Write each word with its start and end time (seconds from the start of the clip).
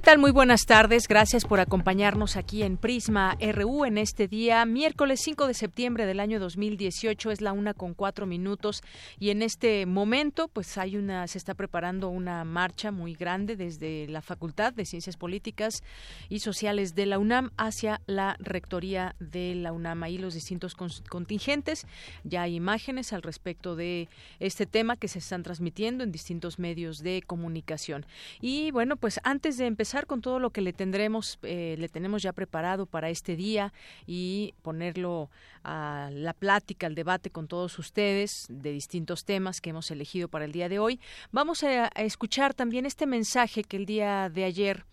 ¿Qué 0.00 0.04
tal? 0.04 0.18
Muy 0.18 0.30
buenas 0.30 0.64
tardes. 0.64 1.06
Gracias 1.06 1.44
por 1.44 1.60
acompañarnos 1.60 2.36
aquí 2.36 2.62
en 2.62 2.78
Prisma 2.78 3.36
RU 3.38 3.84
en 3.84 3.98
este 3.98 4.28
día, 4.28 4.64
miércoles 4.64 5.20
5 5.22 5.46
de 5.46 5.52
septiembre 5.52 6.06
del 6.06 6.20
año 6.20 6.40
2018. 6.40 7.30
Es 7.30 7.42
la 7.42 7.52
una 7.52 7.74
con 7.74 7.92
cuatro 7.92 8.24
minutos 8.24 8.80
y 9.18 9.28
en 9.28 9.42
este 9.42 9.84
momento, 9.84 10.48
pues 10.48 10.78
hay 10.78 10.96
una, 10.96 11.26
se 11.26 11.36
está 11.36 11.52
preparando 11.52 12.08
una 12.08 12.44
marcha 12.44 12.90
muy 12.90 13.12
grande 13.12 13.56
desde 13.56 14.08
la 14.08 14.22
Facultad 14.22 14.72
de 14.72 14.86
Ciencias 14.86 15.18
Políticas 15.18 15.82
y 16.30 16.38
Sociales 16.38 16.94
de 16.94 17.04
la 17.04 17.18
UNAM 17.18 17.50
hacia 17.58 18.00
la 18.06 18.36
rectoría 18.38 19.14
de 19.20 19.54
la 19.54 19.70
UNAM. 19.70 20.02
Ahí 20.02 20.16
los 20.16 20.32
distintos 20.32 20.74
contingentes. 21.10 21.86
Ya 22.24 22.40
hay 22.40 22.54
imágenes 22.54 23.12
al 23.12 23.20
respecto 23.20 23.76
de 23.76 24.08
este 24.38 24.64
tema 24.64 24.96
que 24.96 25.08
se 25.08 25.18
están 25.18 25.42
transmitiendo 25.42 26.04
en 26.04 26.10
distintos 26.10 26.58
medios 26.58 27.00
de 27.00 27.20
comunicación. 27.20 28.06
Y 28.40 28.70
bueno, 28.70 28.96
pues 28.96 29.20
antes 29.24 29.58
de 29.58 29.66
empezar 29.66 29.89
con 30.06 30.20
todo 30.20 30.38
lo 30.38 30.50
que 30.50 30.60
le 30.60 30.72
tendremos, 30.72 31.38
eh, 31.42 31.76
le 31.78 31.88
tenemos 31.88 32.22
ya 32.22 32.32
preparado 32.32 32.86
para 32.86 33.10
este 33.10 33.36
día 33.36 33.72
y 34.06 34.54
ponerlo 34.62 35.30
a 35.64 36.10
la 36.12 36.32
plática, 36.32 36.86
al 36.86 36.94
debate 36.94 37.30
con 37.30 37.48
todos 37.48 37.78
ustedes 37.78 38.46
de 38.48 38.70
distintos 38.72 39.24
temas 39.24 39.60
que 39.60 39.70
hemos 39.70 39.90
elegido 39.90 40.28
para 40.28 40.44
el 40.44 40.52
día 40.52 40.68
de 40.68 40.78
hoy. 40.78 41.00
Vamos 41.32 41.64
a 41.64 41.88
escuchar 41.88 42.54
también 42.54 42.86
este 42.86 43.06
mensaje 43.06 43.64
que 43.64 43.76
el 43.76 43.86
día 43.86 44.30
de 44.30 44.44
ayer 44.44 44.84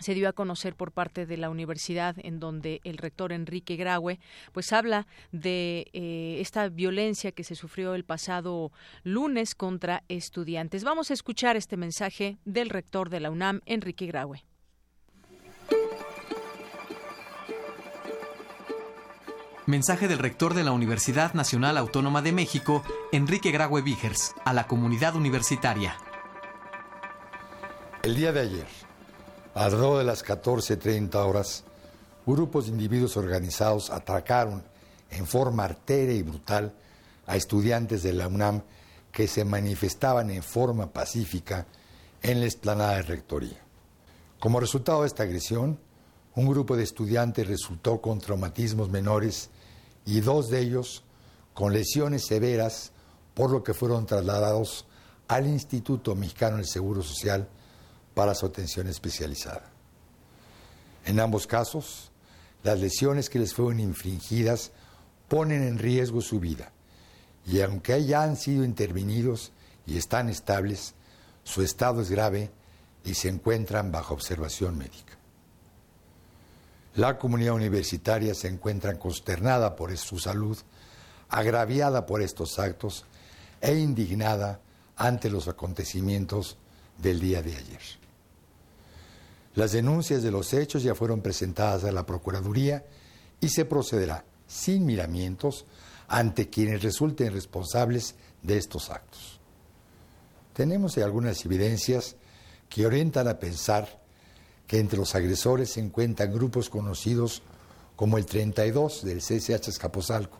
se 0.00 0.14
dio 0.14 0.28
a 0.28 0.32
conocer 0.32 0.74
por 0.74 0.92
parte 0.92 1.26
de 1.26 1.36
la 1.36 1.50
universidad 1.50 2.16
en 2.18 2.40
donde 2.40 2.80
el 2.84 2.98
rector 2.98 3.32
Enrique 3.32 3.76
Graue 3.76 4.18
pues 4.52 4.72
habla 4.72 5.06
de 5.32 5.88
eh, 5.92 6.38
esta 6.40 6.68
violencia 6.68 7.32
que 7.32 7.44
se 7.44 7.54
sufrió 7.54 7.94
el 7.94 8.04
pasado 8.04 8.72
lunes 9.02 9.54
contra 9.54 10.04
estudiantes. 10.08 10.84
Vamos 10.84 11.10
a 11.10 11.14
escuchar 11.14 11.56
este 11.56 11.76
mensaje 11.76 12.38
del 12.44 12.70
rector 12.70 13.10
de 13.10 13.20
la 13.20 13.30
UNAM, 13.30 13.60
Enrique 13.66 14.06
Graue. 14.06 14.44
Mensaje 19.66 20.08
del 20.08 20.18
rector 20.18 20.54
de 20.54 20.64
la 20.64 20.72
Universidad 20.72 21.34
Nacional 21.34 21.76
Autónoma 21.76 22.22
de 22.22 22.32
México, 22.32 22.82
Enrique 23.12 23.50
Graue 23.50 23.82
Vigers, 23.82 24.34
a 24.46 24.54
la 24.54 24.66
comunidad 24.66 25.14
universitaria. 25.14 25.94
El 28.02 28.16
día 28.16 28.32
de 28.32 28.40
ayer, 28.40 28.66
Alrededor 29.54 29.98
de 29.98 30.04
las 30.04 30.24
14.30 30.24 31.14
horas, 31.16 31.64
grupos 32.26 32.66
de 32.66 32.72
individuos 32.72 33.16
organizados 33.16 33.90
atracaron 33.90 34.62
en 35.10 35.26
forma 35.26 35.64
arteria 35.64 36.14
y 36.14 36.22
brutal 36.22 36.72
a 37.26 37.36
estudiantes 37.36 38.02
de 38.02 38.12
la 38.12 38.28
UNAM 38.28 38.62
que 39.10 39.26
se 39.26 39.44
manifestaban 39.44 40.30
en 40.30 40.42
forma 40.42 40.92
pacífica 40.92 41.66
en 42.22 42.40
la 42.40 42.46
explanada 42.46 42.96
de 42.96 43.02
rectoría. 43.02 43.58
Como 44.38 44.60
resultado 44.60 45.02
de 45.02 45.08
esta 45.08 45.24
agresión, 45.24 45.78
un 46.34 46.46
grupo 46.46 46.76
de 46.76 46.84
estudiantes 46.84 47.46
resultó 47.46 48.00
con 48.00 48.20
traumatismos 48.20 48.90
menores 48.90 49.50
y 50.04 50.20
dos 50.20 50.48
de 50.50 50.60
ellos 50.60 51.02
con 51.54 51.72
lesiones 51.72 52.26
severas, 52.26 52.92
por 53.34 53.50
lo 53.50 53.64
que 53.64 53.74
fueron 53.74 54.06
trasladados 54.06 54.86
al 55.26 55.46
Instituto 55.46 56.14
Mexicano 56.14 56.56
del 56.56 56.66
Seguro 56.66 57.02
Social 57.02 57.48
para 58.18 58.34
su 58.34 58.46
atención 58.46 58.88
especializada. 58.88 59.70
En 61.04 61.20
ambos 61.20 61.46
casos, 61.46 62.10
las 62.64 62.80
lesiones 62.80 63.30
que 63.30 63.38
les 63.38 63.54
fueron 63.54 63.78
infringidas 63.78 64.72
ponen 65.28 65.62
en 65.62 65.78
riesgo 65.78 66.20
su 66.20 66.40
vida 66.40 66.72
y 67.46 67.60
aunque 67.60 68.04
ya 68.04 68.24
han 68.24 68.36
sido 68.36 68.64
intervenidos 68.64 69.52
y 69.86 69.98
están 69.98 70.28
estables, 70.28 70.94
su 71.44 71.62
estado 71.62 72.02
es 72.02 72.10
grave 72.10 72.50
y 73.04 73.14
se 73.14 73.28
encuentran 73.28 73.92
bajo 73.92 74.14
observación 74.14 74.76
médica. 74.76 75.16
La 76.96 77.18
comunidad 77.18 77.54
universitaria 77.54 78.34
se 78.34 78.48
encuentra 78.48 78.98
consternada 78.98 79.76
por 79.76 79.96
su 79.96 80.18
salud, 80.18 80.58
agraviada 81.28 82.04
por 82.04 82.20
estos 82.20 82.58
actos 82.58 83.04
e 83.60 83.76
indignada 83.76 84.60
ante 84.96 85.30
los 85.30 85.46
acontecimientos 85.46 86.58
del 87.00 87.20
día 87.20 87.42
de 87.42 87.54
ayer. 87.54 87.97
Las 89.54 89.72
denuncias 89.72 90.22
de 90.22 90.30
los 90.30 90.52
hechos 90.52 90.82
ya 90.82 90.94
fueron 90.94 91.20
presentadas 91.20 91.84
a 91.84 91.92
la 91.92 92.06
Procuraduría 92.06 92.84
y 93.40 93.48
se 93.48 93.64
procederá 93.64 94.24
sin 94.46 94.86
miramientos 94.86 95.66
ante 96.08 96.48
quienes 96.48 96.82
resulten 96.82 97.32
responsables 97.32 98.14
de 98.42 98.56
estos 98.56 98.90
actos. 98.90 99.40
Tenemos 100.54 100.96
algunas 100.98 101.44
evidencias 101.44 102.16
que 102.68 102.86
orientan 102.86 103.28
a 103.28 103.38
pensar 103.38 104.00
que 104.66 104.78
entre 104.78 104.98
los 104.98 105.14
agresores 105.14 105.70
se 105.70 105.80
encuentran 105.80 106.32
grupos 106.32 106.68
conocidos 106.68 107.42
como 107.96 108.18
el 108.18 108.26
32 108.26 109.04
del 109.04 109.18
CSH 109.18 109.68
Escaposalco, 109.68 110.38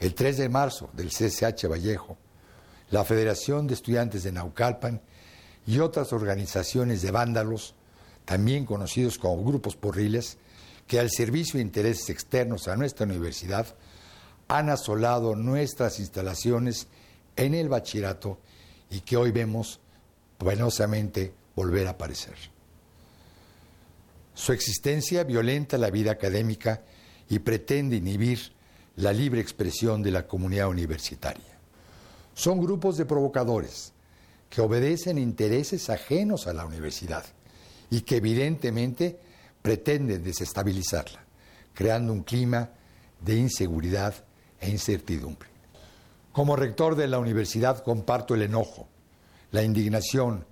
el 0.00 0.14
3 0.14 0.36
de 0.38 0.48
marzo 0.48 0.90
del 0.92 1.08
CSH 1.08 1.66
Vallejo, 1.68 2.16
la 2.90 3.04
Federación 3.04 3.66
de 3.66 3.74
Estudiantes 3.74 4.22
de 4.22 4.32
Naucalpan 4.32 5.00
y 5.66 5.78
otras 5.78 6.12
organizaciones 6.12 7.02
de 7.02 7.10
vándalos 7.10 7.74
también 8.24 8.64
conocidos 8.64 9.18
como 9.18 9.44
grupos 9.44 9.76
porriles, 9.76 10.38
que 10.86 10.98
al 10.98 11.10
servicio 11.10 11.58
de 11.58 11.62
intereses 11.62 12.10
externos 12.10 12.68
a 12.68 12.76
nuestra 12.76 13.06
universidad 13.06 13.74
han 14.48 14.68
asolado 14.68 15.34
nuestras 15.36 15.98
instalaciones 15.98 16.88
en 17.36 17.54
el 17.54 17.68
bachillerato 17.68 18.38
y 18.90 19.00
que 19.00 19.16
hoy 19.16 19.30
vemos 19.30 19.80
penosamente 20.38 21.32
volver 21.56 21.86
a 21.86 21.90
aparecer. 21.90 22.34
Su 24.34 24.52
existencia 24.52 25.24
violenta 25.24 25.78
la 25.78 25.90
vida 25.90 26.12
académica 26.12 26.82
y 27.28 27.38
pretende 27.38 27.96
inhibir 27.96 28.52
la 28.96 29.12
libre 29.12 29.40
expresión 29.40 30.02
de 30.02 30.10
la 30.10 30.26
comunidad 30.26 30.68
universitaria. 30.68 31.58
Son 32.34 32.60
grupos 32.60 32.96
de 32.96 33.06
provocadores 33.06 33.92
que 34.50 34.60
obedecen 34.60 35.18
intereses 35.18 35.88
ajenos 35.88 36.46
a 36.46 36.52
la 36.52 36.66
universidad 36.66 37.24
y 37.92 38.00
que 38.00 38.16
evidentemente 38.16 39.18
pretenden 39.60 40.24
desestabilizarla, 40.24 41.22
creando 41.74 42.14
un 42.14 42.22
clima 42.22 42.70
de 43.20 43.36
inseguridad 43.36 44.14
e 44.58 44.70
incertidumbre. 44.70 45.50
Como 46.32 46.56
rector 46.56 46.96
de 46.96 47.06
la 47.06 47.18
universidad 47.18 47.84
comparto 47.84 48.34
el 48.34 48.40
enojo, 48.40 48.88
la 49.50 49.62
indignación 49.62 50.46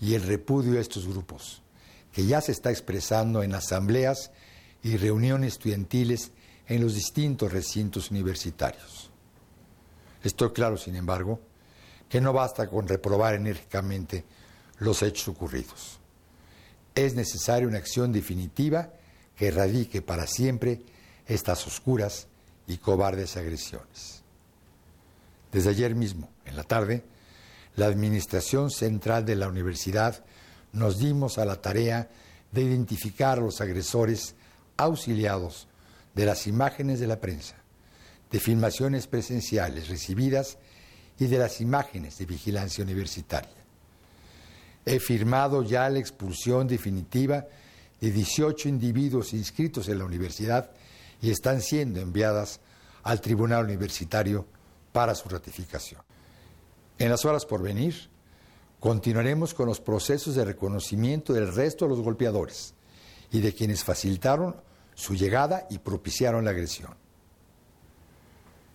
y 0.00 0.14
el 0.14 0.22
repudio 0.22 0.78
a 0.78 0.80
estos 0.80 1.06
grupos, 1.06 1.60
que 2.10 2.24
ya 2.24 2.40
se 2.40 2.52
está 2.52 2.70
expresando 2.70 3.42
en 3.42 3.54
asambleas 3.54 4.30
y 4.82 4.96
reuniones 4.96 5.52
estudiantiles 5.52 6.32
en 6.68 6.80
los 6.80 6.94
distintos 6.94 7.52
recintos 7.52 8.10
universitarios. 8.10 9.10
Estoy 10.24 10.52
claro, 10.52 10.78
sin 10.78 10.96
embargo, 10.96 11.38
que 12.08 12.22
no 12.22 12.32
basta 12.32 12.66
con 12.66 12.88
reprobar 12.88 13.34
enérgicamente 13.34 14.24
los 14.78 15.02
hechos 15.02 15.28
ocurridos 15.28 15.97
es 17.04 17.14
necesaria 17.14 17.68
una 17.68 17.78
acción 17.78 18.12
definitiva 18.12 18.92
que 19.36 19.48
erradique 19.48 20.02
para 20.02 20.26
siempre 20.26 20.82
estas 21.26 21.66
oscuras 21.66 22.26
y 22.66 22.78
cobardes 22.78 23.36
agresiones. 23.36 24.22
Desde 25.52 25.70
ayer 25.70 25.94
mismo, 25.94 26.28
en 26.44 26.56
la 26.56 26.64
tarde, 26.64 27.04
la 27.76 27.86
Administración 27.86 28.70
Central 28.70 29.24
de 29.24 29.36
la 29.36 29.48
Universidad 29.48 30.24
nos 30.72 30.98
dimos 30.98 31.38
a 31.38 31.44
la 31.44 31.60
tarea 31.60 32.08
de 32.52 32.62
identificar 32.62 33.38
a 33.38 33.42
los 33.42 33.60
agresores 33.60 34.34
auxiliados 34.76 35.68
de 36.14 36.26
las 36.26 36.46
imágenes 36.46 37.00
de 37.00 37.06
la 37.06 37.20
prensa, 37.20 37.56
de 38.30 38.40
filmaciones 38.40 39.06
presenciales 39.06 39.88
recibidas 39.88 40.58
y 41.18 41.26
de 41.26 41.38
las 41.38 41.60
imágenes 41.60 42.18
de 42.18 42.26
vigilancia 42.26 42.84
universitaria. 42.84 43.57
He 44.84 45.00
firmado 45.00 45.62
ya 45.62 45.88
la 45.90 45.98
expulsión 45.98 46.66
definitiva 46.66 47.46
de 48.00 48.10
18 48.10 48.68
individuos 48.68 49.32
inscritos 49.32 49.88
en 49.88 49.98
la 49.98 50.04
universidad 50.04 50.70
y 51.20 51.30
están 51.30 51.60
siendo 51.60 52.00
enviadas 52.00 52.60
al 53.02 53.20
Tribunal 53.20 53.64
Universitario 53.64 54.46
para 54.92 55.14
su 55.14 55.28
ratificación. 55.28 56.00
En 56.98 57.10
las 57.10 57.24
horas 57.24 57.44
por 57.46 57.62
venir, 57.62 58.08
continuaremos 58.80 59.54
con 59.54 59.66
los 59.66 59.80
procesos 59.80 60.34
de 60.34 60.44
reconocimiento 60.44 61.32
del 61.32 61.52
resto 61.52 61.84
de 61.84 61.90
los 61.90 62.00
golpeadores 62.00 62.74
y 63.30 63.40
de 63.40 63.54
quienes 63.54 63.84
facilitaron 63.84 64.56
su 64.94 65.14
llegada 65.14 65.66
y 65.70 65.78
propiciaron 65.78 66.44
la 66.44 66.50
agresión. 66.50 66.94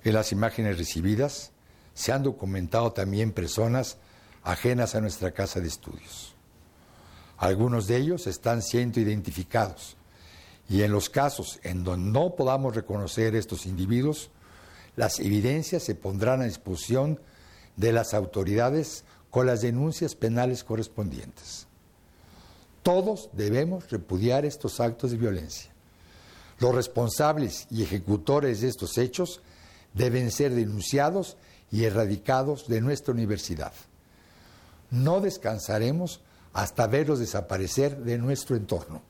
En 0.04 0.14
las 0.14 0.32
imágenes 0.32 0.78
recibidas 0.78 1.52
se 1.94 2.12
han 2.12 2.24
documentado 2.24 2.92
también 2.92 3.32
personas 3.32 3.98
ajenas 4.44 4.96
a 4.96 5.02
nuestra 5.02 5.32
casa 5.32 5.60
de 5.60 5.68
estudios. 5.68 6.36
Algunos 7.38 7.88
de 7.88 7.98
ellos 7.98 8.28
están 8.28 8.62
siendo 8.62 9.00
identificados 9.00 9.98
y 10.70 10.84
en 10.84 10.92
los 10.92 11.10
casos 11.10 11.60
en 11.64 11.84
donde 11.84 12.12
no 12.12 12.36
podamos 12.36 12.76
reconocer 12.76 13.36
estos 13.36 13.66
individuos, 13.66 14.30
las 14.96 15.20
evidencias 15.20 15.84
se 15.84 15.96
pondrán 15.96 16.42
a 16.42 16.46
disposición 16.46 17.20
de 17.76 17.92
las 17.92 18.14
autoridades 18.14 19.04
con 19.30 19.48
las 19.48 19.62
denuncias 19.62 20.16
penales 20.16 20.64
correspondientes. 20.64 21.68
Todos 22.84 23.30
debemos 23.34 23.90
repudiar 23.90 24.46
estos 24.46 24.80
actos 24.80 25.12
de 25.12 25.18
violencia. 25.18 25.72
Los 26.60 26.76
responsables 26.76 27.66
y 27.72 27.82
ejecutores 27.82 28.62
de 28.62 28.68
estos 28.68 28.98
hechos 28.98 29.42
deben 29.94 30.32
ser 30.32 30.54
denunciados 30.54 31.38
y 31.72 31.86
erradicados 31.86 32.68
de 32.68 32.82
nuestra 32.82 33.14
universidad. 33.14 33.74
No 34.94 35.22
descansaremos 35.22 36.22
hasta 36.54 36.86
verlos 36.86 37.18
desaparecer 37.18 37.98
de 38.04 38.20
nuestro 38.20 38.56
entorno. 38.56 39.02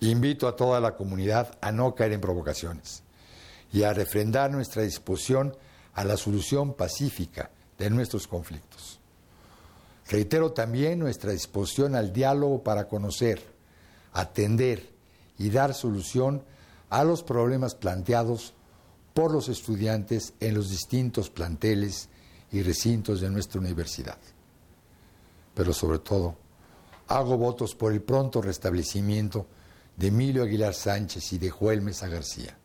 Invito 0.00 0.48
a 0.48 0.56
toda 0.56 0.80
la 0.80 0.96
comunidad 0.96 1.58
a 1.60 1.72
no 1.72 1.94
caer 1.94 2.12
en 2.12 2.22
provocaciones 2.22 3.02
y 3.70 3.82
a 3.82 3.92
refrendar 3.92 4.50
nuestra 4.50 4.80
disposición 4.80 5.54
a 5.92 6.04
la 6.04 6.16
solución 6.16 6.72
pacífica 6.72 7.50
de 7.76 7.90
nuestros 7.90 8.26
conflictos. 8.26 8.98
Reitero 10.08 10.52
también 10.52 11.00
nuestra 11.00 11.32
disposición 11.32 11.94
al 11.94 12.14
diálogo 12.14 12.62
para 12.62 12.88
conocer, 12.88 13.42
atender 14.14 14.88
y 15.36 15.50
dar 15.50 15.74
solución 15.74 16.42
a 16.88 17.04
los 17.04 17.22
problemas 17.22 17.74
planteados 17.74 18.54
por 19.12 19.32
los 19.32 19.50
estudiantes 19.50 20.32
en 20.40 20.54
los 20.54 20.70
distintos 20.70 21.28
planteles 21.28 22.08
y 22.50 22.62
recintos 22.62 23.20
de 23.20 23.28
nuestra 23.28 23.60
universidad. 23.60 24.16
Pero 25.56 25.72
sobre 25.72 26.00
todo, 26.00 26.36
hago 27.08 27.38
votos 27.38 27.74
por 27.74 27.90
el 27.94 28.02
pronto 28.02 28.42
restablecimiento 28.42 29.46
de 29.96 30.08
Emilio 30.08 30.42
Aguilar 30.42 30.74
Sánchez 30.74 31.32
y 31.32 31.38
de 31.38 31.48
Joel 31.48 31.80
Mesa 31.80 32.08
García, 32.08 32.58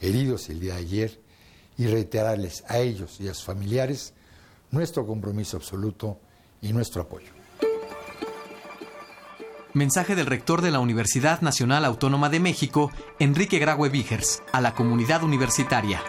heridos 0.00 0.48
el 0.48 0.60
día 0.60 0.74
de 0.74 0.80
ayer, 0.80 1.20
y 1.76 1.88
reiterarles 1.88 2.62
a 2.68 2.78
ellos 2.78 3.20
y 3.20 3.28
a 3.28 3.34
sus 3.34 3.44
familiares 3.44 4.14
nuestro 4.70 5.04
compromiso 5.04 5.56
absoluto 5.56 6.20
y 6.62 6.72
nuestro 6.72 7.02
apoyo. 7.02 7.32
Mensaje 9.74 10.14
del 10.14 10.26
rector 10.26 10.62
de 10.62 10.70
la 10.70 10.78
Universidad 10.78 11.40
Nacional 11.40 11.84
Autónoma 11.84 12.28
de 12.30 12.38
México, 12.38 12.92
Enrique 13.18 13.58
Graue 13.58 13.90
Vigers, 13.90 14.42
a 14.52 14.60
la 14.60 14.74
comunidad 14.74 15.24
universitaria. 15.24 16.00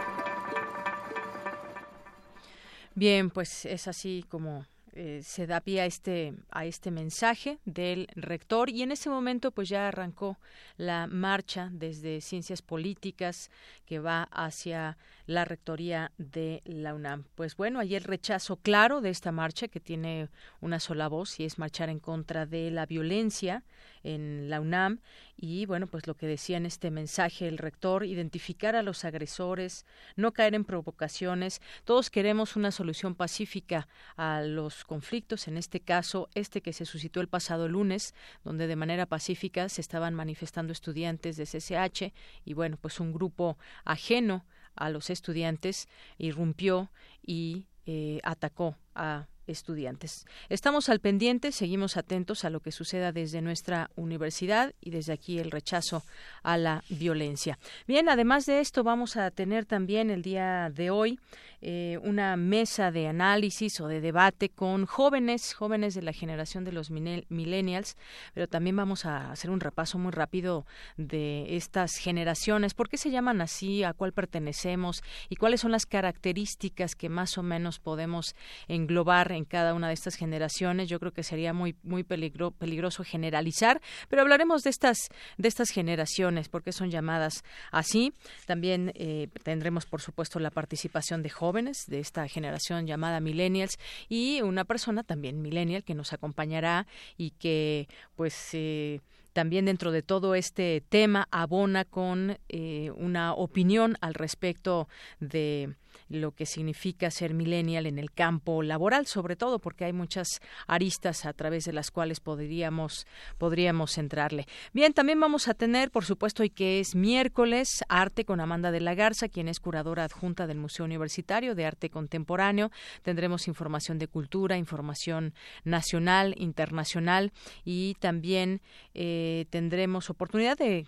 Bien, 2.94 3.32
pues 3.32 3.66
es 3.66 3.88
así 3.88 4.24
como 4.30 4.64
eh, 4.98 5.22
se 5.24 5.46
da 5.46 5.62
pie 5.62 5.82
a 5.82 5.86
este 5.86 6.34
a 6.50 6.66
este 6.66 6.90
mensaje 6.90 7.60
del 7.66 8.08
rector. 8.16 8.70
Y 8.70 8.82
en 8.82 8.92
ese 8.92 9.10
momento 9.10 9.52
pues 9.52 9.70
ya 9.70 9.88
arrancó 9.88 10.38
la 10.78 11.06
marcha 11.06 11.70
desde 11.72 12.20
ciencias 12.22 12.64
políticas 12.64 13.52
que 13.86 14.00
va 14.00 14.24
hacia 14.32 14.98
la 15.28 15.46
rectoría 15.46 16.12
de 16.18 16.62
la 16.66 16.96
UNAM. 16.96 17.26
Pues 17.36 17.56
bueno, 17.56 17.80
hay 17.80 17.96
el 17.96 18.04
rechazo 18.04 18.56
claro 18.56 19.02
de 19.02 19.10
esta 19.10 19.32
marcha 19.32 19.68
que 19.68 19.82
tiene 19.82 20.30
una 20.62 20.80
sola 20.80 21.10
voz 21.10 21.40
y 21.40 21.44
es 21.44 21.60
marchar 21.60 21.90
en 21.90 22.00
contra 22.00 22.46
de 22.46 22.72
la 22.72 22.86
violencia 22.86 23.64
en 24.04 24.50
la 24.50 24.62
UNAM 24.62 25.02
y 25.36 25.66
bueno, 25.66 25.88
pues 25.88 26.08
lo 26.08 26.16
que 26.16 26.28
decía 26.28 26.56
en 26.56 26.66
este 26.66 26.92
mensaje 26.92 27.48
el 27.48 27.58
rector, 27.58 28.06
identificar 28.06 28.76
a 28.76 28.82
los 28.82 29.04
agresores, 29.04 29.86
no 30.16 30.32
caer 30.32 30.56
en 30.56 30.64
provocaciones. 30.64 31.62
Todos 31.84 32.10
queremos 32.10 32.56
una 32.56 32.72
solución 32.72 33.14
pacífica 33.14 33.90
a 34.16 34.42
los 34.42 34.86
conflictos, 34.86 35.50
en 35.50 35.58
este 35.58 35.82
caso 35.82 36.30
este 36.36 36.62
que 36.62 36.72
se 36.72 36.86
suscitó 36.86 37.20
el 37.20 37.28
pasado 37.28 37.68
lunes, 37.68 38.16
donde 38.46 38.66
de 38.66 38.78
manera 38.78 39.06
pacífica 39.06 39.68
se 39.68 39.82
estaban 39.82 40.14
manifestando 40.14 40.72
estudiantes 40.72 41.36
de 41.36 41.44
CCH 41.44 42.14
y 42.46 42.54
bueno, 42.54 42.78
pues 42.82 43.02
un 43.02 43.12
grupo 43.12 43.58
ajeno 43.84 44.46
a 44.78 44.90
los 44.90 45.10
estudiantes 45.10 45.88
irrumpió 46.18 46.90
y 47.26 47.66
eh, 47.86 48.20
atacó 48.24 48.76
a 48.96 49.28
estudiantes. 49.48 50.26
Estamos 50.50 50.90
al 50.90 51.00
pendiente, 51.00 51.52
seguimos 51.52 51.98
atentos 51.98 52.46
a 52.46 52.50
lo 52.50 52.60
que 52.60 52.72
suceda 52.72 53.12
desde 53.12 53.42
nuestra 53.42 53.90
universidad 53.96 54.74
y 54.82 54.92
desde 54.92 55.14
aquí 55.14 55.40
el 55.40 55.52
rechazo 55.52 56.04
a 56.44 56.58
la 56.58 56.84
violencia. 56.90 57.58
Bien, 57.88 58.10
además 58.10 58.46
de 58.46 58.60
esto, 58.60 58.84
vamos 58.84 59.18
a 59.18 59.32
tener 59.32 59.66
también 59.66 60.10
el 60.10 60.22
día 60.22 60.70
de 60.70 60.90
hoy 60.90 61.20
eh, 61.60 61.98
una 62.04 62.38
mesa 62.38 62.92
de 62.92 63.08
análisis 63.08 63.82
o 63.82 63.88
de 63.88 64.00
debate 64.00 64.50
con 64.50 64.86
jóvenes, 64.86 65.56
jóvenes 65.56 65.96
de 65.96 66.04
la 66.04 66.14
generación 66.14 66.64
de 66.64 66.72
los 66.72 66.92
millennials, 66.92 67.98
pero 68.36 68.48
también 68.48 68.76
vamos 68.76 69.06
a 69.06 69.32
hacer 69.32 69.50
un 69.50 69.60
repaso 69.60 69.98
muy 69.98 70.12
rápido 70.12 70.68
de 70.98 71.56
estas 71.56 71.96
generaciones, 71.96 72.76
por 72.76 72.90
qué 72.90 72.98
se 72.98 73.10
llaman 73.10 73.42
así, 73.42 73.84
a 73.84 73.94
cuál 73.94 74.14
pertenecemos 74.14 75.02
y 75.30 75.38
cuáles 75.38 75.62
son 75.62 75.72
las 75.72 75.88
características 75.88 76.96
que 76.96 77.10
más 77.10 77.40
o 77.40 77.44
menos 77.44 77.80
podemos 77.80 78.36
englobar 78.68 79.32
en 79.38 79.45
cada 79.45 79.74
una 79.74 79.88
de 79.88 79.94
estas 79.94 80.16
generaciones. 80.16 80.89
Yo 80.89 81.00
creo 81.00 81.13
que 81.13 81.24
sería 81.24 81.54
muy 81.54 81.75
muy 81.84 82.04
peligroso 82.04 83.04
generalizar, 83.04 83.81
pero 84.10 84.22
hablaremos 84.22 84.63
de 84.63 84.69
estas 84.69 84.98
de 85.38 85.48
estas 85.48 85.69
generaciones, 85.69 86.50
porque 86.50 86.72
son 86.72 86.89
llamadas 86.89 87.44
así. 87.72 88.13
También 88.45 88.92
eh, 88.95 89.30
tendremos, 89.44 89.86
por 89.86 90.01
supuesto, 90.01 90.39
la 90.39 90.51
participación 90.51 91.24
de 91.24 91.30
jóvenes 91.30 91.86
de 91.88 92.00
esta 92.00 92.28
generación 92.28 92.88
llamada 92.88 93.19
millennials 93.19 93.78
y 94.10 94.42
una 94.42 94.66
persona 94.66 95.04
también 95.04 95.42
millennial 95.42 95.83
que 95.83 95.95
nos 95.95 96.13
acompañará 96.13 96.88
y 97.18 97.31
que 97.31 97.88
pues 98.16 98.50
eh, 98.54 99.01
también 99.38 99.66
dentro 99.66 99.92
de 99.92 100.01
todo 100.01 100.33
este 100.33 100.81
tema 100.90 101.28
abona 101.30 101.85
con 101.85 102.40
eh, 102.50 102.92
una 102.95 103.33
opinión 103.35 103.95
al 104.02 104.16
respecto 104.16 104.88
de 105.19 105.76
lo 106.09 106.31
que 106.31 106.45
significa 106.45 107.11
ser 107.11 107.33
millennial 107.33 107.85
en 107.85 107.99
el 107.99 108.11
campo 108.11 108.63
laboral, 108.63 109.07
sobre 109.07 109.35
todo 109.35 109.59
porque 109.59 109.85
hay 109.85 109.94
muchas 109.94 110.42
aristas 110.68 111.25
a 111.25 111.33
través 111.33 111.66
de 111.66 111.73
las 111.73 111.92
cuales 111.92 112.19
podríamos 112.19 113.06
podríamos 113.37 113.92
centrarle. 113.92 114.45
Bien, 114.73 114.94
también 114.94 115.19
vamos 115.19 115.47
a 115.47 115.54
tener, 115.54 115.92
por 115.92 116.06
supuesto, 116.06 116.44
y 116.44 116.49
que 116.49 116.80
es 116.80 116.95
miércoles, 116.95 117.83
arte 117.89 118.25
con 118.25 118.39
Amanda 118.39 118.71
de 118.71 118.81
la 118.81 118.95
Garza, 118.95 119.30
quien 119.30 119.47
es 119.47 119.59
curadora 119.59 120.04
adjunta 120.04 120.47
del 120.47 120.57
Museo 120.57 120.85
Universitario 120.85 121.56
de 121.56 121.66
Arte 121.66 121.89
Contemporáneo. 121.89 122.71
Tendremos 123.01 123.47
información 123.47 123.97
de 123.99 124.07
cultura, 124.07 124.57
información 124.57 125.33
nacional, 125.63 126.35
internacional 126.37 127.31
y 127.63 127.95
también 127.99 128.61
eh, 128.94 129.45
tendremos 129.49 130.09
oportunidad 130.09 130.57
de 130.57 130.87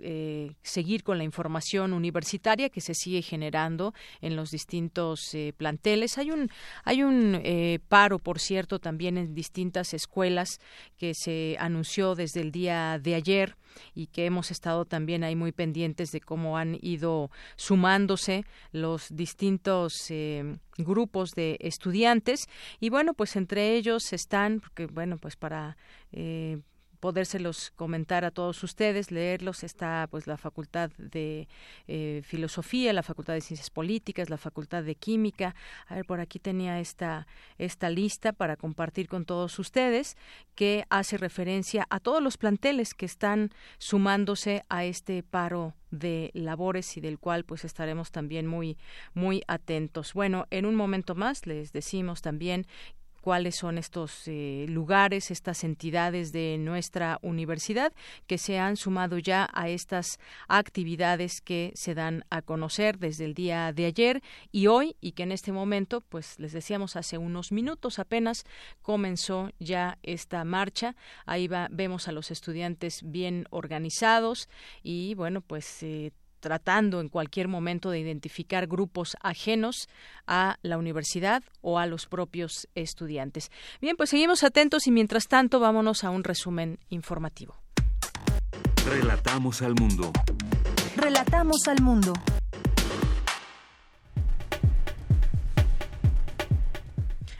eh, 0.00 0.56
seguir 0.62 1.04
con 1.04 1.18
la 1.18 1.24
información 1.24 1.92
universitaria 1.92 2.68
que 2.68 2.80
se 2.80 2.94
sigue 2.94 3.22
generando 3.22 3.94
en 4.20 4.34
los 4.34 4.50
distintos 4.50 5.32
eh, 5.34 5.52
planteles. 5.56 6.18
Hay 6.18 6.32
un 6.32 6.50
hay 6.82 7.04
un 7.04 7.40
eh, 7.44 7.78
paro, 7.88 8.18
por 8.18 8.40
cierto, 8.40 8.80
también 8.80 9.16
en 9.16 9.36
distintas 9.36 9.94
escuelas 9.94 10.58
que 10.96 11.14
se 11.14 11.56
anunció 11.60 12.16
desde 12.16 12.40
el 12.40 12.50
día 12.50 12.98
de 12.98 13.14
ayer 13.14 13.56
y 13.94 14.08
que 14.08 14.26
hemos 14.26 14.50
estado 14.50 14.84
también 14.84 15.22
ahí 15.22 15.36
muy 15.36 15.52
pendientes 15.52 16.10
de 16.10 16.20
cómo 16.20 16.58
han 16.58 16.76
ido 16.82 17.30
sumándose 17.54 18.44
los 18.72 19.14
distintos 19.14 19.92
grupos 20.76 21.32
de 21.32 21.56
estudiantes 21.60 22.48
y 22.80 22.88
bueno 22.88 23.14
pues 23.14 23.36
entre 23.36 23.76
ellos 23.76 24.12
están 24.12 24.60
porque 24.60 24.86
bueno 24.86 25.18
pues 25.18 25.36
para 25.36 25.76
podérselos 27.00 27.72
comentar 27.76 28.24
a 28.24 28.30
todos 28.30 28.62
ustedes, 28.62 29.10
leerlos. 29.10 29.64
Está 29.64 30.06
pues 30.10 30.26
la 30.26 30.36
Facultad 30.36 30.90
de 30.98 31.48
eh, 31.86 32.22
Filosofía, 32.24 32.92
la 32.92 33.02
Facultad 33.02 33.34
de 33.34 33.40
Ciencias 33.40 33.70
Políticas, 33.70 34.30
la 34.30 34.38
Facultad 34.38 34.82
de 34.82 34.94
Química. 34.94 35.54
A 35.86 35.94
ver, 35.94 36.04
por 36.04 36.20
aquí 36.20 36.38
tenía 36.38 36.80
esta, 36.80 37.26
esta 37.58 37.90
lista 37.90 38.32
para 38.32 38.56
compartir 38.56 39.08
con 39.08 39.24
todos 39.24 39.58
ustedes 39.58 40.16
que 40.54 40.84
hace 40.90 41.18
referencia 41.18 41.86
a 41.90 42.00
todos 42.00 42.22
los 42.22 42.36
planteles 42.36 42.94
que 42.94 43.06
están 43.06 43.50
sumándose 43.78 44.64
a 44.68 44.84
este 44.84 45.22
paro 45.22 45.74
de 45.90 46.30
labores 46.34 46.96
y 46.96 47.00
del 47.00 47.18
cual 47.18 47.44
pues 47.44 47.64
estaremos 47.64 48.10
también 48.10 48.46
muy 48.46 48.76
muy 49.14 49.42
atentos. 49.46 50.12
Bueno, 50.12 50.46
en 50.50 50.66
un 50.66 50.74
momento 50.74 51.14
más 51.14 51.46
les 51.46 51.72
decimos 51.72 52.20
también 52.20 52.66
cuáles 53.20 53.56
son 53.56 53.78
estos 53.78 54.22
eh, 54.26 54.66
lugares, 54.68 55.30
estas 55.30 55.64
entidades 55.64 56.32
de 56.32 56.56
nuestra 56.58 57.18
universidad 57.22 57.92
que 58.26 58.38
se 58.38 58.58
han 58.58 58.76
sumado 58.76 59.18
ya 59.18 59.48
a 59.52 59.68
estas 59.68 60.18
actividades 60.48 61.40
que 61.40 61.72
se 61.74 61.94
dan 61.94 62.24
a 62.30 62.42
conocer 62.42 62.98
desde 62.98 63.24
el 63.24 63.34
día 63.34 63.72
de 63.72 63.86
ayer 63.86 64.22
y 64.52 64.66
hoy 64.66 64.96
y 65.00 65.12
que 65.12 65.22
en 65.24 65.32
este 65.32 65.52
momento, 65.52 66.00
pues 66.00 66.38
les 66.38 66.52
decíamos 66.52 66.96
hace 66.96 67.18
unos 67.18 67.52
minutos 67.52 67.98
apenas 67.98 68.44
comenzó 68.82 69.50
ya 69.58 69.98
esta 70.02 70.44
marcha. 70.44 70.94
Ahí 71.26 71.48
va, 71.48 71.68
vemos 71.70 72.08
a 72.08 72.12
los 72.12 72.30
estudiantes 72.30 73.00
bien 73.04 73.46
organizados 73.50 74.48
y 74.82 75.14
bueno, 75.14 75.40
pues 75.40 75.82
eh, 75.82 76.12
tratando 76.40 77.00
en 77.00 77.08
cualquier 77.08 77.48
momento 77.48 77.90
de 77.90 78.00
identificar 78.00 78.66
grupos 78.66 79.16
ajenos 79.20 79.88
a 80.26 80.58
la 80.62 80.78
universidad 80.78 81.42
o 81.60 81.78
a 81.78 81.86
los 81.86 82.06
propios 82.06 82.68
estudiantes. 82.74 83.50
Bien, 83.80 83.96
pues 83.96 84.10
seguimos 84.10 84.44
atentos 84.44 84.86
y 84.86 84.90
mientras 84.90 85.28
tanto 85.28 85.60
vámonos 85.60 86.04
a 86.04 86.10
un 86.10 86.24
resumen 86.24 86.78
informativo. 86.88 87.56
Relatamos 88.86 89.62
al 89.62 89.74
mundo. 89.74 90.12
Relatamos 90.96 91.68
al 91.68 91.82
mundo. 91.82 92.12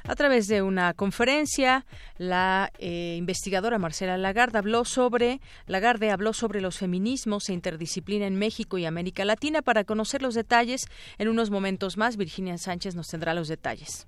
A 0.09 0.17
través 0.17 0.49
de 0.49 0.63
una 0.63 0.95
conferencia, 0.95 1.85
la 2.17 2.73
eh, 2.79 3.17
investigadora 3.19 3.77
Marcela 3.79 4.17
Lagarde 4.17 4.57
habló 4.57 4.87
sobre 4.87 5.43
Lagarde 5.67 6.11
habló 6.11 6.33
sobre 6.33 6.63
los 6.63 6.79
feminismos 6.79 7.51
e 7.51 7.53
interdisciplina 7.53 8.27
en 8.27 8.37
México 8.37 8.79
y 8.79 8.87
América 8.87 9.27
Latina 9.27 9.61
para 9.61 9.85
conocer 9.85 10.23
los 10.23 10.35
detalles. 10.35 10.87
En 11.19 11.29
unos 11.29 11.51
momentos 11.51 11.99
más, 11.99 12.17
Virginia 12.17 12.57
Sánchez 12.57 12.95
nos 12.95 13.09
tendrá 13.09 13.35
los 13.35 13.49
detalles. 13.49 14.07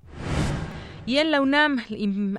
Y 1.05 1.19
en 1.19 1.31
la 1.31 1.43
UNAM 1.43 1.85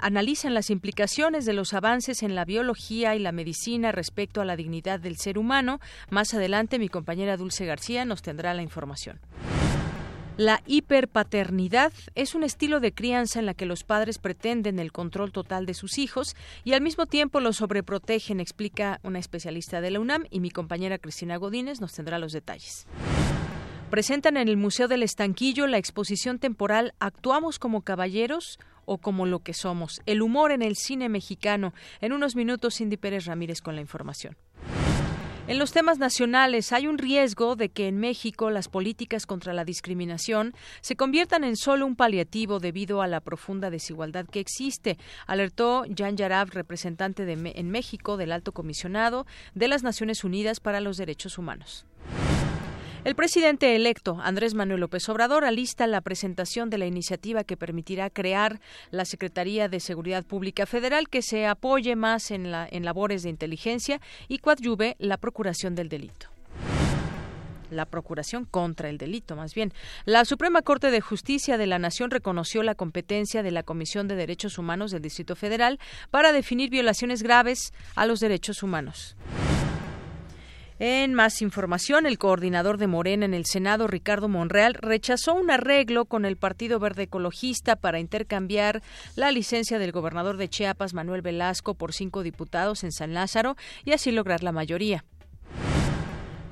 analizan 0.01 0.56
las 0.56 0.72
implicaciones 0.72 1.46
de 1.46 1.53
los 1.53 1.75
avances 1.75 2.24
en 2.24 2.34
la 2.34 2.46
biología 2.46 3.15
y 3.15 3.20
la 3.20 3.32
medicina 3.32 3.91
respecto 3.91 4.41
a 4.41 4.46
la 4.46 4.56
dignidad 4.56 5.00
del 5.00 5.18
ser 5.18 5.38
humano. 5.38 5.80
Más 6.10 6.34
adelante, 6.34 6.80
mi 6.80 6.89
compañera 6.89 7.38
Dulce 7.38 7.68
García 7.68 8.06
nos 8.06 8.24
tendrá 8.24 8.56
la 8.56 8.63
información. 8.63 9.20
La 10.41 10.63
hiperpaternidad 10.65 11.93
es 12.15 12.33
un 12.33 12.43
estilo 12.43 12.79
de 12.79 12.95
crianza 12.95 13.38
en 13.38 13.45
la 13.45 13.53
que 13.53 13.67
los 13.67 13.83
padres 13.83 14.17
pretenden 14.17 14.79
el 14.79 14.91
control 14.91 15.31
total 15.31 15.67
de 15.67 15.75
sus 15.75 16.00
hijos 16.00 16.36
y 16.63 16.74
al 16.74 16.81
mismo 16.81 17.05
tiempo 17.05 17.39
los 17.39 17.57
sobreprotegen, 17.57 18.39
explica 18.39 19.00
una 19.03 19.19
especialista 19.19 19.81
de 19.81 19.91
la 19.91 20.00
UNAM 20.00 20.25
y 20.31 20.39
mi 20.39 20.50
compañera 20.50 20.98
Cristina 20.98 21.38
Godínez 21.38 21.79
nos 21.79 21.93
tendrá 21.93 22.17
los 22.17 22.33
detalles. 22.33 22.88
Presentan 23.91 24.36
en 24.36 24.48
el 24.48 24.57
Museo 24.57 24.88
del 24.88 25.03
Estanquillo 25.03 25.67
la 25.67 25.77
exposición 25.77 26.39
temporal 26.39 26.95
Actuamos 26.98 27.60
como 27.60 27.83
caballeros 27.83 28.57
o 28.86 28.98
como 28.98 29.27
lo 29.27 29.41
que 29.41 29.53
somos, 29.53 30.01
el 30.07 30.24
humor 30.24 30.51
en 30.51 30.63
el 30.63 30.75
cine 30.75 31.07
mexicano. 31.07 31.71
En 32.00 32.13
unos 32.13 32.36
minutos, 32.36 32.77
Cindy 32.77 32.98
Pérez 32.98 33.25
Ramírez 33.25 33.62
con 33.62 33.75
la 33.75 33.81
información. 33.81 34.36
En 35.48 35.57
los 35.57 35.71
temas 35.71 35.98
nacionales 35.98 36.71
hay 36.71 36.88
un 36.88 37.00
riesgo 37.00 37.55
de 37.55 37.69
que 37.69 37.88
en 37.88 37.98
México 37.98 38.51
las 38.51 38.67
políticas 38.67 39.25
contra 39.25 39.53
la 39.53 39.65
discriminación 39.65 40.53
se 40.81 40.95
conviertan 40.95 41.43
en 41.43 41.57
solo 41.57 41.86
un 41.88 41.95
paliativo 41.95 42.60
debido 42.60 43.01
a 43.01 43.07
la 43.07 43.21
profunda 43.21 43.71
desigualdad 43.71 44.27
que 44.27 44.39
existe, 44.39 44.98
alertó 45.25 45.83
Jan 45.98 46.15
Yarab, 46.15 46.51
representante 46.51 47.25
de, 47.25 47.53
en 47.55 47.69
México 47.71 48.17
del 48.17 48.31
Alto 48.31 48.51
Comisionado 48.51 49.25
de 49.55 49.67
las 49.67 49.81
Naciones 49.81 50.24
Unidas 50.24 50.60
para 50.60 50.79
los 50.79 50.95
Derechos 50.98 51.39
Humanos. 51.39 51.86
El 53.03 53.15
presidente 53.15 53.75
electo, 53.75 54.20
Andrés 54.22 54.53
Manuel 54.53 54.81
López 54.81 55.10
Obrador, 55.10 55.43
alista 55.43 55.88
la 55.88 56.01
presentación 56.01 56.70
de 56.70 56.77
la 56.77 56.86
iniciativa 56.86 57.43
que 57.43 57.58
permitirá 57.58 58.12
crear 58.12 58.60
la 58.91 59.05
Secretaría 59.05 59.67
de 59.67 59.79
Seguridad 59.79 60.24
Pública 60.24 60.67
Federal 60.67 61.10
que 61.10 61.24
se 61.24 61.48
apoye 61.48 61.96
más 61.96 62.29
en, 62.29 62.51
la, 62.51 62.67
en 62.70 62.86
labores 62.86 63.24
de 63.24 63.29
inteligencia 63.29 64.00
y 64.27 64.38
coadyuve 64.38 64.98
la 65.00 65.17
procuración 65.17 65.74
del 65.74 65.89
delito 65.89 66.27
la 67.72 67.86
procuración 67.86 68.43
contra 68.43 68.89
el 68.89 68.98
delito, 68.98 69.38
más 69.38 69.55
bien. 69.55 69.72
La 70.03 70.25
Suprema 70.25 70.62
Corte 70.62 70.91
de 70.91 71.00
Justicia 71.00 71.58
de 71.58 71.67
la 71.67 71.79
Nación 71.79 72.12
reconoció 72.12 72.63
la 72.63 72.75
competencia 72.75 73.43
de 73.43 73.51
la 73.51 73.63
Comisión 73.63 74.10
de 74.10 74.15
Derechos 74.15 74.58
Humanos 74.58 74.91
del 74.91 75.01
Distrito 75.01 75.38
Federal 75.38 75.79
para 76.10 76.34
definir 76.34 76.70
violaciones 76.70 77.24
graves 77.24 77.72
a 77.96 78.05
los 78.05 78.20
derechos 78.20 78.62
humanos. 78.62 79.15
En 80.83 81.13
más 81.13 81.43
información, 81.43 82.07
el 82.07 82.17
coordinador 82.17 82.79
de 82.79 82.88
Morena 82.88 83.25
en 83.25 83.35
el 83.35 83.45
Senado, 83.45 83.85
Ricardo 83.85 84.27
Monreal, 84.27 84.73
rechazó 84.73 85.35
un 85.35 85.51
arreglo 85.51 86.05
con 86.05 86.25
el 86.25 86.38
Partido 86.38 86.79
Verde 86.79 87.03
Ecologista 87.03 87.75
para 87.75 88.00
intercambiar 88.00 88.81
la 89.15 89.29
licencia 89.31 89.77
del 89.77 89.91
gobernador 89.91 90.38
de 90.38 90.50
Chiapas, 90.50 90.95
Manuel 90.95 91.21
Velasco, 91.21 91.75
por 91.75 91.93
cinco 91.93 92.23
diputados 92.23 92.83
en 92.83 92.91
San 92.91 93.13
Lázaro 93.13 93.57
y 93.85 93.91
así 93.91 94.11
lograr 94.11 94.41
la 94.41 94.53
mayoría. 94.53 95.05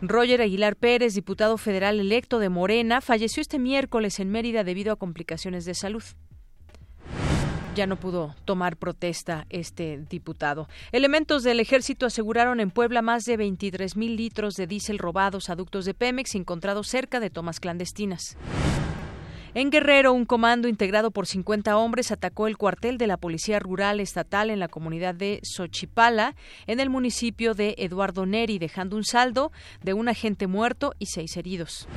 Roger 0.04 0.44
Aguilar 0.44 0.76
Pérez, 0.76 1.16
diputado 1.16 1.58
federal 1.58 2.00
electo 2.00 2.38
de 2.38 2.50
Morena, 2.50 3.02
falleció 3.02 3.42
este 3.42 3.58
miércoles 3.58 4.20
en 4.20 4.30
Mérida 4.30 4.64
debido 4.64 4.94
a 4.94 4.98
complicaciones 4.98 5.66
de 5.66 5.74
salud 5.74 6.04
ya 7.76 7.88
no 7.88 7.98
pudo 7.98 8.36
tomar 8.46 8.78
protesta 8.78 9.46
este 9.50 10.04
diputado. 10.10 10.68
Elementos 10.92 11.44
del 11.44 11.60
ejército 11.60 12.06
aseguraron 12.06 12.60
en 12.60 12.72
Puebla 12.72 13.02
más 13.02 13.26
de 13.26 13.38
23 13.38 13.96
mil 13.96 14.16
litros 14.16 14.56
de 14.56 14.68
diésel 14.68 14.98
robados 14.98 15.50
a 15.50 15.56
ductos 15.56 15.86
de 15.86 15.94
Pemex 15.94 16.36
encontrados 16.36 16.88
cerca 16.88 17.20
de 17.20 17.30
tomas 17.30 17.60
clandestinas. 17.60 18.38
En 19.56 19.72
Guerrero, 19.72 20.14
un 20.14 20.26
comando 20.26 20.68
integrado 20.68 21.10
por 21.10 21.26
50 21.26 21.76
hombres 21.76 22.12
atacó 22.12 22.48
el 22.48 22.58
cuartel 22.58 23.00
de 23.00 23.08
la 23.08 23.18
Policía 23.18 23.60
Rural 23.60 24.00
Estatal 24.00 24.52
en 24.52 24.60
la 24.60 24.68
comunidad 24.68 25.16
de 25.16 25.40
Xochipala, 25.44 26.36
en 26.68 26.80
el 26.80 26.90
municipio 26.90 27.56
de 27.56 27.74
Eduardo 27.80 28.28
Neri, 28.28 28.60
dejando 28.60 28.96
un 28.96 29.04
saldo 29.04 29.52
de 29.82 29.94
un 29.94 30.08
agente 30.08 30.46
muerto 30.46 30.94
y 31.00 31.08
seis 31.08 31.36
heridos. 31.36 31.88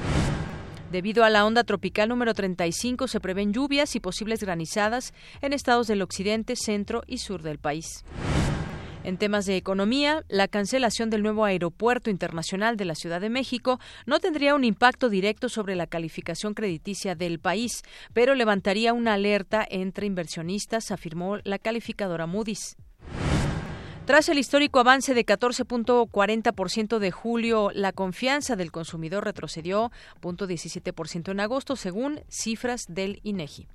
Debido 0.93 1.25
a 1.25 1.31
la 1.31 1.47
onda 1.47 1.65
tropical 1.65 2.11
número 2.11 2.35
35 2.35 3.09
se 3.09 3.19
prevén 3.19 3.55
lluvias 3.55 3.97
y 3.97 4.01
posibles 4.01 4.41
granizadas 4.41 5.15
en 5.41 5.55
estados 5.55 5.87
del 5.87 6.03
occidente, 6.03 6.55
centro 6.55 7.03
y 7.07 7.17
sur 7.17 7.41
del 7.43 7.59
país. 7.59 8.05
En 9.03 9.17
temas 9.17 9.47
de 9.47 9.57
economía, 9.57 10.23
la 10.29 10.49
cancelación 10.49 11.09
del 11.09 11.23
nuevo 11.23 11.47
aeropuerto 11.47 12.11
internacional 12.11 12.77
de 12.77 12.85
la 12.85 12.95
Ciudad 12.95 13.23
de 13.23 13.31
México 13.31 13.81
no 14.05 14.21
tendría 14.21 14.55
un 14.55 14.65
impacto 14.65 15.09
directo 15.09 15.49
sobre 15.49 15.77
la 15.77 15.87
calificación 15.87 16.53
crediticia 16.53 17.15
del 17.15 17.39
país, 17.39 17.81
pero 18.13 18.35
levantaría 18.35 18.93
una 18.93 19.15
alerta 19.15 19.67
entre 19.71 20.07
inversionistas, 20.07 20.91
afirmó 20.91 21.39
la 21.43 21.59
calificadora 21.59 22.27
Moody's. 22.27 22.77
Tras 24.05 24.29
el 24.29 24.39
histórico 24.39 24.81
avance 24.81 25.15
de 25.15 25.25
14.40% 25.25 26.99
de 26.99 27.11
julio, 27.13 27.71
la 27.73 27.93
confianza 27.93 28.57
del 28.57 28.73
consumidor 28.73 29.25
retrocedió 29.25 29.93
0.17% 30.21 31.31
en 31.31 31.39
agosto, 31.39 31.77
según 31.77 32.21
cifras 32.29 32.87
del 32.89 33.21
INEGI. 33.23 33.69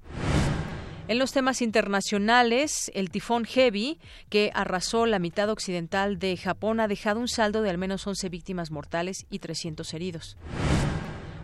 En 1.08 1.18
los 1.18 1.32
temas 1.32 1.62
internacionales, 1.62 2.92
el 2.94 3.10
tifón 3.10 3.46
Heavy, 3.46 4.00
que 4.30 4.52
arrasó 4.54 5.06
la 5.06 5.20
mitad 5.20 5.50
occidental 5.50 6.20
de 6.20 6.36
Japón, 6.36 6.82
ha 6.82 6.90
dejado 6.90 7.22
un 7.22 7.30
saldo 7.30 7.62
de 7.62 7.70
al 7.70 7.78
menos 7.78 8.06
11 8.06 8.28
víctimas 8.28 8.70
mortales 8.70 9.26
y 9.30 9.40
300 9.40 9.94
heridos. 9.94 10.36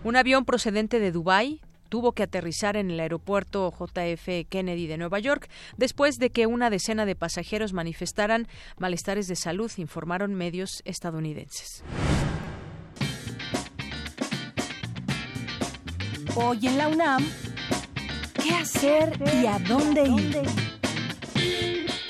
Un 0.03 0.17
avión 0.17 0.43
procedente 0.43 0.99
de 0.99 1.13
Dubái 1.13 1.61
tuvo 1.93 2.13
que 2.13 2.23
aterrizar 2.23 2.75
en 2.75 2.89
el 2.89 2.99
aeropuerto 2.99 3.71
JF 3.71 4.49
Kennedy 4.49 4.87
de 4.87 4.97
Nueva 4.97 5.19
York 5.19 5.47
después 5.77 6.17
de 6.17 6.31
que 6.31 6.47
una 6.47 6.71
decena 6.71 7.05
de 7.05 7.15
pasajeros 7.15 7.71
manifestaran 7.71 8.47
malestares 8.79 9.27
de 9.27 9.35
salud, 9.35 9.71
informaron 9.77 10.33
medios 10.33 10.81
estadounidenses. 10.85 11.83
Hoy 16.33 16.65
en 16.65 16.79
la 16.79 16.87
UNAM, 16.87 17.27
¿qué 18.41 18.55
hacer 18.55 19.15
y 19.39 19.45
a 19.45 19.59
dónde 19.59 20.03
ir? 20.07 20.72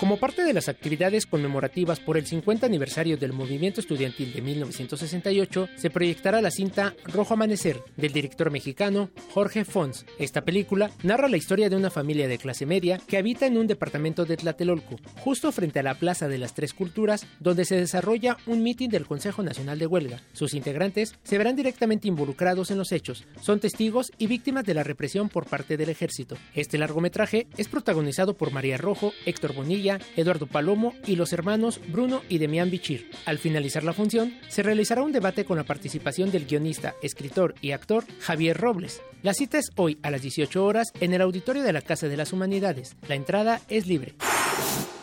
Como 0.03 0.17
parte 0.17 0.43
de 0.43 0.51
las 0.51 0.67
actividades 0.67 1.25
conmemorativas 1.25 2.01
por 2.01 2.17
el 2.17 2.25
50 2.25 2.65
aniversario 2.65 3.15
del 3.15 3.31
movimiento 3.31 3.79
estudiantil 3.79 4.33
de 4.33 4.41
1968, 4.41 5.69
se 5.77 5.89
proyectará 5.89 6.41
la 6.41 6.51
cinta 6.51 6.93
Rojo 7.05 7.35
Amanecer 7.35 7.81
del 7.95 8.11
director 8.11 8.51
mexicano 8.51 9.11
Jorge 9.31 9.63
Fons. 9.63 10.05
Esta 10.19 10.41
película 10.41 10.91
narra 11.03 11.29
la 11.29 11.37
historia 11.37 11.69
de 11.69 11.77
una 11.77 11.89
familia 11.89 12.27
de 12.27 12.37
clase 12.37 12.65
media 12.65 12.99
que 13.07 13.17
habita 13.17 13.45
en 13.45 13.57
un 13.57 13.65
departamento 13.65 14.25
de 14.25 14.35
Tlatelolco, 14.35 14.97
justo 15.21 15.53
frente 15.53 15.79
a 15.79 15.83
la 15.83 15.95
Plaza 15.95 16.27
de 16.27 16.37
las 16.37 16.53
Tres 16.53 16.73
Culturas, 16.73 17.25
donde 17.39 17.63
se 17.63 17.77
desarrolla 17.77 18.35
un 18.45 18.61
mitin 18.61 18.91
del 18.91 19.05
Consejo 19.05 19.41
Nacional 19.41 19.79
de 19.79 19.87
Huelga. 19.87 20.19
Sus 20.33 20.53
integrantes 20.53 21.15
se 21.23 21.37
verán 21.37 21.55
directamente 21.55 22.09
involucrados 22.09 22.71
en 22.71 22.77
los 22.77 22.91
hechos, 22.91 23.23
son 23.39 23.61
testigos 23.61 24.11
y 24.17 24.27
víctimas 24.27 24.65
de 24.65 24.73
la 24.73 24.83
represión 24.83 25.29
por 25.29 25.45
parte 25.45 25.77
del 25.77 25.87
ejército. 25.87 26.35
Este 26.53 26.77
largometraje 26.77 27.47
es 27.55 27.69
protagonizado 27.69 28.33
por 28.33 28.51
María 28.51 28.75
Rojo, 28.75 29.13
Héctor 29.25 29.53
Bonilla, 29.53 29.92
Eduardo 30.15 30.47
Palomo 30.47 30.93
y 31.05 31.15
los 31.15 31.33
hermanos 31.33 31.79
Bruno 31.87 32.21
y 32.29 32.37
Demián 32.37 32.69
Bichir. 32.69 33.09
Al 33.25 33.37
finalizar 33.37 33.83
la 33.83 33.93
función, 33.93 34.33
se 34.47 34.63
realizará 34.63 35.03
un 35.03 35.11
debate 35.11 35.45
con 35.45 35.57
la 35.57 35.63
participación 35.63 36.31
del 36.31 36.45
guionista, 36.45 36.95
escritor 37.01 37.55
y 37.61 37.71
actor 37.71 38.05
Javier 38.19 38.57
Robles. 38.57 39.01
La 39.21 39.33
cita 39.33 39.57
es 39.57 39.71
hoy 39.75 39.97
a 40.03 40.11
las 40.11 40.21
18 40.21 40.65
horas 40.65 40.91
en 40.99 41.13
el 41.13 41.21
auditorio 41.21 41.63
de 41.63 41.73
la 41.73 41.81
Casa 41.81 42.07
de 42.07 42.17
las 42.17 42.33
Humanidades. 42.33 42.95
La 43.07 43.15
entrada 43.15 43.61
es 43.69 43.87
libre. 43.87 44.15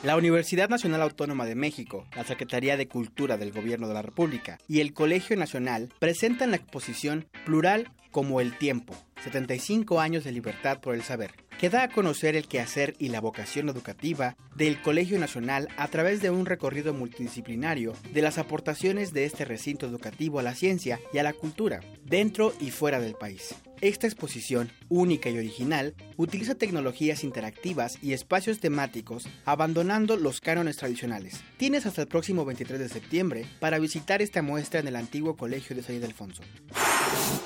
La 0.02 0.16
Universidad 0.16 0.70
Nacional 0.70 1.02
Autónoma 1.02 1.44
de 1.44 1.54
México, 1.54 2.06
la 2.16 2.24
Secretaría 2.24 2.78
de 2.78 2.88
Cultura 2.88 3.36
del 3.36 3.52
Gobierno 3.52 3.86
de 3.86 3.92
la 3.92 4.00
República 4.00 4.58
y 4.66 4.80
el 4.80 4.94
Colegio 4.94 5.36
Nacional 5.36 5.92
presentan 5.98 6.50
la 6.50 6.56
exposición 6.56 7.26
Plural 7.44 7.90
como 8.10 8.40
el 8.40 8.56
Tiempo, 8.56 8.96
75 9.22 10.00
años 10.00 10.24
de 10.24 10.32
libertad 10.32 10.80
por 10.80 10.94
el 10.94 11.02
saber, 11.02 11.32
que 11.58 11.70
da 11.70 11.84
a 11.84 11.88
conocer 11.88 12.36
el 12.36 12.48
quehacer 12.48 12.94
y 12.98 13.08
la 13.08 13.20
vocación 13.20 13.68
educativa 13.68 14.36
del 14.56 14.80
Colegio 14.80 15.18
Nacional 15.18 15.68
a 15.76 15.88
través 15.88 16.22
de 16.22 16.30
un 16.30 16.46
recorrido 16.46 16.94
multidisciplinario 16.94 17.94
de 18.12 18.22
las 18.22 18.38
aportaciones 18.38 19.12
de 19.12 19.24
este 19.24 19.44
recinto 19.44 19.86
educativo 19.86 20.38
a 20.38 20.42
la 20.42 20.54
ciencia 20.54 21.00
y 21.12 21.18
a 21.18 21.22
la 21.22 21.32
cultura, 21.32 21.80
dentro 22.04 22.52
y 22.60 22.70
fuera 22.70 23.00
del 23.00 23.14
país. 23.14 23.54
Esta 23.82 24.06
exposición, 24.06 24.70
única 24.90 25.30
y 25.30 25.38
original, 25.38 25.94
utiliza 26.18 26.54
tecnologías 26.54 27.24
interactivas 27.24 27.96
y 28.02 28.12
espacios 28.12 28.60
temáticos, 28.60 29.26
abandonando 29.46 30.18
los 30.18 30.42
cánones 30.42 30.76
tradicionales. 30.76 31.40
Tienes 31.56 31.86
hasta 31.86 32.02
el 32.02 32.08
próximo 32.08 32.44
23 32.44 32.78
de 32.78 32.88
septiembre 32.90 33.46
para 33.58 33.78
visitar 33.78 34.20
esta 34.20 34.42
muestra 34.42 34.80
en 34.80 34.88
el 34.88 34.96
antiguo 34.96 35.34
Colegio 35.34 35.74
de 35.74 35.82
San 35.82 35.96
Ildefonso. 35.96 36.42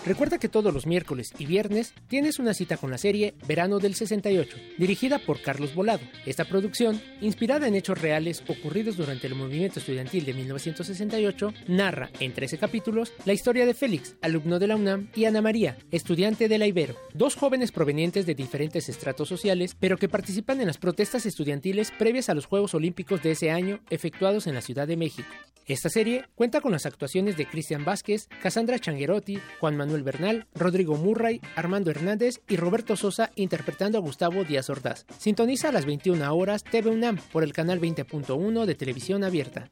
Recuerda 0.04 0.38
que 0.38 0.48
todos 0.48 0.74
los 0.74 0.86
miércoles 0.86 1.32
y 1.38 1.46
viernes 1.46 1.94
tienes 2.08 2.40
una 2.40 2.52
cita 2.52 2.78
con 2.78 2.90
la 2.90 2.98
serie 2.98 3.34
Verano 3.46 3.78
del 3.78 3.94
68, 3.94 4.56
dirigida 4.76 5.20
por 5.20 5.40
Carlos 5.40 5.72
Volado. 5.72 6.02
Esta 6.26 6.44
producción, 6.44 7.00
inspirada 7.20 7.68
en 7.68 7.76
hechos 7.76 8.00
reales 8.00 8.42
ocurridos 8.48 8.96
durante 8.96 9.28
el 9.28 9.36
movimiento 9.36 9.78
estudiantil 9.78 10.24
de 10.24 10.34
1968, 10.34 11.54
narra, 11.68 12.10
en 12.18 12.34
13 12.34 12.58
capítulos, 12.58 13.12
la 13.24 13.32
historia 13.32 13.66
de 13.66 13.74
Félix, 13.74 14.16
alumno 14.20 14.58
de 14.58 14.66
la 14.66 14.76
UNAM, 14.76 15.08
y 15.14 15.26
Ana 15.26 15.40
María, 15.40 15.78
estudiante 15.92 16.23
de 16.24 16.58
la 16.58 16.66
Ibero, 16.66 16.96
dos 17.12 17.34
jóvenes 17.36 17.70
provenientes 17.70 18.24
de 18.24 18.34
diferentes 18.34 18.88
estratos 18.88 19.28
sociales, 19.28 19.76
pero 19.78 19.98
que 19.98 20.08
participan 20.08 20.58
en 20.58 20.66
las 20.66 20.78
protestas 20.78 21.26
estudiantiles 21.26 21.90
previas 21.90 22.30
a 22.30 22.34
los 22.34 22.46
Juegos 22.46 22.72
Olímpicos 22.72 23.22
de 23.22 23.32
ese 23.32 23.50
año 23.50 23.80
efectuados 23.90 24.46
en 24.46 24.54
la 24.54 24.62
Ciudad 24.62 24.88
de 24.88 24.96
México. 24.96 25.28
Esta 25.66 25.90
serie 25.90 26.24
cuenta 26.34 26.62
con 26.62 26.72
las 26.72 26.86
actuaciones 26.86 27.36
de 27.36 27.44
Cristian 27.44 27.84
Vázquez, 27.84 28.28
Cassandra 28.42 28.78
Changuerotti, 28.78 29.38
Juan 29.60 29.76
Manuel 29.76 30.02
Bernal, 30.02 30.46
Rodrigo 30.54 30.96
Murray, 30.96 31.42
Armando 31.56 31.90
Hernández 31.90 32.40
y 32.48 32.56
Roberto 32.56 32.96
Sosa 32.96 33.30
interpretando 33.34 33.98
a 33.98 34.00
Gustavo 34.00 34.44
Díaz 34.44 34.70
Ordaz. 34.70 35.04
Sintoniza 35.18 35.68
a 35.68 35.72
las 35.72 35.84
21 35.84 36.34
horas 36.34 36.64
TV 36.64 36.88
UNAM 36.88 37.18
por 37.32 37.44
el 37.44 37.52
canal 37.52 37.82
20.1 37.82 38.64
de 38.64 38.74
televisión 38.74 39.24
abierta. 39.24 39.70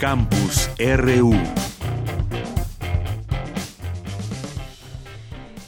Campus 0.00 0.70
RU 0.80 1.36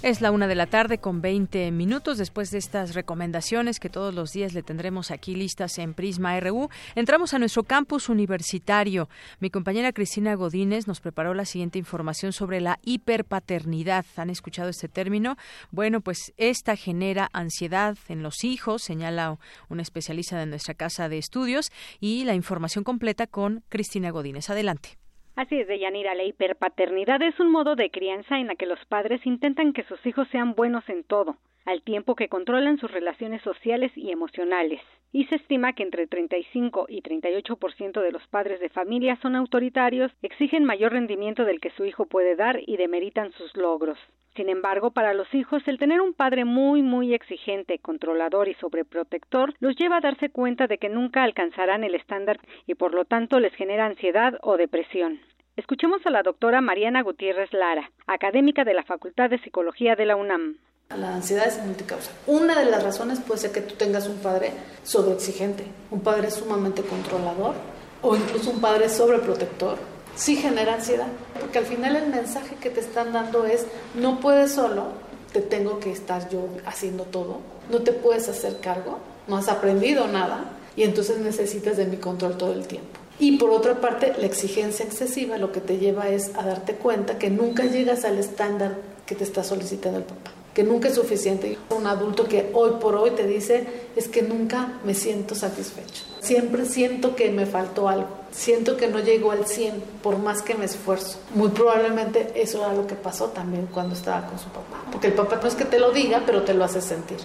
Es 0.02 0.20
la 0.20 0.32
una 0.32 0.48
de 0.48 0.56
la 0.56 0.66
tarde 0.66 0.98
con 0.98 1.22
20 1.22 1.70
minutos 1.70 2.18
después 2.18 2.50
de 2.50 2.58
estas 2.58 2.96
recomendaciones 2.96 3.78
que 3.78 3.88
todos 3.88 4.12
los 4.12 4.32
días 4.32 4.52
le 4.52 4.64
tendremos 4.64 5.12
aquí 5.12 5.36
listas 5.36 5.78
en 5.78 5.94
Prisma 5.94 6.40
RU. 6.40 6.70
Entramos 6.96 7.34
a 7.34 7.38
nuestro 7.38 7.62
campus 7.62 8.08
universitario. 8.08 9.08
Mi 9.38 9.48
compañera 9.48 9.92
Cristina 9.92 10.34
Godínez 10.34 10.88
nos 10.88 10.98
preparó 10.98 11.34
la 11.34 11.44
siguiente 11.44 11.78
información 11.78 12.32
sobre 12.32 12.60
la 12.60 12.80
hiperpaternidad. 12.82 14.04
¿Han 14.16 14.30
escuchado 14.30 14.70
este 14.70 14.88
término? 14.88 15.36
Bueno, 15.70 16.00
pues 16.00 16.32
esta 16.36 16.74
genera 16.74 17.30
ansiedad 17.32 17.96
en 18.08 18.24
los 18.24 18.42
hijos, 18.42 18.82
señala 18.82 19.38
un 19.68 19.78
especialista 19.78 20.36
de 20.36 20.46
nuestra 20.46 20.74
casa 20.74 21.08
de 21.08 21.18
estudios, 21.18 21.70
y 22.00 22.24
la 22.24 22.34
información 22.34 22.82
completa 22.82 23.28
con 23.28 23.62
Cristina 23.68 24.10
Godínez. 24.10 24.50
Adelante. 24.50 25.01
Así 25.34 25.58
es, 25.58 25.66
Deyanira, 25.66 26.14
la 26.14 26.24
hiperpaternidad 26.24 27.22
es 27.22 27.40
un 27.40 27.50
modo 27.50 27.74
de 27.74 27.90
crianza 27.90 28.38
en 28.38 28.48
la 28.48 28.54
que 28.54 28.66
los 28.66 28.84
padres 28.86 29.24
intentan 29.24 29.72
que 29.72 29.84
sus 29.84 30.04
hijos 30.04 30.28
sean 30.28 30.54
buenos 30.54 30.86
en 30.88 31.04
todo, 31.04 31.36
al 31.64 31.82
tiempo 31.82 32.14
que 32.14 32.28
controlan 32.28 32.78
sus 32.78 32.90
relaciones 32.90 33.42
sociales 33.42 33.92
y 33.96 34.10
emocionales. 34.10 34.80
Y 35.12 35.26
se 35.26 35.36
estima 35.36 35.74
que 35.74 35.82
entre 35.82 36.06
35 36.06 36.86
y 36.88 37.02
38% 37.02 38.00
de 38.00 38.12
los 38.12 38.26
padres 38.28 38.60
de 38.60 38.70
familia 38.70 39.18
son 39.20 39.36
autoritarios, 39.36 40.10
exigen 40.22 40.64
mayor 40.64 40.92
rendimiento 40.92 41.44
del 41.44 41.60
que 41.60 41.70
su 41.70 41.84
hijo 41.84 42.06
puede 42.06 42.34
dar 42.34 42.60
y 42.66 42.76
demeritan 42.78 43.32
sus 43.32 43.54
logros. 43.56 43.98
Sin 44.34 44.48
embargo, 44.48 44.92
para 44.92 45.12
los 45.12 45.32
hijos, 45.34 45.62
el 45.68 45.78
tener 45.78 46.00
un 46.00 46.14
padre 46.14 46.46
muy, 46.46 46.80
muy 46.80 47.12
exigente, 47.12 47.78
controlador 47.78 48.48
y 48.48 48.54
sobreprotector 48.54 49.52
los 49.60 49.76
lleva 49.76 49.98
a 49.98 50.00
darse 50.00 50.30
cuenta 50.30 50.66
de 50.66 50.78
que 50.78 50.88
nunca 50.88 51.22
alcanzarán 51.22 51.84
el 51.84 51.94
estándar 51.94 52.40
y 52.66 52.74
por 52.74 52.94
lo 52.94 53.04
tanto 53.04 53.40
les 53.40 53.54
genera 53.54 53.84
ansiedad 53.84 54.38
o 54.40 54.56
depresión. 54.56 55.20
Escuchemos 55.54 56.00
a 56.06 56.10
la 56.10 56.22
doctora 56.22 56.62
Mariana 56.62 57.02
Gutiérrez 57.02 57.52
Lara, 57.52 57.90
académica 58.06 58.64
de 58.64 58.72
la 58.72 58.84
Facultad 58.84 59.28
de 59.28 59.38
Psicología 59.40 59.96
de 59.96 60.06
la 60.06 60.16
UNAM. 60.16 60.56
La 60.96 61.14
ansiedad 61.14 61.46
es 61.46 61.58
multicausa. 61.64 62.10
Una 62.26 62.58
de 62.58 62.66
las 62.66 62.82
razones 62.82 63.18
puede 63.20 63.40
ser 63.40 63.52
que 63.52 63.62
tú 63.62 63.74
tengas 63.76 64.06
un 64.06 64.16
padre 64.16 64.52
sobreexigente, 64.84 65.64
un 65.90 66.00
padre 66.00 66.30
sumamente 66.30 66.82
controlador 66.82 67.54
o 68.02 68.16
incluso 68.16 68.50
un 68.50 68.60
padre 68.60 68.88
sobreprotector 68.88 69.78
sí 70.14 70.36
genera 70.36 70.74
ansiedad, 70.74 71.06
porque 71.40 71.58
al 71.58 71.66
final 71.66 71.96
el 71.96 72.08
mensaje 72.08 72.56
que 72.56 72.70
te 72.70 72.80
están 72.80 73.12
dando 73.12 73.46
es, 73.46 73.64
no 73.94 74.20
puedes 74.20 74.52
solo, 74.52 74.88
te 75.32 75.40
tengo 75.40 75.80
que 75.80 75.90
estar 75.90 76.28
yo 76.28 76.48
haciendo 76.66 77.04
todo, 77.04 77.38
no 77.70 77.78
te 77.78 77.92
puedes 77.92 78.28
hacer 78.28 78.58
cargo, 78.60 78.98
no 79.26 79.36
has 79.36 79.48
aprendido 79.48 80.06
nada 80.08 80.44
y 80.76 80.82
entonces 80.82 81.18
necesitas 81.18 81.76
de 81.76 81.86
mi 81.86 81.96
control 81.96 82.36
todo 82.36 82.52
el 82.52 82.66
tiempo. 82.66 83.00
Y 83.18 83.38
por 83.38 83.50
otra 83.50 83.80
parte, 83.80 84.12
la 84.18 84.26
exigencia 84.26 84.84
excesiva 84.84 85.38
lo 85.38 85.52
que 85.52 85.60
te 85.60 85.78
lleva 85.78 86.08
es 86.08 86.32
a 86.36 86.44
darte 86.44 86.74
cuenta 86.74 87.18
que 87.18 87.30
nunca 87.30 87.64
llegas 87.64 88.04
al 88.04 88.18
estándar 88.18 88.76
que 89.06 89.14
te 89.14 89.24
está 89.24 89.44
solicitando 89.44 89.98
el 89.98 90.04
papá 90.04 90.32
que 90.54 90.64
nunca 90.64 90.88
es 90.88 90.94
suficiente. 90.94 91.58
Un 91.70 91.86
adulto 91.86 92.24
que 92.28 92.50
hoy 92.52 92.72
por 92.80 92.96
hoy 92.96 93.10
te 93.10 93.26
dice 93.26 93.66
es 93.96 94.08
que 94.08 94.22
nunca 94.22 94.80
me 94.84 94.94
siento 94.94 95.34
satisfecho. 95.34 96.04
Siempre 96.20 96.64
siento 96.64 97.16
que 97.16 97.30
me 97.30 97.46
faltó 97.46 97.88
algo. 97.88 98.08
Siento 98.30 98.76
que 98.76 98.88
no 98.88 99.00
llego 99.00 99.30
al 99.30 99.46
100 99.46 99.82
por 100.02 100.18
más 100.18 100.42
que 100.42 100.54
me 100.54 100.64
esfuerzo. 100.64 101.20
Muy 101.34 101.50
probablemente 101.50 102.32
eso 102.34 102.64
era 102.64 102.74
lo 102.74 102.86
que 102.86 102.94
pasó 102.94 103.30
también 103.30 103.66
cuando 103.66 103.94
estaba 103.94 104.26
con 104.26 104.38
su 104.38 104.48
papá. 104.48 104.84
Porque 104.90 105.08
el 105.08 105.14
papá 105.14 105.38
no 105.42 105.48
es 105.48 105.54
que 105.54 105.64
te 105.64 105.78
lo 105.78 105.90
diga, 105.90 106.22
pero 106.24 106.42
te 106.42 106.54
lo 106.54 106.64
hace 106.64 106.80
sentir. 106.80 107.18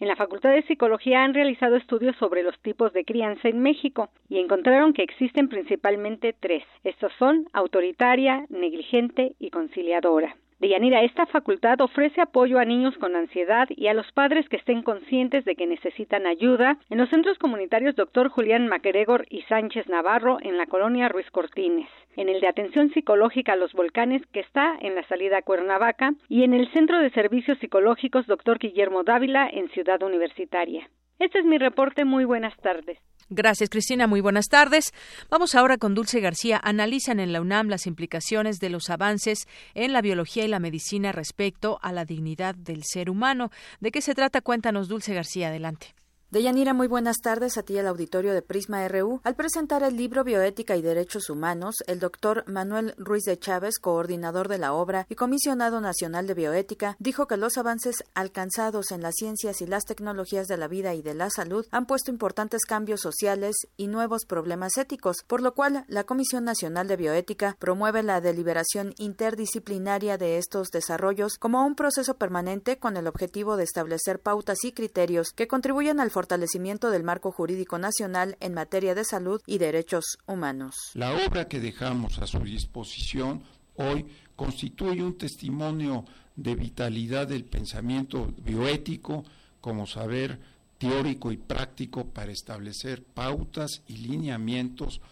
En 0.00 0.08
la 0.08 0.16
Facultad 0.16 0.50
de 0.50 0.62
Psicología 0.62 1.22
han 1.22 1.34
realizado 1.34 1.76
estudios 1.76 2.16
sobre 2.16 2.42
los 2.42 2.58
tipos 2.60 2.92
de 2.92 3.04
crianza 3.04 3.48
en 3.48 3.60
México 3.60 4.08
y 4.28 4.38
encontraron 4.38 4.92
que 4.92 5.02
existen 5.02 5.48
principalmente 5.48 6.34
tres. 6.38 6.64
Estos 6.82 7.12
son 7.18 7.48
autoritaria, 7.52 8.44
negligente 8.48 9.34
y 9.38 9.50
conciliadora. 9.50 10.36
Deyanira, 10.64 11.02
esta 11.02 11.26
facultad 11.26 11.78
ofrece 11.82 12.22
apoyo 12.22 12.58
a 12.58 12.64
niños 12.64 12.96
con 12.96 13.16
ansiedad 13.16 13.68
y 13.68 13.88
a 13.88 13.92
los 13.92 14.10
padres 14.12 14.48
que 14.48 14.56
estén 14.56 14.80
conscientes 14.80 15.44
de 15.44 15.56
que 15.56 15.66
necesitan 15.66 16.26
ayuda 16.26 16.78
en 16.88 16.96
los 16.96 17.10
centros 17.10 17.36
comunitarios 17.36 17.96
Dr. 17.96 18.30
Julián 18.30 18.66
MacGregor 18.68 19.26
y 19.28 19.42
Sánchez 19.42 19.90
Navarro 19.90 20.38
en 20.40 20.56
la 20.56 20.64
colonia 20.64 21.10
Ruiz 21.10 21.30
Cortines, 21.30 21.90
en 22.16 22.30
el 22.30 22.40
de 22.40 22.48
atención 22.48 22.88
psicológica 22.94 23.52
a 23.52 23.56
los 23.56 23.74
volcanes 23.74 24.22
que 24.32 24.40
está 24.40 24.74
en 24.80 24.94
la 24.94 25.06
salida 25.06 25.36
a 25.36 25.42
Cuernavaca 25.42 26.14
y 26.30 26.44
en 26.44 26.54
el 26.54 26.72
Centro 26.72 26.98
de 26.98 27.10
Servicios 27.10 27.58
Psicológicos 27.58 28.26
Dr. 28.26 28.58
Guillermo 28.58 29.02
Dávila 29.02 29.46
en 29.52 29.68
Ciudad 29.68 30.02
Universitaria. 30.02 30.88
Este 31.18 31.40
es 31.40 31.44
mi 31.44 31.58
reporte. 31.58 32.06
Muy 32.06 32.24
buenas 32.24 32.56
tardes. 32.62 32.98
Gracias, 33.30 33.70
Cristina. 33.70 34.06
Muy 34.06 34.20
buenas 34.20 34.48
tardes. 34.48 34.92
Vamos 35.30 35.54
ahora 35.54 35.78
con 35.78 35.94
Dulce 35.94 36.20
García. 36.20 36.60
Analizan 36.62 37.20
en 37.20 37.32
la 37.32 37.40
UNAM 37.40 37.68
las 37.68 37.86
implicaciones 37.86 38.58
de 38.60 38.70
los 38.70 38.90
avances 38.90 39.46
en 39.74 39.92
la 39.92 40.02
biología 40.02 40.44
y 40.44 40.48
la 40.48 40.60
medicina 40.60 41.12
respecto 41.12 41.78
a 41.82 41.92
la 41.92 42.04
dignidad 42.04 42.54
del 42.54 42.84
ser 42.84 43.08
humano. 43.08 43.50
¿De 43.80 43.90
qué 43.90 44.02
se 44.02 44.14
trata? 44.14 44.40
Cuéntanos, 44.40 44.88
Dulce 44.88 45.14
García. 45.14 45.48
Adelante. 45.48 45.94
Deyanira, 46.34 46.74
muy 46.74 46.88
buenas 46.88 47.18
tardes 47.18 47.56
a 47.58 47.62
ti 47.62 47.78
al 47.78 47.86
auditorio 47.86 48.34
de 48.34 48.42
Prisma 48.42 48.88
RU. 48.88 49.20
Al 49.22 49.36
presentar 49.36 49.84
el 49.84 49.96
libro 49.96 50.24
Bioética 50.24 50.74
y 50.74 50.82
Derechos 50.82 51.30
Humanos, 51.30 51.76
el 51.86 52.00
doctor 52.00 52.42
Manuel 52.48 52.92
Ruiz 52.98 53.22
de 53.22 53.38
Chávez, 53.38 53.78
coordinador 53.78 54.48
de 54.48 54.58
la 54.58 54.72
obra 54.72 55.06
y 55.08 55.14
comisionado 55.14 55.80
nacional 55.80 56.26
de 56.26 56.34
bioética, 56.34 56.96
dijo 56.98 57.28
que 57.28 57.36
los 57.36 57.56
avances 57.56 58.02
alcanzados 58.14 58.90
en 58.90 59.00
las 59.00 59.14
ciencias 59.14 59.60
y 59.60 59.66
las 59.68 59.84
tecnologías 59.84 60.48
de 60.48 60.56
la 60.56 60.66
vida 60.66 60.92
y 60.94 61.02
de 61.02 61.14
la 61.14 61.30
salud 61.30 61.66
han 61.70 61.86
puesto 61.86 62.10
importantes 62.10 62.64
cambios 62.64 63.02
sociales 63.02 63.54
y 63.76 63.86
nuevos 63.86 64.24
problemas 64.26 64.76
éticos, 64.76 65.18
por 65.28 65.40
lo 65.40 65.54
cual 65.54 65.84
la 65.86 66.02
Comisión 66.02 66.42
Nacional 66.42 66.88
de 66.88 66.96
Bioética 66.96 67.54
promueve 67.60 68.02
la 68.02 68.20
deliberación 68.20 68.92
interdisciplinaria 68.98 70.18
de 70.18 70.38
estos 70.38 70.70
desarrollos 70.70 71.38
como 71.38 71.64
un 71.64 71.76
proceso 71.76 72.16
permanente 72.16 72.80
con 72.80 72.96
el 72.96 73.06
objetivo 73.06 73.56
de 73.56 73.62
establecer 73.62 74.18
pautas 74.18 74.64
y 74.64 74.72
criterios 74.72 75.30
que 75.30 75.46
contribuyan 75.46 76.00
al 76.00 76.10
fortalecimiento 76.24 76.90
del 76.90 77.02
marco 77.02 77.30
jurídico 77.30 77.76
nacional 77.78 78.38
en 78.40 78.54
materia 78.54 78.94
de 78.94 79.04
salud 79.04 79.42
y 79.46 79.58
derechos 79.58 80.16
humanos. 80.26 80.74
La 80.94 81.12
obra 81.26 81.48
que 81.48 81.60
dejamos 81.60 82.18
a 82.18 82.26
su 82.26 82.38
disposición 82.38 83.42
hoy 83.74 84.06
constituye 84.34 85.02
un 85.02 85.18
testimonio 85.18 86.06
de 86.34 86.54
vitalidad 86.54 87.28
del 87.28 87.44
pensamiento 87.44 88.32
bioético 88.42 89.22
como 89.60 89.86
saber 89.86 90.40
teórico 90.78 91.30
y 91.30 91.36
práctico 91.36 92.06
para 92.06 92.32
establecer 92.32 93.02
pautas 93.02 93.82
y 93.86 93.98
lineamientos 93.98 95.02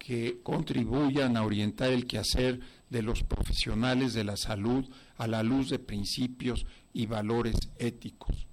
que 0.00 0.40
contribuyan 0.42 1.36
a 1.36 1.44
orientar 1.44 1.92
el 1.92 2.08
quehacer 2.08 2.58
de 2.90 3.02
los 3.02 3.22
profesionales 3.22 4.14
de 4.14 4.24
la 4.24 4.36
salud 4.36 4.84
a 5.16 5.28
la 5.28 5.44
luz 5.44 5.70
de 5.70 5.78
principios 5.78 6.66
y 6.92 7.06
valores 7.06 7.54
éticos, 7.78 8.48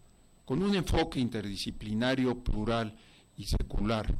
con 0.45 0.61
un 0.61 0.75
enfoque 0.75 1.19
interdisciplinario, 1.19 2.43
plural 2.43 2.95
y 3.37 3.45
secular. 3.45 4.13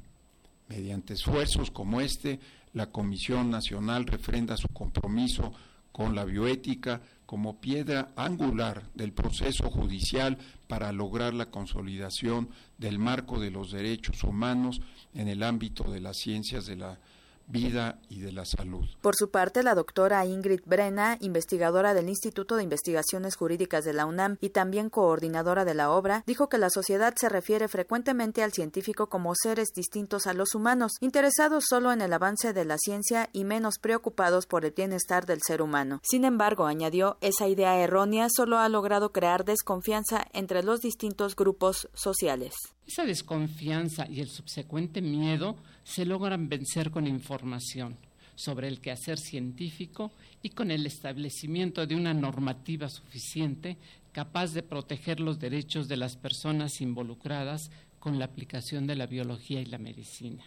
Mediante 0.67 1.13
esfuerzos 1.13 1.71
como 1.71 2.01
este, 2.01 2.39
la 2.73 2.91
Comisión 2.91 3.49
Nacional 3.49 4.05
refrenda 4.05 4.57
su 4.57 4.67
compromiso 4.69 5.53
con 5.91 6.15
la 6.15 6.25
bioética 6.25 7.01
como 7.25 7.61
piedra 7.61 8.11
angular 8.15 8.89
del 8.95 9.13
proceso 9.13 9.69
judicial 9.69 10.37
para 10.67 10.91
lograr 10.91 11.33
la 11.33 11.51
consolidación 11.51 12.49
del 12.77 12.99
marco 12.99 13.39
de 13.39 13.51
los 13.51 13.71
derechos 13.71 14.23
humanos 14.23 14.81
en 15.13 15.27
el 15.27 15.43
ámbito 15.43 15.83
de 15.91 16.01
las 16.01 16.17
ciencias 16.17 16.65
de 16.65 16.77
la 16.77 16.99
vida 17.47 17.99
y 18.09 18.21
de 18.21 18.31
la 18.31 18.45
salud. 18.45 18.85
Por 19.01 19.15
su 19.15 19.29
parte, 19.29 19.63
la 19.63 19.75
doctora 19.75 20.25
Ingrid 20.25 20.61
Brena, 20.65 21.17
investigadora 21.21 21.93
del 21.93 22.09
Instituto 22.09 22.55
de 22.55 22.63
Investigaciones 22.63 23.35
Jurídicas 23.35 23.83
de 23.85 23.93
la 23.93 24.05
UNAM 24.05 24.37
y 24.41 24.49
también 24.49 24.89
coordinadora 24.89 25.65
de 25.65 25.73
la 25.73 25.91
obra, 25.91 26.23
dijo 26.25 26.49
que 26.49 26.57
la 26.57 26.69
sociedad 26.69 27.13
se 27.19 27.29
refiere 27.29 27.67
frecuentemente 27.67 28.43
al 28.43 28.53
científico 28.53 29.07
como 29.07 29.33
seres 29.35 29.69
distintos 29.75 30.27
a 30.27 30.33
los 30.33 30.55
humanos, 30.55 30.93
interesados 31.01 31.65
solo 31.67 31.91
en 31.91 32.01
el 32.01 32.13
avance 32.13 32.53
de 32.53 32.65
la 32.65 32.77
ciencia 32.77 33.29
y 33.33 33.43
menos 33.43 33.75
preocupados 33.79 34.45
por 34.45 34.65
el 34.65 34.71
bienestar 34.71 35.25
del 35.25 35.41
ser 35.45 35.61
humano. 35.61 35.99
Sin 36.03 36.25
embargo, 36.25 36.65
añadió, 36.65 37.17
esa 37.21 37.47
idea 37.47 37.77
errónea 37.77 38.27
solo 38.29 38.57
ha 38.57 38.69
logrado 38.69 39.11
crear 39.11 39.45
desconfianza 39.45 40.25
entre 40.33 40.63
los 40.63 40.81
distintos 40.81 41.35
grupos 41.35 41.89
sociales. 41.93 42.53
Esa 42.85 43.05
desconfianza 43.05 44.05
y 44.09 44.19
el 44.19 44.29
subsecuente 44.29 45.01
miedo 45.01 45.55
se 45.83 46.05
logran 46.05 46.49
vencer 46.49 46.91
con 46.91 47.07
información 47.07 47.97
sobre 48.35 48.67
el 48.67 48.79
quehacer 48.79 49.19
científico 49.19 50.11
y 50.41 50.49
con 50.49 50.71
el 50.71 50.85
establecimiento 50.85 51.85
de 51.85 51.95
una 51.95 52.13
normativa 52.13 52.89
suficiente 52.89 53.77
capaz 54.11 54.53
de 54.53 54.63
proteger 54.63 55.19
los 55.19 55.39
derechos 55.39 55.87
de 55.87 55.97
las 55.97 56.15
personas 56.15 56.81
involucradas 56.81 57.71
con 57.99 58.19
la 58.19 58.25
aplicación 58.25 58.85
de 58.87 58.95
la 58.95 59.07
biología 59.07 59.61
y 59.61 59.65
la 59.65 59.77
medicina. 59.77 60.43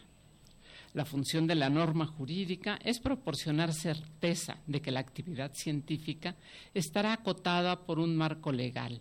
La 0.94 1.04
función 1.04 1.46
de 1.46 1.54
la 1.54 1.68
norma 1.68 2.06
jurídica 2.06 2.78
es 2.82 3.00
proporcionar 3.00 3.72
certeza 3.72 4.58
de 4.66 4.80
que 4.80 4.90
la 4.90 5.00
actividad 5.00 5.52
científica 5.52 6.36
estará 6.74 7.12
acotada 7.12 7.84
por 7.84 7.98
un 7.98 8.16
marco 8.16 8.52
legal 8.52 9.00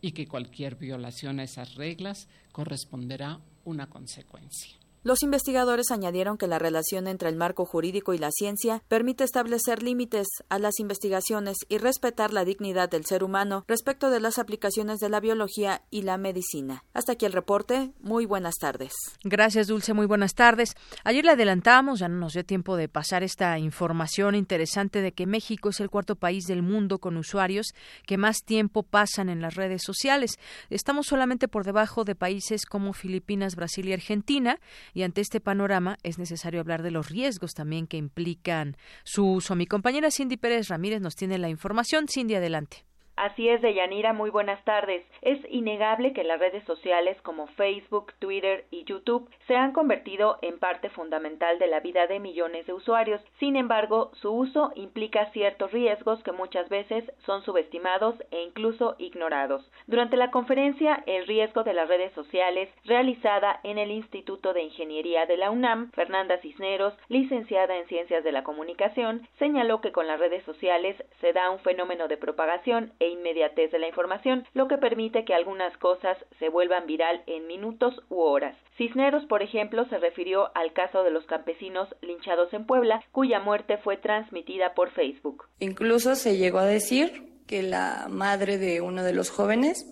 y 0.00 0.12
que 0.12 0.26
cualquier 0.26 0.76
violación 0.76 1.38
a 1.38 1.44
esas 1.44 1.74
reglas 1.74 2.28
corresponderá 2.50 3.40
una 3.64 3.88
consecuencia. 3.88 4.77
Los 5.04 5.22
investigadores 5.22 5.90
añadieron 5.90 6.38
que 6.38 6.48
la 6.48 6.58
relación 6.58 7.06
entre 7.06 7.28
el 7.28 7.36
marco 7.36 7.64
jurídico 7.64 8.14
y 8.14 8.18
la 8.18 8.30
ciencia 8.30 8.82
permite 8.88 9.24
establecer 9.24 9.82
límites 9.82 10.26
a 10.48 10.58
las 10.58 10.80
investigaciones 10.80 11.56
y 11.68 11.78
respetar 11.78 12.32
la 12.32 12.44
dignidad 12.44 12.90
del 12.90 13.04
ser 13.04 13.22
humano 13.22 13.64
respecto 13.68 14.10
de 14.10 14.20
las 14.20 14.38
aplicaciones 14.38 14.98
de 14.98 15.08
la 15.08 15.20
biología 15.20 15.82
y 15.90 16.02
la 16.02 16.18
medicina. 16.18 16.84
Hasta 16.94 17.12
aquí 17.12 17.26
el 17.26 17.32
reporte. 17.32 17.92
Muy 18.00 18.26
buenas 18.26 18.56
tardes. 18.56 18.92
Gracias, 19.22 19.68
Dulce. 19.68 19.94
Muy 19.94 20.06
buenas 20.06 20.34
tardes. 20.34 20.74
Ayer 21.04 21.24
le 21.24 21.32
adelantamos, 21.32 22.00
ya 22.00 22.08
no 22.08 22.16
nos 22.16 22.32
dio 22.32 22.44
tiempo 22.44 22.76
de 22.76 22.88
pasar 22.88 23.22
esta 23.22 23.58
información 23.58 24.34
interesante 24.34 25.00
de 25.00 25.12
que 25.12 25.26
México 25.26 25.68
es 25.68 25.80
el 25.80 25.90
cuarto 25.90 26.16
país 26.16 26.44
del 26.44 26.62
mundo 26.62 26.98
con 26.98 27.16
usuarios 27.16 27.74
que 28.06 28.18
más 28.18 28.42
tiempo 28.44 28.82
pasan 28.82 29.28
en 29.28 29.40
las 29.40 29.54
redes 29.54 29.82
sociales. 29.84 30.38
Estamos 30.70 31.06
solamente 31.06 31.46
por 31.48 31.64
debajo 31.64 32.04
de 32.04 32.14
países 32.14 32.66
como 32.66 32.92
Filipinas, 32.92 33.54
Brasil 33.54 33.88
y 33.88 33.92
Argentina 33.92 34.58
y 34.94 35.02
ante 35.02 35.20
este 35.20 35.40
panorama 35.40 35.98
es 36.02 36.18
necesario 36.18 36.60
hablar 36.60 36.82
de 36.82 36.90
los 36.90 37.08
riesgos 37.08 37.54
también 37.54 37.86
que 37.86 37.96
implican 37.96 38.76
su 39.04 39.26
uso. 39.26 39.54
Mi 39.54 39.66
compañera 39.66 40.10
Cindy 40.10 40.36
Pérez 40.36 40.68
Ramírez 40.68 41.00
nos 41.00 41.16
tiene 41.16 41.38
la 41.38 41.48
información. 41.48 42.06
Cindy, 42.08 42.34
adelante. 42.34 42.84
Así 43.20 43.48
es, 43.48 43.60
Deyanira, 43.60 44.12
muy 44.12 44.30
buenas 44.30 44.62
tardes. 44.62 45.04
Es 45.22 45.40
innegable 45.50 46.12
que 46.12 46.22
las 46.22 46.38
redes 46.38 46.62
sociales 46.62 47.20
como 47.22 47.48
Facebook, 47.48 48.12
Twitter 48.20 48.64
y 48.70 48.84
YouTube 48.84 49.28
se 49.48 49.56
han 49.56 49.72
convertido 49.72 50.38
en 50.40 50.60
parte 50.60 50.88
fundamental 50.88 51.58
de 51.58 51.66
la 51.66 51.80
vida 51.80 52.06
de 52.06 52.20
millones 52.20 52.66
de 52.66 52.74
usuarios. 52.74 53.20
Sin 53.40 53.56
embargo, 53.56 54.12
su 54.20 54.30
uso 54.30 54.70
implica 54.76 55.32
ciertos 55.32 55.72
riesgos 55.72 56.22
que 56.22 56.30
muchas 56.30 56.68
veces 56.68 57.10
son 57.26 57.42
subestimados 57.42 58.14
e 58.30 58.40
incluso 58.42 58.94
ignorados. 58.98 59.68
Durante 59.88 60.16
la 60.16 60.30
conferencia 60.30 61.02
El 61.06 61.26
riesgo 61.26 61.64
de 61.64 61.74
las 61.74 61.88
redes 61.88 62.12
sociales, 62.12 62.68
realizada 62.84 63.58
en 63.64 63.78
el 63.78 63.90
Instituto 63.90 64.52
de 64.52 64.62
Ingeniería 64.62 65.26
de 65.26 65.38
la 65.38 65.50
UNAM, 65.50 65.90
Fernanda 65.90 66.38
Cisneros, 66.38 66.94
licenciada 67.08 67.76
en 67.78 67.88
Ciencias 67.88 68.22
de 68.22 68.30
la 68.30 68.44
Comunicación, 68.44 69.26
señaló 69.40 69.80
que 69.80 69.90
con 69.90 70.06
las 70.06 70.20
redes 70.20 70.44
sociales 70.44 70.94
se 71.20 71.32
da 71.32 71.50
un 71.50 71.58
fenómeno 71.58 72.06
de 72.06 72.16
propagación 72.16 72.92
e 73.00 73.07
inmediatez 73.08 73.70
de 73.70 73.78
la 73.78 73.88
información, 73.88 74.46
lo 74.54 74.68
que 74.68 74.78
permite 74.78 75.24
que 75.24 75.34
algunas 75.34 75.76
cosas 75.78 76.16
se 76.38 76.48
vuelvan 76.48 76.86
viral 76.86 77.22
en 77.26 77.46
minutos 77.46 77.94
u 78.08 78.20
horas. 78.20 78.56
Cisneros, 78.76 79.24
por 79.26 79.42
ejemplo, 79.42 79.86
se 79.88 79.98
refirió 79.98 80.50
al 80.56 80.72
caso 80.72 81.02
de 81.02 81.10
los 81.10 81.26
campesinos 81.26 81.88
linchados 82.00 82.52
en 82.52 82.66
Puebla, 82.66 83.02
cuya 83.12 83.40
muerte 83.40 83.78
fue 83.78 83.96
transmitida 83.96 84.74
por 84.74 84.90
Facebook. 84.90 85.46
Incluso 85.58 86.14
se 86.14 86.36
llegó 86.36 86.58
a 86.58 86.66
decir 86.66 87.42
que 87.46 87.62
la 87.62 88.06
madre 88.08 88.58
de 88.58 88.80
uno 88.80 89.02
de 89.02 89.14
los 89.14 89.30
jóvenes 89.30 89.86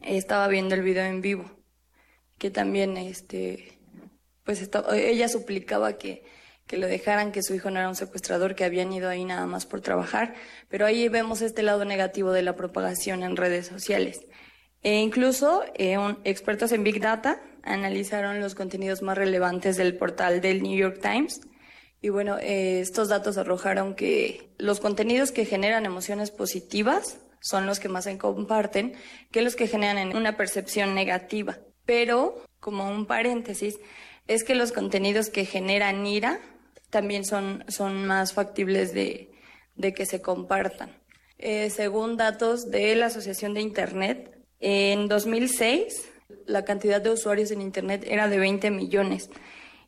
estaba 0.00 0.48
viendo 0.48 0.74
el 0.74 0.82
video 0.82 1.04
en 1.04 1.20
vivo, 1.20 1.44
que 2.38 2.50
también 2.50 2.96
este 2.96 3.78
pues 4.44 4.68
ella 4.92 5.28
suplicaba 5.28 5.98
que 5.98 6.24
que 6.70 6.76
lo 6.76 6.86
dejaran, 6.86 7.32
que 7.32 7.42
su 7.42 7.52
hijo 7.52 7.68
no 7.72 7.80
era 7.80 7.88
un 7.88 7.96
secuestrador, 7.96 8.54
que 8.54 8.62
habían 8.62 8.92
ido 8.92 9.08
ahí 9.08 9.24
nada 9.24 9.44
más 9.44 9.66
por 9.66 9.80
trabajar, 9.80 10.34
pero 10.68 10.86
ahí 10.86 11.08
vemos 11.08 11.42
este 11.42 11.64
lado 11.64 11.84
negativo 11.84 12.30
de 12.30 12.42
la 12.42 12.54
propagación 12.54 13.24
en 13.24 13.36
redes 13.36 13.66
sociales. 13.66 14.20
E 14.80 15.00
incluso 15.00 15.64
eh, 15.74 15.98
expertos 16.22 16.70
en 16.70 16.84
Big 16.84 17.00
Data 17.00 17.40
analizaron 17.64 18.38
los 18.38 18.54
contenidos 18.54 19.02
más 19.02 19.18
relevantes 19.18 19.76
del 19.76 19.96
portal 19.96 20.40
del 20.40 20.62
New 20.62 20.78
York 20.78 21.00
Times 21.02 21.40
y 22.00 22.08
bueno, 22.08 22.38
eh, 22.38 22.78
estos 22.78 23.08
datos 23.08 23.36
arrojaron 23.36 23.96
que 23.96 24.52
los 24.56 24.78
contenidos 24.78 25.32
que 25.32 25.46
generan 25.46 25.86
emociones 25.86 26.30
positivas 26.30 27.18
son 27.40 27.66
los 27.66 27.80
que 27.80 27.88
más 27.88 28.04
se 28.04 28.16
comparten 28.16 28.94
que 29.32 29.42
los 29.42 29.56
que 29.56 29.66
generan 29.66 30.16
una 30.16 30.36
percepción 30.36 30.94
negativa. 30.94 31.58
Pero, 31.84 32.44
como 32.60 32.88
un 32.88 33.06
paréntesis, 33.06 33.80
es 34.28 34.44
que 34.44 34.54
los 34.54 34.70
contenidos 34.70 35.30
que 35.30 35.44
generan 35.44 36.06
ira 36.06 36.38
también 36.90 37.24
son, 37.24 37.64
son 37.68 38.06
más 38.06 38.32
factibles 38.32 38.92
de, 38.92 39.30
que 39.94 40.06
se 40.06 40.20
compartan. 40.20 40.90
Eh, 41.38 41.70
según 41.70 42.16
datos 42.16 42.70
de 42.70 42.94
la 42.96 43.06
Asociación 43.06 43.54
de 43.54 43.62
Internet, 43.62 44.36
en 44.60 45.08
2006 45.08 46.10
la 46.46 46.64
cantidad 46.64 47.00
de 47.00 47.10
usuarios 47.10 47.50
en 47.50 47.62
Internet 47.62 48.04
era 48.06 48.28
de 48.28 48.38
20 48.38 48.70
millones 48.70 49.30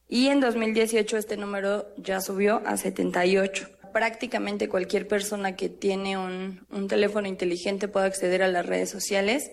y 0.08 0.28
en 0.28 0.40
2018 0.40 1.16
este 1.16 1.36
número 1.36 1.94
ya 1.96 2.20
subió 2.20 2.62
a 2.66 2.76
78. 2.76 3.68
Prácticamente 3.92 4.68
cualquier 4.68 5.06
persona 5.06 5.56
que 5.56 5.68
tiene 5.68 6.16
un, 6.16 6.66
un 6.70 6.88
teléfono 6.88 7.28
inteligente 7.28 7.88
puede 7.88 8.06
acceder 8.06 8.42
a 8.42 8.48
las 8.48 8.64
redes 8.64 8.90
sociales 8.90 9.50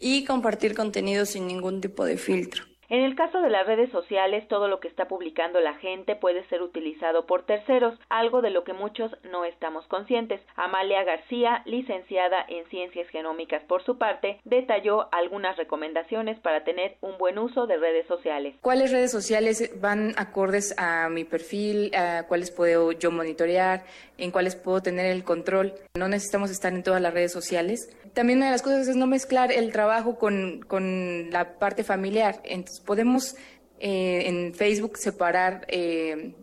y 0.00 0.24
compartir 0.24 0.74
contenido 0.74 1.26
sin 1.26 1.46
ningún 1.46 1.80
tipo 1.80 2.04
de 2.04 2.16
filtro. 2.16 2.64
En 2.92 3.00
el 3.04 3.16
caso 3.16 3.40
de 3.40 3.48
las 3.48 3.66
redes 3.66 3.90
sociales, 3.90 4.46
todo 4.48 4.68
lo 4.68 4.78
que 4.78 4.86
está 4.86 5.08
publicando 5.08 5.60
la 5.60 5.72
gente 5.76 6.14
puede 6.14 6.46
ser 6.48 6.60
utilizado 6.60 7.24
por 7.24 7.46
terceros, 7.46 7.98
algo 8.10 8.42
de 8.42 8.50
lo 8.50 8.64
que 8.64 8.74
muchos 8.74 9.10
no 9.30 9.46
estamos 9.46 9.86
conscientes. 9.86 10.42
Amalia 10.56 11.02
García, 11.02 11.62
licenciada 11.64 12.44
en 12.46 12.66
Ciencias 12.68 13.08
Genómicas 13.08 13.62
por 13.64 13.82
su 13.82 13.96
parte, 13.96 14.40
detalló 14.44 15.08
algunas 15.10 15.56
recomendaciones 15.56 16.38
para 16.40 16.64
tener 16.64 16.98
un 17.00 17.16
buen 17.16 17.38
uso 17.38 17.66
de 17.66 17.78
redes 17.78 18.06
sociales. 18.08 18.56
¿Cuáles 18.60 18.92
redes 18.92 19.10
sociales 19.10 19.70
van 19.80 20.12
acordes 20.18 20.74
a 20.76 21.08
mi 21.08 21.24
perfil? 21.24 21.94
¿A 21.94 22.26
¿Cuáles 22.28 22.50
puedo 22.50 22.92
yo 22.92 23.10
monitorear? 23.10 23.84
¿En 24.18 24.30
cuáles 24.30 24.54
puedo 24.54 24.82
tener 24.82 25.06
el 25.06 25.24
control? 25.24 25.72
No 25.96 26.08
necesitamos 26.08 26.50
estar 26.50 26.74
en 26.74 26.82
todas 26.82 27.00
las 27.00 27.14
redes 27.14 27.32
sociales. 27.32 27.88
También 28.12 28.40
una 28.40 28.46
de 28.46 28.52
las 28.52 28.62
cosas 28.62 28.86
es 28.86 28.96
no 28.96 29.06
mezclar 29.06 29.50
el 29.50 29.72
trabajo 29.72 30.18
con, 30.18 30.60
con 30.68 31.30
la 31.30 31.58
parte 31.58 31.84
familiar. 31.84 32.36
Entonces, 32.44 32.81
podemos 32.84 33.34
eh, 33.80 34.28
en 34.28 34.54
Facebook 34.54 34.96
separar 34.96 35.66
eh, 35.68 36.34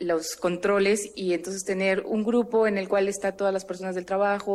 los 0.00 0.36
controles 0.36 1.10
y 1.14 1.32
entonces 1.32 1.64
tener 1.64 2.04
un 2.06 2.24
grupo 2.24 2.66
en 2.66 2.78
el 2.78 2.88
cual 2.88 3.08
está 3.08 3.32
todas 3.32 3.52
las 3.52 3.64
personas 3.64 3.94
del 3.94 4.04
trabajo 4.04 4.52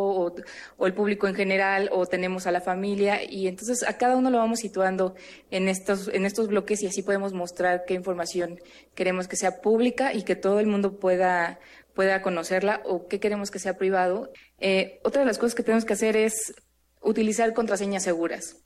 o, 0.78 0.86
el 0.86 0.94
público 0.94 1.28
en 1.28 1.36
general 1.36 1.90
o 1.92 2.06
tenemos 2.06 2.48
a 2.48 2.52
la 2.52 2.62
familia 2.62 3.24
y 3.24 3.48
entonces 3.48 3.84
a 3.84 3.98
cada 3.98 4.16
uno 4.16 4.30
lo 4.30 4.38
vamos 4.38 4.60
situando 4.60 5.16
en 5.52 5.68
estos, 5.68 6.08
en 6.08 6.26
estos 6.26 6.48
bloques 6.48 6.82
y 6.84 6.88
así 6.88 7.02
podemos 7.02 7.34
mostrar 7.34 7.84
qué 7.86 7.94
información 7.94 8.60
queremos 8.96 9.28
que 9.28 9.36
sea 9.36 9.62
pública 9.62 10.14
y 10.14 10.24
que 10.24 10.36
todo 10.36 10.60
el 10.60 10.68
mundo 10.68 11.00
pueda 11.00 11.60
pueda 11.94 12.22
conocerla 12.22 12.82
o 12.86 13.08
qué 13.08 13.20
queremos 13.20 13.52
que 13.52 13.60
sea 13.60 13.78
privado. 13.78 14.32
Eh, 14.60 15.00
otra 15.04 15.22
de 15.22 15.28
las 15.28 15.38
cosas 15.38 15.56
que 15.56 15.64
tenemos 15.64 15.86
que 15.86 15.94
hacer 15.94 16.18
es 16.18 16.56
utilizar 17.02 17.54
contraseñas 17.54 18.04
seguras. 18.04 18.63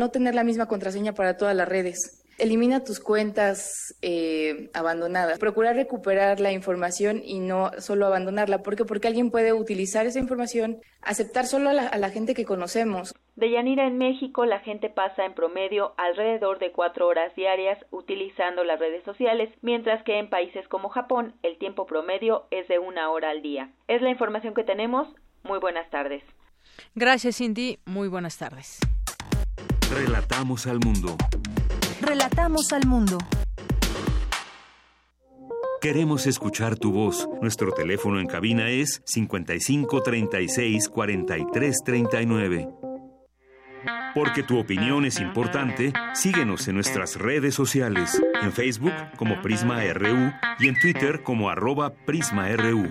No 0.00 0.10
tener 0.10 0.34
la 0.34 0.44
misma 0.44 0.64
contraseña 0.64 1.12
para 1.12 1.36
todas 1.36 1.54
las 1.54 1.68
redes. 1.68 2.24
Elimina 2.38 2.82
tus 2.84 3.00
cuentas 3.00 3.94
eh, 4.00 4.70
abandonadas. 4.72 5.38
Procurar 5.38 5.76
recuperar 5.76 6.40
la 6.40 6.52
información 6.52 7.20
y 7.22 7.38
no 7.38 7.70
solo 7.76 8.06
abandonarla. 8.06 8.62
¿Por 8.62 8.76
qué? 8.76 8.86
Porque 8.86 9.08
alguien 9.08 9.30
puede 9.30 9.52
utilizar 9.52 10.06
esa 10.06 10.18
información, 10.18 10.78
aceptar 11.02 11.44
solo 11.44 11.68
a 11.68 11.74
la, 11.74 11.86
a 11.86 11.98
la 11.98 12.08
gente 12.08 12.32
que 12.32 12.46
conocemos. 12.46 13.14
De 13.36 13.50
Yanira 13.50 13.86
en 13.86 13.98
México, 13.98 14.46
la 14.46 14.60
gente 14.60 14.88
pasa 14.88 15.26
en 15.26 15.34
promedio 15.34 15.92
alrededor 15.98 16.60
de 16.60 16.72
cuatro 16.72 17.06
horas 17.06 17.36
diarias 17.36 17.76
utilizando 17.90 18.64
las 18.64 18.80
redes 18.80 19.04
sociales, 19.04 19.50
mientras 19.60 20.02
que 20.04 20.18
en 20.18 20.30
países 20.30 20.66
como 20.68 20.88
Japón 20.88 21.34
el 21.42 21.58
tiempo 21.58 21.84
promedio 21.84 22.46
es 22.50 22.66
de 22.68 22.78
una 22.78 23.10
hora 23.10 23.28
al 23.28 23.42
día. 23.42 23.68
Es 23.86 24.00
la 24.00 24.08
información 24.08 24.54
que 24.54 24.64
tenemos. 24.64 25.08
Muy 25.42 25.58
buenas 25.58 25.90
tardes. 25.90 26.22
Gracias, 26.94 27.36
Cindy. 27.36 27.80
Muy 27.84 28.08
buenas 28.08 28.38
tardes. 28.38 28.80
Relatamos 29.92 30.68
al 30.68 30.78
mundo. 30.78 31.16
Relatamos 32.00 32.72
al 32.72 32.86
mundo. 32.86 33.18
Queremos 35.80 36.28
escuchar 36.28 36.78
tu 36.78 36.92
voz. 36.92 37.28
Nuestro 37.42 37.72
teléfono 37.72 38.20
en 38.20 38.28
cabina 38.28 38.68
es 38.68 39.02
55 39.04 40.00
36 40.02 40.88
43 40.88 41.76
39. 41.84 42.68
Porque 44.14 44.44
tu 44.44 44.60
opinión 44.60 45.04
es 45.04 45.18
importante, 45.18 45.92
síguenos 46.14 46.68
en 46.68 46.76
nuestras 46.76 47.16
redes 47.16 47.56
sociales, 47.56 48.22
en 48.42 48.52
Facebook 48.52 48.92
como 49.16 49.42
Prisma 49.42 49.82
RU 49.92 50.32
y 50.60 50.68
en 50.68 50.78
Twitter 50.78 51.24
como 51.24 51.50
arroba 51.50 51.94
PrismaRU. 52.06 52.90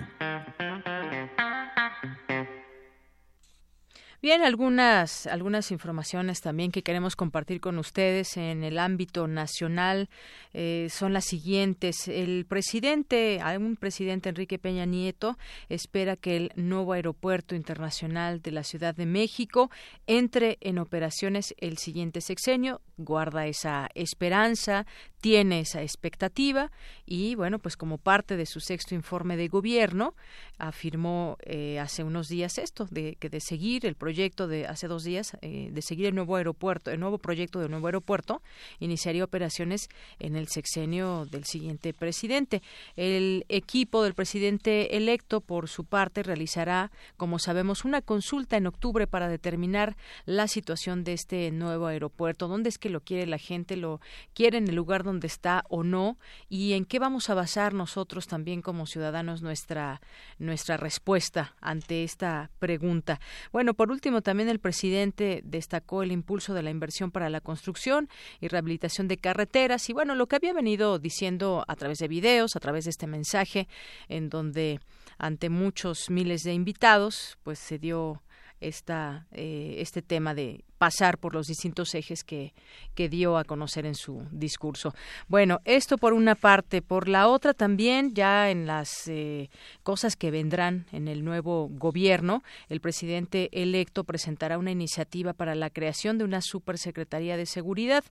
Bien, 4.22 4.42
algunas, 4.42 5.26
algunas 5.26 5.70
informaciones 5.70 6.42
también 6.42 6.72
que 6.72 6.82
queremos 6.82 7.16
compartir 7.16 7.58
con 7.58 7.78
ustedes 7.78 8.36
en 8.36 8.64
el 8.64 8.78
ámbito 8.78 9.26
nacional 9.26 10.10
eh, 10.52 10.88
son 10.90 11.14
las 11.14 11.24
siguientes. 11.24 12.06
El 12.06 12.44
presidente, 12.44 13.40
un 13.58 13.76
presidente 13.76 14.28
Enrique 14.28 14.58
Peña 14.58 14.84
Nieto, 14.84 15.38
espera 15.70 16.16
que 16.16 16.36
el 16.36 16.52
nuevo 16.54 16.92
aeropuerto 16.92 17.54
internacional 17.54 18.42
de 18.42 18.50
la 18.50 18.62
Ciudad 18.62 18.94
de 18.94 19.06
México 19.06 19.70
entre 20.06 20.58
en 20.60 20.78
operaciones 20.78 21.54
el 21.56 21.78
siguiente 21.78 22.20
sexenio. 22.20 22.82
Guarda 22.98 23.46
esa 23.46 23.88
esperanza, 23.94 24.84
tiene 25.22 25.60
esa 25.60 25.80
expectativa 25.80 26.70
y, 27.06 27.36
bueno, 27.36 27.58
pues 27.58 27.78
como 27.78 27.96
parte 27.96 28.36
de 28.36 28.44
su 28.44 28.60
sexto 28.60 28.94
informe 28.94 29.38
de 29.38 29.48
gobierno, 29.48 30.14
afirmó 30.58 31.38
eh, 31.40 31.78
hace 31.78 32.04
unos 32.04 32.28
días 32.28 32.58
esto, 32.58 32.86
de 32.90 33.16
que 33.18 33.30
de 33.30 33.40
seguir 33.40 33.86
el 33.86 33.94
proyecto 33.94 34.09
proyecto 34.10 34.48
de 34.48 34.66
hace 34.66 34.88
dos 34.88 35.04
días 35.04 35.36
eh, 35.40 35.70
de 35.72 35.82
seguir 35.82 36.06
el 36.06 36.16
nuevo 36.16 36.34
aeropuerto, 36.34 36.90
el 36.90 36.98
nuevo 36.98 37.18
proyecto 37.18 37.60
del 37.60 37.70
nuevo 37.70 37.86
aeropuerto, 37.86 38.42
iniciaría 38.80 39.22
operaciones 39.22 39.88
en 40.18 40.34
el 40.34 40.48
sexenio 40.48 41.26
del 41.26 41.44
siguiente 41.44 41.94
presidente. 41.94 42.60
El 42.96 43.44
equipo 43.48 44.02
del 44.02 44.14
presidente 44.14 44.96
electo, 44.96 45.40
por 45.40 45.68
su 45.68 45.84
parte, 45.84 46.24
realizará, 46.24 46.90
como 47.16 47.38
sabemos, 47.38 47.84
una 47.84 48.02
consulta 48.02 48.56
en 48.56 48.66
octubre 48.66 49.06
para 49.06 49.28
determinar 49.28 49.96
la 50.26 50.48
situación 50.48 51.04
de 51.04 51.12
este 51.12 51.52
nuevo 51.52 51.86
aeropuerto, 51.86 52.48
dónde 52.48 52.68
es 52.68 52.78
que 52.78 52.90
lo 52.90 53.02
quiere 53.02 53.26
la 53.28 53.38
gente, 53.38 53.76
lo 53.76 54.00
quiere 54.34 54.58
en 54.58 54.66
el 54.66 54.74
lugar 54.74 55.04
donde 55.04 55.28
está 55.28 55.62
o 55.68 55.84
no, 55.84 56.18
y 56.48 56.72
en 56.72 56.84
qué 56.84 56.98
vamos 56.98 57.30
a 57.30 57.34
basar 57.34 57.74
nosotros 57.74 58.26
también 58.26 58.60
como 58.60 58.86
ciudadanos 58.86 59.40
nuestra 59.40 60.00
nuestra 60.40 60.76
respuesta 60.76 61.54
ante 61.60 62.02
esta 62.02 62.50
pregunta. 62.58 63.20
Bueno, 63.52 63.74
por 63.74 63.90
último, 63.90 63.99
también 64.22 64.48
el 64.48 64.58
presidente 64.58 65.40
destacó 65.44 66.02
el 66.02 66.12
impulso 66.12 66.54
de 66.54 66.62
la 66.62 66.70
inversión 66.70 67.10
para 67.10 67.30
la 67.30 67.40
construcción 67.40 68.08
y 68.40 68.48
rehabilitación 68.48 69.08
de 69.08 69.18
carreteras. 69.18 69.88
Y 69.88 69.92
bueno, 69.92 70.14
lo 70.14 70.26
que 70.26 70.36
había 70.36 70.52
venido 70.52 70.98
diciendo 70.98 71.64
a 71.68 71.76
través 71.76 71.98
de 71.98 72.08
videos, 72.08 72.56
a 72.56 72.60
través 72.60 72.84
de 72.84 72.90
este 72.90 73.06
mensaje, 73.06 73.68
en 74.08 74.28
donde 74.28 74.80
ante 75.18 75.50
muchos 75.50 76.10
miles 76.10 76.42
de 76.42 76.54
invitados, 76.54 77.38
pues 77.42 77.58
se 77.58 77.78
dio 77.78 78.22
esta, 78.60 79.26
eh, 79.32 79.76
este 79.78 80.02
tema 80.02 80.34
de 80.34 80.64
pasar 80.80 81.18
por 81.18 81.34
los 81.34 81.46
distintos 81.46 81.94
ejes 81.94 82.24
que, 82.24 82.54
que 82.94 83.10
dio 83.10 83.36
a 83.36 83.44
conocer 83.44 83.84
en 83.84 83.94
su 83.94 84.26
discurso. 84.30 84.94
Bueno, 85.28 85.58
esto 85.66 85.98
por 85.98 86.14
una 86.14 86.34
parte. 86.34 86.80
Por 86.80 87.06
la 87.06 87.28
otra 87.28 87.52
también, 87.52 88.14
ya 88.14 88.48
en 88.48 88.66
las 88.66 89.06
eh, 89.06 89.50
cosas 89.82 90.16
que 90.16 90.30
vendrán 90.30 90.86
en 90.90 91.06
el 91.06 91.22
nuevo 91.22 91.68
gobierno, 91.70 92.42
el 92.70 92.80
presidente 92.80 93.50
electo 93.52 94.04
presentará 94.04 94.56
una 94.56 94.70
iniciativa 94.70 95.34
para 95.34 95.54
la 95.54 95.68
creación 95.68 96.16
de 96.16 96.24
una 96.24 96.40
supersecretaría 96.40 97.36
de 97.36 97.44
seguridad. 97.44 98.02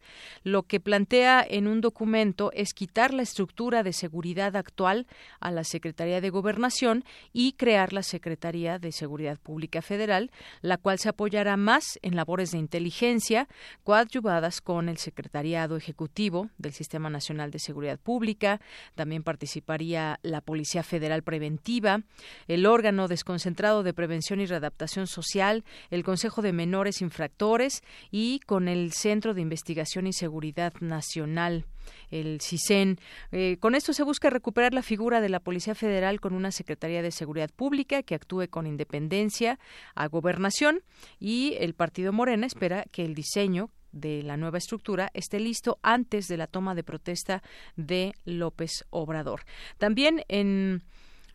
Lo 0.43 0.61
que 0.61 0.79
plantea 0.79 1.43
en 1.49 1.67
un 1.67 1.81
documento 1.81 2.51
es 2.53 2.75
quitar 2.75 3.15
la 3.15 3.23
estructura 3.23 3.81
de 3.81 3.93
seguridad 3.93 4.55
actual 4.55 5.07
a 5.39 5.49
la 5.49 5.63
Secretaría 5.63 6.21
de 6.21 6.29
Gobernación 6.29 7.03
y 7.33 7.53
crear 7.53 7.93
la 7.93 8.03
Secretaría 8.03 8.77
de 8.77 8.91
Seguridad 8.91 9.39
Pública 9.39 9.81
Federal, 9.81 10.29
la 10.61 10.77
cual 10.77 10.99
se 10.99 11.09
apoyará 11.09 11.57
más 11.57 11.97
en 12.03 12.15
labores 12.15 12.51
de 12.51 12.58
inteligencia, 12.59 13.47
coadyuvadas 13.83 14.61
con 14.61 14.89
el 14.89 14.97
Secretariado 14.97 15.77
Ejecutivo 15.77 16.49
del 16.57 16.73
Sistema 16.73 17.09
Nacional 17.09 17.51
de 17.51 17.59
Seguridad 17.59 17.99
Pública. 17.99 18.61
También 18.95 19.23
participaría 19.23 20.19
la 20.21 20.41
Policía 20.41 20.83
Federal 20.83 21.23
Preventiva, 21.23 22.03
el 22.47 22.65
órgano 22.65 23.07
desconcentrado 23.07 23.83
de 23.83 23.93
prevención 23.93 24.41
y 24.41 24.45
readaptación 24.45 25.07
social, 25.07 25.63
el 25.89 26.03
Consejo 26.03 26.41
de 26.41 26.53
Menores 26.53 27.01
Infractores 27.01 27.83
y 28.11 28.39
con 28.41 28.67
el 28.67 28.91
Centro 28.93 29.33
de 29.33 29.41
Investigación 29.41 30.07
y 30.07 30.13
Seguridad 30.13 30.73
Nacional 30.79 31.65
el 32.11 32.41
CISEN. 32.41 32.99
Eh, 33.31 33.57
con 33.59 33.75
esto 33.75 33.93
se 33.93 34.03
busca 34.03 34.29
recuperar 34.29 34.73
la 34.73 34.81
figura 34.81 35.21
de 35.21 35.29
la 35.29 35.39
Policía 35.39 35.75
Federal 35.75 36.19
con 36.19 36.33
una 36.33 36.51
Secretaría 36.51 37.01
de 37.01 37.11
Seguridad 37.11 37.49
Pública 37.55 38.03
que 38.03 38.15
actúe 38.15 38.47
con 38.49 38.67
independencia 38.67 39.59
a 39.95 40.07
gobernación 40.07 40.81
y 41.19 41.55
el 41.59 41.73
Partido 41.73 42.13
Morena 42.13 42.45
espera 42.45 42.85
que 42.91 43.05
el 43.05 43.15
diseño 43.15 43.69
de 43.91 44.23
la 44.23 44.37
nueva 44.37 44.57
estructura 44.57 45.09
esté 45.13 45.39
listo 45.39 45.79
antes 45.81 46.27
de 46.27 46.37
la 46.37 46.47
toma 46.47 46.75
de 46.75 46.83
protesta 46.83 47.41
de 47.75 48.13
López 48.25 48.85
Obrador. 48.91 49.41
También 49.77 50.23
en 50.27 50.83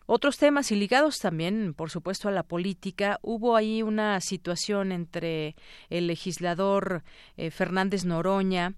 otros 0.07 0.37
temas 0.37 0.71
y 0.71 0.75
ligados 0.75 1.17
también, 1.17 1.73
por 1.73 1.89
supuesto, 1.89 2.29
a 2.29 2.31
la 2.31 2.43
política, 2.43 3.19
hubo 3.23 3.55
ahí 3.55 3.81
una 3.81 4.21
situación 4.21 4.91
entre 4.91 5.55
el 5.89 6.05
legislador 6.07 7.03
eh, 7.37 7.49
Fernández 7.49 8.05
Noroña 8.05 8.75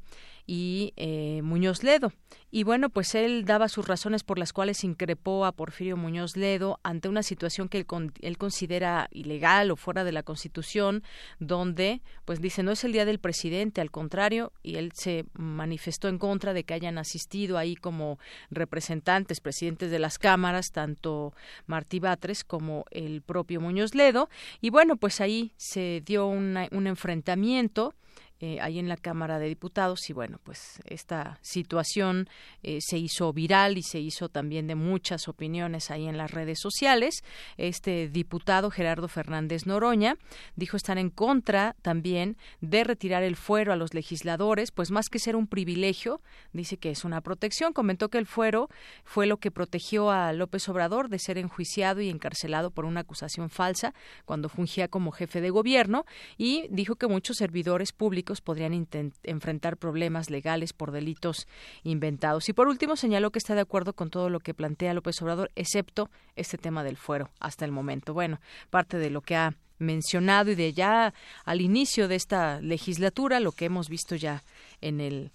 y 0.48 0.94
eh, 0.96 1.42
Muñoz 1.44 1.84
Ledo. 1.84 2.14
Y 2.50 2.64
bueno, 2.64 2.90
pues 2.90 3.14
él 3.14 3.44
daba 3.44 3.68
sus 3.68 3.86
razones 3.86 4.24
por 4.24 4.40
las 4.40 4.54
cuales 4.54 4.86
increpó 4.86 5.46
a 5.46 5.52
Porfirio 5.52 5.98
Muñoz 5.98 6.38
Ledo 6.38 6.80
ante 6.82 7.10
una 7.10 7.22
situación 7.22 7.68
que 7.68 7.78
él, 7.80 7.86
él, 8.22 8.38
considera 8.38 9.10
ilegal 9.12 9.70
o 9.70 9.76
fuera 9.76 10.06
de 10.06 10.14
la 10.14 10.24
Constitución, 10.24 11.04
donde, 11.40 12.02
pues 12.24 12.40
dice, 12.40 12.64
no 12.64 12.72
es 12.72 12.86
el 12.86 12.94
día 12.94 13.04
del 13.04 13.20
presidente, 13.20 13.82
al 13.82 13.92
contrario, 13.92 14.54
y 14.64 14.78
él 14.78 14.94
se 14.96 15.26
manifestó 15.34 16.08
en 16.08 16.18
contra 16.18 16.54
de 16.54 16.64
que 16.64 16.74
hayan 16.74 16.98
asistido 16.98 17.58
ahí 17.58 17.76
como 17.76 18.18
representantes, 18.50 19.42
presidentes 19.42 19.92
de 19.92 20.00
las 20.00 20.18
cámaras, 20.18 20.72
tanto 20.72 21.34
Martí 21.66 22.00
Batres 22.00 22.46
como 22.46 22.86
el 22.92 23.22
propio 23.22 23.60
Muñoz 23.60 23.94
Ledo. 23.94 24.30
Y 24.62 24.70
bueno, 24.70 24.96
pues 24.96 25.20
ahí 25.20 25.52
se 25.58 26.02
dio 26.06 26.28
un 26.28 26.88
enfrentamiento 26.88 27.94
eh, 28.40 28.60
ahí 28.62 28.78
en 28.78 28.88
la 28.88 28.98
Cámara 28.98 29.40
de 29.40 29.48
Diputados 29.48 30.12
y 30.12 30.14
bueno, 30.14 30.40
pues 30.44 30.80
esta 30.86 31.40
situación 31.42 32.30
eh, 32.62 32.78
se 32.82 33.00
hizo 33.00 33.34
viral 33.34 33.80
y 33.80 33.82
se 33.82 34.00
hizo 34.00 34.30
también 34.30 34.68
de 34.68 34.76
muchas 34.76 35.28
opiniones 35.28 35.90
ahí 35.90 36.08
en 36.08 36.18
las 36.18 36.30
redes 36.30 36.60
sociales. 36.62 37.24
Este 37.58 38.08
diputado 38.08 38.70
Gerardo 38.70 39.08
Fernández 39.08 39.66
Noroña 39.66 40.18
dijo 40.56 40.78
estar 40.78 41.00
en 41.00 41.10
contra 41.10 41.76
también 41.82 42.38
de 42.62 42.84
retirar 42.84 43.24
el 43.24 43.36
fuero 43.36 43.74
a 43.74 43.76
los 43.76 43.96
legisladores, 43.96 44.70
pues 44.70 44.92
más 44.92 45.10
que 45.10 45.18
ser 45.18 45.36
un 45.36 45.48
privilegio, 45.48 46.22
dice 46.54 46.78
que 46.78 46.92
es 46.92 47.06
una 47.06 47.22
protección. 47.22 47.74
Comentó 47.74 48.10
que 48.10 48.20
el 48.20 48.28
fuero 48.28 48.70
fue 49.04 49.26
lo 49.26 49.38
que 49.38 49.50
protegió 49.50 50.12
a 50.12 50.32
López 50.34 50.70
Obrador 50.70 51.10
de 51.10 51.18
ser 51.18 51.40
enjuiciado 51.40 52.02
y 52.02 52.10
encarcelado 52.10 52.70
por 52.70 52.86
una 52.86 53.00
acusación 53.00 53.50
falsa 53.50 53.96
cuando 54.26 54.48
fungía 54.48 54.90
como 54.90 55.12
jefe 55.12 55.42
de 55.42 55.50
gobierno 55.50 56.06
y 56.38 56.68
dijo 56.70 56.98
que 56.98 57.08
muchos 57.08 57.38
servidores 57.38 57.94
públicos 57.94 58.27
podrían 58.42 58.88
enfrentar 59.24 59.78
problemas 59.78 60.30
legales 60.30 60.74
por 60.74 60.92
delitos 60.92 61.48
inventados. 61.84 62.50
Y 62.50 62.54
por 62.54 62.68
último, 62.68 62.96
señaló 62.96 63.32
que 63.32 63.40
está 63.40 63.56
de 63.56 63.62
acuerdo 63.62 63.94
con 63.94 64.10
todo 64.10 64.30
lo 64.30 64.40
que 64.40 64.54
plantea 64.54 64.94
López 64.94 65.22
Obrador, 65.22 65.52
excepto 65.56 66.10
este 66.36 66.58
tema 66.58 66.84
del 66.84 66.98
fuero 66.98 67.30
hasta 67.40 67.66
el 67.66 67.72
momento. 67.72 68.14
Bueno, 68.14 68.40
parte 68.70 68.98
de 68.98 69.10
lo 69.10 69.22
que 69.22 69.36
ha 69.36 69.56
mencionado 69.80 70.52
y 70.52 70.56
de 70.56 70.74
ya 70.74 71.14
al 71.46 71.62
inicio 71.62 72.08
de 72.08 72.16
esta 72.16 72.62
legislatura, 72.62 73.40
lo 73.40 73.52
que 73.52 73.66
hemos 73.66 73.90
visto 73.90 74.16
ya 74.16 74.44
en 74.82 75.00
el 75.00 75.32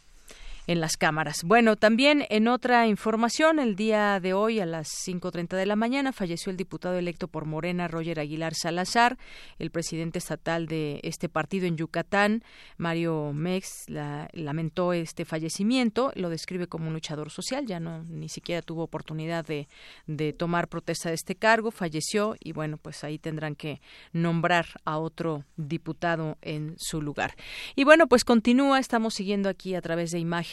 en 0.67 0.81
las 0.81 0.97
cámaras. 0.97 1.43
Bueno, 1.45 1.77
también 1.77 2.25
en 2.31 2.49
otra 2.49 2.87
información, 2.87 3.59
el 3.59 3.75
día 3.75 4.21
de 4.21 4.33
hoy 4.33 4.61
a 4.61 4.67
las 4.67 4.89
5.30 4.89 5.57
de 5.57 5.67
la 5.67 5.77
mañana 5.77 6.13
falleció 6.13 6.51
el 6.51 6.57
diputado 6.57 6.97
electo 6.97 7.29
por 7.29 7.47
Morena, 7.47 7.89
Roger 7.89 8.21
Aguilar 8.21 8.55
Salazar, 8.55 9.19
el 9.59 9.71
presidente 9.71 10.19
estatal 10.19 10.67
de 10.67 11.01
este 11.03 11.29
partido 11.29 11.67
en 11.67 11.77
Yucatán, 11.77 12.45
Mario 12.77 13.33
Mex, 13.33 13.87
lamentó 13.89 14.93
este 14.93 15.25
fallecimiento, 15.25 16.13
lo 16.15 16.31
describe 16.31 16.69
como 16.69 16.89
un 16.89 16.95
luchador 16.95 17.31
social, 17.31 17.67
ya 17.67 17.81
no 17.81 18.05
ni 18.05 18.29
siquiera 18.29 18.63
tuvo 18.63 18.85
oportunidad 18.85 19.45
de, 19.45 19.69
de 20.07 20.33
tomar 20.33 20.69
protesta 20.69 21.09
de 21.09 21.17
este 21.17 21.35
cargo, 21.35 21.71
falleció 21.71 22.37
y 22.39 22.53
bueno, 22.53 22.77
pues 22.77 23.03
ahí 23.03 23.19
tendrán 23.19 23.57
que 23.57 23.81
nombrar 24.13 24.67
a 24.85 24.99
otro 24.99 25.45
diputado 25.57 26.39
en 26.41 26.75
su 26.79 27.03
lugar. 27.03 27.35
Y 27.75 27.85
bueno, 27.85 28.07
pues 28.07 28.25
continúa, 28.25 28.79
estamos 28.79 29.15
siguiendo 29.15 29.49
aquí 29.49 29.75
a 29.75 29.83
través 29.83 30.11
de 30.13 30.19
imágenes 30.21 30.53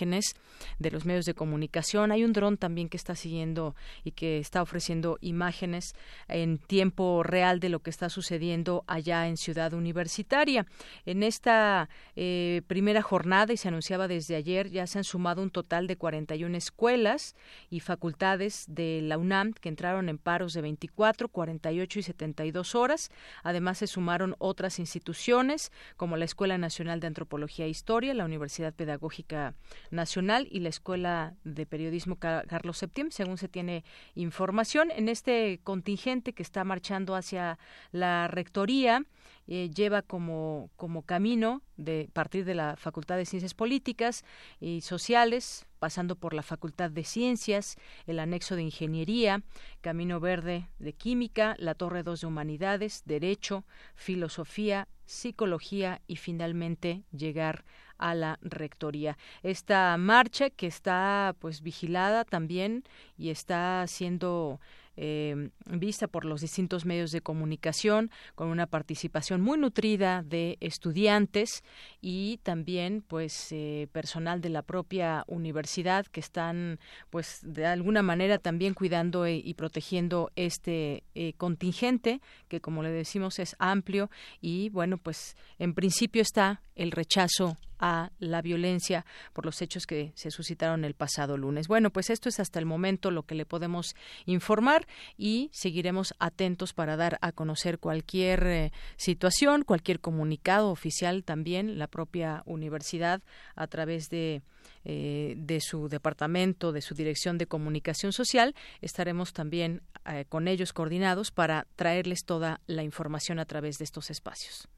de 0.80 0.92
los 0.92 1.06
medios 1.06 1.26
de 1.26 1.34
comunicación. 1.34 2.12
Hay 2.12 2.24
un 2.24 2.34
dron 2.34 2.58
también 2.58 2.90
que 2.90 2.98
está 2.98 3.16
siguiendo 3.16 3.76
y 4.04 4.12
que 4.12 4.40
está 4.40 4.62
ofreciendo 4.62 5.18
imágenes 5.22 5.94
en 6.28 6.58
tiempo 6.58 7.24
real 7.24 7.60
de 7.60 7.70
lo 7.70 7.80
que 7.80 7.90
está 7.90 8.10
sucediendo 8.10 8.84
allá 8.88 9.28
en 9.28 9.38
Ciudad 9.38 9.74
Universitaria. 9.74 10.66
En 11.06 11.24
esta 11.24 11.90
eh, 12.16 12.62
primera 12.68 13.02
jornada, 13.02 13.54
y 13.54 13.58
se 13.58 13.68
anunciaba 13.68 14.08
desde 14.08 14.36
ayer, 14.36 14.70
ya 14.70 14.88
se 14.88 14.98
han 14.98 15.04
sumado 15.04 15.42
un 15.42 15.50
total 15.50 15.88
de 15.88 15.98
41 15.98 16.58
escuelas 16.58 17.36
y 17.70 17.80
facultades 17.80 18.66
de 18.68 19.02
la 19.04 19.18
UNAM 19.18 19.54
que 19.54 19.70
entraron 19.70 20.10
en 20.10 20.18
paros 20.18 20.54
de 20.54 20.62
24, 20.62 21.30
48 21.30 22.00
y 22.00 22.04
72 22.04 22.76
horas. 22.76 23.12
Además, 23.44 23.80
se 23.80 23.88
sumaron 23.88 24.36
otras 24.40 24.80
instituciones 24.80 25.72
como 25.98 26.18
la 26.18 26.26
Escuela 26.26 26.58
Nacional 26.58 27.00
de 27.00 27.08
Antropología 27.08 27.66
e 27.66 27.70
Historia, 27.70 28.14
la 28.14 28.26
Universidad 28.26 28.74
Pedagógica 28.74 29.54
Nacional 29.92 30.48
y 30.52 30.60
la 30.60 30.70
Escuela 30.70 31.36
de 31.44 31.66
Periodismo 31.66 32.18
Carlos 32.18 32.78
Septién, 32.78 33.12
según 33.12 33.38
se 33.38 33.48
tiene 33.48 33.84
información. 34.16 34.92
En 34.92 35.10
este 35.10 35.60
contingente 35.64 36.34
que 36.34 36.44
está 36.44 36.64
marchando 36.64 37.16
hacia 37.16 37.58
la 37.92 38.28
rectoría, 38.28 39.04
eh, 39.52 39.72
lleva 39.74 40.04
como, 40.04 40.70
como 40.76 41.02
camino 41.02 41.64
de 41.76 42.08
partir 42.14 42.46
de 42.46 42.54
la 42.54 42.76
Facultad 42.76 43.18
de 43.18 43.26
Ciencias 43.26 43.56
Políticas 43.56 44.24
y 44.60 44.82
Sociales, 44.82 45.66
pasando 45.80 46.16
por 46.16 46.36
la 46.36 46.44
Facultad 46.44 46.92
de 46.92 47.04
Ciencias, 47.04 47.76
el 48.06 48.20
anexo 48.20 48.56
de 48.56 48.62
Ingeniería, 48.62 49.42
Camino 49.82 50.20
Verde 50.20 50.70
de 50.78 50.94
Química, 50.94 51.56
la 51.58 51.74
Torre 51.74 52.04
2 52.04 52.22
de 52.22 52.28
Humanidades, 52.28 53.02
Derecho, 53.06 53.66
Filosofía, 53.96 54.88
Psicología 55.06 56.02
y 56.06 56.18
finalmente 56.18 57.06
llegar 57.12 57.66
a 57.88 57.89
la 58.00 58.40
rectoría. 58.42 59.18
Esta 59.44 59.96
marcha 59.98 60.50
que 60.50 60.68
está 60.68 61.36
pues 61.40 61.62
vigilada 61.62 62.26
también 62.26 62.84
y 63.18 63.30
está 63.30 63.86
siendo 63.88 64.60
eh, 65.02 65.50
vista 65.66 66.10
por 66.10 66.26
los 66.26 66.42
distintos 66.42 66.84
medios 66.84 67.12
de 67.12 67.22
comunicación 67.22 68.12
con 68.36 68.50
una 68.50 68.68
participación 68.68 69.40
muy 69.40 69.58
nutrida 69.58 70.24
de 70.24 70.58
estudiantes 70.60 71.64
y 72.02 72.42
también 72.44 73.02
pues 73.08 73.48
eh, 73.52 73.88
personal 73.94 74.42
de 74.42 74.50
la 74.50 74.62
propia 74.62 75.24
universidad 75.28 76.06
que 76.08 76.20
están 76.20 76.80
pues 77.10 77.40
de 77.44 77.66
alguna 77.66 78.02
manera 78.02 78.40
también 78.40 78.74
cuidando 78.74 79.26
e, 79.26 79.36
y 79.36 79.54
protegiendo 79.54 80.32
este 80.36 81.06
eh, 81.16 81.32
contingente 81.38 82.20
que 82.50 82.60
como 82.60 82.84
le 82.84 82.92
decimos 82.92 83.40
es 83.40 83.56
amplio 83.58 84.10
y 84.42 84.68
bueno 84.68 84.98
pues 84.98 85.38
en 85.60 85.76
principio 85.76 86.22
está 86.22 86.62
el 86.76 86.92
rechazo 86.92 87.56
a 87.80 88.12
la 88.20 88.42
violencia 88.42 89.06
por 89.34 89.46
los 89.46 89.62
hechos 89.62 89.86
que 89.86 90.12
se 90.16 90.32
suscitaron 90.32 90.86
el 90.86 90.94
pasado 90.94 91.38
lunes. 91.38 91.68
Bueno, 91.68 91.92
pues 91.92 92.10
esto 92.10 92.30
es 92.30 92.40
hasta 92.40 92.60
el 92.60 92.66
momento 92.66 93.12
lo 93.12 93.24
que 93.24 93.36
le 93.36 93.46
podemos 93.46 93.96
informar 94.26 94.88
y 95.18 95.50
seguiremos 95.54 96.14
atentos 96.20 96.74
para 96.74 96.98
dar 96.98 97.18
a 97.22 97.32
conocer 97.32 97.80
cualquier 97.80 98.48
eh, 98.48 98.72
situación, 98.98 99.64
cualquier 99.64 100.00
comunicado 100.00 100.70
oficial 100.70 101.24
también, 101.24 101.80
la 101.80 101.88
propia 101.88 102.44
universidad 102.46 103.22
a 103.56 103.68
través 103.68 104.10
de 104.10 104.42
eh, 104.86 105.36
de 105.38 105.60
su 105.60 105.90
departamento, 105.90 106.72
de 106.72 106.82
su 106.82 106.96
dirección 106.96 107.38
de 107.38 107.48
comunicación 107.48 108.14
social, 108.14 108.56
estaremos 108.82 109.34
también 109.34 109.82
eh, 110.06 110.26
con 110.30 110.48
ellos 110.48 110.72
coordinados 110.72 111.32
para 111.32 111.68
traerles 111.76 112.24
toda 112.26 112.62
la 112.66 112.84
información 112.84 113.40
a 113.40 113.46
través 113.46 113.78
de 113.78 113.84
estos 113.84 114.10
espacios. 114.10 114.70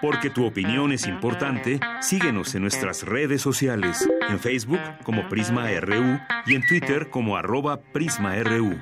Porque 0.00 0.30
tu 0.30 0.46
opinión 0.46 0.92
es 0.92 1.06
importante, 1.06 1.80
síguenos 2.00 2.54
en 2.54 2.62
nuestras 2.62 3.02
redes 3.02 3.42
sociales, 3.42 4.08
en 4.28 4.38
Facebook 4.38 4.80
como 5.04 5.28
Prisma 5.28 5.68
RU 5.80 6.18
y 6.46 6.54
en 6.54 6.66
Twitter 6.66 7.10
como 7.10 7.36
arroba 7.36 7.80
PrismaRU. 7.80 8.76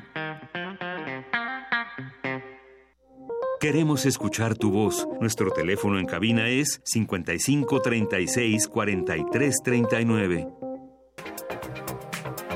Queremos 3.64 4.04
escuchar 4.04 4.56
tu 4.56 4.70
voz. 4.70 5.08
Nuestro 5.22 5.50
teléfono 5.50 5.98
en 5.98 6.04
cabina 6.04 6.50
es 6.50 6.82
55 6.84 7.80
36 7.80 8.68
43 8.68 9.62
39. 9.64 10.48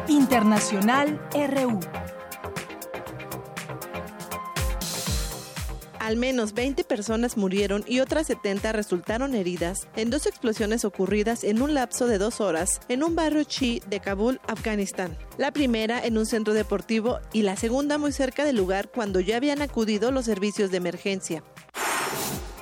Internacional 0.08 1.18
RU. 1.32 1.80
Al 6.08 6.16
menos 6.16 6.54
20 6.54 6.84
personas 6.84 7.36
murieron 7.36 7.84
y 7.86 8.00
otras 8.00 8.28
70 8.28 8.72
resultaron 8.72 9.34
heridas 9.34 9.88
en 9.94 10.08
dos 10.08 10.24
explosiones 10.24 10.86
ocurridas 10.86 11.44
en 11.44 11.60
un 11.60 11.74
lapso 11.74 12.06
de 12.06 12.16
dos 12.16 12.40
horas 12.40 12.80
en 12.88 13.02
un 13.02 13.14
barrio 13.14 13.44
chi 13.44 13.82
de 13.90 14.00
Kabul, 14.00 14.40
Afganistán. 14.48 15.18
La 15.36 15.52
primera 15.52 16.02
en 16.02 16.16
un 16.16 16.24
centro 16.24 16.54
deportivo 16.54 17.18
y 17.34 17.42
la 17.42 17.56
segunda 17.56 17.98
muy 17.98 18.12
cerca 18.12 18.46
del 18.46 18.56
lugar 18.56 18.90
cuando 18.90 19.20
ya 19.20 19.36
habían 19.36 19.60
acudido 19.60 20.10
los 20.10 20.24
servicios 20.24 20.70
de 20.70 20.78
emergencia. 20.78 21.44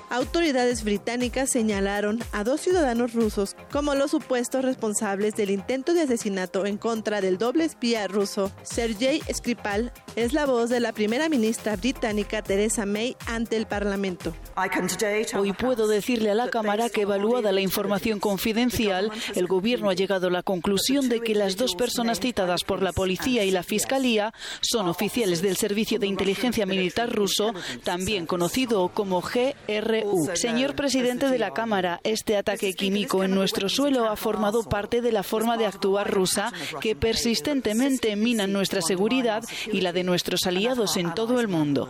Autoridades 0.08 0.84
británicas 0.84 1.50
señalaron 1.50 2.20
a 2.32 2.44
dos 2.44 2.60
ciudadanos 2.60 3.12
rusos 3.12 3.56
como 3.72 3.94
los 3.96 4.12
supuestos 4.12 4.64
responsables 4.64 5.34
del 5.34 5.50
intento 5.50 5.94
de 5.94 6.02
asesinato 6.02 6.64
en 6.64 6.76
contra 6.76 7.20
del 7.20 7.38
doble 7.38 7.64
espía 7.64 8.06
ruso 8.06 8.52
Sergei 8.62 9.20
Skripal. 9.32 9.92
Es 10.14 10.32
la 10.32 10.46
voz 10.46 10.70
de 10.70 10.78
la 10.78 10.92
primera 10.92 11.28
ministra 11.28 11.76
británica 11.76 12.42
Theresa 12.42 12.86
May 12.86 13.16
ante 13.26 13.56
el 13.56 13.66
Parlamento. 13.66 14.32
Hoy 15.34 15.52
puedo 15.52 15.88
decirle 15.88 16.30
a 16.30 16.34
la 16.34 16.48
Cámara 16.50 16.88
que 16.88 17.02
evaluada 17.02 17.50
la 17.50 17.60
información 17.60 18.20
confidencial, 18.20 19.10
el 19.34 19.46
Gobierno 19.46 19.90
ha 19.90 19.94
llegado 19.94 20.28
a 20.28 20.30
la 20.30 20.42
conclusión 20.42 21.08
de 21.08 21.20
que 21.20 21.34
las 21.34 21.56
dos 21.56 21.74
personas 21.74 22.20
citadas 22.20 22.62
por 22.62 22.80
la 22.80 22.92
policía 22.92 23.44
y 23.44 23.50
la 23.50 23.64
Fiscalía 23.64 24.32
son 24.60 24.88
oficiales 24.88 25.42
del 25.42 25.56
Servicio 25.56 25.98
de 25.98 26.06
Inteligencia 26.06 26.64
Militar 26.64 27.12
ruso, 27.12 27.52
también 27.82 28.26
conocido 28.26 28.88
como 28.88 29.20
GR 30.02 30.36
Señor 30.36 30.74
presidente 30.74 31.28
de 31.28 31.38
la 31.38 31.52
Cámara, 31.52 32.00
este 32.04 32.36
ataque 32.36 32.74
químico 32.74 33.24
en 33.24 33.34
nuestro 33.34 33.68
suelo 33.68 34.08
ha 34.08 34.16
formado 34.16 34.62
parte 34.64 35.00
de 35.00 35.12
la 35.12 35.22
forma 35.22 35.56
de 35.56 35.66
actuar 35.66 36.10
rusa 36.10 36.52
que 36.80 36.96
persistentemente 36.96 38.16
mina 38.16 38.46
nuestra 38.46 38.82
seguridad 38.82 39.44
y 39.72 39.80
la 39.80 39.92
de 39.92 40.04
nuestros 40.04 40.46
aliados 40.46 40.96
en 40.96 41.14
todo 41.14 41.40
el 41.40 41.48
mundo. 41.48 41.88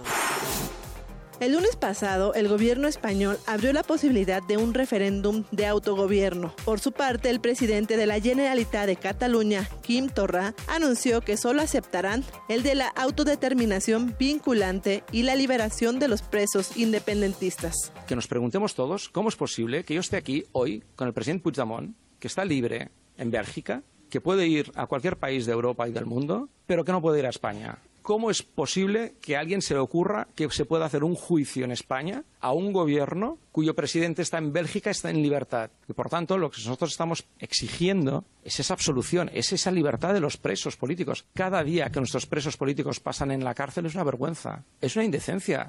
El 1.38 1.52
lunes 1.52 1.76
pasado, 1.76 2.32
el 2.32 2.48
gobierno 2.48 2.88
español 2.88 3.36
abrió 3.46 3.74
la 3.74 3.82
posibilidad 3.82 4.42
de 4.42 4.56
un 4.56 4.72
referéndum 4.72 5.44
de 5.50 5.66
autogobierno. 5.66 6.54
Por 6.64 6.80
su 6.80 6.92
parte, 6.92 7.28
el 7.28 7.40
presidente 7.40 7.98
de 7.98 8.06
la 8.06 8.20
Generalitat 8.20 8.86
de 8.86 8.96
Cataluña, 8.96 9.68
Quim 9.82 10.08
Torra, 10.08 10.54
anunció 10.66 11.20
que 11.20 11.36
solo 11.36 11.60
aceptarán 11.60 12.24
el 12.48 12.62
de 12.62 12.74
la 12.74 12.88
autodeterminación 12.88 14.16
vinculante 14.18 15.04
y 15.12 15.24
la 15.24 15.34
liberación 15.34 15.98
de 15.98 16.08
los 16.08 16.22
presos 16.22 16.74
independentistas. 16.78 17.92
Que 18.08 18.16
nos 18.16 18.28
preguntemos 18.28 18.74
todos 18.74 19.10
cómo 19.10 19.28
es 19.28 19.36
posible 19.36 19.84
que 19.84 19.92
yo 19.92 20.00
esté 20.00 20.16
aquí 20.16 20.44
hoy 20.52 20.84
con 20.94 21.06
el 21.06 21.12
presidente 21.12 21.42
Puigdemont, 21.42 21.94
que 22.18 22.28
está 22.28 22.46
libre 22.46 22.90
en 23.18 23.30
Bélgica, 23.30 23.82
que 24.08 24.22
puede 24.22 24.46
ir 24.46 24.72
a 24.74 24.86
cualquier 24.86 25.18
país 25.18 25.44
de 25.44 25.52
Europa 25.52 25.86
y 25.86 25.92
del 25.92 26.06
mundo, 26.06 26.48
pero 26.66 26.82
que 26.84 26.92
no 26.92 27.02
puede 27.02 27.18
ir 27.18 27.26
a 27.26 27.30
España. 27.30 27.78
¿Cómo 28.06 28.30
es 28.30 28.44
posible 28.44 29.16
que 29.20 29.36
a 29.36 29.40
alguien 29.40 29.60
se 29.60 29.74
le 29.74 29.80
ocurra 29.80 30.28
que 30.36 30.48
se 30.50 30.64
pueda 30.64 30.84
hacer 30.84 31.02
un 31.02 31.16
juicio 31.16 31.64
en 31.64 31.72
España 31.72 32.22
a 32.38 32.52
un 32.52 32.72
gobierno 32.72 33.36
cuyo 33.50 33.74
presidente 33.74 34.22
está 34.22 34.38
en 34.38 34.52
Bélgica, 34.52 34.90
está 34.90 35.10
en 35.10 35.20
libertad? 35.20 35.72
Y 35.88 35.92
por 35.92 36.08
tanto, 36.08 36.38
lo 36.38 36.48
que 36.48 36.58
nosotros 36.58 36.92
estamos 36.92 37.26
exigiendo 37.40 38.24
es 38.44 38.60
esa 38.60 38.74
absolución, 38.74 39.28
es 39.34 39.52
esa 39.52 39.72
libertad 39.72 40.14
de 40.14 40.20
los 40.20 40.36
presos 40.36 40.76
políticos. 40.76 41.26
Cada 41.34 41.64
día 41.64 41.90
que 41.90 41.98
nuestros 41.98 42.26
presos 42.26 42.56
políticos 42.56 43.00
pasan 43.00 43.32
en 43.32 43.42
la 43.42 43.54
cárcel 43.54 43.86
es 43.86 43.96
una 43.96 44.04
vergüenza, 44.04 44.62
es 44.80 44.94
una 44.94 45.04
indecencia. 45.04 45.66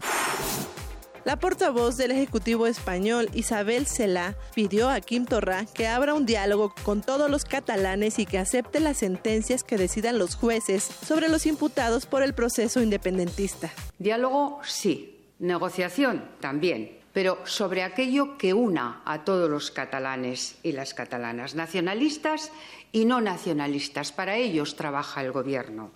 La 1.26 1.38
portavoz 1.38 1.97
del 1.97 2.11
Ejecutivo 2.11 2.68
español, 2.68 3.30
Isabel 3.34 3.86
Cela, 3.86 4.36
pidió 4.55 4.89
a 4.89 5.01
Kim 5.01 5.26
Torra 5.26 5.65
que 5.74 5.88
abra 5.88 6.13
un 6.13 6.26
diálogo 6.26 6.74
con 6.84 7.01
todos 7.01 7.30
los 7.30 7.45
catalanes 7.45 8.20
y 8.20 8.26
que 8.26 8.38
acepte 8.38 8.80
las 8.80 8.97
sentencias 8.97 9.63
que 9.63 9.78
decidan 9.78 10.20
los 10.20 10.36
jueces 10.36 10.84
sobre 10.84 11.30
los 11.30 11.45
imputados 11.45 12.05
por 12.05 12.24
el 12.24 12.34
proceso 12.34 12.82
independentista. 12.82 13.72
Diálogo 13.99 14.61
sí, 14.63 15.26
negociación 15.39 16.30
también 16.39 16.97
pero 17.18 17.39
sobre 17.45 17.82
aquello 17.82 18.38
que 18.38 18.53
una 18.53 19.01
a 19.03 19.24
todos 19.24 19.49
los 19.49 19.72
catalanes 19.72 20.59
y 20.61 20.74
las 20.74 20.93
catalanas, 20.93 21.55
nacionalistas 21.55 22.51
y 22.91 23.05
no 23.05 23.22
nacionalistas. 23.22 24.11
Para 24.11 24.36
ellos 24.36 24.76
trabaja 24.76 25.22
el 25.22 25.32
Gobierno. 25.32 25.89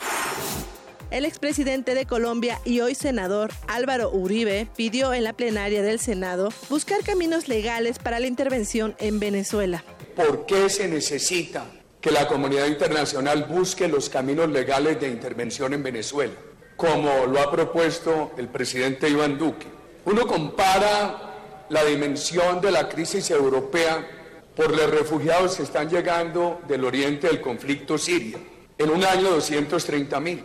El 1.12 1.26
expresidente 1.26 1.93
de 1.93 2.05
Colombia 2.05 2.62
y 2.64 2.80
hoy 2.80 2.95
senador 2.95 3.51
Álvaro 3.68 4.09
Uribe 4.12 4.70
pidió 4.78 5.14
en 5.14 5.26
la 5.26 5.34
plenaria 5.34 5.82
del 5.82 5.99
Senado 5.99 6.53
buscar 6.70 7.03
caminos 7.03 7.49
legales 7.49 7.99
para 7.99 8.22
la 8.22 8.28
intervención 8.28 8.95
en 8.97 9.20
Venezuela. 9.20 9.84
¿Por 10.16 10.45
qué 10.45 10.70
se 10.70 10.88
necesita 10.88 11.66
que 11.99 12.12
la 12.12 12.30
comunidad 12.30 12.68
internacional 12.68 13.43
busque 13.43 13.89
los 13.89 14.09
caminos 14.09 14.49
legales 14.49 15.01
de 15.01 15.09
intervención 15.09 15.74
en 15.74 15.84
Venezuela, 15.84 16.34
como 16.78 17.26
lo 17.26 17.41
ha 17.41 17.51
propuesto 17.51 18.32
el 18.38 18.47
presidente 18.47 19.09
Iván 19.09 19.38
Duque? 19.38 19.68
Uno 20.05 20.26
compara 20.26 21.66
la 21.68 21.84
dimensión 21.84 22.62
de 22.62 22.72
la 22.72 22.88
crisis 22.88 23.30
europea 23.32 24.07
por 24.55 24.74
los 24.74 24.89
refugiados 24.89 25.57
que 25.57 25.64
están 25.64 25.89
llegando 25.89 26.62
del 26.70 26.86
oriente 26.86 27.28
del 27.28 27.41
conflicto 27.41 27.97
sirio. 27.97 28.39
En 28.78 28.89
un 28.89 29.03
año 29.03 29.32
230 29.32 30.20
mil. 30.22 30.43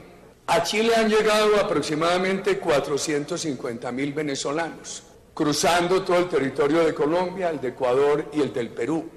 A 0.49 0.63
Chile 0.63 0.95
han 0.95 1.09
llegado 1.09 1.57
aproximadamente 1.57 2.59
450 2.59 3.91
mil 3.91 4.13
venezolanos, 4.13 5.03
cruzando 5.35 6.03
todo 6.03 6.19
el 6.19 6.29
territorio 6.29 6.85
de 6.85 6.95
Colombia, 6.95 7.51
el 7.51 7.61
de 7.61 7.69
Ecuador 7.69 8.31
y 8.33 8.43
el 8.43 8.53
del 8.53 8.69
Perú. 8.71 9.11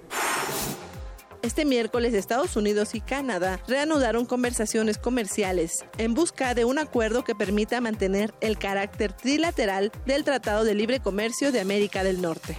Este 1.43 1.65
miércoles 1.65 2.15
Estados 2.15 2.55
Unidos 2.55 2.95
y 2.95 3.01
Canadá 3.01 3.61
reanudaron 3.67 4.25
conversaciones 4.25 4.97
comerciales 4.97 5.85
en 5.99 6.15
busca 6.15 6.55
de 6.55 6.65
un 6.65 6.79
acuerdo 6.79 7.23
que 7.23 7.35
permita 7.35 7.79
mantener 7.79 8.33
el 8.41 8.57
carácter 8.57 9.13
trilateral 9.13 9.91
del 10.07 10.23
Tratado 10.23 10.63
de 10.63 10.73
Libre 10.73 10.99
Comercio 10.99 11.51
de 11.51 11.59
América 11.59 12.03
del 12.03 12.21
Norte. 12.21 12.57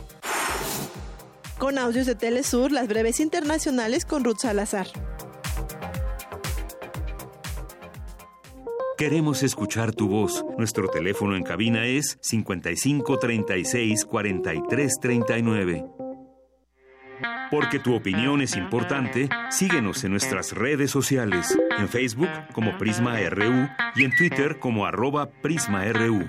Con 1.59 1.77
audios 1.77 2.07
de 2.07 2.15
Telesur, 2.15 2.71
las 2.71 2.87
breves 2.87 3.19
internacionales 3.19 4.05
con 4.05 4.25
Ruth 4.25 4.39
Salazar. 4.39 4.87
Queremos 9.01 9.43
escuchar 9.43 9.95
tu 9.95 10.09
voz. 10.09 10.45
Nuestro 10.59 10.87
teléfono 10.89 11.35
en 11.35 11.43
cabina 11.43 11.87
es 11.87 12.19
55 12.21 13.19
36 13.19 14.05
43 14.05 14.99
39. 15.01 15.87
Porque 17.51 17.79
tu 17.79 17.95
opinión 17.95 18.43
es 18.43 18.57
importante, 18.57 19.31
síguenos 19.49 20.05
en 20.05 20.11
nuestras 20.11 20.53
redes 20.53 20.91
sociales, 20.91 21.59
en 21.79 21.89
Facebook 21.89 22.29
como 22.53 22.77
Prisma 22.77 23.19
RU 23.31 23.71
y 23.97 24.05
en 24.05 24.15
Twitter 24.15 24.59
como 24.59 24.85
arroba 24.85 25.31
PrismaRU. 25.31 26.29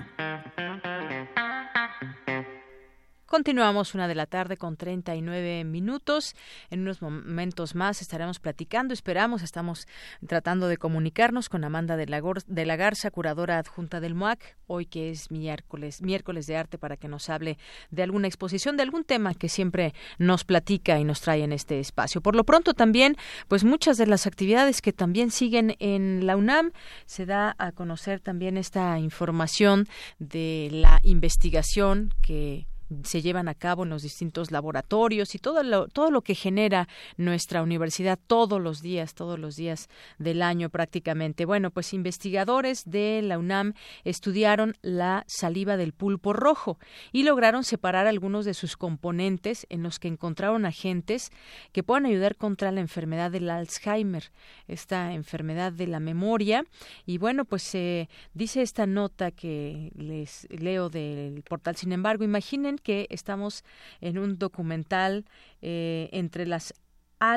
Continuamos 3.32 3.94
una 3.94 4.08
de 4.08 4.14
la 4.14 4.26
tarde 4.26 4.58
con 4.58 4.76
39 4.76 5.64
minutos. 5.64 6.36
En 6.68 6.80
unos 6.80 7.00
momentos 7.00 7.74
más 7.74 8.02
estaremos 8.02 8.40
platicando. 8.40 8.92
Esperamos, 8.92 9.40
estamos 9.40 9.88
tratando 10.26 10.68
de 10.68 10.76
comunicarnos 10.76 11.48
con 11.48 11.64
Amanda 11.64 11.96
de 11.96 12.04
la, 12.04 12.20
de 12.46 12.66
la 12.66 12.76
Garza, 12.76 13.10
curadora 13.10 13.56
adjunta 13.56 14.00
del 14.00 14.14
MOAC, 14.14 14.58
hoy 14.66 14.84
que 14.84 15.08
es 15.08 15.30
miércoles, 15.30 16.02
miércoles 16.02 16.46
de 16.46 16.58
arte, 16.58 16.76
para 16.76 16.98
que 16.98 17.08
nos 17.08 17.30
hable 17.30 17.56
de 17.90 18.02
alguna 18.02 18.26
exposición, 18.26 18.76
de 18.76 18.82
algún 18.82 19.02
tema 19.02 19.32
que 19.32 19.48
siempre 19.48 19.94
nos 20.18 20.44
platica 20.44 20.98
y 20.98 21.04
nos 21.04 21.22
trae 21.22 21.42
en 21.42 21.54
este 21.54 21.80
espacio. 21.80 22.20
Por 22.20 22.36
lo 22.36 22.44
pronto 22.44 22.74
también, 22.74 23.16
pues 23.48 23.64
muchas 23.64 23.96
de 23.96 24.08
las 24.08 24.26
actividades 24.26 24.82
que 24.82 24.92
también 24.92 25.30
siguen 25.30 25.74
en 25.78 26.26
la 26.26 26.36
UNAM, 26.36 26.72
se 27.06 27.24
da 27.24 27.54
a 27.56 27.72
conocer 27.72 28.20
también 28.20 28.58
esta 28.58 28.98
información 28.98 29.88
de 30.18 30.68
la 30.70 31.00
investigación 31.02 32.12
que 32.20 32.66
se 33.04 33.22
llevan 33.22 33.48
a 33.48 33.54
cabo 33.54 33.84
en 33.84 33.90
los 33.90 34.02
distintos 34.02 34.50
laboratorios 34.50 35.34
y 35.34 35.38
todo 35.38 35.62
lo, 35.62 35.88
todo 35.88 36.10
lo 36.10 36.22
que 36.22 36.34
genera 36.34 36.88
nuestra 37.16 37.62
universidad 37.62 38.18
todos 38.26 38.60
los 38.60 38.82
días, 38.82 39.14
todos 39.14 39.38
los 39.38 39.56
días 39.56 39.88
del 40.18 40.42
año 40.42 40.70
prácticamente. 40.70 41.44
Bueno, 41.44 41.70
pues 41.70 41.92
investigadores 41.92 42.82
de 42.86 43.20
la 43.22 43.38
UNAM 43.38 43.74
estudiaron 44.04 44.74
la 44.82 45.24
saliva 45.26 45.76
del 45.76 45.92
pulpo 45.92 46.32
rojo 46.32 46.78
y 47.12 47.22
lograron 47.22 47.64
separar 47.64 48.06
algunos 48.06 48.44
de 48.44 48.54
sus 48.54 48.76
componentes 48.76 49.66
en 49.68 49.82
los 49.82 49.98
que 49.98 50.08
encontraron 50.08 50.64
agentes 50.64 51.30
que 51.72 51.82
puedan 51.82 52.06
ayudar 52.06 52.36
contra 52.36 52.72
la 52.72 52.80
enfermedad 52.80 53.30
del 53.30 53.50
Alzheimer, 53.50 54.32
esta 54.68 55.12
enfermedad 55.12 55.72
de 55.72 55.86
la 55.86 56.00
memoria. 56.00 56.64
Y 57.06 57.18
bueno, 57.18 57.44
pues 57.44 57.62
se 57.62 58.08
dice 58.34 58.62
esta 58.62 58.86
nota 58.86 59.30
que 59.30 59.92
les 59.94 60.46
leo 60.50 60.88
del 60.88 61.42
portal. 61.42 61.76
Sin 61.76 61.92
embargo, 61.92 62.24
imaginen 62.24 62.78
que 62.82 63.06
estamos 63.10 63.64
en 64.00 64.18
un 64.18 64.38
documental 64.38 65.24
eh, 65.60 66.08
entre 66.12 66.46
las 66.46 66.74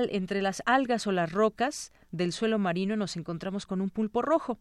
entre 0.09 0.41
las 0.41 0.63
algas 0.65 1.05
o 1.05 1.11
las 1.11 1.31
rocas 1.31 1.93
del 2.09 2.33
suelo 2.33 2.57
marino 2.57 2.95
nos 2.95 3.17
encontramos 3.17 3.67
con 3.67 3.81
un 3.81 3.91
pulpo 3.91 4.23
rojo, 4.23 4.57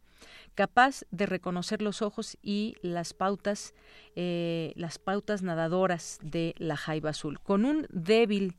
capaz 0.54 1.04
de 1.10 1.24
reconocer 1.24 1.80
los 1.80 2.02
ojos 2.02 2.36
y 2.42 2.76
las 2.82 3.14
pautas, 3.14 3.72
eh, 4.16 4.74
las 4.76 4.98
pautas 4.98 5.40
nadadoras 5.40 6.18
de 6.20 6.54
la 6.58 6.76
jaiba 6.76 7.08
azul. 7.08 7.40
Con 7.40 7.64
un 7.64 7.86
débil, 7.88 8.54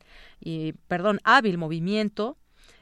perdón, 0.88 1.20
hábil 1.22 1.56
movimiento, 1.56 2.36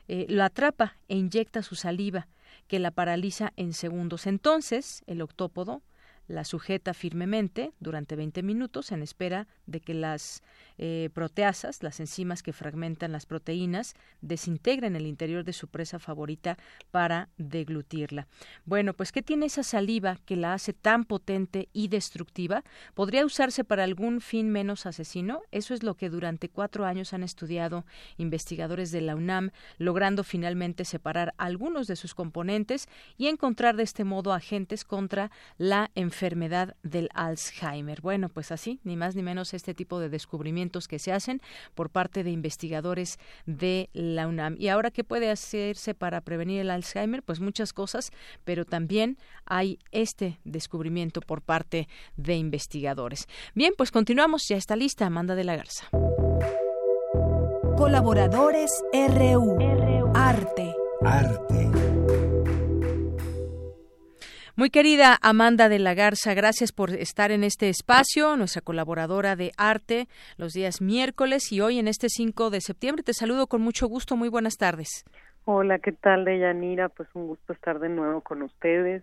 eh, 0.06 0.26
lo 0.28 0.44
atrapa 0.44 0.96
e 1.08 1.16
inyecta 1.16 1.62
su 1.62 1.76
saliva, 1.76 2.28
que 2.66 2.78
la 2.78 2.90
paraliza 2.90 3.52
en 3.56 3.72
segundos. 3.72 4.26
Entonces, 4.26 5.02
el 5.06 5.22
octópodo 5.22 5.82
la 6.26 6.44
sujeta 6.44 6.94
firmemente 6.94 7.72
durante 7.80 8.16
20 8.16 8.42
minutos 8.42 8.92
en 8.92 9.02
espera 9.02 9.46
de 9.66 9.80
que 9.80 9.94
las 9.94 10.42
eh, 10.78 11.10
proteasas, 11.12 11.82
las 11.82 12.00
enzimas 12.00 12.42
que 12.42 12.52
fragmentan 12.52 13.12
las 13.12 13.26
proteínas, 13.26 13.94
desintegren 14.22 14.96
el 14.96 15.06
interior 15.06 15.44
de 15.44 15.52
su 15.52 15.68
presa 15.68 15.98
favorita 15.98 16.56
para 16.90 17.28
deglutirla. 17.36 18.26
Bueno, 18.64 18.94
pues 18.94 19.12
¿qué 19.12 19.22
tiene 19.22 19.46
esa 19.46 19.62
saliva 19.62 20.18
que 20.24 20.36
la 20.36 20.54
hace 20.54 20.72
tan 20.72 21.04
potente 21.04 21.68
y 21.72 21.88
destructiva? 21.88 22.64
¿Podría 22.94 23.24
usarse 23.24 23.64
para 23.64 23.84
algún 23.84 24.20
fin 24.20 24.50
menos 24.50 24.86
asesino? 24.86 25.42
Eso 25.52 25.74
es 25.74 25.82
lo 25.82 25.94
que 25.94 26.10
durante 26.10 26.48
cuatro 26.48 26.86
años 26.86 27.12
han 27.12 27.22
estudiado 27.22 27.84
investigadores 28.16 28.90
de 28.90 29.02
la 29.02 29.14
UNAM, 29.14 29.50
logrando 29.78 30.24
finalmente 30.24 30.84
separar 30.84 31.34
algunos 31.36 31.86
de 31.86 31.96
sus 31.96 32.14
componentes 32.14 32.88
y 33.18 33.28
encontrar 33.28 33.76
de 33.76 33.82
este 33.82 34.04
modo 34.04 34.32
agentes 34.32 34.84
contra 34.84 35.30
la 35.58 35.90
enfermedad 35.94 36.13
enfermedad 36.14 36.76
del 36.84 37.08
Alzheimer. 37.12 38.00
Bueno, 38.00 38.28
pues 38.28 38.52
así, 38.52 38.78
ni 38.84 38.96
más 38.96 39.16
ni 39.16 39.22
menos 39.22 39.52
este 39.52 39.74
tipo 39.74 39.98
de 39.98 40.08
descubrimientos 40.08 40.86
que 40.86 41.00
se 41.00 41.12
hacen 41.12 41.42
por 41.74 41.90
parte 41.90 42.22
de 42.22 42.30
investigadores 42.30 43.18
de 43.46 43.90
la 43.92 44.28
UNAM. 44.28 44.54
¿Y 44.56 44.68
ahora 44.68 44.92
qué 44.92 45.02
puede 45.02 45.28
hacerse 45.28 45.92
para 45.92 46.20
prevenir 46.20 46.60
el 46.60 46.70
Alzheimer? 46.70 47.24
Pues 47.24 47.40
muchas 47.40 47.72
cosas, 47.72 48.12
pero 48.44 48.64
también 48.64 49.18
hay 49.44 49.80
este 49.90 50.38
descubrimiento 50.44 51.20
por 51.20 51.42
parte 51.42 51.88
de 52.16 52.36
investigadores. 52.36 53.26
Bien, 53.54 53.74
pues 53.76 53.90
continuamos, 53.90 54.46
ya 54.46 54.56
está 54.56 54.76
lista 54.76 55.06
Amanda 55.06 55.34
de 55.34 55.44
la 55.44 55.56
Garza. 55.56 55.88
Colaboradores 57.76 58.70
RU. 58.92 59.58
RU. 59.58 60.12
Arte. 60.14 60.72
Arte. 61.04 61.53
Muy 64.56 64.70
querida 64.70 65.18
Amanda 65.20 65.68
de 65.68 65.80
la 65.80 65.94
Garza, 65.94 66.32
gracias 66.32 66.70
por 66.70 66.90
estar 66.90 67.32
en 67.32 67.42
este 67.42 67.68
espacio, 67.68 68.36
nuestra 68.36 68.62
colaboradora 68.62 69.34
de 69.34 69.50
arte 69.58 70.06
los 70.36 70.52
días 70.52 70.80
miércoles 70.80 71.50
y 71.50 71.60
hoy 71.60 71.80
en 71.80 71.88
este 71.88 72.08
5 72.08 72.50
de 72.50 72.60
septiembre. 72.60 73.02
Te 73.02 73.14
saludo 73.14 73.48
con 73.48 73.62
mucho 73.62 73.88
gusto, 73.88 74.14
muy 74.14 74.28
buenas 74.28 74.56
tardes. 74.56 75.04
Hola, 75.44 75.80
¿qué 75.80 75.90
tal, 75.90 76.24
Deyanira? 76.24 76.88
Pues 76.88 77.08
un 77.14 77.26
gusto 77.26 77.52
estar 77.52 77.80
de 77.80 77.88
nuevo 77.88 78.20
con 78.20 78.42
ustedes. 78.42 79.02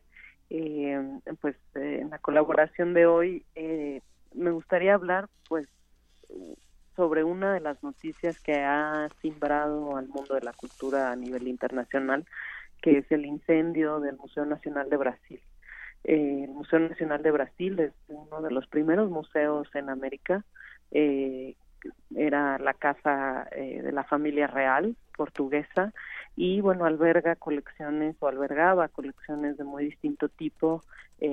Eh, 0.49 0.97
pues 1.41 1.57
eh, 1.75 1.99
en 2.01 2.11
la 2.11 2.19
colaboración 2.19 2.93
de 2.93 3.05
hoy 3.05 3.43
eh, 3.55 4.01
me 4.33 4.51
gustaría 4.51 4.93
hablar 4.93 5.27
pues 5.49 5.67
sobre 6.95 7.25
una 7.25 7.53
de 7.53 7.59
las 7.59 7.83
noticias 7.83 8.39
que 8.39 8.53
ha 8.53 9.09
simbrado 9.21 9.97
al 9.97 10.07
mundo 10.07 10.33
de 10.33 10.41
la 10.41 10.53
cultura 10.53 11.11
a 11.11 11.15
nivel 11.17 11.49
internacional, 11.49 12.25
que 12.81 12.99
es 12.99 13.11
el 13.11 13.25
incendio 13.25 13.99
del 13.99 14.17
Museo 14.17 14.45
Nacional 14.45 14.89
de 14.89 14.97
Brasil. 14.97 15.41
Eh, 16.03 16.45
el 16.45 16.51
Museo 16.51 16.79
Nacional 16.79 17.21
de 17.21 17.31
Brasil 17.31 17.79
es 17.79 17.93
uno 18.07 18.41
de 18.41 18.51
los 18.51 18.67
primeros 18.67 19.09
museos 19.09 19.67
en 19.75 19.89
América. 19.89 20.43
Eh, 20.91 21.55
era 22.15 22.59
la 22.59 22.73
casa 22.73 23.47
eh, 23.51 23.81
de 23.81 23.91
la 23.91 24.03
familia 24.03 24.47
real 24.47 24.95
portuguesa 25.15 25.93
y 26.35 26.61
bueno 26.61 26.85
alberga 26.85 27.35
colecciones 27.35 28.15
o 28.19 28.27
albergaba 28.27 28.87
colecciones 28.87 29.57
de 29.57 29.63
muy 29.63 29.85
distinto 29.85 30.29
tipo 30.29 30.83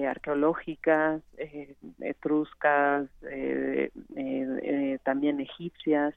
arqueológicas 0.07 1.22
etruscas 2.01 3.09
también 5.05 5.40
egipcias 5.40 6.14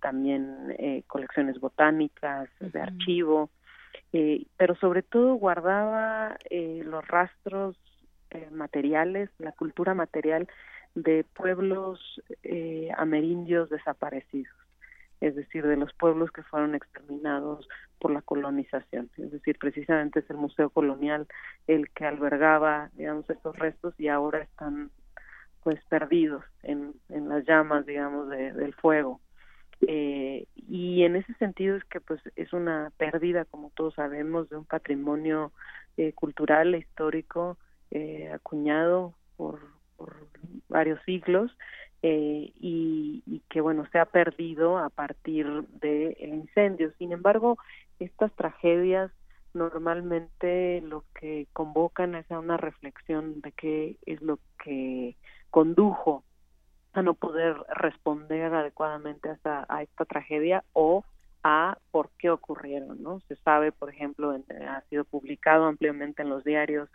también 0.00 0.76
colecciones 1.06 1.60
botánicas 1.60 2.48
de 2.60 2.80
archivo 2.80 3.50
eh, 4.12 4.46
pero 4.56 4.74
sobre 4.76 5.02
todo 5.02 5.34
guardaba 5.34 6.36
eh, 6.50 6.82
los 6.84 7.06
rastros 7.06 7.76
eh, 8.30 8.48
materiales, 8.50 9.30
la 9.38 9.52
cultura 9.52 9.94
material 9.94 10.48
de 10.94 11.24
pueblos 11.24 12.20
eh, 12.42 12.90
amerindios 12.96 13.70
desaparecidos, 13.70 14.54
es 15.20 15.34
decir, 15.36 15.66
de 15.66 15.76
los 15.76 15.92
pueblos 15.94 16.30
que 16.30 16.42
fueron 16.42 16.74
exterminados 16.74 17.68
por 17.98 18.10
la 18.12 18.22
colonización. 18.22 19.10
Es 19.16 19.30
decir, 19.30 19.58
precisamente 19.58 20.20
es 20.20 20.30
el 20.30 20.36
Museo 20.36 20.70
Colonial 20.70 21.26
el 21.66 21.90
que 21.90 22.06
albergaba, 22.06 22.90
digamos, 22.94 23.28
estos 23.28 23.58
restos 23.58 23.94
y 23.98 24.08
ahora 24.08 24.42
están 24.42 24.90
pues 25.62 25.84
perdidos 25.86 26.44
en, 26.62 26.94
en 27.08 27.28
las 27.28 27.44
llamas, 27.44 27.84
digamos, 27.84 28.28
del 28.28 28.74
fuego. 28.74 29.20
Eh, 29.86 30.46
y 30.54 31.02
en 31.04 31.16
ese 31.16 31.32
sentido 31.34 31.76
es 31.76 31.84
que 31.84 32.00
pues 32.00 32.20
es 32.36 32.52
una 32.52 32.92
pérdida, 32.96 33.44
como 33.44 33.70
todos 33.74 33.94
sabemos, 33.94 34.48
de 34.50 34.56
un 34.56 34.64
patrimonio 34.64 35.52
eh, 35.96 36.12
cultural 36.12 36.74
e 36.74 36.78
histórico 36.78 37.58
eh, 37.90 38.30
acuñado 38.32 39.14
por, 39.36 39.60
varios 40.68 41.02
siglos 41.04 41.50
eh, 42.02 42.52
y, 42.58 43.22
y, 43.26 43.42
que 43.50 43.60
bueno 43.60 43.84
se 43.92 43.98
ha 43.98 44.06
perdido 44.06 44.78
a 44.78 44.88
partir 44.88 45.46
del 45.80 46.16
incendio. 46.20 46.92
Sin 46.96 47.12
embargo, 47.12 47.58
estas 47.98 48.32
tragedias 48.36 49.10
normalmente 49.52 50.80
lo 50.82 51.04
que 51.18 51.48
convocan 51.52 52.14
es 52.14 52.30
a 52.30 52.38
una 52.38 52.56
reflexión 52.56 53.40
de 53.40 53.52
qué 53.52 53.96
es 54.06 54.22
lo 54.22 54.38
que 54.62 55.16
condujo 55.50 56.22
a 56.92 57.02
no 57.02 57.14
poder 57.14 57.56
responder 57.76 58.52
adecuadamente 58.52 59.28
a 59.28 59.32
esta, 59.32 59.66
a 59.68 59.82
esta 59.82 60.04
tragedia 60.04 60.64
o 60.72 61.04
a 61.42 61.78
por 61.90 62.10
qué 62.18 62.30
ocurrieron, 62.30 63.02
¿no? 63.02 63.20
Se 63.20 63.36
sabe, 63.36 63.72
por 63.72 63.90
ejemplo, 63.90 64.36
ha 64.68 64.80
sido 64.90 65.04
publicado 65.04 65.64
ampliamente 65.64 66.22
en 66.22 66.28
los 66.28 66.44
diarios 66.44 66.88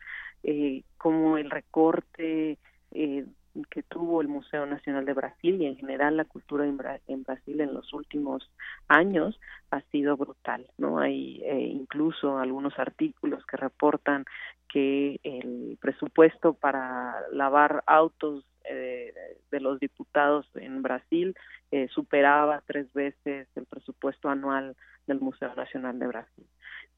eh, 0.43 0.83
como 0.97 1.37
el 1.37 1.49
recorte 1.49 2.59
eh, 2.91 3.25
que 3.69 3.83
tuvo 3.83 4.21
el 4.21 4.27
Museo 4.27 4.65
Nacional 4.65 5.05
de 5.05 5.13
Brasil 5.13 5.61
y 5.61 5.65
en 5.65 5.77
general 5.77 6.17
la 6.17 6.25
cultura 6.25 6.65
en, 6.65 6.77
Brasil 7.23 7.61
en 7.61 7.73
los 7.73 7.93
últimos 7.93 8.51
años 8.87 9.39
ha 9.71 9.81
sido 9.91 10.17
brutal, 10.17 10.67
¿no? 10.77 10.99
Hay 10.99 11.41
eh, 11.43 11.59
incluso 11.59 12.37
algunos 12.37 12.77
artículos 12.77 13.45
que 13.45 13.57
reportan 13.57 14.25
que 14.67 15.19
el 15.23 15.77
presupuesto 15.79 16.53
para 16.53 17.15
lavar 17.31 17.83
autos 17.87 18.45
eh, 18.69 19.13
de 19.51 19.59
los 19.59 19.79
diputados 19.79 20.47
en 20.55 20.81
Brasil 20.81 21.35
eh, 21.71 21.87
superaba 21.89 22.63
tres 22.65 22.91
veces 22.93 23.47
el 23.55 23.65
presupuesto 23.65 24.29
anual 24.29 24.75
del 25.07 25.19
Museo 25.19 25.53
Nacional 25.55 25.99
de 25.99 26.07
Brasil. 26.07 26.45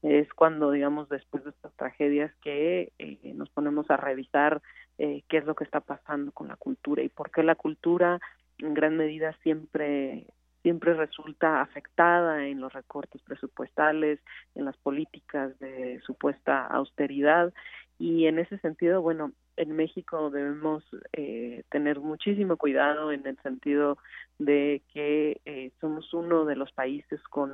Es 0.02 0.32
cuando, 0.32 0.70
digamos, 0.70 1.08
después 1.08 1.44
de 1.44 1.50
estas 1.50 1.74
tragedias 1.74 2.32
que 2.42 2.92
eh, 2.98 3.18
nos 3.34 3.50
ponemos 3.50 3.90
a 3.90 3.96
revisar 3.96 4.62
qué 4.98 5.36
es 5.38 5.44
lo 5.44 5.54
que 5.54 5.62
está 5.62 5.78
pasando 5.78 6.32
con 6.32 6.48
la 6.48 6.56
cultura 6.56 7.04
y 7.04 7.08
por 7.08 7.30
qué 7.30 7.44
la 7.44 7.54
cultura 7.54 8.18
en 8.58 8.74
gran 8.74 8.96
medida 8.96 9.32
siempre 9.44 10.26
siempre 10.62 10.94
resulta 10.94 11.60
afectada 11.60 12.46
en 12.46 12.60
los 12.60 12.72
recortes 12.72 13.22
presupuestales, 13.22 14.18
en 14.54 14.64
las 14.64 14.76
políticas 14.76 15.56
de 15.60 16.00
supuesta 16.04 16.66
austeridad 16.66 17.52
y 17.98 18.26
en 18.26 18.38
ese 18.38 18.58
sentido, 18.58 19.02
bueno, 19.02 19.32
en 19.56 19.74
México 19.74 20.30
debemos 20.30 20.84
eh, 21.12 21.64
tener 21.68 21.98
muchísimo 21.98 22.56
cuidado 22.56 23.10
en 23.10 23.26
el 23.26 23.36
sentido 23.42 23.98
de 24.38 24.82
que 24.92 25.40
eh, 25.44 25.72
somos 25.80 26.14
uno 26.14 26.44
de 26.44 26.54
los 26.54 26.70
países 26.72 27.20
con 27.24 27.52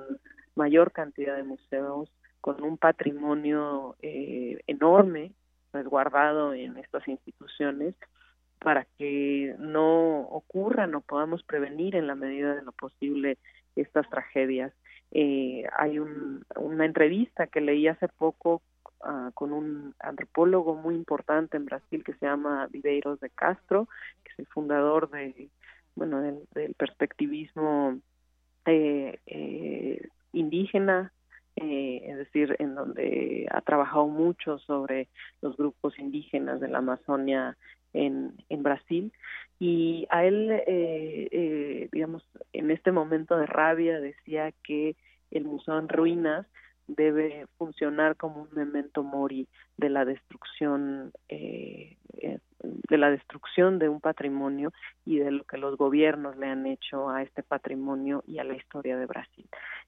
mayor 0.54 0.92
cantidad 0.92 1.34
de 1.34 1.44
museos, 1.44 2.10
con 2.42 2.62
un 2.62 2.76
patrimonio 2.76 3.96
eh, 4.02 4.60
enorme 4.66 5.32
resguardado 5.72 6.52
en 6.52 6.76
estas 6.76 7.08
instituciones 7.08 7.94
para 8.58 8.86
que 8.98 9.56
no 9.58 10.20
ocurran 10.28 10.94
o 10.94 11.00
podamos 11.00 11.42
prevenir 11.42 11.96
en 11.96 12.06
la 12.06 12.14
medida 12.14 12.54
de 12.54 12.62
lo 12.62 12.72
posible 12.72 13.38
estas 13.76 14.08
tragedias. 14.10 14.72
hay 15.12 15.98
una 15.98 16.84
entrevista 16.84 17.46
que 17.46 17.60
leí 17.60 17.88
hace 17.88 18.08
poco 18.08 18.62
Ah, 19.06 19.30
con 19.34 19.52
un 19.52 19.94
antropólogo 19.98 20.76
muy 20.76 20.94
importante 20.94 21.58
en 21.58 21.66
Brasil 21.66 22.02
que 22.02 22.14
se 22.14 22.24
llama 22.24 22.66
Viveiros 22.68 23.20
de 23.20 23.28
Castro, 23.28 23.86
que 24.22 24.32
es 24.32 24.38
el 24.38 24.46
fundador 24.46 25.10
de, 25.10 25.50
bueno, 25.94 26.22
del, 26.22 26.74
perspectivismo 26.74 27.98
eh, 28.64 29.18
eh, 29.26 30.08
indígena, 30.32 31.12
eh, 31.56 32.00
es 32.06 32.16
decir, 32.16 32.56
en 32.58 32.74
donde 32.74 33.46
ha 33.50 33.60
trabajado 33.60 34.06
mucho 34.06 34.58
sobre 34.60 35.08
los 35.42 35.54
grupos 35.54 35.98
indígenas 35.98 36.58
de 36.60 36.68
la 36.68 36.78
Amazonia 36.78 37.58
en, 37.92 38.32
en 38.48 38.62
Brasil. 38.62 39.12
Y 39.58 40.06
a 40.08 40.24
él, 40.24 41.90
digamos, 41.92 42.26
en 42.54 42.70
este 42.70 42.90
momento 42.90 43.36
de 43.36 43.44
rabia 43.44 44.00
decía 44.00 44.50
que 44.62 44.96
el 45.30 45.44
museo 45.44 45.78
en 45.78 45.90
ruinas 45.90 46.46
debe 46.86 47.46
funcionar 47.56 48.16
como 48.16 48.42
un 48.42 48.48
memento 48.52 49.02
mori 49.02 49.48
de 49.76 49.88
la 49.88 50.04
destrucción 50.04 51.12
eh, 51.28 51.96
eh, 52.18 52.38
de 52.60 52.96
la 52.96 53.10
destrucción 53.10 53.78
de 53.78 53.90
un 53.90 54.00
patrimonio 54.00 54.72
y 55.04 55.18
de 55.18 55.30
lo 55.30 55.44
que 55.44 55.58
los 55.58 55.76
gobiernos 55.76 56.36
le 56.38 56.46
han 56.46 56.66
hecho 56.66 57.10
a 57.10 57.22
este 57.22 57.42
patrimonio 57.42 58.24
y 58.26 58.38
a 58.38 58.44
la 58.44 58.54
historia 58.54 58.96
de 58.96 59.04
Brasil. 59.04 59.46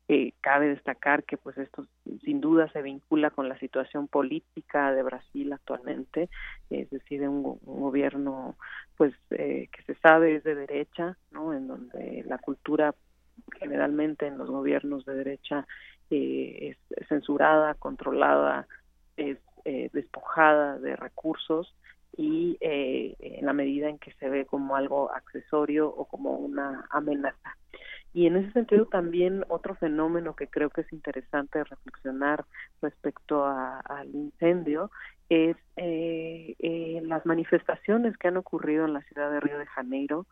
Eh, 0.09 0.33
cabe 0.43 0.69
destacar 0.69 1.25
que 1.25 1.39
pues 1.39 1.57
esto 1.57 1.87
sin 2.23 2.41
duda 2.43 2.71
se 2.73 2.83
vincula 2.83 3.31
con 3.31 3.49
la 3.49 3.59
situación 3.59 4.09
política 4.09 4.93
de 4.93 5.03
Brasil 5.03 5.53
actualmente, 5.55 6.29
es 6.69 6.91
decir, 6.91 7.27
un, 7.27 7.59
un 7.65 7.81
gobierno 7.81 8.57
pues 8.97 9.15
que 9.29 9.83
se 9.87 9.95
sabe 9.97 10.37
es 10.37 10.45
de 10.45 10.55
derecha, 10.55 11.17
¿no? 11.31 11.55
En 11.55 11.67
donde 11.69 12.25
la 12.27 12.39
cultura 12.39 12.95
generalmente 13.59 14.27
en 14.27 14.39
los 14.39 14.51
gobiernos 14.51 15.05
de 15.05 15.15
derecha 15.15 15.67
eh, 16.11 16.77
es 16.91 17.09
censurada, 17.09 17.75
controlada, 17.75 18.67
es 19.17 19.39
eh, 19.65 19.91
despojada 19.93 20.79
de 20.79 20.95
recursos 20.95 21.75
y 22.17 22.57
eh, 22.61 23.17
en 23.19 23.45
la 23.45 23.53
medida 23.53 23.89
en 23.89 23.99
que 23.99 24.13
se 24.13 24.29
ve 24.29 24.47
como 24.47 24.77
algo 24.77 25.13
accesorio 25.13 25.89
o 25.89 26.05
como 26.05 26.37
una 26.37 26.87
amenaza. 26.91 27.57
Y 28.15 28.27
en 28.27 28.37
ese 28.37 28.53
sentido 28.53 28.87
también 28.87 29.45
otro 29.49 29.75
fenómeno 29.75 30.37
que 30.37 30.47
creo 30.47 30.71
que 30.71 30.83
es 30.83 30.93
interesante 30.93 31.63
reflexionar 31.65 32.45
respecto 32.81 33.45
al 33.45 34.09
incendio 34.15 34.91
es 35.29 35.57
las 35.77 37.27
manifestaciones 37.27 38.17
que 38.17 38.29
han 38.29 38.39
ocurrido 38.39 38.87
en 38.87 38.95
la 38.95 39.03
ciudad 39.03 39.31
de 39.31 39.41
Río 39.41 39.59
de 39.59 39.67
Janeiro. 39.67 40.25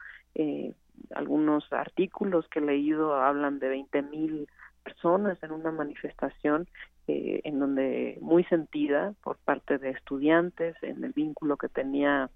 algunos 1.15 1.71
artículos 1.73 2.49
que 2.49 2.61
he 2.61 2.63
leído 2.63 3.15
hablan 3.17 3.59
de 3.59 3.69
20 3.69 4.03
mil 4.03 4.49
personas 4.85 5.43
en 5.43 5.51
una 5.51 5.73
manifestación 5.73 6.69
eh, 7.07 7.43
en 7.45 7.59
donde 7.59 8.17
muy 8.23 8.45
sentida 8.45 9.15
por 9.23 9.37
parte 9.37 9.77
de 9.77 9.91
estudiantes 9.91 10.75
en 10.83 11.05
el 11.05 11.13
vínculo 11.13 11.59
que 11.59 11.69
tenía 11.69 12.31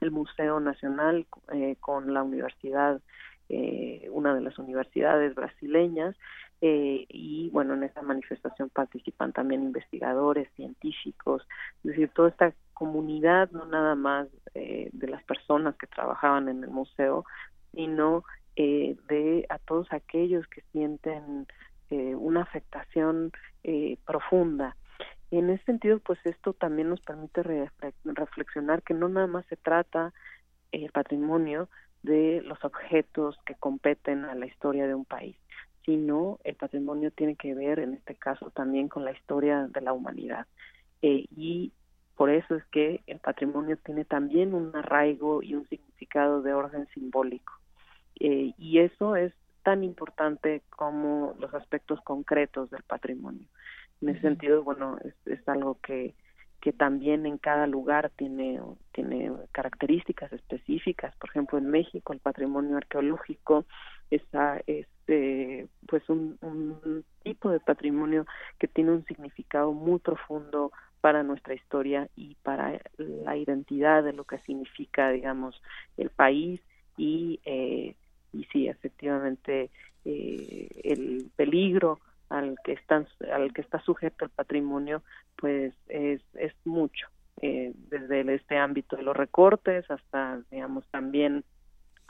el 0.00 0.10
Museo 0.10 0.60
Nacional 0.60 1.26
eh, 1.52 1.76
con 1.80 2.14
la 2.14 2.22
universidad, 2.22 3.02
eh, 3.50 4.08
una 4.10 4.34
de 4.34 4.40
las 4.40 4.58
universidades 4.58 5.34
brasileñas, 5.34 6.16
y 6.60 7.50
bueno, 7.50 7.74
en 7.74 7.84
esta 7.84 8.02
manifestación 8.02 8.68
participan 8.68 9.32
también 9.32 9.62
investigadores, 9.62 10.48
científicos, 10.56 11.46
es 11.84 11.90
decir, 11.90 12.10
toda 12.12 12.30
esta 12.30 12.52
comunidad, 12.74 13.48
no 13.52 13.64
nada 13.66 13.94
más 13.94 14.26
de 14.54 15.06
las 15.06 15.22
personas 15.22 15.76
que 15.76 15.86
trabajaban 15.86 16.48
en 16.48 16.64
el 16.64 16.70
museo, 16.70 17.24
sino 17.72 18.24
de 18.56 19.46
a 19.50 19.58
todos 19.58 19.86
aquellos 19.92 20.48
que 20.48 20.62
sienten 20.72 21.46
eh, 21.90 22.14
una 22.14 22.42
afectación 22.42 23.32
eh, 23.64 23.96
profunda. 24.06 24.76
En 25.30 25.48
ese 25.48 25.64
sentido, 25.64 25.98
pues 26.00 26.18
esto 26.24 26.52
también 26.52 26.90
nos 26.90 27.00
permite 27.00 27.42
reflexionar 28.04 28.82
que 28.82 28.92
no 28.92 29.08
nada 29.08 29.26
más 29.26 29.46
se 29.46 29.56
trata 29.56 30.12
el 30.70 30.90
patrimonio 30.90 31.68
de 32.02 32.42
los 32.44 32.62
objetos 32.62 33.38
que 33.46 33.54
competen 33.54 34.26
a 34.26 34.34
la 34.34 34.44
historia 34.44 34.86
de 34.86 34.94
un 34.94 35.06
país, 35.06 35.36
sino 35.86 36.38
el 36.44 36.56
patrimonio 36.56 37.10
tiene 37.10 37.36
que 37.36 37.54
ver, 37.54 37.78
en 37.78 37.94
este 37.94 38.14
caso, 38.14 38.50
también 38.50 38.88
con 38.88 39.04
la 39.06 39.12
historia 39.12 39.66
de 39.68 39.80
la 39.80 39.94
humanidad. 39.94 40.46
Eh, 41.00 41.24
y 41.34 41.72
por 42.16 42.28
eso 42.28 42.54
es 42.54 42.64
que 42.66 43.02
el 43.06 43.18
patrimonio 43.18 43.78
tiene 43.78 44.04
también 44.04 44.52
un 44.52 44.76
arraigo 44.76 45.42
y 45.42 45.54
un 45.54 45.66
significado 45.68 46.42
de 46.42 46.52
orden 46.52 46.86
simbólico. 46.92 47.54
y 48.20 48.78
eso 48.80 49.14
es 49.14 49.32
tan 49.62 49.84
importante 49.84 50.62
como 50.70 51.34
los 51.38 51.52
aspectos 51.54 52.00
concretos 52.02 52.70
del 52.70 52.82
patrimonio. 52.82 53.46
En 54.00 54.10
ese 54.10 54.20
sentido, 54.20 54.62
bueno, 54.62 54.98
es, 55.24 55.48
algo 55.48 55.78
que, 55.82 56.14
que 56.60 56.72
también 56.72 57.26
en 57.26 57.38
cada 57.38 57.66
lugar 57.66 58.10
tiene, 58.16 58.60
tiene 58.92 59.32
características 59.52 60.32
específicas. 60.32 61.14
Por 61.16 61.30
ejemplo, 61.30 61.58
en 61.58 61.70
México 61.70 62.12
el 62.12 62.20
patrimonio 62.20 62.76
arqueológico 62.76 63.64
es 64.10 64.22
este, 64.66 65.68
pues 65.86 66.08
un, 66.08 66.38
un 66.40 67.04
tipo 67.22 67.50
de 67.50 67.60
patrimonio 67.60 68.26
que 68.58 68.68
tiene 68.68 68.92
un 68.92 69.04
significado 69.04 69.72
muy 69.72 69.98
profundo 69.98 70.72
para 71.00 71.22
nuestra 71.22 71.54
historia 71.54 72.08
y 72.16 72.34
para 72.36 72.80
la 72.96 73.36
identidad 73.36 74.02
de 74.02 74.12
lo 74.12 74.24
que 74.24 74.38
significa, 74.40 75.10
digamos, 75.10 75.60
el 75.96 76.10
país 76.10 76.60
y, 76.96 77.40
eh, 77.44 77.94
y 78.32 78.44
sí, 78.44 78.68
efectivamente, 78.68 79.70
eh, 80.04 80.68
el 80.84 81.30
peligro 81.36 82.00
al 82.28 82.56
que 82.64 82.72
están 82.72 83.06
al 83.32 83.52
que 83.52 83.62
está 83.62 83.80
sujeto 83.80 84.24
el 84.24 84.30
patrimonio 84.30 85.02
pues 85.36 85.74
es, 85.88 86.20
es 86.34 86.52
mucho 86.64 87.06
eh, 87.40 87.72
desde 87.88 88.34
este 88.34 88.58
ámbito 88.58 88.96
de 88.96 89.02
los 89.02 89.16
recortes 89.16 89.90
hasta 89.90 90.40
digamos 90.50 90.84
también 90.90 91.44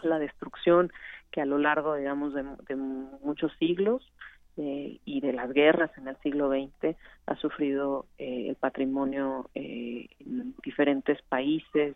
la 0.02 0.18
destrucción 0.18 0.92
que 1.30 1.40
a 1.40 1.46
lo 1.46 1.58
largo 1.58 1.94
digamos 1.94 2.34
de, 2.34 2.42
muchos 2.76 3.52
siglos 3.58 4.12
eh, 4.56 4.98
y 5.04 5.20
de 5.20 5.32
las 5.32 5.52
guerras 5.52 5.90
en 5.98 6.08
el 6.08 6.16
siglo 6.18 6.50
XX 6.50 6.96
ha 7.26 7.36
sufrido 7.36 8.06
eh, 8.18 8.46
el 8.48 8.56
patrimonio 8.56 9.50
en 9.54 10.54
diferentes 10.64 11.20
países 11.22 11.94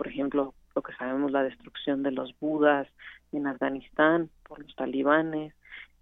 por 0.00 0.08
ejemplo 0.08 0.54
lo 0.74 0.80
que 0.80 0.94
sabemos 0.94 1.30
la 1.30 1.42
destrucción 1.42 2.02
de 2.02 2.10
los 2.10 2.34
budas 2.40 2.88
en 3.32 3.46
Afganistán 3.46 4.30
por 4.48 4.58
los 4.62 4.74
talibanes 4.74 5.52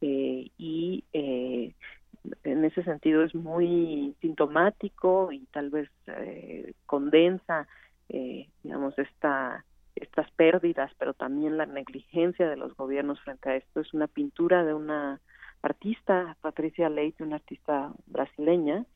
eh, 0.01 0.53
y 0.57 1.03
eh, 1.13 1.75
en 2.45 2.65
ese 2.65 2.85
sentido 2.85 3.25
es 3.25 3.35
muy 3.35 4.15
sintomático 4.21 5.33
y 5.33 5.47
tal 5.47 5.71
vez 5.71 5.91
eh, 6.07 6.75
condensa, 6.87 7.67
digamos, 8.63 8.97
esta 9.01 9.65
estas 9.97 10.31
pérdidas, 10.31 10.93
pero 10.97 11.13
también 11.13 11.57
la 11.57 11.67
negligencia 11.67 12.49
de 12.49 12.57
los 12.57 12.77
gobiernos 12.77 13.21
frente 13.23 13.51
a 13.51 13.57
esto. 13.57 13.81
Es 13.81 13.93
una 13.93 14.07
pintura 14.07 14.63
de 14.63 14.75
una 14.75 15.21
artista, 15.61 16.37
Patricia 16.41 16.89
Leite, 16.89 17.25
una 17.25 17.37
artista 17.37 17.93
brasileña, 18.07 18.87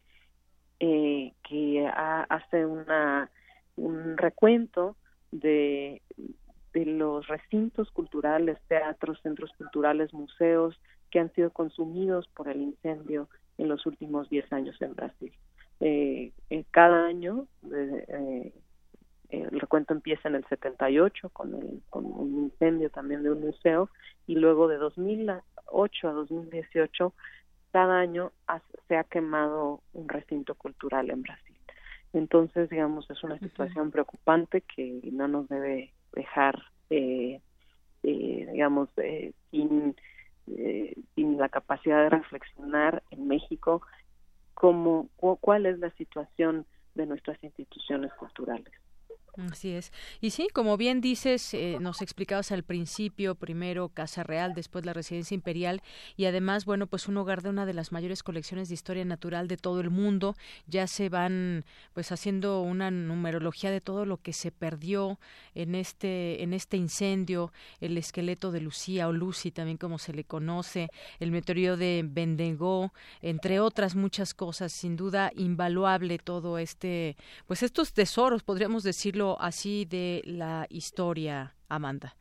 que 0.79 1.91
hace 2.29 2.67
una, 2.67 3.31
un 3.77 4.17
recuento 4.17 4.97
de 5.31 6.03
de 6.73 6.87
los 6.87 7.27
recintos 7.29 7.91
culturales, 7.91 8.59
teatros, 8.69 9.21
centros 9.23 9.51
culturales, 9.59 10.13
museos 10.13 10.81
que 11.11 11.21
han 11.21 11.33
sido 11.35 11.51
consumidos 11.51 12.29
por 12.29 12.49
el 12.49 12.61
incendio 12.63 13.29
en 13.59 13.69
los 13.69 13.85
últimos 13.85 14.31
10 14.31 14.53
años 14.53 14.81
en 14.81 14.95
Brasil. 14.95 15.33
Eh, 15.81 16.33
cada 16.71 17.07
año 17.07 17.47
eh, 17.75 18.53
el 19.29 19.61
recuento 19.61 19.93
empieza 19.93 20.29
en 20.29 20.37
el 20.37 20.45
78 20.47 21.31
con, 21.31 21.55
el, 21.55 21.83
con 21.91 22.07
un 22.07 22.45
incendio 22.45 22.91
también 22.91 23.23
de 23.23 23.31
un 23.31 23.41
museo 23.41 23.91
y 24.27 24.37
luego 24.37 24.69
de 24.69 24.77
2008 24.77 26.09
a 26.09 26.13
2018 26.13 27.15
cada 27.73 27.99
año 27.99 28.33
se 28.87 28.97
ha 28.97 29.05
quemado 29.05 29.81
un 29.95 30.09
recinto 30.09 30.55
cultural 30.55 31.11
en 31.11 31.23
Brasil. 31.23 31.52
Entonces, 32.13 32.69
digamos, 32.69 33.09
es 33.11 33.23
una 33.25 33.39
situación 33.39 33.91
preocupante 33.91 34.61
que 34.61 35.01
no 35.13 35.29
nos 35.29 35.49
debe 35.49 35.93
dejar, 36.13 36.63
eh, 36.91 37.41
eh, 38.03 38.49
digamos, 38.53 38.91
eh, 38.99 39.33
sin, 39.51 39.97
sin 41.15 41.39
la 41.39 41.49
capacidad 41.49 42.03
de 42.03 42.11
reflexionar 42.11 43.03
en 43.11 43.29
México 43.29 43.83
cómo, 44.55 45.09
cuál 45.17 45.67
es 45.67 45.79
la 45.79 45.91
situación 45.93 46.67
de 46.95 47.07
nuestras 47.07 47.43
instituciones 47.43 48.13
culturales. 48.15 48.73
Así 49.39 49.71
es. 49.71 49.93
Y 50.21 50.31
sí, 50.31 50.49
como 50.53 50.77
bien 50.77 51.01
dices, 51.01 51.55
eh, 51.55 51.79
nos 51.81 52.03
explicabas 52.03 52.53
al 52.53 52.65
principio, 52.65 53.35
primero 53.35 53.89
Casa 53.89 54.23
Real, 54.23 54.53
después 54.53 54.85
la 54.85 54.93
Residencia 54.93 55.35
Imperial 55.35 55.81
y 56.19 56.27
además, 56.27 56.67
bueno, 56.67 56.87
pues 56.87 57.09
un 57.09 57.17
hogar 57.17 57.41
de 57.41 57.49
una 57.49 57.65
de 57.65 57.73
las 57.73 57.93
mayores 57.93 58.23
colecciones 58.23 58.69
de 58.69 58.75
historia 58.75 59.07
natural 59.07 59.49
de 59.49 59.57
todo 59.57 59.81
el 59.81 59.89
mundo. 59.89 60.37
Ya 60.67 60.87
se 60.87 61.09
van 61.09 61.65
pues 61.95 62.13
haciendo 62.13 62.61
una 62.61 62.91
numerología 62.91 63.71
de 63.71 63.81
todo 63.81 64.05
lo 64.05 64.19
que 64.19 64.35
se 64.35 64.53
perdió 64.53 65.19
en 65.55 65.77
este 65.77 66.43
en 66.43 66.53
este 66.53 66.77
incendio, 66.77 67.55
el 67.81 67.97
esqueleto 67.97 68.53
de 68.53 68.61
Lucía 68.61 69.09
o 69.09 69.13
Lucy 69.15 69.51
también 69.51 69.79
como 69.79 69.99
se 69.99 70.13
le 70.13 70.25
conoce, 70.25 70.91
el 71.21 71.31
meteorito 71.31 71.79
de 71.79 72.05
Bendengo, 72.07 72.93
entre 73.23 73.61
otras 73.61 73.95
muchas 73.95 74.35
cosas, 74.35 74.73
sin 74.73 74.97
duda 74.97 75.33
invaluable 75.37 76.19
todo 76.19 76.59
este 76.59 77.17
pues 77.47 77.63
estos 77.63 77.95
tesoros, 77.95 78.43
podríamos 78.43 78.83
decirlo 78.83 79.22
así 79.41 79.85
de 79.85 80.23
la 80.25 80.67
historia, 80.71 81.55
Amanda. 81.69 82.17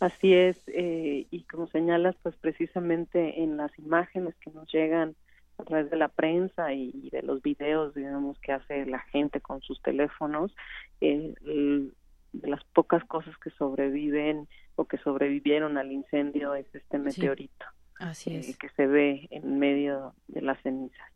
Así 0.00 0.34
es, 0.34 0.58
eh, 0.68 1.26
y 1.30 1.44
como 1.44 1.66
señalas, 1.68 2.14
pues 2.22 2.36
precisamente 2.36 3.42
en 3.42 3.56
las 3.56 3.76
imágenes 3.78 4.34
que 4.40 4.50
nos 4.50 4.70
llegan 4.72 5.14
a 5.58 5.64
través 5.64 5.90
de 5.90 5.96
la 5.96 6.08
prensa 6.08 6.72
y 6.72 7.08
de 7.10 7.22
los 7.22 7.40
videos, 7.42 7.94
digamos, 7.94 8.38
que 8.40 8.52
hace 8.52 8.86
la 8.86 8.98
gente 8.98 9.40
con 9.40 9.62
sus 9.62 9.80
teléfonos, 9.82 10.54
eh, 11.00 11.32
de 11.42 12.48
las 12.48 12.64
pocas 12.64 13.04
cosas 13.04 13.36
que 13.38 13.50
sobreviven 13.50 14.48
o 14.76 14.84
que 14.86 14.98
sobrevivieron 14.98 15.78
al 15.78 15.92
incendio 15.92 16.54
es 16.54 16.66
este 16.74 16.98
meteorito. 16.98 17.66
así 18.00 18.34
es. 18.34 18.50
Eh, 18.50 18.56
que 18.58 18.68
se 18.70 18.86
ve 18.86 19.28
en 19.30 19.58
medio 19.58 20.14
de 20.26 20.42
las 20.42 20.60
cenizas. 20.62 21.13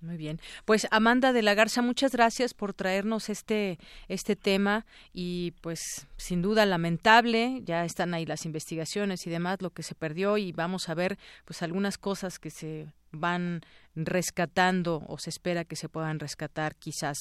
Muy 0.00 0.16
bien. 0.16 0.40
Pues 0.64 0.88
Amanda 0.90 1.34
de 1.34 1.42
la 1.42 1.54
Garza, 1.54 1.82
muchas 1.82 2.12
gracias 2.12 2.54
por 2.54 2.72
traernos 2.72 3.28
este 3.28 3.78
este 4.08 4.34
tema 4.34 4.86
y 5.12 5.52
pues 5.60 6.06
sin 6.16 6.40
duda 6.40 6.64
lamentable, 6.64 7.60
ya 7.64 7.84
están 7.84 8.14
ahí 8.14 8.24
las 8.24 8.46
investigaciones 8.46 9.26
y 9.26 9.30
demás 9.30 9.60
lo 9.60 9.70
que 9.70 9.82
se 9.82 9.94
perdió 9.94 10.38
y 10.38 10.52
vamos 10.52 10.88
a 10.88 10.94
ver 10.94 11.18
pues 11.44 11.62
algunas 11.62 11.98
cosas 11.98 12.38
que 12.38 12.50
se 12.50 12.86
van 13.12 13.60
rescatando 13.94 15.04
o 15.06 15.18
se 15.18 15.28
espera 15.28 15.64
que 15.64 15.76
se 15.76 15.90
puedan 15.90 16.18
rescatar 16.18 16.76
quizás 16.76 17.18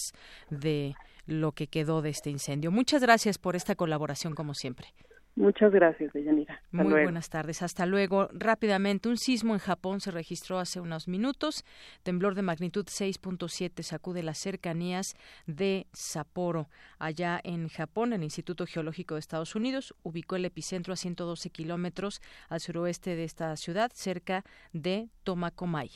de 0.49 0.95
lo 1.25 1.51
que 1.51 1.67
quedó 1.67 2.01
de 2.01 2.11
este 2.11 2.29
incendio. 2.29 2.71
Muchas 2.71 3.01
gracias 3.01 3.37
por 3.37 3.57
esta 3.57 3.75
colaboración 3.75 4.35
como 4.35 4.53
siempre. 4.53 4.93
Muchas 5.35 5.71
gracias, 5.71 6.11
Deyanira. 6.11 6.61
Muy 6.71 6.91
buenas 6.91 7.29
tardes. 7.29 7.61
Hasta 7.61 7.85
luego. 7.85 8.29
Rápidamente, 8.33 9.07
un 9.07 9.17
sismo 9.17 9.53
en 9.53 9.59
Japón 9.59 10.01
se 10.01 10.11
registró 10.11 10.59
hace 10.59 10.81
unos 10.81 11.07
minutos. 11.07 11.63
Temblor 12.03 12.35
de 12.35 12.41
magnitud 12.41 12.85
6.7 12.85 13.81
sacude 13.83 14.21
las 14.21 14.37
cercanías 14.37 15.15
de 15.47 15.87
Sapporo. 15.93 16.67
Allá 16.97 17.39
en 17.43 17.69
Japón, 17.69 18.11
el 18.13 18.23
Instituto 18.23 18.65
Geológico 18.65 19.15
de 19.15 19.21
Estados 19.21 19.55
Unidos 19.55 19.95
ubicó 20.03 20.35
el 20.35 20.45
epicentro 20.45 20.93
a 20.93 20.97
112 20.97 21.49
kilómetros 21.51 22.21
al 22.49 22.59
suroeste 22.59 23.15
de 23.15 23.23
esta 23.23 23.55
ciudad, 23.55 23.91
cerca 23.93 24.43
de 24.73 25.09
Tomakomai. 25.23 25.89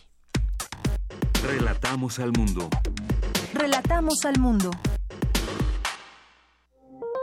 Relatamos 1.45 2.19
al 2.19 2.31
mundo. 2.31 2.69
Relatamos 3.53 4.23
al 4.25 4.39
mundo. 4.39 4.71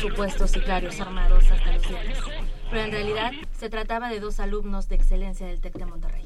Supuestos 0.00 0.50
sicarios 0.50 0.98
armados 1.00 1.50
hasta 1.50 1.72
los 1.72 1.86
dientes. 1.86 2.18
Pero 2.70 2.82
en 2.82 2.90
realidad 2.90 3.32
se 3.58 3.68
trataba 3.68 4.08
de 4.08 4.20
dos 4.20 4.40
alumnos 4.40 4.88
de 4.88 4.94
excelencia 4.96 5.46
del 5.46 5.60
TEC 5.60 5.74
de 5.74 5.86
Monterrey. 5.86 6.19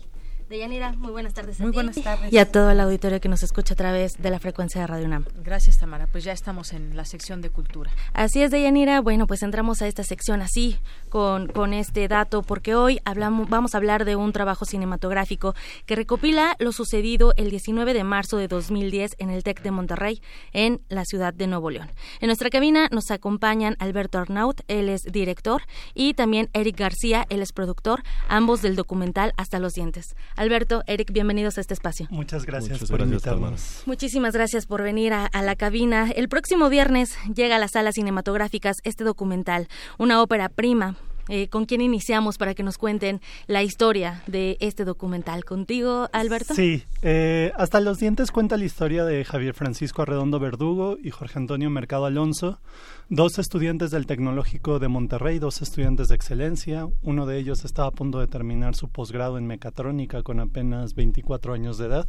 Deyanira, 0.54 0.92
muy 0.92 1.10
buenas 1.10 1.34
tardes. 1.34 1.58
muy 1.58 1.72
buenas 1.72 1.96
tardes. 1.96 2.32
Y 2.32 2.38
a 2.38 2.48
todo 2.48 2.70
el 2.70 2.78
auditorio 2.78 3.20
que 3.20 3.28
nos 3.28 3.42
escucha 3.42 3.74
a 3.74 3.76
través 3.76 4.22
de 4.22 4.30
la 4.30 4.38
frecuencia 4.38 4.80
de 4.80 4.86
Radio 4.86 5.06
UNAM. 5.06 5.24
Gracias, 5.42 5.80
Tamara. 5.80 6.06
Pues 6.06 6.22
ya 6.22 6.30
estamos 6.30 6.72
en 6.72 6.96
la 6.96 7.04
sección 7.04 7.40
de 7.40 7.50
cultura. 7.50 7.90
Así 8.12 8.40
es, 8.40 8.52
Deyanira. 8.52 9.00
Bueno, 9.00 9.26
pues 9.26 9.42
entramos 9.42 9.82
a 9.82 9.88
esta 9.88 10.04
sección 10.04 10.42
así, 10.42 10.78
con, 11.08 11.48
con 11.48 11.74
este 11.74 12.06
dato, 12.06 12.42
porque 12.42 12.76
hoy 12.76 13.00
hablamos, 13.04 13.48
vamos 13.48 13.74
a 13.74 13.78
hablar 13.78 14.04
de 14.04 14.14
un 14.14 14.32
trabajo 14.32 14.64
cinematográfico 14.64 15.56
que 15.86 15.96
recopila 15.96 16.54
lo 16.60 16.70
sucedido 16.70 17.34
el 17.36 17.50
19 17.50 17.92
de 17.92 18.04
marzo 18.04 18.36
de 18.36 18.46
2010 18.46 19.16
en 19.18 19.30
el 19.30 19.42
TEC 19.42 19.60
de 19.60 19.72
Monterrey, 19.72 20.22
en 20.52 20.80
la 20.88 21.04
ciudad 21.04 21.34
de 21.34 21.48
Nuevo 21.48 21.70
León. 21.70 21.90
En 22.20 22.28
nuestra 22.28 22.48
cabina 22.48 22.88
nos 22.92 23.10
acompañan 23.10 23.74
Alberto 23.80 24.18
Arnaut, 24.18 24.60
él 24.68 24.88
es 24.88 25.02
director, 25.02 25.62
y 25.94 26.14
también 26.14 26.48
Eric 26.52 26.78
García, 26.78 27.26
él 27.28 27.42
es 27.42 27.52
productor, 27.52 28.04
ambos 28.28 28.62
del 28.62 28.76
documental 28.76 29.32
Hasta 29.36 29.58
los 29.58 29.72
Dientes. 29.72 30.14
Alberto, 30.44 30.82
Eric, 30.86 31.10
bienvenidos 31.10 31.56
a 31.56 31.62
este 31.62 31.72
espacio. 31.72 32.06
Muchas 32.10 32.44
gracias 32.44 32.90
por 32.90 33.00
invitarnos. 33.00 33.82
Muchísimas 33.86 34.34
gracias 34.34 34.66
por 34.66 34.82
venir 34.82 35.14
a, 35.14 35.30
la 35.40 35.56
cabina. 35.56 36.10
El 36.14 36.28
próximo 36.28 36.68
viernes 36.68 37.16
llega 37.34 37.56
a 37.56 37.58
las 37.58 37.70
salas 37.70 37.94
cinematográficas 37.94 38.82
este 38.84 39.04
documental, 39.04 39.68
una 39.96 40.20
ópera 40.20 40.50
prima 40.50 40.96
Eh, 41.28 41.48
¿Con 41.48 41.64
quién 41.64 41.80
iniciamos 41.80 42.36
para 42.36 42.54
que 42.54 42.62
nos 42.62 42.76
cuenten 42.76 43.20
la 43.46 43.62
historia 43.62 44.22
de 44.26 44.56
este 44.60 44.84
documental? 44.84 45.44
¿Contigo, 45.44 46.08
Alberto? 46.12 46.54
Sí, 46.54 46.84
eh, 47.02 47.52
Hasta 47.56 47.80
los 47.80 47.98
dientes 47.98 48.30
cuenta 48.30 48.56
la 48.56 48.64
historia 48.64 49.04
de 49.04 49.24
Javier 49.24 49.54
Francisco 49.54 50.02
Arredondo 50.02 50.38
Verdugo 50.38 50.96
y 51.02 51.10
Jorge 51.10 51.38
Antonio 51.38 51.70
Mercado 51.70 52.06
Alonso, 52.06 52.60
dos 53.08 53.38
estudiantes 53.38 53.90
del 53.90 54.06
Tecnológico 54.06 54.78
de 54.78 54.88
Monterrey, 54.88 55.38
dos 55.38 55.62
estudiantes 55.62 56.08
de 56.08 56.14
excelencia. 56.14 56.88
Uno 57.02 57.26
de 57.26 57.38
ellos 57.38 57.64
estaba 57.64 57.88
a 57.88 57.92
punto 57.92 58.20
de 58.20 58.26
terminar 58.26 58.74
su 58.74 58.88
posgrado 58.88 59.38
en 59.38 59.46
mecatrónica 59.46 60.22
con 60.22 60.40
apenas 60.40 60.94
24 60.94 61.54
años 61.54 61.78
de 61.78 61.86
edad 61.86 62.08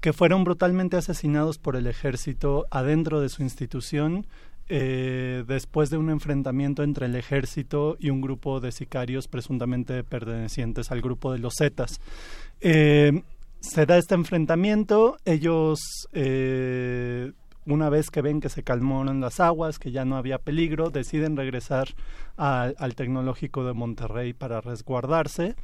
que 0.00 0.12
fueron 0.12 0.44
brutalmente 0.44 0.96
asesinados 0.96 1.58
por 1.58 1.74
el 1.74 1.86
ejército 1.86 2.66
adentro 2.70 3.20
de 3.20 3.28
su 3.28 3.42
institución 3.42 4.26
eh, 4.68 5.44
después 5.46 5.88
de 5.88 5.96
un 5.96 6.10
enfrentamiento 6.10 6.82
entre 6.82 7.06
el 7.06 7.16
ejército 7.16 7.96
y 7.98 8.10
un 8.10 8.20
grupo 8.20 8.60
de 8.60 8.70
sicarios 8.70 9.26
presuntamente 9.26 10.04
pertenecientes 10.04 10.90
al 10.90 11.00
grupo 11.00 11.32
de 11.32 11.38
los 11.38 11.54
Zetas. 11.58 12.00
Eh, 12.60 13.22
se 13.60 13.86
da 13.86 13.96
este 13.96 14.14
enfrentamiento, 14.14 15.16
ellos 15.24 15.80
eh, 16.12 17.32
una 17.64 17.88
vez 17.88 18.10
que 18.10 18.20
ven 18.20 18.40
que 18.40 18.50
se 18.50 18.62
calmaron 18.62 19.20
las 19.20 19.40
aguas, 19.40 19.78
que 19.78 19.90
ya 19.90 20.04
no 20.04 20.16
había 20.16 20.38
peligro, 20.38 20.90
deciden 20.90 21.36
regresar 21.36 21.88
al 22.36 22.94
Tecnológico 22.94 23.64
de 23.64 23.72
Monterrey 23.72 24.32
para 24.32 24.60
resguardarse 24.60 25.56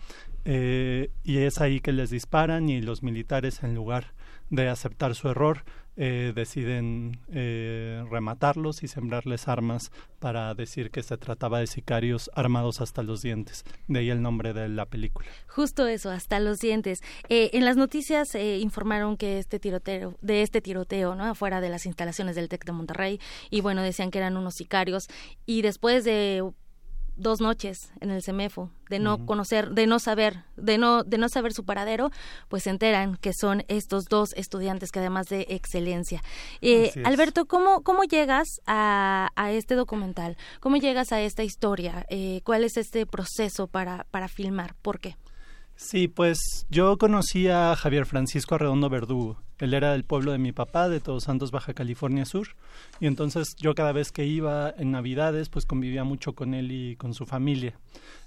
y 0.44 1.36
es 1.38 1.60
ahí 1.60 1.80
que 1.80 1.92
les 1.92 2.10
disparan 2.10 2.68
y 2.68 2.82
los 2.82 3.02
militares 3.02 3.62
en 3.62 3.74
lugar 3.74 4.12
de 4.50 4.68
aceptar 4.68 5.14
su 5.14 5.28
error 5.28 5.64
eh, 5.96 6.32
deciden 6.34 7.20
eh, 7.32 8.04
rematarlos 8.10 8.82
y 8.82 8.88
sembrarles 8.88 9.46
armas 9.46 9.92
para 10.18 10.52
decir 10.54 10.90
que 10.90 11.02
se 11.02 11.16
trataba 11.16 11.60
de 11.60 11.66
sicarios 11.66 12.30
armados 12.34 12.80
hasta 12.80 13.02
los 13.02 13.22
dientes. 13.22 13.64
De 13.86 14.00
ahí 14.00 14.10
el 14.10 14.20
nombre 14.20 14.52
de 14.52 14.68
la 14.68 14.86
película. 14.86 15.28
Justo 15.46 15.86
eso, 15.86 16.10
hasta 16.10 16.40
los 16.40 16.58
dientes. 16.58 17.00
Eh, 17.28 17.50
en 17.52 17.64
las 17.64 17.76
noticias 17.76 18.34
informaron 18.34 19.16
que 19.16 19.38
este 19.38 19.60
tiroteo, 19.60 20.16
de 20.20 20.42
este 20.42 20.60
tiroteo, 20.60 21.14
¿no? 21.14 21.24
Afuera 21.24 21.60
de 21.60 21.68
las 21.68 21.86
instalaciones 21.86 22.34
del 22.34 22.48
TEC 22.48 22.64
de 22.64 22.72
Monterrey, 22.72 23.20
y 23.50 23.60
bueno, 23.60 23.82
decían 23.82 24.10
que 24.10 24.18
eran 24.18 24.36
unos 24.36 24.54
sicarios. 24.54 25.06
Y 25.46 25.62
después 25.62 26.04
de 26.04 26.42
dos 27.16 27.40
noches 27.40 27.92
en 28.00 28.10
el 28.10 28.22
CEMEFO, 28.22 28.70
de 28.90 28.98
no 28.98 29.24
conocer, 29.26 29.70
de 29.70 29.86
no 29.86 29.98
saber, 29.98 30.44
de 30.56 30.78
no, 30.78 31.04
de 31.04 31.18
no 31.18 31.28
saber 31.28 31.52
su 31.52 31.64
paradero, 31.64 32.10
pues 32.48 32.64
se 32.64 32.70
enteran 32.70 33.16
que 33.16 33.32
son 33.32 33.64
estos 33.68 34.06
dos 34.06 34.32
estudiantes 34.34 34.90
que 34.90 34.98
además 34.98 35.26
de 35.28 35.46
excelencia. 35.48 36.22
Eh, 36.60 36.92
Alberto, 37.04 37.46
¿cómo, 37.46 37.82
¿cómo 37.82 38.04
llegas 38.04 38.60
a, 38.66 39.30
a, 39.36 39.52
este 39.52 39.74
documental? 39.74 40.36
¿Cómo 40.60 40.76
llegas 40.76 41.12
a 41.12 41.20
esta 41.20 41.44
historia? 41.44 42.06
Eh, 42.08 42.40
¿Cuál 42.44 42.64
es 42.64 42.76
este 42.76 43.06
proceso 43.06 43.66
para, 43.66 44.06
para 44.10 44.28
filmar? 44.28 44.74
¿Por 44.82 45.00
qué? 45.00 45.16
Sí, 45.76 46.08
pues 46.08 46.66
yo 46.70 46.96
conocí 46.98 47.48
a 47.48 47.74
Javier 47.76 48.06
Francisco 48.06 48.54
Arredondo 48.54 48.88
Verdugo. 48.88 49.42
Él 49.58 49.74
era 49.74 49.92
del 49.92 50.04
pueblo 50.04 50.32
de 50.32 50.38
mi 50.38 50.52
papá, 50.52 50.88
de 50.88 51.00
Todos 51.00 51.24
Santos, 51.24 51.50
Baja 51.50 51.74
California 51.74 52.24
Sur. 52.24 52.48
Y 53.00 53.06
entonces 53.06 53.56
yo 53.56 53.74
cada 53.74 53.92
vez 53.92 54.12
que 54.12 54.24
iba 54.24 54.72
en 54.76 54.92
Navidades, 54.92 55.48
pues 55.48 55.66
convivía 55.66 56.04
mucho 56.04 56.34
con 56.34 56.54
él 56.54 56.70
y 56.70 56.96
con 56.96 57.12
su 57.12 57.26
familia. 57.26 57.78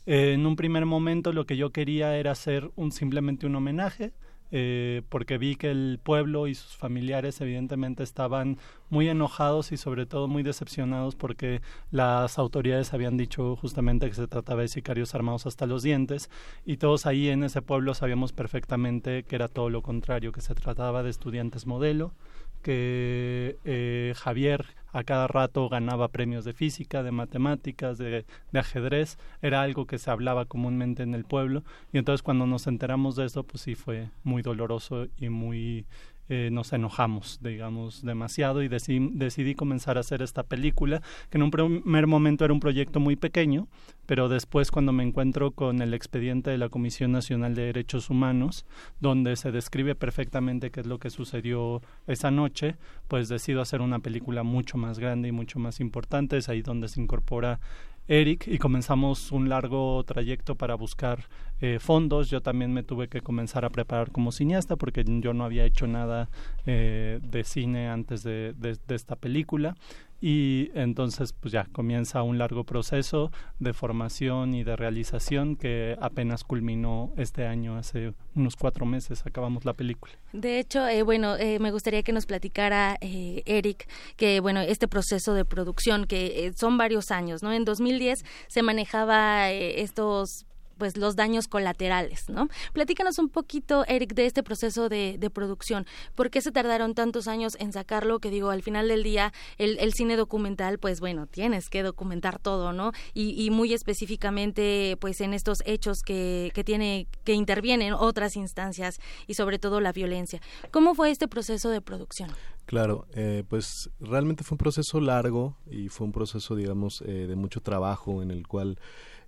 En 0.06 0.46
un 0.46 0.56
primer 0.56 0.86
momento 0.86 1.34
lo 1.34 1.46
que 1.46 1.58
yo 1.58 1.72
quería 1.72 2.18
era 2.18 2.32
hacer 2.32 2.72
simplemente 2.92 3.46
un 3.46 3.56
homenaje 3.56 4.14
eh, 4.52 5.02
porque 5.10 5.38
vi 5.38 5.56
que 5.56 5.72
el 5.72 6.00
pueblo 6.02 6.48
y 6.48 6.56
sus 6.56 6.76
familiares 6.76 7.42
evidentemente 7.42 8.04
estaban 8.04 8.58
muy 8.90 9.10
enojados 9.10 9.72
y 9.72 9.78
sobre 9.78 10.06
todo 10.06 10.28
muy 10.28 10.44
decepcionados 10.44 11.16
porque 11.16 11.62
las 11.92 12.40
autoridades 12.40 12.94
habían 12.94 13.18
dicho 13.18 13.56
justamente 13.56 14.08
que 14.08 14.16
se 14.16 14.28
trataba 14.28 14.62
de 14.62 14.70
sicarios 14.70 15.16
armados 15.16 15.46
hasta 15.46 15.66
los 15.66 15.84
dientes 15.84 16.30
y 16.66 16.78
todos 16.78 17.06
ahí 17.06 17.30
en 17.30 17.44
ese 17.44 17.62
pueblo 17.62 17.94
sabíamos 17.94 18.32
perfectamente 18.32 19.24
que 19.24 19.36
era 19.36 19.48
todo 19.48 19.70
lo 19.70 19.82
contrario, 19.82 20.32
que 20.32 20.42
se 20.42 20.56
trataba 20.56 21.04
de 21.04 21.10
estudiantes 21.10 21.66
modelo, 21.66 22.14
que 22.62 23.58
eh, 23.66 24.14
Javier 24.16 24.66
a 24.98 25.04
cada 25.04 25.28
rato 25.28 25.70
ganaba 25.70 26.08
premios 26.08 26.44
de 26.44 26.54
física, 26.54 27.04
de 27.04 27.12
matemáticas, 27.12 28.00
de, 28.00 28.26
ajedrez, 28.52 29.20
era 29.44 29.62
algo 29.62 29.86
que 29.86 30.00
se 30.00 30.10
hablaba 30.10 30.46
comúnmente 30.46 31.04
en 31.04 31.14
el 31.14 31.24
pueblo. 31.24 31.64
Y 31.94 32.00
entonces 32.00 32.24
cuando 32.24 32.48
nos 32.48 32.66
enteramos 32.66 33.16
de 33.16 33.26
eso 33.26 33.44
pues 33.44 33.62
sí 33.62 33.76
fue 33.76 34.10
muy 34.24 34.42
doloroso 34.42 35.06
y 35.20 35.30
muy 35.30 35.86
eh, 36.30 36.50
nos 36.52 36.74
enojamos, 36.74 37.40
digamos, 37.42 38.02
demasiado 38.04 38.62
y 38.64 38.68
decidí, 38.68 39.56
comenzar 39.56 39.98
a 39.98 40.02
hacer 40.02 40.22
esta 40.22 40.44
película, 40.44 41.02
que 41.30 41.38
en 41.38 41.44
un 41.44 41.52
primer 41.52 42.08
momento 42.08 42.44
era 42.46 42.54
un 42.54 42.60
proyecto 42.60 43.00
muy 43.00 43.16
pequeño, 43.16 43.68
pero 44.06 44.30
después 44.30 44.72
cuando 44.72 44.92
me 44.92 45.04
encuentro 45.04 45.52
con 45.52 45.82
el 45.82 45.94
expediente 45.94 46.50
de 46.50 46.58
la 46.58 46.70
Comisión 46.70 47.12
Nacional 47.12 47.56
de 47.56 47.64
Derechos 47.64 48.10
Humanos, 48.10 48.66
donde 49.00 49.36
se 49.36 49.52
describe 49.52 49.96
perfectamente 49.96 50.72
qué 50.72 50.82
es 50.82 50.88
lo 50.88 51.00
que 51.00 51.10
sucedió 51.10 51.82
esa 52.08 52.32
noche, 52.32 52.76
pues 53.08 53.30
decido 53.30 53.62
hacer 53.62 53.82
una 53.82 54.00
película 54.00 54.44
mucho 54.44 54.78
más 54.78 55.00
grande 55.00 55.30
y 55.30 55.32
mucho 55.32 55.60
más 55.60 55.80
importante, 55.80 56.38
es 56.38 56.50
ahí 56.50 56.62
donde 56.62 56.88
se 56.88 57.02
incorpora 57.02 57.60
Eric 58.08 58.48
y 58.48 58.58
comenzamos 58.58 59.32
un 59.32 59.50
largo 59.50 60.04
trayecto 60.06 60.56
para 60.56 60.76
buscar 60.76 61.26
eh, 61.60 61.80
fondos. 61.80 62.30
Yo 62.30 62.42
también 62.42 62.74
me 62.74 62.84
tuve 62.84 63.10
que 63.10 63.22
comenzar 63.22 63.66
a 63.66 63.70
preparar 63.70 64.12
como 64.12 64.32
cineasta 64.32 64.76
porque 64.76 65.04
yo 65.06 65.34
no 65.34 65.44
había 65.44 65.66
hecho 65.66 65.88
nada 65.88 66.30
eh, 66.66 67.20
de 67.22 67.44
cine 67.44 67.90
antes 67.90 68.24
de, 68.24 68.56
esta 68.90 69.16
película 69.16 69.76
y 70.20 70.72
entonces 70.74 71.34
pues 71.34 71.52
ya 71.52 71.68
comienza 71.72 72.24
un 72.24 72.38
largo 72.38 72.64
proceso 72.64 73.32
de 73.60 73.74
formación 73.74 74.56
y 74.56 74.64
de 74.64 74.76
realización 74.76 75.56
que 75.56 75.96
apenas 76.02 76.44
culminó 76.44 77.14
este 77.18 77.46
año 77.46 77.78
hace 77.78 78.14
unos 78.36 78.56
cuatro 78.56 78.86
meses 78.86 79.26
acabamos 79.26 79.66
la 79.66 79.74
película. 79.74 80.14
De 80.34 80.60
hecho 80.60 80.88
eh, 80.88 81.04
bueno 81.04 81.36
eh, 81.38 81.60
me 81.60 81.72
gustaría 81.72 82.04
que 82.04 82.14
nos 82.14 82.26
platicara 82.26 82.98
eh, 83.02 83.44
Eric 83.46 83.88
que 84.16 84.40
bueno 84.40 84.62
este 84.62 84.88
proceso 84.88 85.34
de 85.34 85.46
producción 85.46 86.06
que 86.06 86.52
son 86.56 86.78
varios 86.78 87.12
años 87.12 87.44
no 87.44 87.54
en 87.54 87.66
2010 87.66 88.24
se 88.48 88.64
manejaba 88.64 89.52
estos 89.52 90.46
pues 90.78 90.98
los 90.98 91.16
daños 91.16 91.48
colaterales, 91.48 92.30
¿no? 92.30 92.48
Platícanos 92.74 93.20
un 93.20 93.30
poquito, 93.30 93.86
Eric, 93.88 94.14
de 94.14 94.26
este 94.26 94.44
proceso 94.44 94.90
de, 94.90 95.18
producción. 95.34 95.86
¿Por 96.16 96.30
qué 96.30 96.42
se 96.42 96.52
tardaron 96.52 96.96
tantos 96.96 97.28
años 97.28 97.58
en 97.60 97.74
sacarlo? 97.74 98.20
Que 98.20 98.30
digo, 98.30 98.50
al 98.50 98.64
final 98.64 98.88
del 98.88 99.04
día, 99.04 99.34
el, 99.58 99.94
cine 99.94 100.16
documental, 100.16 100.80
pues 100.80 101.00
bueno, 101.00 101.28
tienes 101.28 101.70
que 101.70 101.84
documentar 101.84 102.40
todo, 102.40 102.72
¿no? 102.72 102.92
Y, 103.14 103.50
muy 103.52 103.74
específicamente, 103.74 104.98
pues 105.00 105.22
en 105.22 105.34
estos 105.34 105.64
hechos 105.66 106.02
que, 106.02 106.52
que 106.54 106.64
tiene, 106.64 107.08
que 107.24 107.34
intervienen 107.34 107.94
otras 107.94 108.36
instancias 108.36 109.00
y 109.26 109.34
sobre 109.34 109.60
todo 109.60 109.82
la 109.82 109.92
violencia. 109.92 110.42
¿Cómo 110.72 110.96
fue 110.96 111.12
este 111.12 111.28
proceso 111.28 111.70
de 111.70 111.82
producción? 111.82 112.30
Claro, 112.68 113.08
eh, 113.14 113.46
pues 113.48 113.90
realmente 114.02 114.44
fue 114.44 114.56
un 114.56 114.60
proceso 114.60 115.00
largo 115.00 115.56
y 115.72 115.88
fue 115.88 116.06
un 116.06 116.12
proceso, 116.12 116.54
digamos, 116.54 117.02
eh, 117.02 117.26
de 117.26 117.36
mucho 117.38 117.62
trabajo 117.62 118.22
en 118.22 118.30
el 118.30 118.46
cual 118.46 118.78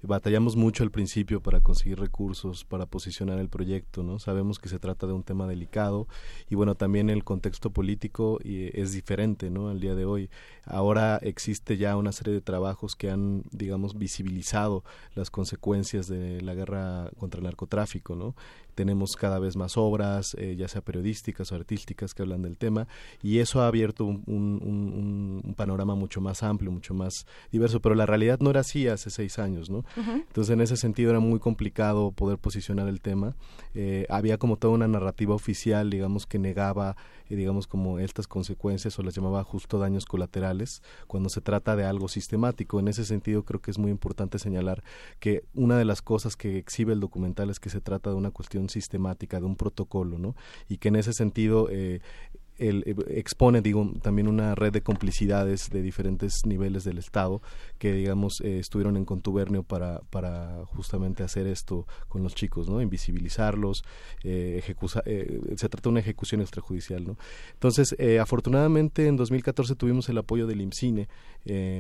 batallamos 0.02 0.56
mucho 0.56 0.84
al 0.84 0.92
principio 0.92 1.42
para 1.42 1.62
conseguir 1.62 2.00
recursos 2.00 2.64
para 2.64 2.86
posicionar 2.86 3.40
el 3.40 3.50
proyecto, 3.50 4.04
¿no? 4.04 4.20
Sabemos 4.20 4.60
que 4.60 4.70
se 4.70 4.80
trata 4.80 5.08
de 5.08 5.14
un 5.14 5.24
tema 5.24 5.48
delicado 5.48 6.08
y 6.50 6.56
bueno, 6.56 6.76
también 6.76 7.10
el 7.10 7.24
contexto 7.24 7.72
político 7.72 8.40
es 8.44 8.94
diferente, 8.94 9.50
¿no? 9.50 9.70
Al 9.70 9.80
día 9.80 9.96
de 9.96 10.06
hoy. 10.06 10.30
Ahora 10.66 11.18
existe 11.22 11.78
ya 11.78 11.98
una 11.98 12.12
serie 12.12 12.34
de 12.34 12.42
trabajos 12.42 12.96
que 12.96 13.10
han, 13.10 13.44
digamos, 13.52 13.98
visibilizado 13.98 14.84
las 15.16 15.30
consecuencias 15.32 16.08
de 16.08 16.42
la 16.42 16.54
guerra 16.54 17.12
contra 17.18 17.40
el 17.40 17.46
narcotráfico, 17.46 18.16
¿no? 18.16 18.36
Tenemos 18.80 19.18
cada 19.18 19.40
vez 19.40 19.58
más 19.58 19.76
obras, 19.76 20.38
eh, 20.40 20.56
ya 20.58 20.70
sea 20.70 20.80
periodísticas 20.80 21.52
o 21.52 21.56
artísticas, 21.56 22.14
que 22.14 22.22
hablan 22.22 22.44
del 22.44 22.56
tema, 22.56 22.88
y 23.22 23.40
eso 23.40 23.62
ha 23.62 23.68
abierto 23.68 24.06
un, 24.06 25.54
panorama 25.58 25.96
mucho 25.96 26.22
más 26.22 26.44
amplio, 26.44 26.72
mucho 26.72 26.94
más 26.94 27.26
diverso, 27.52 27.82
pero 27.82 27.94
la 27.94 28.06
realidad 28.06 28.40
no 28.40 28.52
era 28.52 28.62
así 28.62 28.88
hace 28.88 29.10
seis 29.10 29.38
años, 29.38 29.70
¿no? 29.70 29.84
Entonces, 29.98 30.54
en 30.54 30.62
ese 30.62 30.78
sentido 30.78 31.10
era 31.10 31.20
muy 31.20 31.40
complicado 31.40 32.12
poder 32.12 32.38
posicionar 32.38 32.88
el 32.88 33.02
tema. 33.02 33.36
Eh, 33.74 34.06
había 34.08 34.38
como 34.38 34.56
toda 34.56 34.76
una 34.76 34.88
narrativa 34.88 35.36
oficial, 35.36 35.90
digamos, 35.90 36.26
que 36.26 36.40
negaba 36.40 36.96
digamos 37.36 37.68
como 37.68 38.00
estas 38.00 38.28
consecuencias 38.28 38.98
o 39.00 39.04
las 39.04 39.16
llamaba 39.16 39.44
justo 39.44 39.80
daños 39.80 40.06
colaterales 40.06 40.82
cuando 41.08 41.30
se 41.30 41.42
trata 41.42 41.76
de 41.76 41.86
algo 41.86 42.08
sistemático. 42.08 42.80
En 42.80 42.88
ese 42.88 43.06
sentido 43.06 43.44
creo 43.44 43.62
que 43.62 43.72
es 43.72 43.78
muy 43.78 43.92
importante 43.92 44.40
señalar 44.40 44.84
que 45.20 45.44
una 45.54 45.78
de 45.78 45.86
las 45.86 46.02
cosas 46.02 46.36
que 46.36 46.58
exhibe 46.58 46.94
el 46.94 47.00
documental 47.00 47.50
es 47.50 47.60
que 47.60 47.70
se 47.70 47.82
trata 47.82 48.10
de 48.10 48.16
una 48.16 48.32
cuestión 48.32 48.70
sistemática, 48.70 49.40
de 49.40 49.46
un 49.46 49.56
protocolo, 49.56 50.18
¿no? 50.18 50.36
Y 50.68 50.78
que 50.78 50.90
en 50.90 50.96
ese 50.96 51.14
sentido 51.14 51.68
eh, 51.70 52.02
el, 52.60 52.84
expone, 53.10 53.62
digo, 53.62 53.92
también 54.02 54.28
una 54.28 54.56
red 54.56 54.72
de 54.72 54.82
complicidades 54.82 55.70
de 55.70 55.82
diferentes 55.82 56.46
niveles 56.46 56.84
del 56.84 56.98
Estado 56.98 57.42
que, 57.78 57.94
digamos, 57.94 58.42
estuvieron 58.42 58.98
en 58.98 59.06
contubernio 59.06 59.64
para, 59.64 60.02
para 60.10 60.66
justamente 60.66 61.24
hacer 61.24 61.48
esto 61.48 61.88
con 62.08 62.24
los 62.24 62.36
chicos, 62.36 62.70
¿no? 62.70 62.82
Invisibilizarlos, 62.82 63.84
se 64.22 64.62
trata 65.58 65.82
de 65.82 65.90
una 65.90 66.00
ejecución 66.00 66.42
extrajudicial, 66.42 67.06
¿no? 67.06 67.18
Entonces, 67.54 67.96
afortunadamente 68.22 69.08
en 69.08 69.16
2014 69.16 69.76
tuvimos 69.76 70.10
el 70.10 70.18
apoyo 70.18 70.48
del 70.48 70.62
IMCINE 70.62 71.08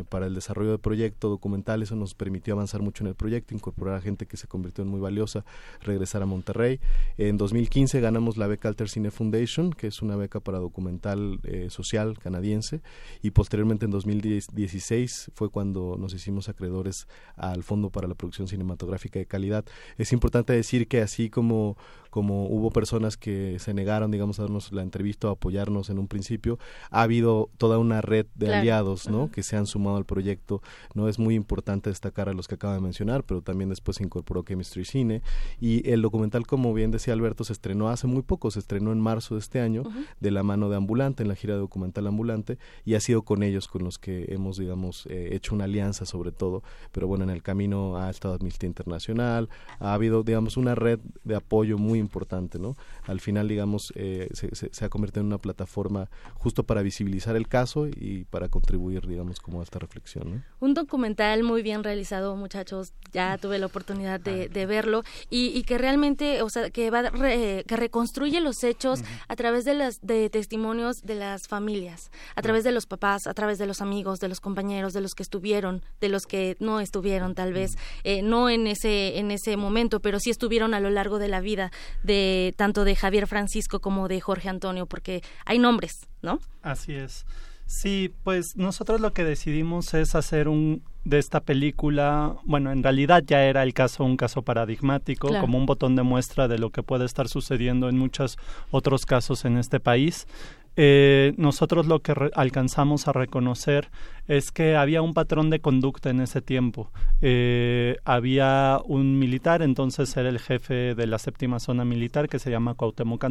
para 0.09 0.25
el 0.27 0.33
desarrollo 0.33 0.71
del 0.71 0.79
proyecto 0.79 1.29
documental, 1.29 1.83
eso 1.83 1.95
nos 1.95 2.15
permitió 2.15 2.53
avanzar 2.53 2.81
mucho 2.81 3.03
en 3.03 3.09
el 3.09 3.15
proyecto, 3.15 3.53
incorporar 3.53 3.95
a 3.95 4.01
gente 4.01 4.25
que 4.25 4.37
se 4.37 4.47
convirtió 4.47 4.83
en 4.83 4.89
muy 4.89 4.99
valiosa, 4.99 5.43
regresar 5.81 6.21
a 6.21 6.25
Monterrey. 6.25 6.79
En 7.17 7.37
2015 7.37 7.99
ganamos 7.99 8.37
la 8.37 8.47
beca 8.47 8.69
Alter 8.69 8.89
Cine 8.89 9.11
Foundation, 9.11 9.73
que 9.73 9.87
es 9.87 10.01
una 10.01 10.15
beca 10.15 10.39
para 10.39 10.59
documental 10.69 11.39
eh, 11.43 11.67
social 11.69 12.17
canadiense, 12.17 12.81
y 13.21 13.31
posteriormente 13.31 13.85
en 13.85 13.91
2016 13.91 15.31
fue 15.35 15.49
cuando 15.49 15.97
nos 15.99 16.13
hicimos 16.13 16.49
acreedores 16.49 17.07
al 17.35 17.63
Fondo 17.63 17.89
para 17.89 18.07
la 18.07 18.15
Producción 18.15 18.47
Cinematográfica 18.47 19.19
de 19.19 19.25
Calidad. 19.25 19.65
Es 19.97 20.13
importante 20.13 20.53
decir 20.53 20.87
que 20.87 21.01
así 21.01 21.29
como 21.29 21.77
como 22.09 22.45
hubo 22.47 22.71
personas 22.71 23.17
que 23.17 23.57
se 23.59 23.73
negaron, 23.73 24.11
digamos, 24.11 24.39
a 24.39 24.43
darnos 24.43 24.71
la 24.71 24.81
entrevista 24.81 25.27
o 25.27 25.31
apoyarnos 25.31 25.89
en 25.89 25.99
un 25.99 26.07
principio, 26.07 26.59
ha 26.89 27.03
habido 27.03 27.49
toda 27.57 27.77
una 27.77 28.01
red 28.01 28.25
de 28.35 28.53
aliados, 28.53 29.09
¿no? 29.09 29.29
Que 29.31 29.43
se 29.43 29.55
han 29.55 29.67
sumado 29.67 29.97
al 29.97 30.05
proyecto, 30.05 30.61
¿no? 30.93 31.07
Es 31.07 31.19
muy 31.19 31.35
importante 31.35 31.89
destacar 31.89 32.29
a 32.29 32.33
los 32.33 32.47
que 32.47 32.55
acaba 32.55 32.73
de 32.73 32.81
mencionar, 32.81 33.23
pero 33.23 33.41
también 33.41 33.69
después 33.69 33.97
se 33.97 34.03
incorporó 34.03 34.43
Chemistry 34.43 34.85
Cine. 34.85 35.21
Y 35.59 35.87
el 35.89 36.01
documental, 36.01 36.47
como 36.47 36.73
bien 36.73 36.91
decía 36.91 37.13
Alberto, 37.13 37.43
se 37.43 37.53
estrenó 37.53 37.89
hace 37.89 38.07
muy 38.07 38.21
poco, 38.21 38.51
se 38.51 38.59
estrenó 38.59 38.91
en 38.91 38.99
marzo 38.99 39.35
de 39.35 39.39
este 39.39 39.59
año, 39.59 39.83
de 40.19 40.31
la 40.31 40.43
mano 40.43 40.69
de 40.69 40.77
Ambulante, 40.77 41.23
en 41.23 41.29
la 41.29 41.35
gira 41.35 41.53
de 41.53 41.59
documental 41.59 42.07
Ambulante, 42.07 42.57
y 42.85 42.95
ha 42.95 42.99
sido 42.99 43.21
con 43.21 43.43
ellos 43.43 43.67
con 43.67 43.83
los 43.83 43.99
que 43.99 44.25
hemos, 44.29 44.57
digamos, 44.57 45.05
eh, 45.07 45.29
hecho 45.33 45.55
una 45.55 45.65
alianza 45.65 46.05
sobre 46.05 46.31
todo, 46.31 46.63
pero 46.91 47.07
bueno, 47.07 47.23
en 47.23 47.29
el 47.29 47.43
camino 47.43 47.97
ha 47.97 48.09
estado 48.09 48.35
Amnistía 48.35 48.67
Internacional, 48.67 49.49
ha 49.79 49.93
habido, 49.93 50.23
digamos, 50.23 50.57
una 50.57 50.75
red 50.75 50.99
de 51.23 51.35
apoyo 51.35 51.77
muy 51.77 51.98
importante, 51.99 52.59
¿no? 52.59 52.75
Al 53.05 53.19
final, 53.19 53.47
digamos, 53.47 53.93
eh, 53.95 54.29
se, 54.33 54.85
ha 54.85 54.89
convertido 54.89 55.21
en 55.21 55.27
una 55.27 55.37
plataforma 55.37 56.09
justo 56.35 56.63
para 56.63 56.81
visibilizar 56.81 57.35
el 57.35 57.47
caso 57.47 57.87
y 57.87 58.25
para 58.29 58.49
contribuir, 58.49 59.07
digamos, 59.07 59.39
como 59.39 59.61
a 59.61 59.63
esta 59.63 59.79
reflexión, 59.79 60.43
Un 60.59 60.73
documental 60.73 61.43
muy 61.43 61.61
bien 61.61 61.83
realizado, 61.83 62.35
muchachos, 62.35 62.93
ya 63.11 63.37
tuve 63.37 63.59
la 63.59 63.65
oportunidad 63.65 64.19
de, 64.19 64.65
verlo 64.65 65.03
y, 65.29 65.63
que 65.63 65.77
realmente, 65.77 66.41
o 66.41 66.49
sea, 66.49 66.69
que 66.69 66.91
va 66.91 67.09
que 67.11 67.75
reconstruye 67.75 68.39
los 68.39 68.63
hechos 68.63 69.01
a 69.27 69.35
través 69.35 69.65
de 69.65 69.73
las 69.73 69.99
de 70.01 70.29
testimonios 70.29 70.97
de 71.03 71.15
las 71.15 71.47
familias, 71.47 72.11
a 72.35 72.41
través 72.41 72.63
de 72.63 72.71
los 72.71 72.85
papás, 72.85 73.27
a 73.27 73.33
través 73.33 73.57
de 73.57 73.65
los 73.65 73.81
amigos, 73.81 74.19
de 74.19 74.27
los 74.27 74.39
compañeros, 74.39 74.93
de 74.93 75.01
los 75.01 75.13
que 75.15 75.23
estuvieron, 75.23 75.83
de 76.01 76.09
los 76.09 76.25
que 76.25 76.55
no 76.59 76.79
estuvieron, 76.79 77.35
tal 77.35 77.53
vez, 77.53 77.71
eh, 78.03 78.21
no 78.21 78.49
en 78.49 78.67
ese 78.67 79.17
en 79.17 79.31
ese 79.31 79.57
momento, 79.57 79.99
pero 79.99 80.19
sí 80.19 80.29
estuvieron 80.29 80.73
a 80.73 80.79
lo 80.79 80.89
largo 80.89 81.19
de 81.19 81.27
la 81.27 81.41
vida 81.41 81.71
de 82.03 82.53
tanto 82.57 82.83
de 82.83 82.95
Javier 82.95 83.27
Francisco 83.27 83.79
como 83.79 84.07
de 84.07 84.21
Jorge 84.21 84.49
Antonio, 84.49 84.85
porque 84.85 85.23
hay 85.45 85.59
nombres, 85.59 86.07
¿no? 86.21 86.39
Así 86.61 86.93
es. 86.93 87.25
Sí, 87.65 88.11
pues 88.23 88.55
nosotros 88.55 88.99
lo 88.99 89.13
que 89.13 89.23
decidimos 89.23 89.93
es 89.93 90.15
hacer 90.15 90.47
un 90.47 90.81
de 91.05 91.19
esta 91.19 91.39
película, 91.41 92.35
bueno, 92.43 92.71
en 92.71 92.83
realidad 92.83 93.23
ya 93.25 93.43
era 93.43 93.63
el 93.63 93.73
caso 93.73 94.03
un 94.03 94.17
caso 94.17 94.41
paradigmático, 94.41 95.29
como 95.39 95.57
un 95.57 95.65
botón 95.65 95.95
de 95.95 96.03
muestra 96.03 96.47
de 96.47 96.57
lo 96.57 96.71
que 96.71 96.83
puede 96.83 97.05
estar 97.05 97.27
sucediendo 97.27 97.89
en 97.89 97.97
muchos 97.97 98.37
otros 98.71 99.05
casos 99.05 99.45
en 99.45 99.57
este 99.57 99.79
país. 99.79 100.27
Eh, 100.75 101.33
nosotros 101.37 101.87
lo 101.87 102.01
que 102.01 102.13
alcanzamos 102.35 103.07
a 103.07 103.13
reconocer 103.13 103.89
es 104.29 104.51
que 104.51 104.75
había 104.75 105.01
un 105.01 105.15
patrón 105.15 105.49
de 105.49 105.59
conducta 105.59 106.11
en 106.11 106.21
ese 106.21 106.41
tiempo. 106.41 106.91
Eh, 107.21 107.97
había 108.05 108.79
un 108.85 109.17
militar, 109.17 109.63
entonces 109.63 110.15
era 110.15 110.29
el 110.29 110.37
jefe 110.37 110.93
de 110.93 111.07
la 111.07 111.17
séptima 111.17 111.59
zona 111.59 111.83
militar 111.83 112.29
que 112.29 112.37
se 112.37 112.51
llama 112.51 112.75
Cuauhtémoc 112.75 113.25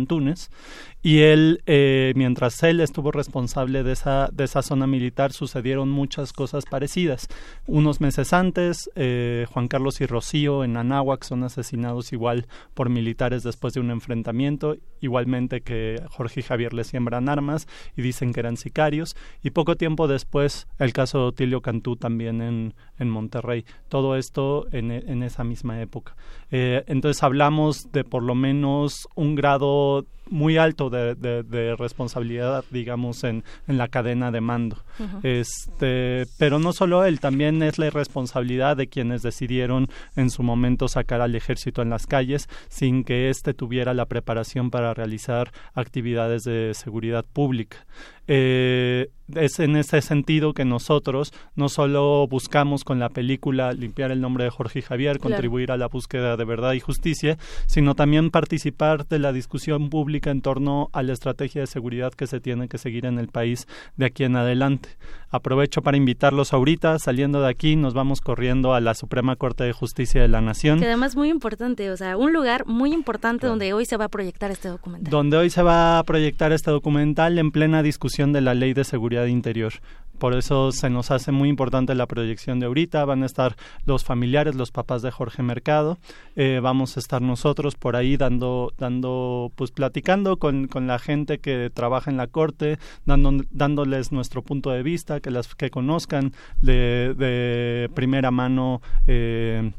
y 1.02 1.20
él, 1.20 1.62
eh, 1.66 2.12
mientras 2.16 2.60
él 2.64 2.80
estuvo 2.80 3.12
responsable 3.12 3.84
de 3.84 3.92
esa, 3.92 4.28
de 4.32 4.44
esa 4.44 4.62
zona 4.62 4.88
militar, 4.88 5.32
sucedieron 5.32 5.88
muchas 5.88 6.32
cosas 6.32 6.64
parecidas. 6.66 7.28
Unos 7.66 8.00
meses 8.00 8.32
antes, 8.32 8.90
eh, 8.96 9.46
Juan 9.52 9.68
Carlos 9.68 10.00
y 10.00 10.06
Rocío 10.06 10.64
en 10.64 10.76
Anáhuac 10.76 11.22
son 11.22 11.44
asesinados 11.44 12.12
igual 12.12 12.46
por 12.74 12.90
militares 12.90 13.44
después 13.44 13.72
de 13.72 13.80
un 13.80 13.92
enfrentamiento, 13.92 14.76
igualmente 15.00 15.60
que 15.60 16.02
Jorge 16.10 16.40
y 16.40 16.42
Javier 16.42 16.74
le 16.74 16.82
siembran 16.82 17.28
armas 17.28 17.68
y 17.96 18.02
dicen 18.02 18.32
que 18.32 18.40
eran 18.40 18.56
sicarios, 18.56 19.16
y 19.44 19.50
poco 19.50 19.76
tiempo 19.76 20.08
después 20.08 20.66
el 20.78 20.87
caso 20.92 21.18
de 21.18 21.24
Otilio 21.24 21.60
Cantú 21.60 21.96
también 21.96 22.40
en, 22.40 22.74
en 22.98 23.10
Monterrey. 23.10 23.64
Todo 23.88 24.16
esto 24.16 24.66
en, 24.72 24.90
en 24.90 25.22
esa 25.22 25.44
misma 25.44 25.80
época. 25.80 26.16
Eh, 26.50 26.84
entonces 26.86 27.22
hablamos 27.22 27.92
de 27.92 28.04
por 28.04 28.22
lo 28.22 28.34
menos 28.34 29.08
un 29.14 29.34
grado 29.34 30.06
muy 30.30 30.56
alto 30.56 30.90
de, 30.90 31.14
de, 31.14 31.76
responsabilidad, 31.76 32.64
digamos, 32.70 33.24
en, 33.24 33.44
en, 33.66 33.78
la 33.78 33.88
cadena 33.88 34.30
de 34.30 34.40
mando. 34.40 34.76
este, 35.22 36.26
pero 36.38 36.58
no 36.58 36.72
solo 36.72 37.04
él, 37.04 37.20
también 37.20 37.62
es 37.62 37.78
la 37.78 37.86
irresponsabilidad 37.86 38.76
de 38.76 38.88
quienes 38.88 39.22
decidieron 39.22 39.88
en 40.16 40.30
su 40.30 40.42
momento 40.42 40.88
sacar 40.88 41.20
al 41.20 41.34
ejército 41.34 41.82
en 41.82 41.90
las 41.90 42.06
calles 42.06 42.48
sin 42.68 43.04
que 43.04 43.28
éste 43.30 43.54
tuviera 43.54 43.94
la 43.94 44.06
preparación 44.06 44.70
para 44.70 44.94
realizar 44.94 45.52
actividades 45.74 46.44
de 46.44 46.72
seguridad 46.74 47.24
pública. 47.32 47.86
Eh, 48.30 49.08
es 49.34 49.58
en 49.58 49.74
ese 49.76 50.02
sentido 50.02 50.52
que 50.52 50.66
nosotros 50.66 51.32
no 51.56 51.70
solo 51.70 52.26
buscamos 52.28 52.84
con 52.84 52.98
la 52.98 53.08
película 53.08 53.72
limpiar 53.72 54.10
el 54.10 54.20
nombre 54.20 54.44
de 54.44 54.50
Jorge 54.50 54.82
Javier, 54.82 55.18
contribuir 55.18 55.72
a 55.72 55.78
la 55.78 55.88
búsqueda 55.88 56.36
de 56.36 56.44
verdad 56.44 56.74
y 56.74 56.80
justicia, 56.80 57.38
sino 57.66 57.94
también 57.94 58.30
participar 58.30 59.06
de 59.06 59.18
la 59.18 59.32
discusión 59.32 59.88
pública 59.88 60.17
en 60.26 60.42
torno 60.42 60.90
a 60.92 61.02
la 61.02 61.12
estrategia 61.12 61.62
de 61.62 61.66
seguridad 61.66 62.12
que 62.12 62.26
se 62.26 62.40
tiene 62.40 62.68
que 62.68 62.78
seguir 62.78 63.06
en 63.06 63.18
el 63.18 63.28
país 63.28 63.66
de 63.96 64.06
aquí 64.06 64.24
en 64.24 64.36
adelante. 64.36 64.90
Aprovecho 65.30 65.82
para 65.82 65.96
invitarlos 65.96 66.52
ahorita, 66.52 66.98
saliendo 66.98 67.40
de 67.40 67.48
aquí, 67.48 67.76
nos 67.76 67.94
vamos 67.94 68.20
corriendo 68.20 68.74
a 68.74 68.80
la 68.80 68.94
Suprema 68.94 69.36
Corte 69.36 69.64
de 69.64 69.72
Justicia 69.72 70.22
de 70.22 70.28
la 70.28 70.40
Nación. 70.40 70.80
Que 70.80 70.86
además 70.86 71.16
muy 71.16 71.28
importante, 71.28 71.90
o 71.90 71.96
sea, 71.96 72.16
un 72.16 72.32
lugar 72.32 72.66
muy 72.66 72.92
importante 72.92 73.46
donde 73.46 73.72
hoy 73.72 73.84
se 73.84 73.96
va 73.96 74.06
a 74.06 74.08
proyectar 74.08 74.50
este 74.50 74.68
documental. 74.68 75.10
Donde 75.10 75.36
hoy 75.36 75.50
se 75.50 75.62
va 75.62 75.98
a 75.98 76.04
proyectar 76.04 76.52
este 76.52 76.70
documental 76.70 77.38
en 77.38 77.50
plena 77.50 77.82
discusión 77.82 78.32
de 78.32 78.40
la 78.40 78.54
Ley 78.54 78.72
de 78.72 78.84
Seguridad 78.84 79.26
Interior. 79.26 79.74
Por 80.18 80.34
eso 80.34 80.72
se 80.72 80.90
nos 80.90 81.10
hace 81.10 81.32
muy 81.32 81.48
importante 81.48 81.94
la 81.94 82.06
proyección 82.06 82.60
de 82.60 82.66
ahorita. 82.66 83.04
Van 83.04 83.22
a 83.22 83.26
estar 83.26 83.56
los 83.86 84.04
familiares, 84.04 84.54
los 84.54 84.70
papás 84.70 85.02
de 85.02 85.10
Jorge 85.10 85.42
Mercado. 85.42 85.98
Eh, 86.36 86.60
vamos 86.62 86.96
a 86.96 87.00
estar 87.00 87.22
nosotros 87.22 87.74
por 87.74 87.96
ahí 87.96 88.16
dando, 88.16 88.72
dando, 88.78 89.52
pues 89.54 89.70
platicando 89.70 90.36
con, 90.36 90.66
con 90.66 90.86
la 90.86 90.98
gente 90.98 91.38
que 91.38 91.70
trabaja 91.72 92.10
en 92.10 92.16
la 92.16 92.26
corte, 92.26 92.78
dando, 93.06 93.32
dándoles 93.50 94.12
nuestro 94.12 94.42
punto 94.42 94.70
de 94.70 94.82
vista, 94.82 95.20
que 95.20 95.30
las 95.30 95.54
que 95.54 95.70
conozcan 95.70 96.32
de, 96.60 97.14
de 97.16 97.90
primera 97.94 98.30
mano. 98.30 98.82
Eh, 99.06 99.72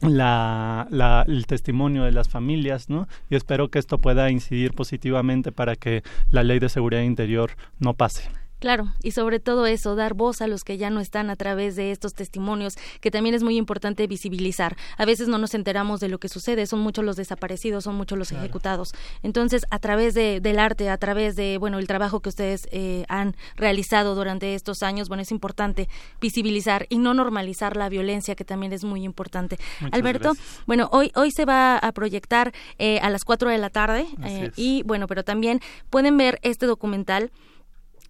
la, 0.00 0.86
la, 0.90 1.24
el 1.26 1.46
testimonio 1.46 2.04
de 2.04 2.12
las 2.12 2.28
familias, 2.28 2.88
¿no? 2.88 3.08
Y 3.30 3.34
espero 3.34 3.68
que 3.68 3.78
esto 3.78 3.98
pueda 3.98 4.30
incidir 4.30 4.72
positivamente 4.72 5.50
para 5.50 5.76
que 5.76 6.02
la 6.30 6.44
ley 6.44 6.60
de 6.60 6.68
seguridad 6.68 7.02
interior 7.02 7.50
no 7.80 7.94
pase. 7.94 8.30
Claro, 8.58 8.92
y 9.02 9.12
sobre 9.12 9.38
todo 9.38 9.66
eso, 9.66 9.94
dar 9.94 10.14
voz 10.14 10.42
a 10.42 10.48
los 10.48 10.64
que 10.64 10.78
ya 10.78 10.90
no 10.90 11.00
están 11.00 11.30
a 11.30 11.36
través 11.36 11.76
de 11.76 11.92
estos 11.92 12.14
testimonios, 12.14 12.76
que 13.00 13.10
también 13.10 13.34
es 13.34 13.42
muy 13.42 13.56
importante 13.56 14.06
visibilizar. 14.06 14.76
A 14.96 15.04
veces 15.04 15.28
no 15.28 15.38
nos 15.38 15.54
enteramos 15.54 16.00
de 16.00 16.08
lo 16.08 16.18
que 16.18 16.28
sucede, 16.28 16.66
son 16.66 16.80
muchos 16.80 17.04
los 17.04 17.16
desaparecidos, 17.16 17.84
son 17.84 17.94
muchos 17.94 18.18
los 18.18 18.32
ejecutados. 18.32 18.94
Entonces, 19.22 19.64
a 19.70 19.78
través 19.78 20.14
de, 20.14 20.40
del 20.40 20.58
arte, 20.58 20.90
a 20.90 20.98
través 20.98 21.36
de, 21.36 21.58
bueno, 21.58 21.78
el 21.78 21.86
trabajo 21.86 22.20
que 22.20 22.30
ustedes 22.30 22.68
eh, 22.72 23.04
han 23.08 23.36
realizado 23.56 24.14
durante 24.14 24.54
estos 24.54 24.82
años, 24.82 25.08
bueno, 25.08 25.22
es 25.22 25.30
importante 25.30 25.88
visibilizar 26.20 26.86
y 26.88 26.98
no 26.98 27.14
normalizar 27.14 27.76
la 27.76 27.88
violencia, 27.88 28.34
que 28.34 28.44
también 28.44 28.72
es 28.72 28.84
muy 28.84 29.04
importante. 29.04 29.58
Alberto, 29.92 30.32
bueno, 30.66 30.88
hoy, 30.92 31.12
hoy 31.14 31.30
se 31.30 31.44
va 31.44 31.78
a 31.78 31.92
proyectar 31.92 32.52
eh, 32.78 32.98
a 33.00 33.10
las 33.10 33.24
4 33.24 33.50
de 33.50 33.58
la 33.58 33.70
tarde 33.70 34.06
eh, 34.24 34.50
y, 34.56 34.82
bueno, 34.82 35.06
pero 35.06 35.24
también 35.24 35.60
pueden 35.90 36.16
ver 36.16 36.40
este 36.42 36.66
documental 36.66 37.30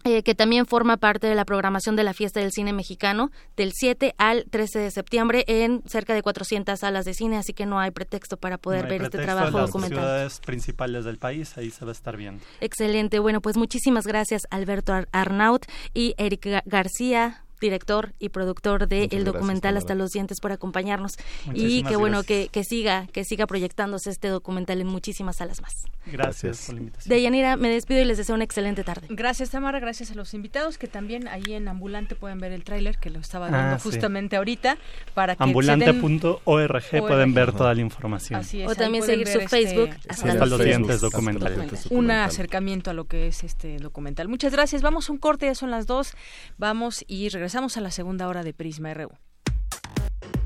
eh, 0.05 0.23
que 0.23 0.35
también 0.35 0.67
forma 0.67 0.97
parte 0.97 1.27
de 1.27 1.35
la 1.35 1.45
programación 1.45 1.97
de 1.97 2.05
la 2.05 2.15
Fiesta 2.15 2.41
del 2.41 2.53
Cine 2.53 2.73
Mexicano 2.73 3.31
del 3.57 3.73
7 3.75 4.15
al 4.17 4.45
13 4.49 4.79
de 4.79 4.91
septiembre 4.91 5.45
en 5.49 5.83
cerca 5.87 6.15
de 6.15 6.23
400 6.23 6.79
salas 6.79 7.05
de 7.05 7.15
cine, 7.15 7.37
así 7.37 7.53
que 7.53 7.67
no 7.67 7.81
hay 7.81 7.91
pretexto 7.91 8.37
para 8.37 8.59
poder 8.59 8.87
ver 8.87 9.03
este 9.03 9.19
trabajo 9.19 9.49
en 9.49 9.55
las 9.55 9.67
documental. 9.67 9.99
ciudades 9.99 10.41
principales 10.41 11.05
del 11.05 11.19
país, 11.19 11.57
ahí 11.59 11.71
se 11.71 11.85
va 11.85 11.91
a 11.91 11.93
estar 11.93 12.17
viendo. 12.17 12.43
Excelente, 12.61 13.19
bueno, 13.19 13.41
pues 13.41 13.57
muchísimas 13.57 14.07
gracias 14.07 14.43
Alberto 14.51 14.93
Arnaut 15.13 15.67
y 15.95 16.15
Eric 16.17 16.47
García 16.65 17.45
director 17.61 18.13
y 18.19 18.29
productor 18.29 18.89
del 18.89 19.09
el 19.11 19.25
documental 19.25 19.77
Hasta 19.77 19.95
los 19.95 20.13
dientes 20.13 20.41
por 20.41 20.53
acompañarnos 20.53 21.17
y 21.55 21.83
qué 21.85 21.97
bueno 21.97 22.23
que, 22.23 22.49
que, 22.51 22.65
siga 22.65 23.07
que 23.13 23.25
siga 23.25 23.47
proyectándose 23.47 24.11
este 24.11 24.29
documental 24.29 24.81
en 24.81 24.87
muchísimas 24.87 25.37
salas 25.37 25.61
más. 25.61 25.85
Gracias 26.07 26.67
por 26.67 26.75
la 26.75 26.81
invitación. 26.81 27.11
Deyanira, 27.11 27.57
me 27.57 27.69
despido 27.69 28.01
y 28.01 28.05
les 28.05 28.19
deseo 28.19 28.35
una 28.35 28.45
excelente 28.45 28.85
tarde. 28.85 29.07
Gracias 29.11 29.51
Tamara, 29.51 29.81
gracias 29.81 30.11
a 30.11 30.15
los 30.15 30.35
invitados 30.35 30.79
que 30.79 30.87
también 30.87 31.29
ahí 31.29 31.55
en 31.55 31.69
Ambulante 31.69 32.15
pueden 32.15 32.39
ver 32.39 32.53
el 32.53 32.65
tráiler 32.65 32.99
que 32.99 33.11
lo 33.11 33.21
estaba 33.21 33.49
viendo 33.49 33.75
ah, 33.75 33.79
justamente 33.83 34.37
ahorita 34.37 34.79
para 35.15 35.37
que 35.37 35.43
ambulante.org 35.43 36.85
pueden 37.01 37.35
ver 37.35 37.53
toda 37.53 37.75
la 37.75 37.81
información. 37.81 38.43
o 38.67 38.75
también 38.75 39.05
seguir 39.05 39.27
su 39.27 39.39
este 39.39 39.49
Facebook 39.49 39.91
hasta, 40.09 40.47
los 40.47 40.63
dientes 40.63 41.01
documental. 41.01 41.69
Un 41.91 42.11
acercamiento 42.11 42.91
a 42.91 42.95
lo 42.95 43.05
que 43.05 43.29
es 43.29 43.45
este 43.45 43.79
documental. 43.79 44.29
Muchas 44.29 44.53
gracias. 44.53 44.83
Vamos 44.83 45.09
un 45.09 45.19
corte, 45.19 45.47
ya 45.47 45.55
son 45.55 45.71
las 45.71 45.87
dos. 45.87 46.15
Vamos 46.57 47.05
y 47.07 47.29
regresamos 47.29 47.48
a 47.57 47.81
la 47.81 47.91
segunda 47.91 48.29
hora 48.29 48.43
de 48.43 48.53
Prisma 48.53 48.93
RU. 48.93 49.09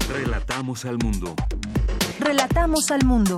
Relatamos 0.09 0.85
al 0.85 0.99
mundo. 0.99 1.35
Relatamos 2.21 2.93
al 2.93 3.05
mundo. 3.05 3.37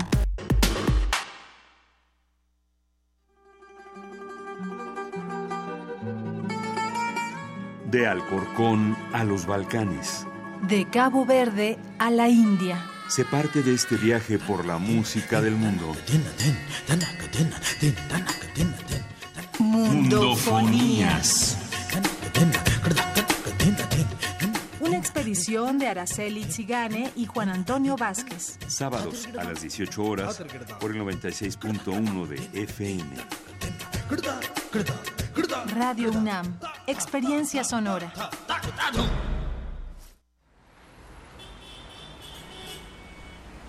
De 7.91 8.07
Alcorcón 8.07 8.95
a 9.15 9.25
los 9.25 9.47
Balcanes. 9.47 10.27
De 10.69 10.87
Cabo 10.91 11.25
Verde 11.25 11.79
a 11.99 12.11
la 12.11 12.29
India. 12.29 12.85
Se 13.09 13.25
parte 13.25 13.63
de 13.63 13.73
este 13.73 13.97
viaje 13.97 14.39
por 14.39 14.67
la 14.67 14.77
música 14.77 15.41
del 15.41 15.57
mundo. 15.57 15.97
Mundofonías. 19.59 21.57
Expedición 25.05 25.79
de 25.79 25.89
Araceli 25.89 26.45
Zigane 26.45 27.13
y 27.15 27.27
Juan 27.27 27.51
Antonio 27.51 27.95
Vázquez. 27.95 28.59
Sábados 28.69 29.29
a 29.39 29.45
las 29.45 29.61
18 29.61 30.03
horas 30.03 30.43
por 30.81 30.93
el 30.93 31.03
96.1 31.03 32.27
de 32.27 32.63
FM. 32.63 33.15
Radio 35.77 36.11
UNAM. 36.11 36.59
Experiencia 36.87 37.65
sonora. 37.65 38.11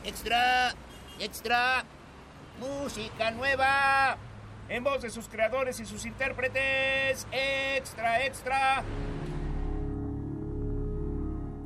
Extra, 0.06 0.74
extra, 1.20 1.84
música 2.62 3.32
nueva. 3.32 4.18
En 4.70 4.86
voz 4.86 5.02
de 5.02 5.10
sus 5.10 5.28
creadores 5.28 5.82
y 5.82 5.86
sus 5.86 6.06
intérpretes. 6.06 7.28
Extra, 7.34 8.24
extra. 8.24 8.86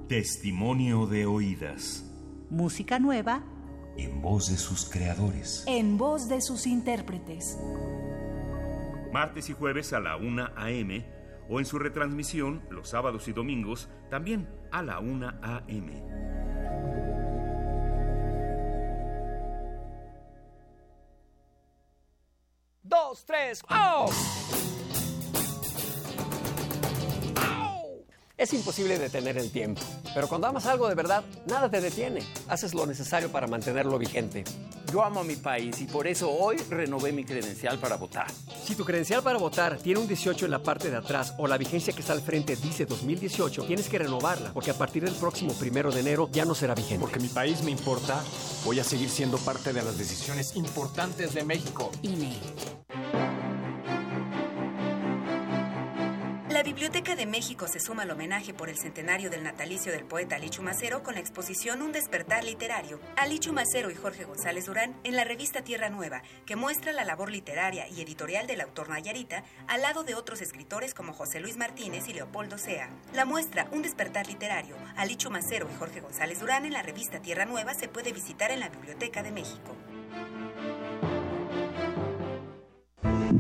Testimonio 0.10 1.06
de 1.06 1.28
oídas. 1.28 2.04
Música 2.50 2.98
nueva. 2.98 3.44
En 3.96 4.24
voz 4.24 4.50
de 4.50 4.58
sus 4.58 4.90
creadores. 4.90 5.64
En 5.68 6.00
voz 6.00 6.28
de 6.28 6.42
sus 6.42 6.66
intérpretes. 6.66 7.60
Martes 9.14 9.52
y 9.52 9.54
jueves 9.54 9.94
a 9.94 10.00
la 10.00 10.18
1 10.18 10.50
a.m. 10.56 11.06
o 11.48 11.60
en 11.60 11.66
su 11.68 11.78
retransmisión 11.78 12.64
los 12.72 12.90
sábados 12.90 13.28
y 13.28 13.34
domingos 13.34 13.88
también 14.10 14.50
a 14.72 14.82
la 14.82 15.00
1 15.00 15.28
a.m. 15.44 16.04
dos, 22.82 23.24
tres, 23.26 23.62
¡oh! 23.70 24.10
Es 28.40 28.54
imposible 28.54 28.98
detener 28.98 29.38
el 29.38 29.52
tiempo, 29.52 29.82
pero 30.14 30.30
cuando 30.30 30.48
amas 30.48 30.66
algo 30.66 30.88
de 30.88 30.96
verdad, 30.96 31.26
nada 31.46 31.70
te 31.70 31.82
detiene. 31.82 32.22
Haces 32.48 32.74
lo 32.74 32.86
necesario 32.86 33.30
para 33.30 33.48
mantenerlo 33.48 34.00
vigente. 34.00 34.46
Yo 34.94 35.04
amo 35.04 35.20
a 35.20 35.24
mi 35.26 35.36
país 35.36 35.82
y 35.82 35.88
por 35.88 36.08
eso 36.08 36.32
hoy 36.32 36.56
renové 36.70 37.12
mi 37.12 37.26
credencial 37.26 37.78
para 37.80 37.98
votar. 37.98 38.28
Si 38.64 38.76
tu 38.76 38.86
credencial 38.86 39.22
para 39.24 39.38
votar 39.38 39.78
tiene 39.78 40.00
un 40.00 40.08
18 40.08 40.46
en 40.46 40.52
la 40.52 40.64
parte 40.64 40.90
de 40.90 40.96
atrás 40.96 41.34
o 41.38 41.48
la 41.48 41.58
vigencia 41.58 41.92
que 41.92 42.00
está 42.00 42.14
al 42.14 42.22
frente 42.22 42.56
dice 42.56 42.86
2018, 42.86 43.66
tienes 43.66 43.90
que 43.90 44.00
renovarla, 44.00 44.54
porque 44.54 44.72
a 44.72 44.78
partir 44.78 45.04
del 45.04 45.16
próximo 45.16 45.52
primero 45.56 45.92
de 45.92 46.00
enero 46.00 46.30
ya 46.32 46.46
no 46.46 46.56
será 46.56 46.76
vigente. 46.76 47.02
Porque 47.02 47.20
mi 47.20 47.28
país 47.28 47.62
me 47.62 47.72
importa, 47.72 48.24
voy 48.64 48.80
a 48.80 48.86
seguir 48.86 49.10
siendo 49.10 49.38
parte 49.40 49.74
de 49.74 49.82
las 49.82 49.98
decisiones 49.98 50.56
importantes 50.56 51.34
de 51.34 51.44
México. 51.44 51.92
INE. 52.04 52.40
La 56.50 56.64
Biblioteca 56.64 57.16
de 57.16 57.28
México 57.28 57.68
se 57.68 57.80
suma 57.80 58.02
al 58.02 58.10
homenaje 58.10 58.56
por 58.56 58.70
el 58.70 58.78
centenario 58.80 59.30
del 59.30 59.44
natalicio 59.44 59.92
del 59.92 60.04
poeta 60.04 60.38
Alichu 60.38 60.64
Macero 60.64 61.04
con 61.04 61.14
la 61.14 61.20
exposición 61.20 61.84
Un 61.84 61.92
despertar 61.92 62.44
literario. 62.44 63.00
Alichu 63.18 63.54
Macero 63.54 63.92
y 63.92 63.96
Jorge 63.96 64.24
González 64.24 64.66
Durán 64.66 64.96
en 65.04 65.16
la 65.16 65.26
revista 65.26 65.62
Tierra 65.62 65.92
Nueva, 65.92 66.24
que 66.48 66.56
muestra 66.56 66.92
la 66.92 67.06
labor 67.06 67.30
literaria 67.32 67.88
y 67.88 68.02
editorial 68.02 68.48
del 68.48 68.62
autor 68.62 68.90
Nayarita 68.90 69.44
al 69.68 69.84
lado 69.84 70.04
de 70.04 70.16
otros 70.16 70.42
escritores 70.42 70.96
como 70.96 71.14
José 71.14 71.40
Luis 71.40 71.56
Martínez 71.56 72.08
y 72.08 72.14
Leopoldo 72.14 72.58
Sea. 72.58 72.90
La 73.14 73.26
muestra 73.26 73.68
Un 73.72 73.84
despertar 73.84 74.26
literario, 74.26 74.76
Alichu 74.96 75.30
Macero 75.30 75.70
y 75.72 75.78
Jorge 75.78 76.02
González 76.02 76.40
Durán 76.40 76.66
en 76.66 76.74
la 76.74 76.82
revista 76.82 77.20
Tierra 77.20 77.46
Nueva 77.46 77.76
se 77.76 77.90
puede 77.90 78.12
visitar 78.12 78.50
en 78.50 78.62
la 78.62 78.70
Biblioteca 78.70 79.22
de 79.22 79.32
México. 79.32 79.76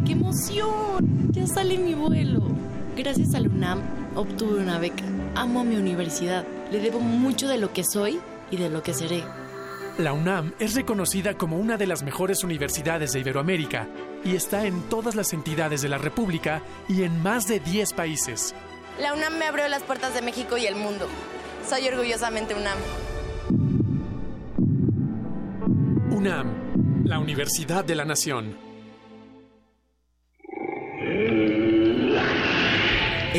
¡Qué 0.05 0.11
emoción! 0.11 1.31
Ya 1.31 1.47
sale 1.47 1.79
mi 1.79 1.95
vuelo. 1.95 2.58
Gracias 2.99 3.33
a 3.33 3.39
la 3.39 3.47
UNAM 3.47 3.81
obtuve 4.17 4.59
una 4.59 4.77
beca. 4.77 5.05
Amo 5.33 5.61
a 5.61 5.63
mi 5.63 5.77
universidad. 5.77 6.45
Le 6.69 6.81
debo 6.81 6.99
mucho 6.99 7.47
de 7.47 7.57
lo 7.57 7.71
que 7.71 7.85
soy 7.85 8.19
y 8.51 8.57
de 8.57 8.69
lo 8.69 8.83
que 8.83 8.93
seré. 8.93 9.23
La 9.97 10.11
UNAM 10.11 10.53
es 10.59 10.75
reconocida 10.75 11.37
como 11.37 11.57
una 11.57 11.77
de 11.77 11.87
las 11.87 12.03
mejores 12.03 12.43
universidades 12.43 13.13
de 13.13 13.21
Iberoamérica 13.21 13.87
y 14.25 14.35
está 14.35 14.65
en 14.65 14.81
todas 14.89 15.15
las 15.15 15.31
entidades 15.31 15.81
de 15.81 15.87
la 15.87 15.97
República 15.97 16.61
y 16.89 17.03
en 17.03 17.23
más 17.23 17.47
de 17.47 17.61
10 17.61 17.93
países. 17.93 18.53
La 18.99 19.13
UNAM 19.13 19.37
me 19.37 19.45
abrió 19.45 19.65
las 19.69 19.83
puertas 19.83 20.13
de 20.13 20.21
México 20.21 20.57
y 20.57 20.65
el 20.65 20.75
mundo. 20.75 21.07
Soy 21.69 21.87
orgullosamente 21.87 22.53
UNAM. 22.53 22.79
UNAM, 26.11 27.05
la 27.05 27.17
Universidad 27.17 27.85
de 27.85 27.95
la 27.95 28.03
Nación. 28.03 28.57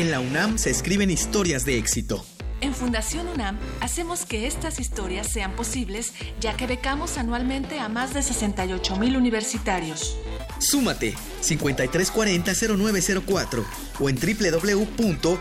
En 0.01 0.09
la 0.09 0.19
UNAM 0.19 0.57
se 0.57 0.71
escriben 0.71 1.11
historias 1.11 1.63
de 1.63 1.77
éxito. 1.77 2.25
En 2.59 2.73
Fundación 2.73 3.27
UNAM 3.27 3.59
hacemos 3.81 4.25
que 4.25 4.47
estas 4.47 4.79
historias 4.79 5.27
sean 5.27 5.55
posibles, 5.55 6.13
ya 6.39 6.57
que 6.57 6.65
becamos 6.65 7.19
anualmente 7.19 7.79
a 7.79 7.87
más 7.87 8.15
de 8.15 8.23
68 8.23 8.95
mil 8.95 9.15
universitarios. 9.15 10.17
Súmate 10.57 11.13
5340-0904 11.43 13.63
o 13.99 14.09
en 14.09 14.15
www.funam.mx. 14.15 15.31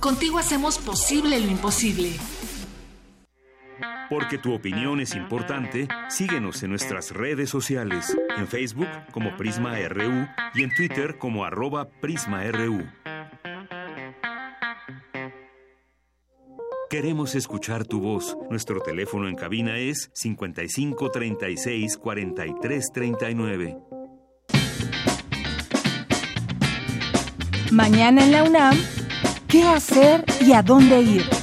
Contigo 0.00 0.38
hacemos 0.38 0.78
posible 0.78 1.38
lo 1.40 1.50
imposible. 1.50 2.12
Porque 4.08 4.38
tu 4.38 4.54
opinión 4.54 5.00
es 5.00 5.14
importante, 5.14 5.88
síguenos 6.08 6.62
en 6.62 6.70
nuestras 6.70 7.10
redes 7.10 7.50
sociales, 7.50 8.16
en 8.36 8.48
Facebook 8.48 8.88
como 9.12 9.36
Prisma 9.36 9.76
RU 9.88 10.26
y 10.54 10.62
en 10.62 10.74
Twitter 10.74 11.18
como 11.18 11.44
arroba 11.44 11.88
PrismaRU. 12.00 12.86
Queremos 16.88 17.34
escuchar 17.34 17.84
tu 17.84 18.00
voz. 18.00 18.34
Nuestro 18.48 18.80
teléfono 18.80 19.28
en 19.28 19.34
cabina 19.34 19.76
es 19.76 20.10
55 20.14 21.10
36 21.10 21.98
43 21.98 22.92
39. 22.94 23.76
Mañana 27.70 28.24
en 28.24 28.32
la 28.32 28.44
UNAM, 28.44 28.74
¿qué 29.48 29.64
hacer 29.64 30.24
y 30.40 30.54
a 30.54 30.62
dónde 30.62 31.02
ir? 31.02 31.37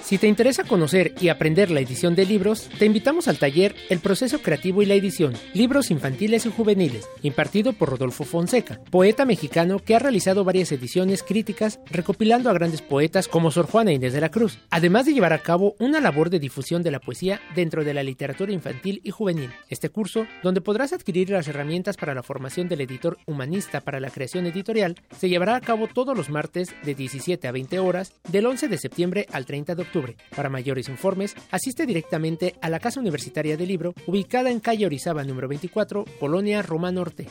Si 0.09 0.17
te 0.17 0.27
interesa 0.27 0.65
conocer 0.65 1.13
y 1.21 1.29
aprender 1.29 1.71
la 1.71 1.81
edición 1.81 2.15
de 2.15 2.25
libros, 2.25 2.71
te 2.79 2.87
invitamos 2.87 3.29
al 3.29 3.39
taller 3.39 3.75
El 3.91 3.99
proceso 3.99 4.41
creativo 4.41 4.81
y 4.81 4.87
la 4.87 4.95
edición, 4.95 5.35
libros 5.53 5.91
infantiles 5.91 6.47
y 6.47 6.51
juveniles, 6.51 7.07
impartido 7.21 7.75
por 7.75 7.91
Rodolfo 7.91 8.25
Fonseca, 8.25 8.81
poeta 8.91 9.27
mexicano 9.27 9.81
que 9.81 9.95
ha 9.95 9.99
realizado 9.99 10.45
varias 10.45 10.73
ediciones 10.73 11.23
críticas 11.23 11.79
recopilando 11.91 12.49
a 12.49 12.55
grandes 12.55 12.81
poetas 12.81 13.29
como 13.29 13.51
Sor 13.51 13.67
Juana 13.67 13.93
Inés 13.93 14.15
de 14.15 14.23
la 14.23 14.31
Cruz, 14.31 14.59
además 14.71 15.05
de 15.05 15.13
llevar 15.13 15.35
a 15.35 15.43
cabo 15.43 15.75
una 15.79 16.01
labor 16.01 16.31
de 16.31 16.39
difusión 16.39 16.83
de 16.83 16.91
la 16.91 17.01
poesía 17.01 17.43
dentro 17.55 17.85
de 17.85 17.93
la 17.93 18.03
literatura 18.03 18.51
infantil 18.51 19.03
y 19.05 19.11
juvenil. 19.11 19.51
Este 19.69 19.91
curso, 19.91 20.27
donde 20.43 20.63
podrás 20.63 20.95
adquirir 20.95 21.29
las 21.29 21.49
herramientas 21.49 21.99
para 21.99 22.15
la 22.15 22.23
formación 22.23 22.67
del 22.67 22.81
editor 22.81 23.19
humanista 23.27 23.83
para 23.83 24.01
la 24.01 24.09
creación 24.09 24.47
editorial, 24.47 24.95
se 25.19 25.29
llevará 25.29 25.55
a 25.55 25.61
cabo 25.61 25.87
todos 25.87 26.17
los 26.17 26.31
martes 26.31 26.75
de 26.83 26.95
17 26.95 27.47
a 27.47 27.53
20 27.53 27.79
horas 27.79 28.15
del 28.31 28.47
11 28.47 28.69
de 28.69 28.79
septiembre 28.79 29.27
al 29.39 29.47
30 29.47 29.75
de 29.75 29.83
octubre 29.83 30.17
para 30.37 30.51
mayores 30.51 30.89
informes, 30.91 31.35
asiste 31.51 31.87
directamente 31.87 32.57
a 32.61 32.69
la 32.69 32.81
Casa 32.81 33.01
Universitaria 33.01 33.57
del 33.57 33.69
Libro, 33.69 33.95
ubicada 34.07 34.51
en 34.51 34.61
calle 34.61 34.85
Orizaba 34.85 35.25
número 35.25 35.49
24, 35.49 36.05
Polonia, 36.21 36.61
Roma 36.61 36.93
Norte. 36.93 37.27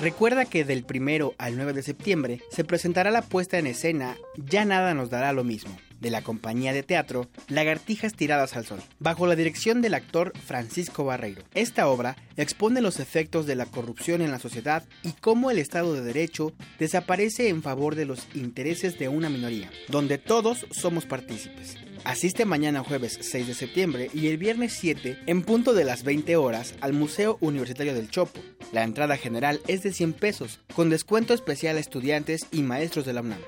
Recuerda 0.00 0.44
que 0.44 0.64
del 0.64 0.84
primero 0.84 1.34
al 1.38 1.56
9 1.56 1.72
de 1.72 1.82
septiembre 1.82 2.40
se 2.50 2.64
presentará 2.64 3.10
la 3.10 3.22
puesta 3.22 3.58
en 3.58 3.66
escena 3.66 4.16
Ya 4.36 4.64
nada 4.64 4.92
nos 4.92 5.08
dará 5.08 5.32
lo 5.32 5.44
mismo, 5.44 5.74
de 6.04 6.10
la 6.10 6.22
compañía 6.22 6.74
de 6.74 6.82
teatro 6.82 7.28
Lagartijas 7.48 8.14
tiradas 8.14 8.54
al 8.56 8.66
sol, 8.66 8.80
bajo 9.00 9.26
la 9.26 9.36
dirección 9.36 9.80
del 9.80 9.94
actor 9.94 10.34
Francisco 10.46 11.04
Barreiro. 11.04 11.42
Esta 11.54 11.88
obra 11.88 12.16
expone 12.36 12.82
los 12.82 13.00
efectos 13.00 13.46
de 13.46 13.54
la 13.56 13.64
corrupción 13.64 14.20
en 14.20 14.30
la 14.30 14.38
sociedad 14.38 14.84
y 15.02 15.12
cómo 15.12 15.50
el 15.50 15.58
Estado 15.58 15.94
de 15.94 16.02
Derecho 16.02 16.52
desaparece 16.78 17.48
en 17.48 17.62
favor 17.62 17.94
de 17.94 18.04
los 18.04 18.28
intereses 18.34 18.98
de 18.98 19.08
una 19.08 19.30
minoría, 19.30 19.70
donde 19.88 20.18
todos 20.18 20.66
somos 20.70 21.06
partícipes. 21.06 21.78
Asiste 22.04 22.44
mañana 22.44 22.84
jueves 22.84 23.18
6 23.22 23.46
de 23.46 23.54
septiembre 23.54 24.10
y 24.12 24.26
el 24.26 24.36
viernes 24.36 24.74
7 24.74 25.20
en 25.26 25.42
punto 25.42 25.72
de 25.72 25.84
las 25.84 26.04
20 26.04 26.36
horas 26.36 26.74
al 26.82 26.92
Museo 26.92 27.38
Universitario 27.40 27.94
del 27.94 28.10
Chopo. 28.10 28.40
La 28.72 28.82
entrada 28.82 29.16
general 29.16 29.60
es 29.68 29.82
de 29.82 29.92
100 29.94 30.12
pesos, 30.12 30.60
con 30.74 30.90
descuento 30.90 31.32
especial 31.32 31.78
a 31.78 31.80
estudiantes 31.80 32.46
y 32.52 32.62
maestros 32.62 33.06
de 33.06 33.14
la 33.14 33.22
UNAM. 33.22 33.40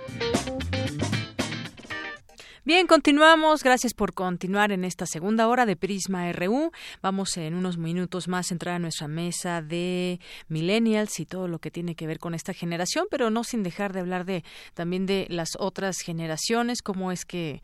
Bien, 2.66 2.86
continuamos. 2.88 3.62
Gracias 3.62 3.94
por 3.94 4.12
continuar 4.12 4.72
en 4.72 4.84
esta 4.84 5.06
segunda 5.06 5.46
hora 5.46 5.66
de 5.66 5.76
Prisma 5.76 6.32
RU. 6.32 6.72
Vamos 7.00 7.36
en 7.36 7.54
unos 7.54 7.78
minutos 7.78 8.26
más 8.26 8.50
a 8.50 8.54
entrar 8.54 8.74
a 8.74 8.80
nuestra 8.80 9.06
mesa 9.06 9.62
de 9.62 10.18
millennials 10.48 11.20
y 11.20 11.26
todo 11.26 11.46
lo 11.46 11.60
que 11.60 11.70
tiene 11.70 11.94
que 11.94 12.08
ver 12.08 12.18
con 12.18 12.34
esta 12.34 12.52
generación, 12.52 13.06
pero 13.08 13.30
no 13.30 13.44
sin 13.44 13.62
dejar 13.62 13.92
de 13.92 14.00
hablar 14.00 14.24
de 14.24 14.42
también 14.74 15.06
de 15.06 15.28
las 15.30 15.50
otras 15.60 16.00
generaciones, 16.00 16.82
cómo 16.82 17.12
es 17.12 17.24
que, 17.24 17.62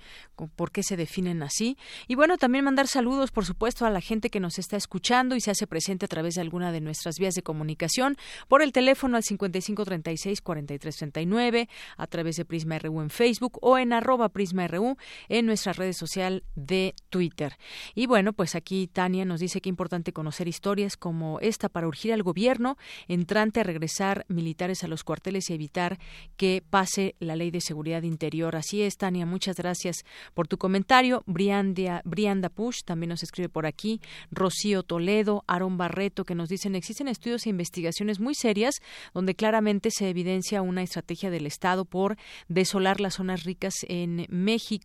por 0.54 0.70
qué 0.70 0.84
se 0.84 0.96
definen 0.96 1.42
así. 1.42 1.76
Y 2.06 2.14
bueno, 2.14 2.38
también 2.38 2.64
mandar 2.64 2.86
saludos, 2.86 3.32
por 3.32 3.44
supuesto, 3.44 3.84
a 3.84 3.90
la 3.90 4.00
gente 4.00 4.30
que 4.30 4.38
nos 4.38 4.60
está 4.60 4.76
escuchando 4.76 5.34
y 5.34 5.40
se 5.40 5.50
hace 5.50 5.66
presente 5.66 6.04
a 6.04 6.08
través 6.08 6.36
de 6.36 6.42
alguna 6.42 6.70
de 6.70 6.80
nuestras 6.80 7.18
vías 7.18 7.34
de 7.34 7.42
comunicación 7.42 8.16
por 8.46 8.62
el 8.62 8.70
teléfono 8.70 9.16
al 9.16 9.24
5536-4339, 9.24 11.68
a 11.96 12.06
través 12.06 12.36
de 12.36 12.44
Prisma 12.44 12.78
RU 12.78 13.00
en 13.00 13.10
Facebook 13.10 13.58
o 13.62 13.78
en 13.78 13.92
arroba 13.92 14.28
Prisma 14.28 14.68
RU 14.68 14.91
en 15.28 15.46
nuestra 15.46 15.72
red 15.72 15.92
social 15.92 16.44
de 16.54 16.94
Twitter. 17.10 17.56
Y 17.94 18.06
bueno, 18.06 18.32
pues 18.32 18.54
aquí 18.54 18.86
Tania 18.86 19.24
nos 19.24 19.40
dice 19.40 19.60
que 19.60 19.68
importante 19.68 20.12
conocer 20.12 20.48
historias 20.48 20.96
como 20.96 21.40
esta 21.40 21.68
para 21.68 21.88
urgir 21.88 22.12
al 22.12 22.22
gobierno 22.22 22.76
entrante 23.08 23.60
a 23.60 23.64
regresar 23.64 24.24
militares 24.28 24.84
a 24.84 24.88
los 24.88 25.04
cuarteles 25.04 25.50
y 25.50 25.54
evitar 25.54 25.98
que 26.36 26.62
pase 26.68 27.14
la 27.18 27.36
ley 27.36 27.50
de 27.50 27.60
seguridad 27.60 28.02
interior. 28.02 28.56
Así 28.56 28.82
es, 28.82 28.96
Tania, 28.96 29.26
muchas 29.26 29.56
gracias 29.56 30.04
por 30.34 30.48
tu 30.48 30.58
comentario. 30.58 31.22
Brianda 31.26 32.48
Push 32.48 32.82
también 32.84 33.10
nos 33.10 33.22
escribe 33.22 33.48
por 33.48 33.66
aquí. 33.66 34.00
Rocío 34.30 34.82
Toledo, 34.82 35.44
Aaron 35.46 35.76
Barreto, 35.76 36.24
que 36.24 36.34
nos 36.34 36.48
dicen 36.48 36.74
existen 36.74 37.08
estudios 37.08 37.46
e 37.46 37.50
investigaciones 37.50 38.20
muy 38.20 38.34
serias 38.34 38.76
donde 39.14 39.34
claramente 39.34 39.90
se 39.90 40.08
evidencia 40.08 40.62
una 40.62 40.82
estrategia 40.82 41.30
del 41.30 41.46
Estado 41.46 41.84
por 41.84 42.16
desolar 42.48 43.00
las 43.00 43.14
zonas 43.14 43.44
ricas 43.44 43.74
en 43.88 44.26
México 44.28 44.81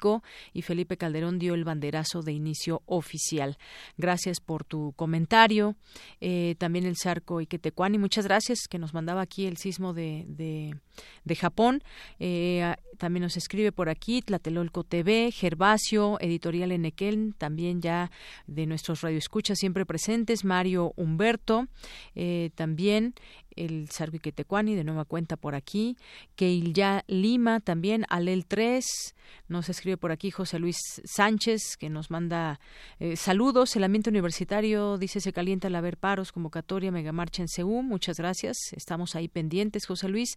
y 0.54 0.62
Felipe 0.62 0.98
Calderón 0.98 1.40
dio 1.40 1.54
el 1.54 1.64
banderazo 1.64 2.22
de 2.22 2.34
inicio 2.34 2.82
oficial. 2.86 3.58
Gracias 3.98 4.40
por 4.40 4.64
tu 4.64 4.94
comentario. 4.96 5.76
Eh, 6.22 6.56
también 6.58 6.86
el 6.86 6.96
Sarco 6.98 7.42
Iquetecuani, 7.42 7.98
muchas 7.98 8.26
gracias 8.26 8.68
que 8.70 8.80
nos 8.80 8.94
mandaba 8.94 9.22
aquí 9.22 9.46
el 9.46 9.58
sismo 9.58 9.94
de, 9.94 10.26
de, 10.28 10.76
Japón. 11.36 11.84
Eh, 12.20 12.76
también 12.98 13.24
nos 13.24 13.38
escribe 13.38 13.72
por 13.72 13.90
aquí 13.90 14.22
Tlatelolco 14.22 14.84
TV, 14.84 15.32
Gervasio, 15.32 16.18
Editorial 16.20 16.72
Enequel, 16.72 17.36
también 17.38 17.82
ya 17.82 18.12
de 18.48 18.66
nuestros 18.66 19.02
radioescuchas 19.02 19.60
siempre 19.60 19.86
presentes, 19.86 20.44
Mario 20.44 20.94
Humberto, 20.96 21.68
eh, 22.16 22.50
también 22.56 23.14
el 23.58 23.90
Sarviquetecuani, 23.90 24.76
de 24.76 24.84
nueva 24.84 25.04
cuenta 25.06 25.36
por 25.36 25.56
aquí, 25.56 25.98
ya 26.38 27.04
Lima 27.08 27.60
también, 27.60 28.06
Alel 28.08 28.46
3, 28.46 29.16
nos 29.48 29.68
escribe 29.70 29.98
por 29.98 30.12
aquí 30.12 30.32
José 30.32 30.60
Luis 30.60 30.78
Sánchez, 31.04 31.76
que 31.78 31.90
nos 31.90 32.12
manda 32.12 32.60
eh, 33.00 33.16
saludos, 33.16 33.76
el 33.76 33.84
ambiente 33.84 34.10
universitario 34.10 34.98
dice 34.98 35.20
se 35.20 35.34
calienta 35.34 35.68
al 35.68 35.76
haber 35.76 35.98
paros, 35.98 36.32
convocatoria, 36.32 36.92
megamarcha 36.92 37.42
en 37.42 37.48
CEU, 37.48 37.82
muchas 37.82 38.18
gracias, 38.18 38.58
estamos 38.74 39.16
ahí 39.16 39.28
pendientes, 39.28 39.88
José 39.88 40.08
Luis, 40.08 40.36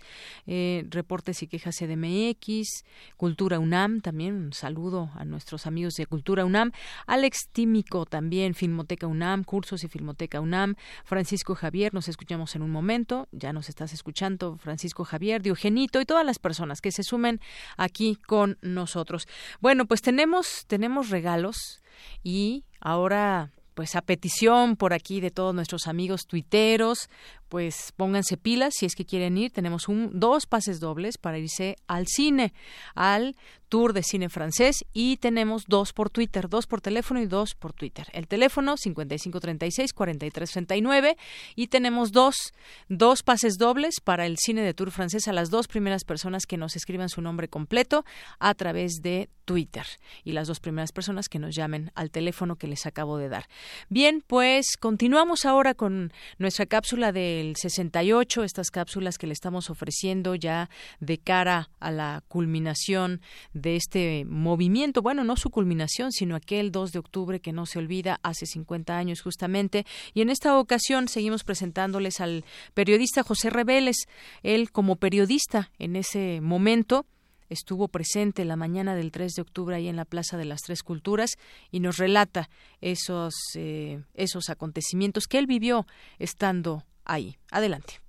eh, 0.52 0.84
reportes 0.90 1.44
y 1.44 1.46
quejas 1.46 1.76
CDMX, 1.78 2.84
Cultura 3.16 3.60
UNAM, 3.60 4.00
también 4.00 4.34
un 4.34 4.52
saludo 4.52 5.12
a 5.14 5.24
nuestros 5.24 5.64
amigos 5.64 5.94
de 5.94 6.06
Cultura 6.06 6.44
UNAM, 6.44 6.72
Alex 7.06 7.50
Tímico 7.52 8.04
también, 8.04 8.54
Filmoteca 8.54 9.06
UNAM, 9.06 9.44
Cursos 9.44 9.84
y 9.84 9.88
Filmoteca 9.88 10.40
UNAM, 10.40 10.74
Francisco 11.04 11.54
Javier, 11.54 11.94
nos 11.94 12.08
escuchamos 12.08 12.56
en 12.56 12.62
un 12.62 12.72
momento, 12.72 13.28
ya 13.30 13.52
nos 13.52 13.68
estás 13.68 13.92
escuchando, 13.92 14.56
Francisco 14.56 15.04
Javier, 15.04 15.40
Diogenito 15.40 16.00
y 16.00 16.04
todas 16.04 16.26
las 16.26 16.40
personas 16.40 16.80
que 16.80 16.90
se 16.90 17.04
sumen 17.04 17.40
aquí 17.76 18.16
con 18.16 18.58
nosotros. 18.60 19.28
Bueno, 19.60 19.86
pues 19.86 20.02
tenemos, 20.02 20.64
tenemos 20.66 21.10
regalos 21.10 21.80
y 22.24 22.64
ahora 22.80 23.52
pues 23.74 23.96
a 23.96 24.02
petición 24.02 24.76
por 24.76 24.92
aquí 24.92 25.20
de 25.20 25.30
todos 25.30 25.54
nuestros 25.54 25.86
amigos 25.86 26.26
tuiteros, 26.26 27.08
pues 27.50 27.92
pónganse 27.96 28.38
pilas 28.38 28.72
si 28.78 28.86
es 28.86 28.94
que 28.94 29.04
quieren 29.04 29.36
ir. 29.36 29.50
Tenemos 29.50 29.88
un, 29.88 30.10
dos 30.14 30.46
pases 30.46 30.80
dobles 30.80 31.18
para 31.18 31.38
irse 31.38 31.76
al 31.88 32.06
cine, 32.06 32.54
al 32.94 33.36
tour 33.68 33.92
de 33.92 34.02
cine 34.02 34.28
francés 34.28 34.84
y 34.92 35.16
tenemos 35.16 35.64
dos 35.66 35.92
por 35.92 36.10
Twitter, 36.10 36.48
dos 36.48 36.66
por 36.66 36.80
teléfono 36.80 37.20
y 37.20 37.26
dos 37.26 37.54
por 37.54 37.72
Twitter. 37.72 38.08
El 38.12 38.26
teléfono 38.28 38.76
5536-4339 38.76 41.16
y 41.56 41.66
tenemos 41.68 42.12
dos, 42.12 42.52
dos 42.88 43.22
pases 43.22 43.58
dobles 43.58 44.00
para 44.00 44.26
el 44.26 44.36
cine 44.38 44.62
de 44.62 44.74
tour 44.74 44.90
francés 44.90 45.28
a 45.28 45.32
las 45.32 45.48
dos 45.50 45.68
primeras 45.68 46.04
personas 46.04 46.46
que 46.46 46.56
nos 46.56 46.74
escriban 46.76 47.08
su 47.08 47.22
nombre 47.22 47.48
completo 47.48 48.04
a 48.38 48.54
través 48.54 49.02
de 49.02 49.28
Twitter 49.44 49.84
y 50.22 50.32
las 50.32 50.46
dos 50.46 50.60
primeras 50.60 50.92
personas 50.92 51.28
que 51.28 51.40
nos 51.40 51.56
llamen 51.56 51.90
al 51.94 52.10
teléfono 52.10 52.56
que 52.56 52.68
les 52.68 52.86
acabo 52.86 53.18
de 53.18 53.28
dar. 53.28 53.46
Bien, 53.88 54.24
pues 54.26 54.76
continuamos 54.78 55.44
ahora 55.44 55.74
con 55.74 56.12
nuestra 56.38 56.64
cápsula 56.66 57.12
de 57.12 57.39
el 57.40 57.56
68, 57.56 58.44
estas 58.44 58.70
cápsulas 58.70 59.18
que 59.18 59.26
le 59.26 59.32
estamos 59.32 59.70
ofreciendo 59.70 60.34
ya 60.34 60.70
de 61.00 61.18
cara 61.18 61.70
a 61.80 61.90
la 61.90 62.22
culminación 62.28 63.20
de 63.52 63.76
este 63.76 64.24
movimiento, 64.26 65.02
bueno, 65.02 65.24
no 65.24 65.36
su 65.36 65.50
culminación, 65.50 66.12
sino 66.12 66.36
aquel 66.36 66.72
2 66.72 66.92
de 66.92 66.98
octubre 66.98 67.40
que 67.40 67.52
no 67.52 67.66
se 67.66 67.78
olvida 67.78 68.20
hace 68.22 68.46
50 68.46 68.96
años 68.96 69.20
justamente. 69.20 69.86
Y 70.14 70.22
en 70.22 70.30
esta 70.30 70.58
ocasión 70.58 71.08
seguimos 71.08 71.44
presentándoles 71.44 72.20
al 72.20 72.44
periodista 72.74 73.22
José 73.22 73.50
Reveles, 73.50 74.06
él 74.42 74.70
como 74.70 74.96
periodista 74.96 75.70
en 75.78 75.96
ese 75.96 76.40
momento 76.40 77.06
estuvo 77.50 77.88
presente 77.88 78.44
la 78.44 78.56
mañana 78.56 78.94
del 78.94 79.10
3 79.10 79.34
de 79.34 79.42
octubre 79.42 79.76
ahí 79.76 79.88
en 79.88 79.96
la 79.96 80.04
Plaza 80.04 80.38
de 80.38 80.44
las 80.46 80.62
Tres 80.62 80.82
Culturas 80.82 81.36
y 81.70 81.80
nos 81.80 81.98
relata 81.98 82.48
esos, 82.80 83.34
eh, 83.56 84.02
esos 84.14 84.48
acontecimientos 84.48 85.26
que 85.26 85.38
él 85.38 85.46
vivió 85.46 85.86
estando 86.18 86.84
ahí. 87.04 87.36
Adelante. 87.50 88.00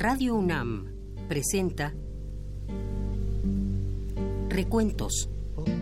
Radio 0.00 0.36
UNAM 0.36 1.26
presenta 1.28 1.92
Recuentos. 4.48 5.28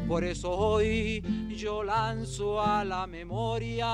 Por 0.08 0.24
eso 0.24 0.50
hoy 0.50 1.22
yo 1.54 1.84
lanzo 1.84 2.60
a 2.60 2.82
la 2.84 3.06
memoria 3.06 3.86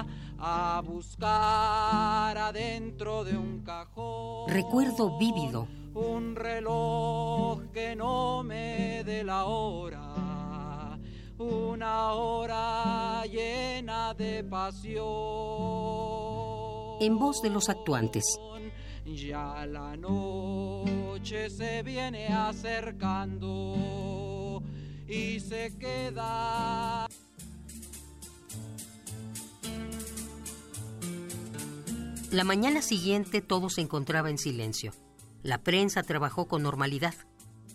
a 0.00 0.82
buscar 0.84 2.36
adentro 2.36 3.22
de 3.22 3.36
un 3.36 3.60
cajón. 3.60 4.48
Recuerdo 4.48 5.16
vívido. 5.18 5.68
Un 5.94 6.34
reloj 6.34 7.62
que 7.72 7.94
no 7.94 8.42
me 8.42 9.04
dé 9.04 9.22
la 9.22 9.44
hora 9.44 10.39
una 11.40 12.12
hora 12.12 13.24
llena 13.24 14.14
de 14.14 14.44
pasión. 14.44 15.06
En 17.00 17.18
voz 17.18 17.40
de 17.42 17.50
los 17.50 17.68
actuantes. 17.68 18.38
Ya 19.06 19.66
la 19.66 19.96
noche 19.96 21.50
se 21.50 21.82
viene 21.82 22.28
acercando 22.28 23.42
y 25.08 25.40
se 25.40 25.76
queda. 25.78 27.08
La 32.30 32.44
mañana 32.44 32.82
siguiente 32.82 33.40
todo 33.40 33.70
se 33.70 33.80
encontraba 33.80 34.30
en 34.30 34.38
silencio. 34.38 34.92
La 35.42 35.62
prensa 35.62 36.02
trabajó 36.02 36.46
con 36.46 36.62
normalidad. 36.62 37.14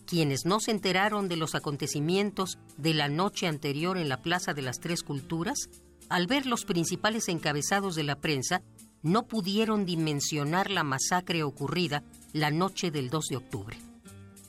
Quienes 0.05 0.45
no 0.45 0.59
se 0.59 0.71
enteraron 0.71 1.27
de 1.27 1.35
los 1.35 1.55
acontecimientos 1.55 2.59
de 2.77 2.93
la 2.93 3.09
noche 3.09 3.47
anterior 3.47 3.97
en 3.97 4.09
la 4.09 4.21
Plaza 4.21 4.53
de 4.53 4.61
las 4.61 4.79
Tres 4.79 5.01
Culturas, 5.01 5.69
al 6.09 6.27
ver 6.27 6.45
los 6.45 6.65
principales 6.65 7.27
encabezados 7.27 7.95
de 7.95 8.03
la 8.03 8.19
prensa, 8.19 8.61
no 9.01 9.27
pudieron 9.27 9.85
dimensionar 9.85 10.71
la 10.71 10.83
masacre 10.83 11.43
ocurrida 11.43 12.03
la 12.33 12.51
noche 12.51 12.91
del 12.91 13.09
2 13.09 13.25
de 13.29 13.37
octubre. 13.37 13.77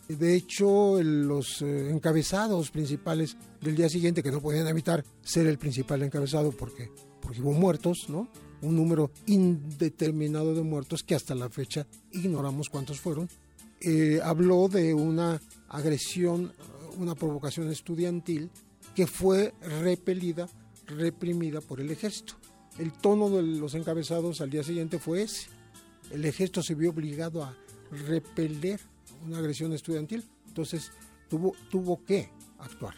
De 0.09 0.37
hecho, 0.37 1.03
los 1.03 1.63
eh, 1.63 1.91
encabezados 1.91 2.71
principales 2.71 3.37
del 3.61 3.75
día 3.75 3.89
siguiente, 3.89 4.23
que 4.23 4.31
no 4.31 4.41
podían 4.41 4.69
evitar 4.69 5.05
ser 5.23 5.47
el 5.47 5.59
principal 5.59 6.03
encabezado 6.03 6.53
porque, 6.53 6.91
porque 7.21 7.43
hubo 7.43 7.53
muertos, 7.53 8.07
¿no? 8.09 8.29
Un 8.63 8.77
número 8.77 9.11
indeterminado 9.27 10.55
de 10.55 10.63
muertos 10.63 11.03
que 11.03 11.15
hasta 11.15 11.35
la 11.35 11.51
fecha 11.51 11.87
ignoramos 12.13 12.69
cuántos 12.69 13.01
fueron. 13.01 13.29
Eh, 13.81 14.21
habló 14.23 14.69
de 14.69 14.95
una 14.95 15.41
agresión, 15.69 16.53
una 16.99 17.15
provocación 17.15 17.71
estudiantil 17.71 18.51
que 18.95 19.07
fue 19.07 19.53
repelida, 19.61 20.49
reprimida 20.87 21.61
por 21.61 21.81
el 21.81 21.91
ejército. 21.91 22.35
El 22.79 22.93
tono 22.93 23.31
de 23.31 23.43
los 23.43 23.75
encabezados 23.75 24.41
al 24.41 24.51
día 24.51 24.63
siguiente 24.63 24.99
fue 24.99 25.23
ese. 25.23 25.49
El 26.11 26.25
ejército 26.25 26.63
se 26.63 26.75
vio 26.75 26.91
obligado 26.91 27.43
a 27.43 27.57
repeler 27.91 28.81
una 29.25 29.39
agresión 29.39 29.73
estudiantil, 29.73 30.25
entonces 30.47 30.93
tuvo, 31.29 31.55
tuvo 31.71 32.05
que 32.05 32.31
actuar 32.59 32.95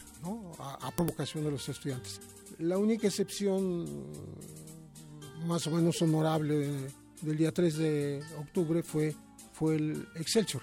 a, 0.59 0.91
provocación 0.95 1.45
de 1.45 1.51
los 1.51 1.69
estudiantes. 1.69 2.21
La 2.59 2.79
única 2.79 3.07
excepción 3.07 3.87
más 5.47 5.67
o 5.67 5.71
menos 5.71 6.01
honorable 6.03 6.89
del 7.23 7.37
día 7.37 7.53
3 7.53 7.77
de 7.77 8.23
octubre 8.39 8.83
fue, 8.83 9.15
fue 9.53 9.77
el 9.77 10.09
Excelsior, 10.17 10.63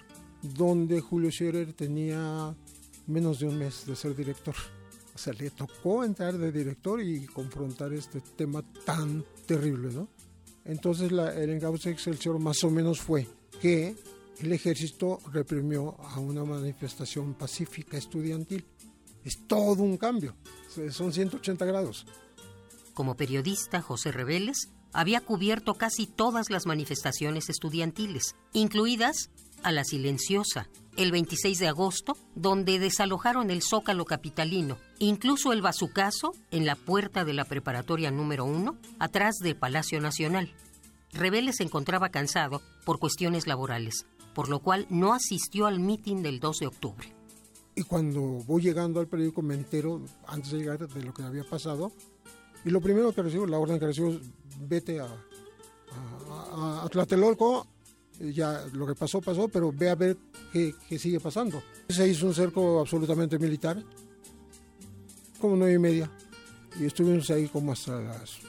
donde 0.54 1.02
Julio 1.02 1.32
Scherer 1.32 1.74
tenía 1.74 2.56
menos 3.08 3.40
de 3.40 3.48
un 3.48 3.58
mes 3.58 3.86
de 3.86 3.96
ser 3.96 4.16
director. 4.16 4.56
O 5.14 5.18
sea, 5.18 5.34
le 5.34 5.50
tocó 5.52 6.04
entrar 6.04 6.38
de 6.38 6.52
director 6.52 7.02
y 7.02 7.26
confrontar 7.26 7.94
este 7.94 8.22
tema 8.22 8.64
tan 8.86 9.24
terrible, 9.46 9.94
¿no? 9.94 10.10
Entonces 10.66 11.12
la, 11.12 11.34
el 11.34 11.52
encauce 11.52 11.90
Excelsior 11.90 12.40
más 12.40 12.64
o 12.64 12.70
menos 12.70 13.00
fue 13.00 13.28
que 13.62 13.96
el 14.40 14.52
ejército 14.52 15.20
reprimió 15.32 15.96
a 16.02 16.20
una 16.20 16.44
manifestación 16.44 17.36
pacífica 17.36 17.98
estudiantil. 17.98 18.66
Es 19.24 19.48
todo 19.48 19.84
un 19.84 19.98
cambio, 19.98 20.36
son 20.92 21.14
180 21.14 21.66
grados. 21.66 22.06
Como 22.94 23.16
periodista, 23.16 23.82
José 23.82 24.12
Reveles 24.12 24.70
había 24.94 25.22
cubierto 25.22 25.76
casi 25.76 26.08
todas 26.08 26.50
las 26.50 26.66
manifestaciones 26.66 27.50
estudiantiles, 27.50 28.36
incluidas 28.54 29.30
a 29.66 29.72
la 29.72 29.84
silenciosa, 29.84 30.70
el 30.96 31.12
26 31.12 31.58
de 31.58 31.68
agosto, 31.68 32.16
donde 32.36 32.78
desalojaron 32.78 33.50
el 33.50 33.64
Zócalo 33.64 34.06
capitalino, 34.06 34.78
incluso 35.00 35.52
el 35.54 35.64
bazucazo 35.64 36.34
en 36.52 36.68
la 36.68 36.76
puerta 36.76 37.26
de 37.26 37.34
la 37.34 37.46
preparatoria 37.46 38.12
número 38.12 38.46
uno, 38.46 38.78
atrás 39.00 39.38
del 39.42 39.58
Palacio 39.58 40.00
Nacional. 40.00 40.54
Rebeles 41.14 41.56
se 41.58 41.64
encontraba 41.64 42.10
cansado 42.10 42.62
por 42.86 43.00
cuestiones 43.00 43.48
laborales, 43.48 44.06
por 44.36 44.50
lo 44.50 44.60
cual 44.60 44.86
no 44.92 45.14
asistió 45.14 45.66
al 45.66 45.80
mitin 45.80 46.22
del 46.22 46.40
2 46.40 46.60
de 46.60 46.68
octubre. 46.68 47.16
Y 47.76 47.82
cuando 47.82 48.22
voy 48.22 48.62
llegando 48.62 49.00
al 49.00 49.08
periódico 49.08 49.42
me 49.42 49.56
entero, 49.56 50.06
antes 50.28 50.52
de 50.52 50.60
llegar, 50.60 50.88
de 50.88 51.04
lo 51.04 51.12
que 51.12 51.24
había 51.24 51.44
pasado, 51.44 51.92
y 52.64 52.70
lo 52.70 52.82
primero 52.82 53.12
que 53.14 53.24
recibo, 53.24 53.48
la 53.48 53.58
orden 53.58 53.80
que 53.80 53.88
recibo 53.88 54.16
vete 54.60 55.00
a, 55.00 55.08
a, 56.52 56.84
a 56.86 56.90
Tlatelolco 56.90 57.68
ya 58.20 58.66
lo 58.74 58.86
que 58.88 58.96
pasó, 58.96 59.22
pasó, 59.22 59.48
pero 59.48 59.72
ve 59.72 59.90
a 59.90 59.96
ver 59.96 60.18
qué, 60.52 60.74
sigue 60.98 61.20
pasando. 61.20 61.62
Se 61.90 62.08
hizo 62.08 62.28
un 62.28 62.34
cerco 62.34 62.80
absolutamente 62.80 63.38
militar, 63.38 63.84
como 65.40 65.56
nueve 65.56 65.74
y 65.74 65.80
media, 65.80 66.12
y 66.80 66.86
estuvimos 66.86 67.30
ahí 67.30 67.48
como 67.48 67.72
hasta 67.72 68.00
las 68.02 68.40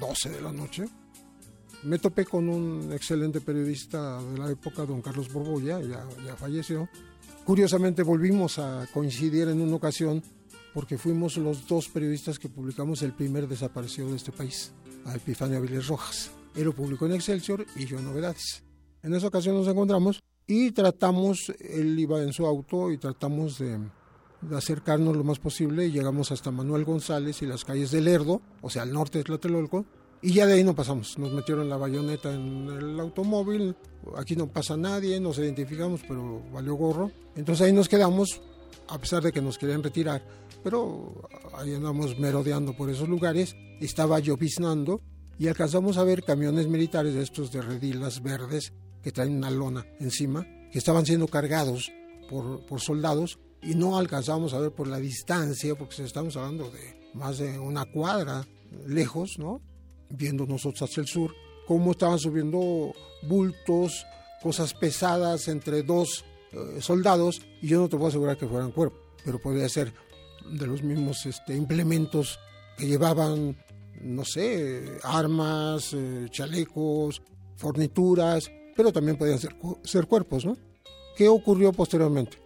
12 0.00 0.30
de 0.30 0.40
la 0.40 0.52
noche. 0.52 0.84
Me 1.84 1.98
topé 1.98 2.24
con 2.24 2.48
un 2.48 2.92
excelente 2.92 3.40
periodista 3.40 4.22
de 4.22 4.38
la 4.38 4.50
época, 4.50 4.84
don 4.84 5.02
Carlos 5.02 5.32
Borbolla, 5.32 5.80
ya, 5.80 6.06
ya 6.24 6.36
falleció. 6.36 6.88
Curiosamente 7.44 8.04
volvimos 8.04 8.58
a 8.58 8.86
coincidir 8.92 9.48
en 9.48 9.60
una 9.60 9.76
ocasión 9.76 10.22
porque 10.72 10.96
fuimos 10.96 11.36
los 11.36 11.66
dos 11.66 11.88
periodistas 11.88 12.38
que 12.38 12.48
publicamos 12.48 13.02
el 13.02 13.12
primer 13.12 13.48
desaparecido 13.48 14.10
de 14.10 14.16
este 14.16 14.32
país, 14.32 14.72
a 15.04 15.14
Epifanio 15.14 15.58
Aviles 15.58 15.88
Rojas. 15.88 16.30
Él 16.54 16.64
lo 16.64 16.72
publicó 16.72 17.06
en 17.06 17.14
Excelsior 17.14 17.66
y 17.76 17.84
yo 17.84 17.98
en 17.98 18.04
Novedades. 18.04 18.62
En 19.02 19.14
esa 19.14 19.26
ocasión 19.26 19.56
nos 19.56 19.66
encontramos 19.66 20.22
y 20.46 20.70
tratamos, 20.70 21.52
él 21.58 21.98
iba 21.98 22.22
en 22.22 22.32
su 22.32 22.46
auto 22.46 22.92
y 22.92 22.98
tratamos 22.98 23.58
de, 23.58 23.78
acercarnos 24.54 25.16
lo 25.16 25.24
más 25.24 25.40
posible 25.40 25.86
y 25.86 25.90
llegamos 25.90 26.30
hasta 26.30 26.52
Manuel 26.52 26.84
González 26.84 27.42
y 27.42 27.46
las 27.46 27.64
calles 27.64 27.90
del 27.90 28.04
Lerdo, 28.04 28.40
o 28.60 28.70
sea, 28.70 28.82
al 28.82 28.92
norte 28.92 29.18
de 29.18 29.24
Tlatelolco, 29.24 29.84
y 30.20 30.34
ya 30.34 30.46
de 30.46 30.54
ahí 30.54 30.62
no 30.62 30.76
pasamos. 30.76 31.18
Nos 31.18 31.32
metieron 31.32 31.68
la 31.68 31.76
bayoneta 31.76 32.32
en 32.32 32.68
el 32.68 33.00
automóvil, 33.00 33.74
aquí 34.16 34.36
no 34.36 34.46
pasa 34.46 34.76
nadie, 34.76 35.18
nos 35.18 35.36
identificamos, 35.38 36.02
pero 36.06 36.40
valió 36.52 36.74
gorro. 36.74 37.10
Entonces 37.34 37.66
ahí 37.66 37.72
nos 37.72 37.88
quedamos, 37.88 38.40
a 38.86 38.98
pesar 38.98 39.24
de 39.24 39.32
que 39.32 39.42
nos 39.42 39.58
querían 39.58 39.82
retirar, 39.82 40.24
pero 40.62 41.28
ahí 41.54 41.74
andamos 41.74 42.16
merodeando 42.20 42.76
por 42.76 42.88
esos 42.88 43.08
lugares, 43.08 43.56
estaba 43.80 44.20
lloviznando 44.20 45.00
y 45.38 45.48
alcanzamos 45.48 45.98
a 45.98 46.04
ver 46.04 46.22
camiones 46.22 46.68
militares 46.68 47.14
de 47.14 47.22
estos 47.22 47.50
de 47.50 47.62
redilas 47.62 48.22
verdes 48.22 48.72
que 49.02 49.12
traen 49.12 49.36
una 49.36 49.50
lona 49.50 49.86
encima, 50.00 50.46
que 50.70 50.78
estaban 50.78 51.04
siendo 51.04 51.26
cargados 51.28 51.90
por, 52.28 52.64
por 52.66 52.80
soldados 52.80 53.38
y 53.62 53.74
no 53.74 53.96
alcanzamos 53.96 54.54
a 54.54 54.58
ver 54.58 54.72
por 54.72 54.88
la 54.88 54.98
distancia, 54.98 55.74
porque 55.74 56.02
estamos 56.02 56.36
hablando 56.36 56.70
de 56.70 57.10
más 57.14 57.38
de 57.38 57.58
una 57.58 57.84
cuadra 57.84 58.46
lejos, 58.86 59.38
¿no? 59.38 59.60
Viendo 60.10 60.46
nosotros 60.46 60.82
hacia 60.82 61.00
el 61.02 61.06
sur, 61.06 61.32
cómo 61.66 61.92
estaban 61.92 62.18
subiendo 62.18 62.92
bultos, 63.22 64.04
cosas 64.42 64.74
pesadas 64.74 65.48
entre 65.48 65.82
dos 65.82 66.24
eh, 66.52 66.80
soldados, 66.80 67.40
y 67.60 67.68
yo 67.68 67.80
no 67.80 67.88
te 67.88 67.96
puedo 67.96 68.08
asegurar 68.08 68.36
que 68.36 68.48
fueran 68.48 68.72
cuerpos, 68.72 69.00
pero 69.24 69.38
podría 69.38 69.68
ser 69.68 69.92
de 70.50 70.66
los 70.66 70.82
mismos 70.82 71.24
este, 71.26 71.54
implementos 71.54 72.38
que 72.76 72.86
llevaban, 72.86 73.56
no 74.00 74.24
sé, 74.24 74.98
armas, 75.04 75.92
eh, 75.92 76.26
chalecos, 76.30 77.22
fornituras, 77.56 78.50
pero 78.76 78.92
también 78.92 79.16
podían 79.16 79.38
ser, 79.38 79.54
ser 79.84 80.06
cuerpos, 80.06 80.44
¿no? 80.44 80.56
¿Qué 81.16 81.28
ocurrió 81.28 81.72
posteriormente? 81.72 82.38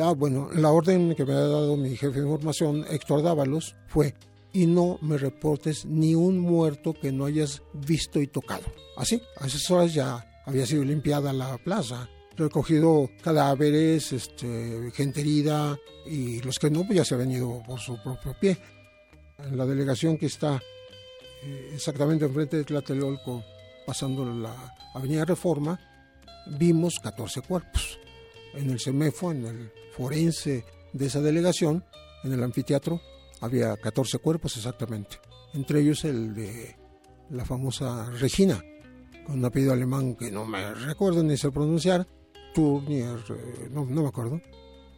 Ah, 0.00 0.12
bueno, 0.16 0.48
la 0.52 0.70
orden 0.70 1.14
que 1.14 1.24
me 1.24 1.32
ha 1.32 1.40
dado 1.40 1.76
mi 1.76 1.96
jefe 1.96 2.20
de 2.20 2.26
información, 2.26 2.84
Héctor 2.88 3.22
Dávalos, 3.22 3.74
fue 3.88 4.14
y 4.52 4.66
no 4.66 4.98
me 5.00 5.16
reportes 5.16 5.84
ni 5.84 6.14
un 6.14 6.38
muerto 6.38 6.92
que 6.92 7.12
no 7.12 7.24
hayas 7.24 7.62
visto 7.72 8.20
y 8.20 8.26
tocado. 8.26 8.64
Así, 8.96 9.20
a 9.38 9.46
esas 9.46 9.70
horas 9.70 9.94
ya 9.94 10.42
había 10.46 10.66
sido 10.66 10.84
limpiada 10.84 11.32
la 11.32 11.58
plaza, 11.58 12.08
recogido 12.36 13.10
cadáveres, 13.22 14.12
este, 14.12 14.90
gente 14.92 15.20
herida 15.20 15.78
y 16.06 16.40
los 16.42 16.58
que 16.58 16.70
no, 16.70 16.84
pues 16.84 16.98
ya 16.98 17.04
se 17.04 17.14
han 17.14 17.30
ido 17.30 17.62
por 17.66 17.80
su 17.80 18.00
propio 18.02 18.34
pie. 18.38 18.58
En 19.38 19.56
la 19.56 19.66
delegación 19.66 20.18
que 20.18 20.26
está 20.26 20.60
eh, 21.42 21.70
exactamente 21.74 22.24
enfrente 22.24 22.58
de 22.58 22.64
Tlatelolco, 22.64 23.42
pasando 23.90 24.24
la 24.24 24.54
Avenida 24.94 25.24
Reforma, 25.24 25.76
vimos 26.46 27.00
14 27.02 27.42
cuerpos. 27.42 27.98
En 28.54 28.70
el 28.70 28.78
CEMEFO, 28.78 29.32
en 29.32 29.46
el 29.46 29.72
forense 29.96 30.64
de 30.92 31.06
esa 31.06 31.20
delegación, 31.20 31.84
en 32.22 32.32
el 32.32 32.40
anfiteatro, 32.44 33.00
había 33.40 33.76
14 33.76 34.18
cuerpos 34.18 34.56
exactamente. 34.56 35.18
Entre 35.54 35.80
ellos 35.80 36.04
el 36.04 36.36
de 36.36 36.76
la 37.30 37.44
famosa 37.44 38.08
Regina, 38.10 38.62
con 39.26 39.40
un 39.40 39.44
apellido 39.44 39.72
alemán 39.72 40.14
que 40.14 40.30
no 40.30 40.44
me 40.44 40.72
recuerdo 40.72 41.24
ni 41.24 41.36
sé 41.36 41.50
pronunciar, 41.50 42.06
Turnier, 42.54 43.18
no, 43.72 43.86
no 43.86 44.02
me 44.02 44.08
acuerdo. 44.08 44.40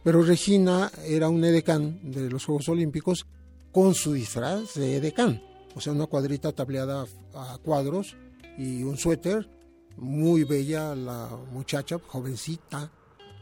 Pero 0.03 0.21
Regina 0.21 0.91
era 1.03 1.29
un 1.29 1.43
edecán 1.43 2.11
de 2.11 2.29
los 2.29 2.45
Juegos 2.45 2.69
Olímpicos 2.69 3.25
con 3.71 3.95
su 3.95 4.13
disfraz 4.13 4.75
de 4.75 4.97
edecán, 4.97 5.41
o 5.73 5.81
sea, 5.81 5.93
una 5.93 6.05
cuadrita 6.05 6.51
tableada 6.51 7.07
a 7.33 7.57
cuadros 7.57 8.15
y 8.57 8.83
un 8.83 8.97
suéter. 8.97 9.49
Muy 9.97 10.43
bella 10.43 10.95
la 10.95 11.29
muchacha, 11.51 11.99
jovencita, 12.07 12.91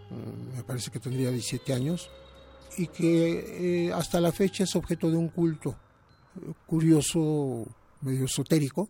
mm, 0.09 0.57
me 0.57 0.63
parece 0.63 0.91
que 0.91 0.99
tendría 0.99 1.31
17 1.31 1.73
años, 1.73 2.09
y 2.77 2.87
que 2.87 3.87
eh, 3.87 3.93
hasta 3.93 4.19
la 4.19 4.31
fecha 4.31 4.65
es 4.65 4.75
objeto 4.75 5.09
de 5.09 5.17
un 5.17 5.29
culto 5.29 5.75
curioso, 6.65 7.65
medio 8.01 8.25
esotérico, 8.25 8.89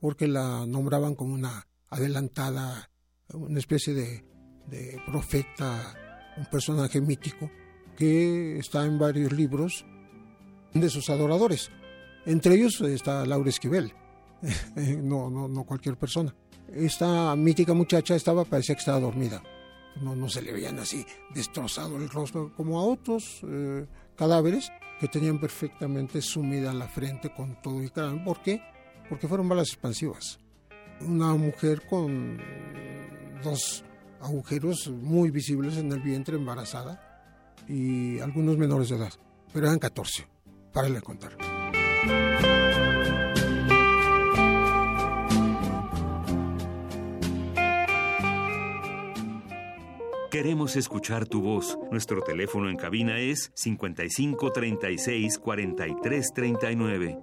porque 0.00 0.28
la 0.28 0.66
nombraban 0.66 1.14
como 1.14 1.34
una 1.34 1.66
adelantada 1.90 2.90
una 3.34 3.58
especie 3.58 3.94
de, 3.94 4.24
de 4.66 5.00
profeta, 5.06 5.94
un 6.36 6.46
personaje 6.46 7.00
mítico 7.00 7.50
que 7.96 8.58
está 8.58 8.84
en 8.84 8.98
varios 8.98 9.32
libros 9.32 9.84
de 10.72 10.88
sus 10.88 11.10
adoradores. 11.10 11.70
Entre 12.26 12.54
ellos 12.54 12.80
está 12.80 13.26
Laura 13.26 13.50
Esquivel, 13.50 13.92
no, 15.02 15.30
no, 15.30 15.48
no 15.48 15.64
cualquier 15.64 15.96
persona. 15.96 16.34
Esta 16.72 17.34
mítica 17.34 17.72
muchacha 17.72 18.14
estaba, 18.14 18.44
parecía 18.44 18.74
que 18.74 18.80
estaba 18.80 19.00
dormida. 19.00 19.42
No, 20.02 20.14
no 20.14 20.28
se 20.28 20.42
le 20.42 20.52
veían 20.52 20.78
así 20.78 21.04
destrozado 21.34 21.96
el 21.96 22.08
rostro 22.08 22.52
como 22.54 22.78
a 22.78 22.84
otros 22.84 23.40
eh, 23.42 23.86
cadáveres 24.16 24.70
que 25.00 25.08
tenían 25.08 25.40
perfectamente 25.40 26.20
sumida 26.22 26.72
la 26.72 26.88
frente 26.88 27.32
con 27.32 27.60
todo 27.62 27.82
y 27.82 27.88
cráneo. 27.88 28.24
¿Por 28.24 28.42
qué? 28.42 28.62
Porque 29.08 29.26
fueron 29.26 29.48
balas 29.48 29.68
expansivas. 29.68 30.38
Una 31.00 31.34
mujer 31.34 31.82
con 31.88 32.38
dos 33.42 33.84
agujeros 34.20 34.88
muy 34.88 35.30
visibles 35.30 35.76
en 35.76 35.92
el 35.92 36.00
vientre 36.00 36.36
embarazada 36.36 37.54
y 37.68 38.18
algunos 38.20 38.56
menores 38.56 38.88
de 38.88 38.96
edad, 38.96 39.12
pero 39.52 39.66
eran 39.66 39.78
14, 39.78 40.26
para 40.72 40.88
le 40.88 41.00
contar. 41.00 41.36
Queremos 50.30 50.76
escuchar 50.76 51.26
tu 51.26 51.40
voz. 51.40 51.78
Nuestro 51.90 52.20
teléfono 52.20 52.68
en 52.68 52.76
cabina 52.76 53.18
es 53.18 53.50
55 53.54 54.52
36 54.52 55.38
43 55.38 56.34
39. 56.34 57.18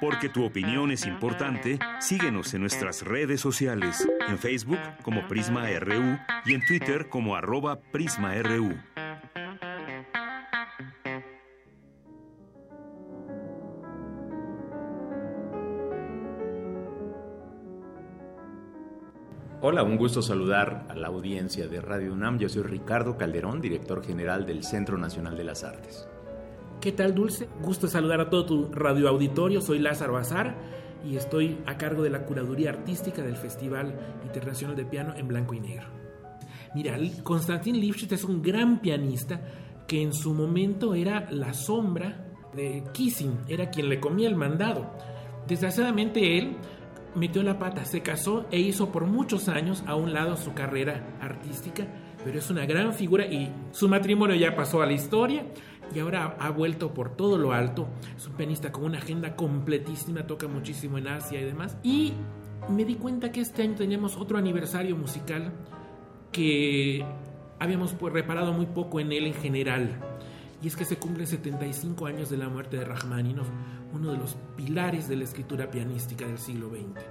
Porque 0.00 0.30
tu 0.30 0.46
opinión 0.46 0.90
es 0.92 1.04
importante, 1.04 1.78
síguenos 2.00 2.54
en 2.54 2.62
nuestras 2.62 3.02
redes 3.02 3.42
sociales, 3.42 4.08
en 4.28 4.38
Facebook 4.38 4.78
como 5.02 5.28
Prisma 5.28 5.68
RU 5.78 6.18
y 6.46 6.54
en 6.54 6.64
Twitter 6.64 7.10
como 7.10 7.36
arroba 7.36 7.80
PrismaRU. 7.92 8.74
Hola, 19.68 19.82
un 19.82 19.96
gusto 19.96 20.22
saludar 20.22 20.86
a 20.88 20.94
la 20.94 21.08
audiencia 21.08 21.66
de 21.66 21.80
Radio 21.80 22.12
UNAM. 22.12 22.38
Yo 22.38 22.48
soy 22.48 22.62
Ricardo 22.62 23.16
Calderón, 23.16 23.60
director 23.60 24.00
general 24.00 24.46
del 24.46 24.62
Centro 24.62 24.96
Nacional 24.96 25.36
de 25.36 25.42
las 25.42 25.64
Artes. 25.64 26.06
¿Qué 26.80 26.92
tal, 26.92 27.16
Dulce? 27.16 27.48
Gusto 27.64 27.88
saludar 27.88 28.20
a 28.20 28.30
todo 28.30 28.46
tu 28.46 28.72
radioauditorio. 28.72 29.60
Soy 29.60 29.80
Lázaro 29.80 30.12
Bazar 30.12 30.54
y 31.04 31.16
estoy 31.16 31.58
a 31.66 31.76
cargo 31.76 32.04
de 32.04 32.10
la 32.10 32.24
curaduría 32.24 32.70
artística 32.70 33.22
del 33.22 33.34
Festival 33.34 33.98
Internacional 34.22 34.76
de 34.76 34.84
Piano 34.84 35.14
en 35.16 35.26
Blanco 35.26 35.54
y 35.54 35.58
Negro. 35.58 35.88
Mira, 36.72 36.96
Konstantin 37.24 37.80
Lifshitz 37.80 38.12
es 38.12 38.22
un 38.22 38.42
gran 38.42 38.78
pianista 38.78 39.40
que 39.88 40.00
en 40.00 40.12
su 40.12 40.32
momento 40.32 40.94
era 40.94 41.28
la 41.32 41.52
sombra 41.52 42.24
de 42.54 42.84
Kissing, 42.92 43.40
era 43.48 43.68
quien 43.70 43.88
le 43.88 43.98
comía 43.98 44.28
el 44.28 44.36
mandado. 44.36 44.92
Desgraciadamente 45.48 46.38
él 46.38 46.56
metió 47.16 47.42
la 47.42 47.58
pata, 47.58 47.84
se 47.84 48.02
casó 48.02 48.46
e 48.50 48.60
hizo 48.60 48.92
por 48.92 49.06
muchos 49.06 49.48
años 49.48 49.82
a 49.86 49.94
un 49.94 50.12
lado 50.12 50.36
su 50.36 50.54
carrera 50.54 51.16
artística, 51.20 51.86
pero 52.24 52.38
es 52.38 52.50
una 52.50 52.66
gran 52.66 52.92
figura 52.92 53.26
y 53.26 53.50
su 53.72 53.88
matrimonio 53.88 54.36
ya 54.36 54.54
pasó 54.54 54.82
a 54.82 54.86
la 54.86 54.92
historia 54.92 55.46
y 55.94 55.98
ahora 55.98 56.36
ha 56.38 56.50
vuelto 56.50 56.92
por 56.92 57.16
todo 57.16 57.38
lo 57.38 57.52
alto. 57.52 57.88
Es 58.16 58.26
un 58.26 58.34
pianista 58.34 58.72
con 58.72 58.84
una 58.84 58.98
agenda 58.98 59.34
completísima, 59.34 60.26
toca 60.26 60.48
muchísimo 60.48 60.98
en 60.98 61.08
Asia 61.08 61.40
y 61.40 61.44
demás. 61.44 61.76
Y 61.82 62.12
me 62.68 62.84
di 62.84 62.96
cuenta 62.96 63.32
que 63.32 63.40
este 63.40 63.62
año 63.62 63.74
teníamos 63.76 64.16
otro 64.16 64.38
aniversario 64.38 64.96
musical 64.96 65.52
que 66.32 67.04
habíamos 67.58 67.94
pues, 67.94 68.12
reparado 68.12 68.52
muy 68.52 68.66
poco 68.66 69.00
en 69.00 69.12
él 69.12 69.26
en 69.26 69.34
general. 69.34 70.00
Y 70.62 70.68
es 70.68 70.76
que 70.76 70.84
se 70.84 70.96
cumplen 70.96 71.26
75 71.26 72.06
años 72.06 72.30
de 72.30 72.38
la 72.38 72.48
muerte 72.48 72.78
de 72.78 72.84
Rachmaninoff, 72.84 73.48
uno 73.92 74.10
de 74.10 74.18
los 74.18 74.36
pilares 74.56 75.08
de 75.08 75.16
la 75.16 75.24
escritura 75.24 75.70
pianística 75.70 76.26
del 76.26 76.38
siglo 76.38 76.70
XX. 76.70 77.04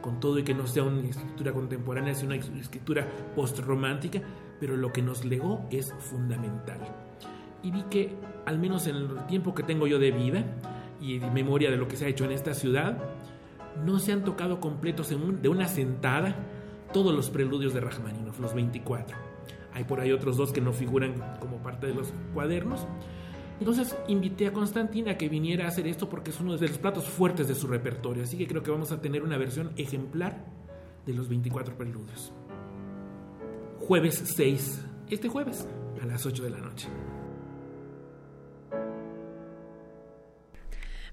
Con 0.00 0.20
todo 0.20 0.38
y 0.38 0.44
que 0.44 0.54
no 0.54 0.66
sea 0.66 0.84
una 0.84 1.08
escritura 1.08 1.52
contemporánea, 1.52 2.12
es 2.12 2.22
una 2.22 2.36
escritura 2.36 3.06
postromántica, 3.34 4.20
pero 4.60 4.76
lo 4.76 4.92
que 4.92 5.02
nos 5.02 5.24
legó 5.24 5.66
es 5.70 5.92
fundamental. 5.98 6.78
Y 7.62 7.72
vi 7.72 7.82
que, 7.90 8.16
al 8.44 8.58
menos 8.58 8.86
en 8.86 8.96
el 8.96 9.26
tiempo 9.26 9.54
que 9.54 9.64
tengo 9.64 9.86
yo 9.86 9.98
de 9.98 10.12
vida 10.12 10.44
y 11.00 11.18
memoria 11.18 11.70
de 11.70 11.76
lo 11.76 11.88
que 11.88 11.96
se 11.96 12.06
ha 12.06 12.08
hecho 12.08 12.24
en 12.24 12.32
esta 12.32 12.54
ciudad, 12.54 12.98
no 13.84 13.98
se 13.98 14.12
han 14.12 14.22
tocado 14.22 14.60
completos 14.60 15.08
de 15.10 15.48
una 15.48 15.66
sentada 15.66 16.36
todos 16.92 17.14
los 17.14 17.30
preludios 17.30 17.74
de 17.74 17.80
Rachmaninoff, 17.80 18.38
los 18.38 18.54
24. 18.54 19.25
Hay 19.76 19.84
por 19.84 20.00
ahí 20.00 20.10
otros 20.10 20.38
dos 20.38 20.54
que 20.54 20.62
no 20.62 20.72
figuran 20.72 21.36
como 21.38 21.58
parte 21.58 21.86
de 21.86 21.92
los 21.92 22.14
cuadernos. 22.32 22.86
Entonces 23.60 23.94
invité 24.08 24.46
a 24.46 24.52
Constantina 24.54 25.10
a 25.10 25.18
que 25.18 25.28
viniera 25.28 25.66
a 25.66 25.68
hacer 25.68 25.86
esto 25.86 26.08
porque 26.08 26.30
es 26.30 26.40
uno 26.40 26.56
de 26.56 26.66
los 26.66 26.78
platos 26.78 27.04
fuertes 27.04 27.46
de 27.46 27.54
su 27.54 27.66
repertorio. 27.66 28.22
Así 28.22 28.38
que 28.38 28.46
creo 28.46 28.62
que 28.62 28.70
vamos 28.70 28.90
a 28.90 29.02
tener 29.02 29.22
una 29.22 29.36
versión 29.36 29.72
ejemplar 29.76 30.46
de 31.04 31.12
los 31.12 31.28
24 31.28 31.76
preludios. 31.76 32.32
Jueves 33.80 34.22
6, 34.34 34.82
este 35.10 35.28
jueves, 35.28 35.68
a 36.02 36.06
las 36.06 36.24
8 36.24 36.42
de 36.44 36.50
la 36.50 36.58
noche. 36.58 36.88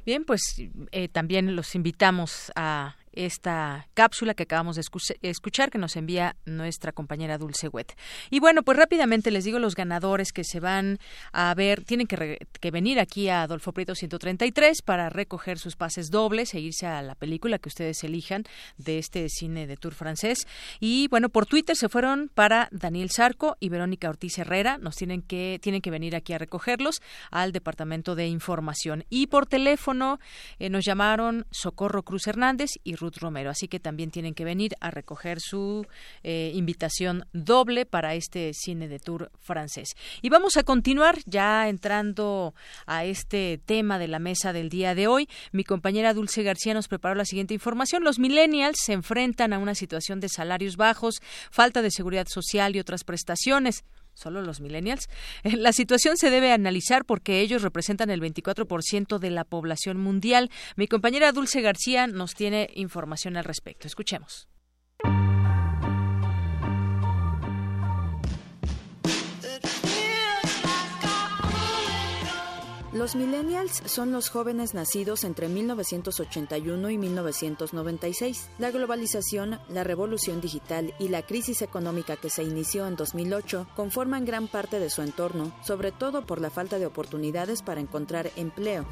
Bien, 0.05 0.23
pues 0.23 0.41
eh, 0.93 1.09
también 1.09 1.57
los 1.57 1.75
invitamos 1.75 2.49
a 2.55 2.95
esta 3.13 3.87
cápsula 3.93 4.33
que 4.33 4.43
acabamos 4.43 4.75
de 4.75 4.83
escuchar 5.21 5.71
que 5.71 5.77
nos 5.77 5.95
envía 5.95 6.35
nuestra 6.45 6.91
compañera 6.91 7.37
Dulce 7.37 7.67
Wet. 7.67 7.95
Y 8.29 8.39
bueno, 8.39 8.63
pues 8.63 8.77
rápidamente 8.77 9.31
les 9.31 9.43
digo 9.43 9.59
los 9.59 9.75
ganadores 9.75 10.31
que 10.31 10.43
se 10.43 10.59
van 10.59 10.99
a 11.31 11.53
ver, 11.53 11.83
tienen 11.83 12.07
que, 12.07 12.39
venir 12.71 12.99
aquí 12.99 13.29
a 13.29 13.43
Adolfo 13.43 13.71
Prieto 13.71 13.95
133 13.95 14.81
para 14.81 15.09
recoger 15.09 15.59
sus 15.59 15.75
pases 15.75 16.09
dobles 16.09 16.53
e 16.53 16.59
irse 16.59 16.87
a 16.87 17.01
la 17.01 17.15
película 17.15 17.59
que 17.59 17.69
ustedes 17.69 18.03
elijan 18.03 18.43
de 18.77 18.97
este 18.97 19.29
cine 19.29 19.67
de 19.67 19.77
tour 19.77 19.93
francés. 19.93 20.47
Y 20.79 21.07
bueno, 21.09 21.29
por 21.29 21.45
Twitter 21.45 21.75
se 21.75 21.89
fueron 21.89 22.29
para 22.33 22.67
Daniel 22.71 23.09
Sarco 23.09 23.57
y 23.59 23.69
Verónica 23.69 24.09
Ortiz 24.09 24.37
Herrera. 24.37 24.77
Nos 24.77 24.95
tienen 24.95 25.21
que, 25.21 25.59
tienen 25.61 25.81
que 25.81 25.91
venir 25.91 26.15
aquí 26.15 26.33
a 26.33 26.37
recogerlos 26.37 27.01
al 27.31 27.51
Departamento 27.51 28.15
de 28.15 28.27
Información. 28.27 29.05
Y 29.09 29.27
por 29.27 29.45
teléfono 29.45 30.19
eh, 30.59 30.69
nos 30.69 30.85
llamaron 30.85 31.45
Socorro 31.51 32.03
Cruz 32.03 32.27
Hernández 32.27 32.71
y 32.83 32.95
Ruth 33.03 33.17
Romero. 33.17 33.49
Así 33.49 33.67
que 33.67 33.79
también 33.79 34.11
tienen 34.11 34.33
que 34.33 34.45
venir 34.45 34.75
a 34.79 34.89
recoger 34.89 35.39
su 35.39 35.85
eh, 36.23 36.51
invitación 36.55 37.25
doble 37.33 37.85
para 37.85 38.15
este 38.15 38.53
cine 38.53 38.87
de 38.87 38.99
tour 38.99 39.31
francés. 39.39 39.89
Y 40.21 40.29
vamos 40.29 40.57
a 40.57 40.63
continuar 40.63 41.19
ya 41.25 41.67
entrando 41.67 42.53
a 42.85 43.05
este 43.05 43.59
tema 43.65 43.99
de 43.99 44.07
la 44.07 44.19
mesa 44.19 44.53
del 44.53 44.69
día 44.69 44.95
de 44.95 45.07
hoy. 45.07 45.27
Mi 45.51 45.63
compañera 45.63 46.13
Dulce 46.13 46.43
García 46.43 46.73
nos 46.73 46.87
preparó 46.87 47.15
la 47.15 47.25
siguiente 47.25 47.53
información. 47.53 48.03
Los 48.03 48.19
millennials 48.19 48.77
se 48.83 48.93
enfrentan 48.93 49.53
a 49.53 49.59
una 49.59 49.75
situación 49.75 50.19
de 50.19 50.29
salarios 50.29 50.77
bajos, 50.77 51.21
falta 51.51 51.81
de 51.81 51.91
seguridad 51.91 52.27
social 52.27 52.75
y 52.75 52.79
otras 52.79 53.03
prestaciones 53.03 53.83
solo 54.13 54.41
los 54.41 54.61
millennials. 54.61 55.09
La 55.43 55.73
situación 55.73 56.17
se 56.17 56.29
debe 56.29 56.51
analizar 56.51 57.05
porque 57.05 57.41
ellos 57.41 57.61
representan 57.61 58.09
el 58.09 58.21
24% 58.21 59.19
de 59.19 59.29
la 59.29 59.43
población 59.43 59.97
mundial. 59.97 60.49
Mi 60.75 60.87
compañera 60.87 61.31
Dulce 61.31 61.61
García 61.61 62.07
nos 62.07 62.33
tiene 62.33 62.69
información 62.75 63.37
al 63.37 63.43
respecto. 63.45 63.87
Escuchemos. 63.87 64.47
Los 73.03 73.17
millennials 73.17 73.81
son 73.85 74.13
los 74.13 74.29
jóvenes 74.29 74.73
nacidos 74.73 75.25
entre 75.25 75.49
1981 75.49 76.89
y 76.89 76.97
1996. 76.97 78.49
La 78.59 78.71
globalización, 78.71 79.59
la 79.67 79.83
revolución 79.83 80.39
digital 80.39 80.93
y 80.99 81.09
la 81.09 81.21
crisis 81.21 81.61
económica 81.61 82.15
que 82.15 82.29
se 82.29 82.43
inició 82.43 82.87
en 82.87 82.95
2008 82.95 83.67
conforman 83.75 84.23
gran 84.23 84.47
parte 84.47 84.79
de 84.79 84.89
su 84.89 85.01
entorno, 85.01 85.53
sobre 85.65 85.91
todo 85.91 86.25
por 86.25 86.39
la 86.39 86.49
falta 86.49 86.79
de 86.79 86.85
oportunidades 86.85 87.61
para 87.61 87.81
encontrar 87.81 88.31
empleo. 88.37 88.85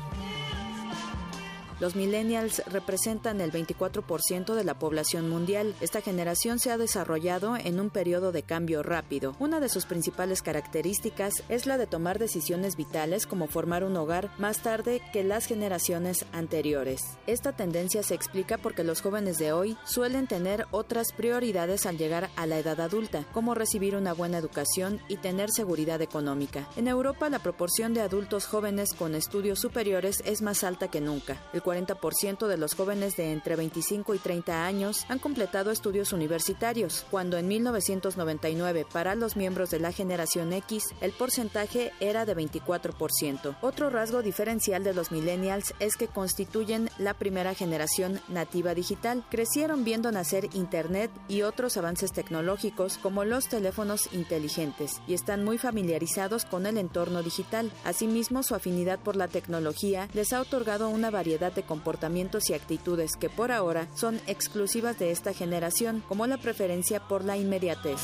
Los 1.82 1.96
millennials 1.96 2.62
representan 2.68 3.42
el 3.42 3.52
24% 3.52 4.54
de 4.54 4.64
la 4.64 4.78
población 4.78 5.28
mundial. 5.28 5.74
Esta 5.82 6.00
generación 6.00 6.60
se 6.60 6.70
ha 6.70 6.78
desarrollado 6.78 7.58
en 7.58 7.80
un 7.80 7.90
periodo 7.90 8.32
de 8.32 8.44
cambio 8.44 8.84
rápido. 8.84 9.36
Una 9.40 9.60
de 9.60 9.68
sus 9.68 9.88
principales 9.88 10.44
características 10.44 11.42
es 11.50 11.66
la 11.66 11.80
de 11.80 11.88
tomar 11.88 12.20
decisiones 12.20 12.76
vitales 12.76 13.26
como 13.26 13.48
formar 13.48 13.84
un 13.84 13.98
hogar 13.98 14.30
más 14.38 14.60
tarde 14.60 15.02
que 15.12 15.24
las 15.24 15.48
generaciones 15.48 16.28
anteriores. 16.34 17.02
Esta 17.26 17.52
tendencia 17.52 18.04
se 18.04 18.14
explica 18.14 18.60
porque 18.60 18.84
los 18.84 19.02
jóvenes 19.02 19.40
de 19.40 19.52
hoy 19.52 19.76
suelen 19.84 20.28
tener 20.28 20.68
otras 20.70 21.12
prioridades 21.12 21.88
al 21.88 21.98
llegar 21.98 22.30
a 22.36 22.46
la 22.46 22.60
edad 22.60 22.80
adulta, 22.80 23.26
como 23.34 23.56
recibir 23.56 23.96
una 23.96 24.14
buena 24.14 24.38
educación 24.38 25.02
y 25.08 25.18
tener 25.18 25.50
seguridad 25.50 26.00
económica. 26.04 26.70
En 26.76 26.88
Europa 26.88 27.28
la 27.32 27.40
proporción 27.40 27.96
de 27.96 28.02
adultos 28.02 28.46
jóvenes 28.46 28.94
con 28.94 29.16
estudios 29.16 29.60
superiores 29.60 30.22
es 30.26 30.44
más 30.44 30.64
alta 30.64 30.88
que 30.88 31.02
nunca. 31.02 31.42
40% 31.72 32.48
de 32.48 32.58
los 32.58 32.76
jóvenes 32.76 33.16
de 33.16 33.32
entre 33.32 33.56
25 33.56 34.14
y 34.14 34.20
30 34.20 34.66
años 34.66 35.06
han 35.08 35.20
completado 35.20 35.72
estudios 35.72 36.12
universitarios, 36.12 37.06
cuando 37.10 37.38
en 37.38 37.48
1999 37.48 38.86
para 38.92 39.16
los 39.16 39.38
miembros 39.38 39.70
de 39.70 39.80
la 39.80 39.92
generación 39.92 40.52
X 40.54 40.84
el 41.00 41.12
porcentaje 41.12 41.94
era 42.00 42.26
de 42.26 42.36
24%. 42.36 43.56
Otro 43.62 43.90
rasgo 43.90 44.22
diferencial 44.22 44.84
de 44.84 44.94
los 44.94 45.12
millennials 45.12 45.74
es 45.80 45.96
que 45.96 46.08
constituyen 46.08 46.90
la 46.98 47.14
primera 47.14 47.54
generación 47.54 48.20
nativa 48.28 48.74
digital. 48.74 49.24
Crecieron 49.30 49.84
viendo 49.84 50.12
nacer 50.12 50.50
Internet 50.54 51.12
y 51.28 51.44
otros 51.44 51.78
avances 51.78 52.12
tecnológicos 52.12 52.98
como 52.98 53.24
los 53.24 53.48
teléfonos 53.48 54.10
inteligentes 54.14 55.02
y 55.08 55.14
están 55.14 55.46
muy 55.46 55.58
familiarizados 55.58 56.46
con 56.46 56.66
el 56.66 56.78
entorno 56.78 57.24
digital. 57.24 57.72
Asimismo, 57.86 58.44
su 58.44 58.56
afinidad 58.56 59.00
por 59.00 59.16
la 59.16 59.28
tecnología 59.28 60.10
les 60.14 60.34
ha 60.34 60.42
otorgado 60.42 60.90
una 60.90 61.12
variedad 61.12 61.52
de 61.52 61.61
comportamientos 61.64 62.50
y 62.50 62.54
actitudes 62.54 63.12
que 63.20 63.30
por 63.30 63.52
ahora 63.52 63.88
son 63.96 64.20
exclusivas 64.28 65.00
de 65.00 65.12
esta 65.12 65.34
generación, 65.34 66.04
como 66.08 66.28
la 66.28 66.38
preferencia 66.38 67.00
por 67.08 67.24
la 67.24 67.38
inmediatez. 67.38 68.00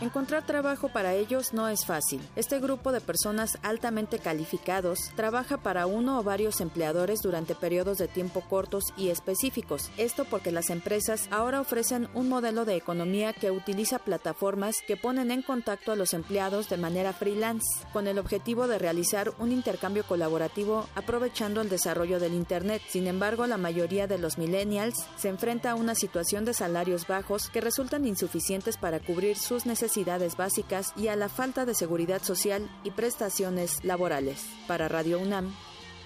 Encontrar 0.00 0.46
trabajo 0.46 0.88
para 0.88 1.12
ellos 1.12 1.52
no 1.52 1.68
es 1.68 1.84
fácil. 1.84 2.22
Este 2.34 2.58
grupo 2.58 2.90
de 2.90 3.02
personas 3.02 3.58
altamente 3.62 4.18
calificados 4.18 5.10
trabaja 5.14 5.58
para 5.58 5.84
uno 5.84 6.18
o 6.18 6.22
varios 6.22 6.62
empleadores 6.62 7.20
durante 7.20 7.54
periodos 7.54 7.98
de 7.98 8.08
tiempo 8.08 8.40
cortos 8.40 8.94
y 8.96 9.10
específicos. 9.10 9.90
Esto 9.98 10.24
porque 10.24 10.52
las 10.52 10.70
empresas 10.70 11.28
ahora 11.30 11.60
ofrecen 11.60 12.08
un 12.14 12.30
modelo 12.30 12.64
de 12.64 12.76
economía 12.76 13.34
que 13.34 13.50
utiliza 13.50 13.98
plataformas 13.98 14.76
que 14.86 14.96
ponen 14.96 15.30
en 15.30 15.42
contacto 15.42 15.92
a 15.92 15.96
los 15.96 16.14
empleados 16.14 16.70
de 16.70 16.78
manera 16.78 17.12
freelance, 17.12 17.84
con 17.92 18.06
el 18.06 18.18
objetivo 18.18 18.68
de 18.68 18.78
realizar 18.78 19.34
un 19.38 19.52
intercambio 19.52 20.04
colaborativo 20.04 20.88
aprovechando 20.94 21.60
el 21.60 21.68
desarrollo 21.68 22.18
del 22.18 22.32
Internet. 22.32 22.80
Sin 22.88 23.06
embargo, 23.06 23.46
la 23.46 23.58
mayoría 23.58 24.06
de 24.06 24.16
los 24.16 24.38
millennials 24.38 25.04
se 25.18 25.28
enfrenta 25.28 25.72
a 25.72 25.74
una 25.74 25.94
situación 25.94 26.46
de 26.46 26.54
salarios 26.54 27.06
bajos 27.06 27.50
que 27.50 27.60
resultan 27.60 28.06
insuficientes 28.06 28.78
para 28.78 28.98
cubrir 28.98 29.36
sus 29.36 29.66
necesidades 29.66 29.89
necesidades 29.90 30.36
básicas 30.36 30.92
y 30.96 31.08
a 31.08 31.16
la 31.16 31.28
falta 31.28 31.64
de 31.64 31.74
seguridad 31.74 32.22
social 32.22 32.70
y 32.84 32.92
prestaciones 32.92 33.82
laborales. 33.82 34.46
Para 34.68 34.86
Radio 34.86 35.18
UNAM, 35.18 35.52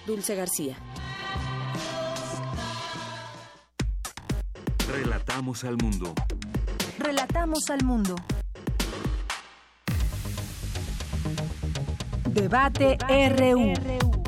Dulce 0.07 0.33
García. 0.33 0.75
Relatamos 4.91 5.63
al 5.65 5.77
mundo. 5.77 6.15
Relatamos 6.97 7.69
al 7.69 7.83
mundo. 7.83 8.15
Debate, 12.33 12.97
RU. 13.37 14.24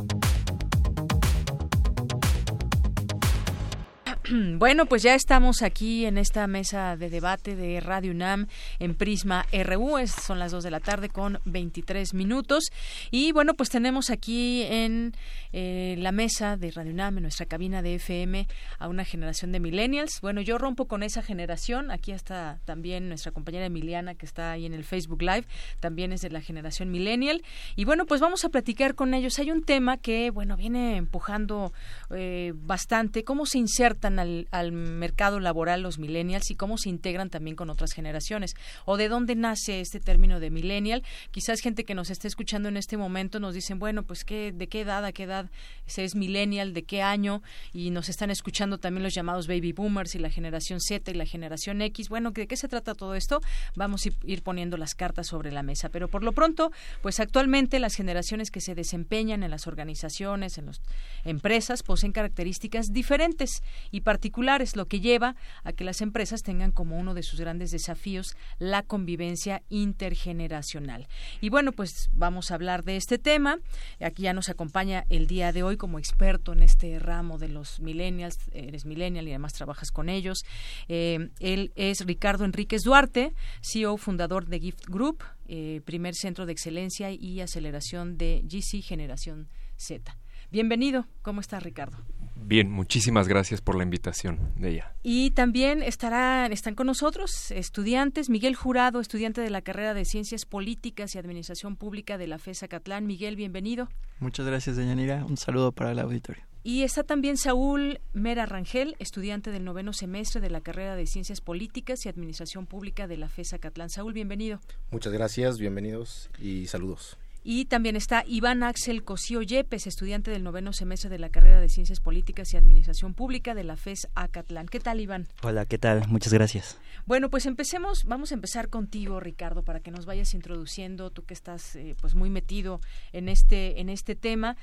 Bueno, 4.58 4.86
pues 4.86 5.04
ya 5.04 5.16
estamos 5.16 5.62
aquí 5.62 6.06
en 6.06 6.18
esta 6.18 6.48
mesa 6.48 6.98
de 6.98 7.10
debate 7.10 7.56
de 7.56 7.80
Radio 7.80 8.12
UNAM 8.12 8.48
en 8.80 8.95
Prisma 8.95 9.45
RU. 9.52 9.95
son 10.08 10.40
las 10.40 10.52
2 10.52 10.64
de 10.64 10.72
la 10.72 10.80
tarde 10.80 11.10
con 11.10 11.40
23 11.45 12.14
minutos. 12.14 12.66
Y 13.12 13.32
bueno, 13.32 13.54
pues 13.54 13.70
tenemos 13.70 14.10
aquí 14.10 14.64
en 14.64 15.14
eh, 15.54 15.95
la 15.99 16.12
mesa 16.12 16.58
de 16.58 16.72
Radio 16.72 16.91
UNAM, 16.91 17.18
en 17.18 17.24
nuestra 17.24 17.45
cabina 17.45 17.82
de 17.82 17.95
FM, 17.95 18.48
a 18.80 18.88
una 18.88 19.06
generación 19.06 19.52
de 19.52 19.60
millennials. 19.60 20.20
Bueno, 20.22 20.41
yo 20.41 20.58
rompo 20.58 20.86
con 20.86 21.04
esa 21.04 21.22
generación. 21.22 21.91
Aquí 21.91 22.12
está 22.12 22.60
también 22.66 23.10
nuestra 23.10 23.32
compañera 23.32 23.66
Emiliana, 23.66 24.16
que 24.16 24.26
está 24.26 24.52
ahí 24.52 24.66
en 24.66 24.74
el 24.74 24.84
Facebook 24.84 25.22
Live. 25.22 25.45
También 25.80 26.12
es 26.12 26.22
de 26.22 26.30
la 26.30 26.41
generación 26.41 26.91
millennial. 26.91 27.44
Y 27.76 27.86
bueno, 27.86 28.06
pues 28.06 28.22
vamos 28.22 28.44
a 28.44 28.49
platicar 28.49 28.95
con 28.95 29.14
ellos. 29.14 29.40
Hay 29.40 29.52
un 29.52 29.64
tema 29.64 29.98
que, 29.98 30.32
bueno, 30.32 30.58
viene 30.58 30.98
empujando 30.98 31.72
eh, 32.10 32.54
bastante. 32.56 33.24
¿Cómo 33.24 33.45
se 33.45 33.60
insertan 33.60 34.16
al, 34.19 34.72
mercado 34.72 35.39
laboral 35.39 35.81
los 35.81 35.99
millennials 35.99 36.52
y 36.52 36.56
cómo 36.56 36.77
se 36.77 36.89
integran 36.89 37.30
también 37.30 37.56
con 37.56 37.69
otras 37.69 37.94
generaciones. 37.94 38.56
O 38.85 38.98
de 38.98 39.10
dónde 39.10 39.35
nace 39.35 39.81
este 39.81 39.99
término 39.99 40.39
de 40.39 40.49
millennial. 40.49 41.03
Quizás 41.31 41.60
gente 41.60 41.84
que 41.84 41.95
nos 41.95 42.10
esté 42.10 42.27
escuchando 42.27 42.69
en 42.69 42.77
este 42.77 42.98
momento 42.98 43.39
nos 43.39 43.53
dicen, 43.53 43.80
bueno, 43.80 44.03
pues 44.03 44.23
¿qué, 44.23 44.52
de 44.52 44.68
qué 44.68 44.81
edad, 44.81 45.06
a 45.06 45.11
qué 45.11 45.23
edad 45.23 45.49
se 45.85 46.03
es 46.03 46.15
millennial, 46.15 46.73
de 46.73 46.84
qué 46.84 47.02
año, 47.02 47.41
y 47.73 47.89
nos 47.91 48.10
están 48.10 48.30
escuchando 48.30 48.77
también 48.77 49.03
los 49.03 49.14
llamados 49.14 49.48
baby 49.48 49.73
boomers 49.73 50.15
y 50.15 50.19
la 50.19 50.30
generación 50.30 50.80
Z 50.80 51.11
y 51.11 51.14
la 51.14 51.26
generación 51.26 51.81
X. 51.81 52.10
Bueno, 52.10 52.31
¿de 52.31 52.48
qué 52.48 52.57
se 52.57 52.68
trata 52.68 52.95
todo 52.95 53.15
esto? 53.15 53.41
Vamos 53.76 54.06
a 54.06 54.10
ir 54.26 54.44
poniendo 54.44 54.77
las 54.77 54.95
cartas 54.95 55.27
sobre 55.27 55.52
la 55.52 55.64
mesa. 55.64 55.89
Pero 55.89 56.07
por 56.07 56.23
lo 56.23 56.31
pronto, 56.31 56.72
pues 57.02 57.19
actualmente 57.19 57.80
las 57.80 57.95
generaciones 57.95 58.52
que 58.52 58.61
se 58.61 58.76
desempeñan 58.76 59.44
en 59.44 59.52
las 59.52 59.68
organizaciones, 59.68 60.57
en 60.57 60.68
las 60.68 60.81
empresas, 61.23 61.84
poseen 61.84 62.11
características 62.11 62.94
diferentes 62.94 63.64
y 63.91 64.02
particulares, 64.07 64.77
lo 64.77 64.85
que 64.85 65.01
lleva 65.01 65.35
a 65.65 65.73
que 65.73 65.84
las 65.84 65.99
empresas 65.99 66.41
tengan 66.41 66.71
como 66.71 66.97
uno 66.97 67.13
de 67.13 67.23
sus 67.23 67.41
grandes 67.41 67.71
desafíos 67.71 68.38
la 68.57 68.81
convivencia 68.81 69.63
intergeneracional. 69.67 71.09
Y 71.41 71.49
bueno, 71.49 71.73
pues 71.73 72.09
vamos 72.13 72.49
a 72.49 72.53
hablar 72.55 72.85
de 72.85 72.95
este 72.95 73.17
tema. 73.17 73.59
Aquí 73.99 74.23
ya 74.23 74.31
nos 74.31 74.47
acompaña 74.47 75.03
el 75.09 75.27
día 75.27 75.51
de 75.51 75.63
hoy 75.63 75.75
como 75.75 75.99
experto 75.99 76.53
en 76.53 76.63
este 76.63 76.99
ramo 76.99 77.38
de 77.38 77.49
los 77.49 77.81
millennials. 77.81 78.38
Eres 78.53 78.85
millennial 78.85 79.27
y 79.27 79.31
además 79.31 79.51
trabajas 79.51 79.91
con 79.91 80.07
ellos. 80.07 80.45
Eh, 80.88 81.27
él 81.41 81.73
es 81.75 82.05
Ricardo 82.05 82.45
Enríquez 82.45 82.84
Duarte, 82.84 83.34
CEO 83.61 83.97
fundador 83.97 84.45
de 84.45 84.61
Gift 84.61 84.85
Group, 84.88 85.21
eh, 85.49 85.81
primer 85.84 86.15
centro 86.15 86.45
de 86.45 86.53
excelencia 86.53 87.11
y 87.11 87.41
aceleración 87.41 88.17
de 88.17 88.41
GC 88.47 88.81
Generación 88.84 89.49
Z. 89.75 90.17
Bienvenido. 90.49 91.07
¿Cómo 91.23 91.41
está 91.41 91.59
Ricardo? 91.59 91.97
Bien, 92.45 92.72
muchísimas 92.72 93.27
gracias 93.27 93.61
por 93.61 93.76
la 93.76 93.84
invitación 93.84 94.53
de 94.55 94.69
ella. 94.69 94.95
Y 95.03 95.31
también 95.31 95.84
estarán, 95.84 96.53
están 96.53 96.76
con 96.76 96.88
nosotros 96.88 97.51
estudiantes, 97.51 98.30
Miguel 98.30 98.55
Jurado, 98.55 98.99
estudiante 98.99 99.41
de 99.41 99.49
la 99.49 99.61
carrera 99.61 99.93
de 99.93 100.05
Ciencias 100.05 100.45
Políticas 100.45 101.15
y 101.15 101.18
Administración 101.18 101.76
Pública 101.76 102.18
de 102.18 102.27
la 102.27 102.39
FESA 102.39 102.68
Catlán. 102.68 103.05
Miguel, 103.05 103.35
bienvenido. 103.35 103.89
Muchas 104.19 104.45
gracias, 104.45 104.77
Deyanira. 104.77 105.26
Un 105.26 105.38
saludo 105.38 105.72
para 105.72 105.91
el 105.91 105.99
auditorio. 105.99 106.43
Y 106.64 106.84
está 106.84 107.03
también 107.03 107.38
Saúl 107.38 108.01
Mera 108.14 108.45
Rangel, 108.45 108.95
estudiante 108.99 109.51
del 109.51 109.64
noveno 109.64 109.93
semestre 109.93 110.41
de 110.41 110.49
la 110.49 110.59
carrera 110.59 110.95
de 110.95 111.05
Ciencias 111.05 111.39
Políticas 111.39 112.05
y 112.05 112.09
Administración 112.09 112.65
Pública 112.65 113.07
de 113.07 113.15
la 113.15 113.30
FESA 113.30 113.57
Catlán. 113.59 113.89
Saúl, 113.89 114.11
bienvenido. 114.11 114.59
Muchas 114.91 115.14
gracias, 115.14 115.59
bienvenidos 115.59 116.30
y 116.39 116.68
saludos. 116.68 117.18
Y 117.49 117.64
también 117.64 117.95
está 117.95 118.26
Iván 118.28 118.61
Axel 118.61 119.06
Cosío 119.06 119.41
Yepes, 119.41 119.88
estudiante 119.88 120.32
del 120.32 120.44
noveno 120.44 120.74
semestre 120.74 121.10
de 121.10 121.18
la 121.18 121.30
carrera 121.30 121.61
de 121.61 121.69
Ciencias 121.69 122.02
Políticas 122.02 122.53
y 122.53 122.57
Administración 122.57 123.14
Pública 123.14 123.56
de 123.56 123.64
la 123.64 123.78
FES 123.78 124.10
Acatlán. 124.15 124.65
¿Qué 124.68 124.82
tal, 124.82 124.99
Iván? 124.99 125.30
Hola, 125.44 125.65
¿qué 125.65 125.78
tal? 125.78 126.06
Muchas 126.10 126.34
gracias. 126.34 126.78
Bueno, 127.06 127.30
pues 127.30 127.45
empecemos, 127.45 128.03
vamos 128.03 128.34
a 128.34 128.36
empezar 128.36 128.68
contigo, 128.68 129.22
Ricardo, 129.22 129.64
para 129.64 129.80
que 129.80 129.91
nos 129.91 130.06
vayas 130.06 130.34
introduciendo, 130.34 131.10
tú 131.10 131.24
que 131.24 131.34
estás 131.34 131.78
eh, 131.78 131.95
pues 132.02 132.15
muy 132.15 132.30
metido 132.30 132.82
en 133.14 133.30
este, 133.30 133.80
en 133.80 133.88
este 133.88 134.15
tema 134.15 134.57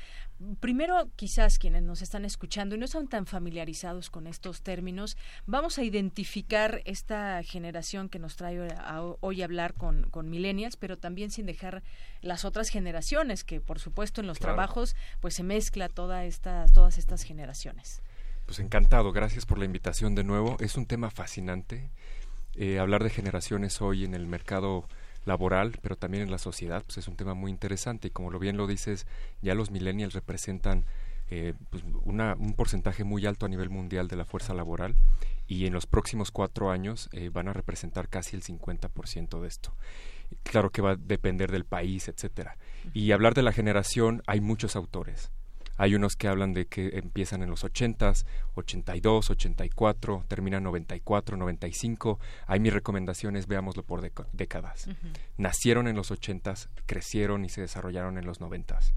primero 0.61 1.09
quizás 1.17 1.59
quienes 1.59 1.83
nos 1.83 2.03
están 2.03 2.25
escuchando 2.25 2.75
y 2.75 2.79
no 2.79 2.85
están 2.85 3.09
tan 3.09 3.27
familiarizados 3.27 4.11
con 4.11 4.27
estos 4.27 4.63
términos, 4.63 5.17
vamos 5.47 5.79
a 5.79 5.85
identificar 5.85 6.83
esta 6.85 7.43
generación 7.43 8.09
que 8.09 8.19
nos 8.19 8.37
trae 8.37 8.61
hoy 9.21 9.43
a 9.43 9.45
hablar 9.45 9.75
con, 9.75 10.11
con 10.11 10.31
millennials, 10.31 10.77
pero 10.77 10.99
también 10.99 11.31
sin 11.31 11.47
dejar 11.47 11.83
las 12.21 12.45
otras 12.45 12.69
generaciones, 12.69 13.45
que 13.45 13.61
por 13.61 13.79
supuesto 13.79 14.21
en 14.21 14.27
los 14.27 14.39
trabajos 14.39 14.97
pues 15.21 15.35
se 15.35 15.43
mezcla 15.43 15.89
toda 15.89 16.25
estas, 16.25 16.73
todas 16.73 16.99
estas 16.99 17.23
generaciones. 17.23 18.03
Pues 18.47 18.59
encantado, 18.59 19.13
gracias 19.13 19.47
por 19.47 19.59
la 19.59 19.65
invitación 19.65 20.15
de 20.15 20.25
nuevo. 20.25 20.57
Es 20.61 20.77
un 20.77 20.87
tema 20.87 21.11
fascinante. 21.11 21.91
Eh, 22.57 22.79
hablar 22.79 23.03
de 23.03 23.11
generaciones 23.11 23.81
hoy 23.81 24.05
en 24.05 24.15
el 24.15 24.27
mercado 24.27 24.87
laboral, 25.25 25.79
pero 25.83 25.97
también 25.97 26.23
en 26.23 26.31
la 26.31 26.39
sociedad, 26.39 26.83
pues 26.85 26.99
es 26.99 27.09
un 27.09 27.17
tema 27.17 27.35
muy 27.35 27.51
interesante 27.51 28.09
y 28.09 28.11
como 28.11 28.31
lo 28.31 28.39
bien 28.39 28.57
lo 28.57 28.67
dices, 28.67 29.07
ya 29.43 29.55
los 29.55 29.71
millennials 29.71 30.15
representan 30.15 30.85
eh, 31.31 31.55
pues 31.71 31.83
una, 32.05 32.37
un 32.39 32.53
porcentaje 32.53 33.03
muy 33.03 33.25
alto 33.25 33.47
a 33.47 33.49
nivel 33.49 33.71
mundial 33.71 34.09
de 34.09 34.17
la 34.17 34.27
fuerza 34.27 34.53
laboral 34.53 34.95
y 35.47 35.67
en 35.67 35.73
los 35.73 35.87
próximos 35.87 36.31
cuatro 36.31 36.71
años 36.71 37.09
eh, 37.13 37.31
van 37.33 37.49
a 37.49 37.53
representar 37.53 38.09
casi 38.09 38.37
el 38.37 38.43
50% 38.43 39.41
de 39.41 39.49
esto. 39.49 39.75
Claro 40.43 40.71
que 40.71 40.83
va 40.83 40.93
a 40.93 40.97
depender 40.97 41.51
del 41.51 41.65
país, 41.65 42.09
etcétera. 42.09 42.57
Y 42.93 43.13
hablar 43.13 43.35
de 43.35 43.43
la 43.43 43.53
generación, 43.53 44.23
hay 44.27 44.41
muchos 44.41 44.77
autores. 44.77 45.31
Hay 45.77 45.95
unos 45.95 46.17
que 46.17 46.29
hablan 46.29 46.53
de 46.53 46.67
que 46.67 46.99
empiezan 46.99 47.43
en 47.43 47.51
los 47.51 47.65
80s, 47.65 48.25
82, 48.55 49.31
84, 49.31 50.25
terminan 50.29 50.63
94, 50.63 51.37
95. 51.37 52.19
Hay 52.47 52.61
mis 52.61 52.73
recomendaciones, 52.73 53.47
veámoslo 53.47 53.83
por 53.83 54.01
décadas. 54.33 54.89
Nacieron 55.37 55.89
en 55.89 55.97
los 55.97 56.11
80s, 56.11 56.69
crecieron 56.87 57.45
y 57.45 57.49
se 57.49 57.61
desarrollaron 57.61 58.19
en 58.19 58.27
los 58.27 58.41
90s. 58.41 58.93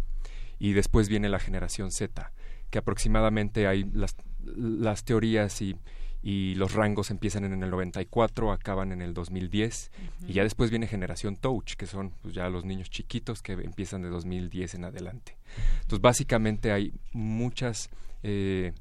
Y 0.60 0.74
después 0.74 1.10
viene 1.10 1.30
la 1.30 1.40
generación 1.40 1.92
Z, 1.92 2.32
que 2.70 2.78
aproximadamente 2.80 3.68
hay 3.68 3.84
las, 3.94 4.16
las 4.44 5.04
teorías 5.04 5.62
y, 5.62 5.78
y 6.24 6.56
los 6.56 6.74
rangos 6.74 7.12
empiezan 7.12 7.44
en 7.46 7.64
el 7.64 7.70
94, 7.70 8.52
acaban 8.52 8.92
en 8.92 9.02
el 9.02 9.14
2010 9.14 9.92
y 10.28 10.34
ya 10.34 10.44
después 10.44 10.70
viene 10.70 10.88
generación 10.88 11.36
touch, 11.36 11.76
que 11.76 11.86
son 11.86 12.12
pues, 12.22 12.34
ya 12.34 12.50
los 12.50 12.66
niños 12.66 12.90
chiquitos 12.90 13.42
que 13.42 13.54
empiezan 13.54 14.02
de 14.02 14.10
2010 14.10 14.76
en 14.76 14.86
adelante. 14.86 15.38
Entonces 15.82 16.02
básicamente 16.02 16.72
hay 16.72 16.94
muchas 17.14 17.90
eh, 18.24 18.74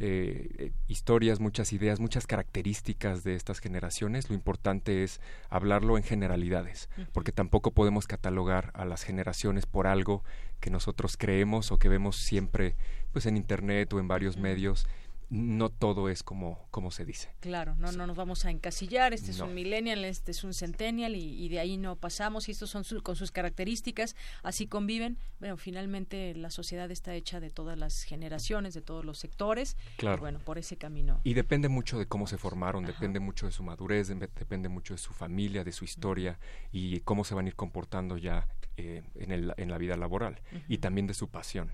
eh, 0.00 0.70
historias, 0.86 1.40
muchas 1.40 1.72
ideas, 1.72 1.98
muchas 1.98 2.28
características 2.28 3.24
de 3.24 3.34
estas 3.34 3.58
generaciones. 3.58 4.30
Lo 4.30 4.36
importante 4.36 5.02
es 5.02 5.20
hablarlo 5.50 5.96
en 5.96 6.04
generalidades, 6.04 6.88
porque 7.12 7.32
tampoco 7.32 7.72
podemos 7.72 8.06
catalogar 8.06 8.70
a 8.74 8.84
las 8.84 9.02
generaciones 9.02 9.66
por 9.66 9.88
algo 9.88 10.22
que 10.60 10.70
nosotros 10.70 11.16
creemos 11.16 11.72
o 11.72 11.78
que 11.78 11.88
vemos 11.88 12.16
siempre 12.16 12.76
pues 13.12 13.26
en 13.26 13.36
internet 13.36 13.92
o 13.92 13.98
en 13.98 14.06
varios 14.06 14.36
medios 14.36 14.86
no 15.30 15.68
todo 15.68 16.08
es 16.08 16.22
como, 16.22 16.66
como 16.70 16.90
se 16.90 17.04
dice. 17.04 17.30
Claro, 17.40 17.74
no, 17.76 17.92
no 17.92 18.06
nos 18.06 18.16
vamos 18.16 18.44
a 18.44 18.50
encasillar, 18.50 19.12
este 19.12 19.30
es 19.30 19.40
un 19.40 19.54
millennial, 19.54 20.04
este 20.04 20.30
es 20.30 20.42
un 20.42 20.54
centennial 20.54 21.16
y, 21.16 21.48
de 21.48 21.60
ahí 21.60 21.76
no 21.76 21.96
pasamos 21.96 22.48
y 22.48 22.52
estos 22.52 22.70
son 22.70 22.84
con 23.02 23.16
sus 23.16 23.30
características, 23.30 24.16
así 24.42 24.66
conviven. 24.66 25.18
Bueno, 25.40 25.56
finalmente 25.56 26.34
la 26.34 26.50
sociedad 26.50 26.90
está 26.90 27.14
hecha 27.14 27.40
de 27.40 27.50
todas 27.50 27.78
las 27.78 28.02
generaciones, 28.02 28.74
de 28.74 28.80
todos 28.80 29.04
los 29.04 29.18
sectores. 29.18 29.76
Claro. 29.96 30.18
Y 30.18 30.20
bueno, 30.20 30.38
por 30.40 30.58
ese 30.58 30.76
camino. 30.76 31.20
Y 31.24 31.34
depende 31.34 31.68
mucho 31.68 31.98
de 31.98 32.06
cómo 32.06 32.26
se 32.26 32.38
formaron, 32.38 32.84
depende 32.84 33.20
mucho 33.20 33.46
de 33.46 33.52
su 33.52 33.62
madurez, 33.62 34.08
depende 34.08 34.68
mucho 34.68 34.94
de 34.94 34.98
su 34.98 35.12
familia, 35.12 35.64
de 35.64 35.72
su 35.72 35.84
historia 35.84 36.38
y 36.72 37.00
cómo 37.00 37.24
se 37.24 37.34
van 37.34 37.46
a 37.46 37.48
ir 37.48 37.56
comportando 37.56 38.16
ya 38.16 38.48
eh, 38.76 39.02
en, 39.16 39.32
el, 39.32 39.52
en 39.56 39.70
la 39.70 39.78
vida 39.78 39.96
laboral 39.96 40.40
y 40.68 40.78
también 40.78 41.06
de 41.06 41.14
su 41.14 41.28
pasión. 41.28 41.70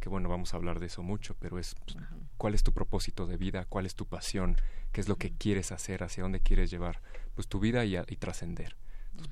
Que 0.00 0.08
bueno, 0.08 0.28
vamos 0.28 0.52
a 0.52 0.56
hablar 0.56 0.80
de 0.80 0.86
eso 0.86 1.02
mucho, 1.02 1.36
pero 1.38 1.58
es 1.58 1.74
pues, 1.84 1.96
cuál 2.36 2.54
es 2.54 2.62
tu 2.62 2.72
propósito 2.72 3.26
de 3.26 3.36
vida, 3.36 3.66
cuál 3.66 3.86
es 3.86 3.94
tu 3.94 4.06
pasión, 4.06 4.56
qué 4.92 5.00
es 5.00 5.08
lo 5.08 5.16
que 5.16 5.32
quieres 5.32 5.72
hacer, 5.72 6.02
hacia 6.02 6.22
dónde 6.22 6.40
quieres 6.40 6.70
llevar 6.70 7.00
pues 7.34 7.48
tu 7.48 7.60
vida 7.60 7.84
y, 7.84 7.96
y 7.96 8.16
trascender 8.16 8.76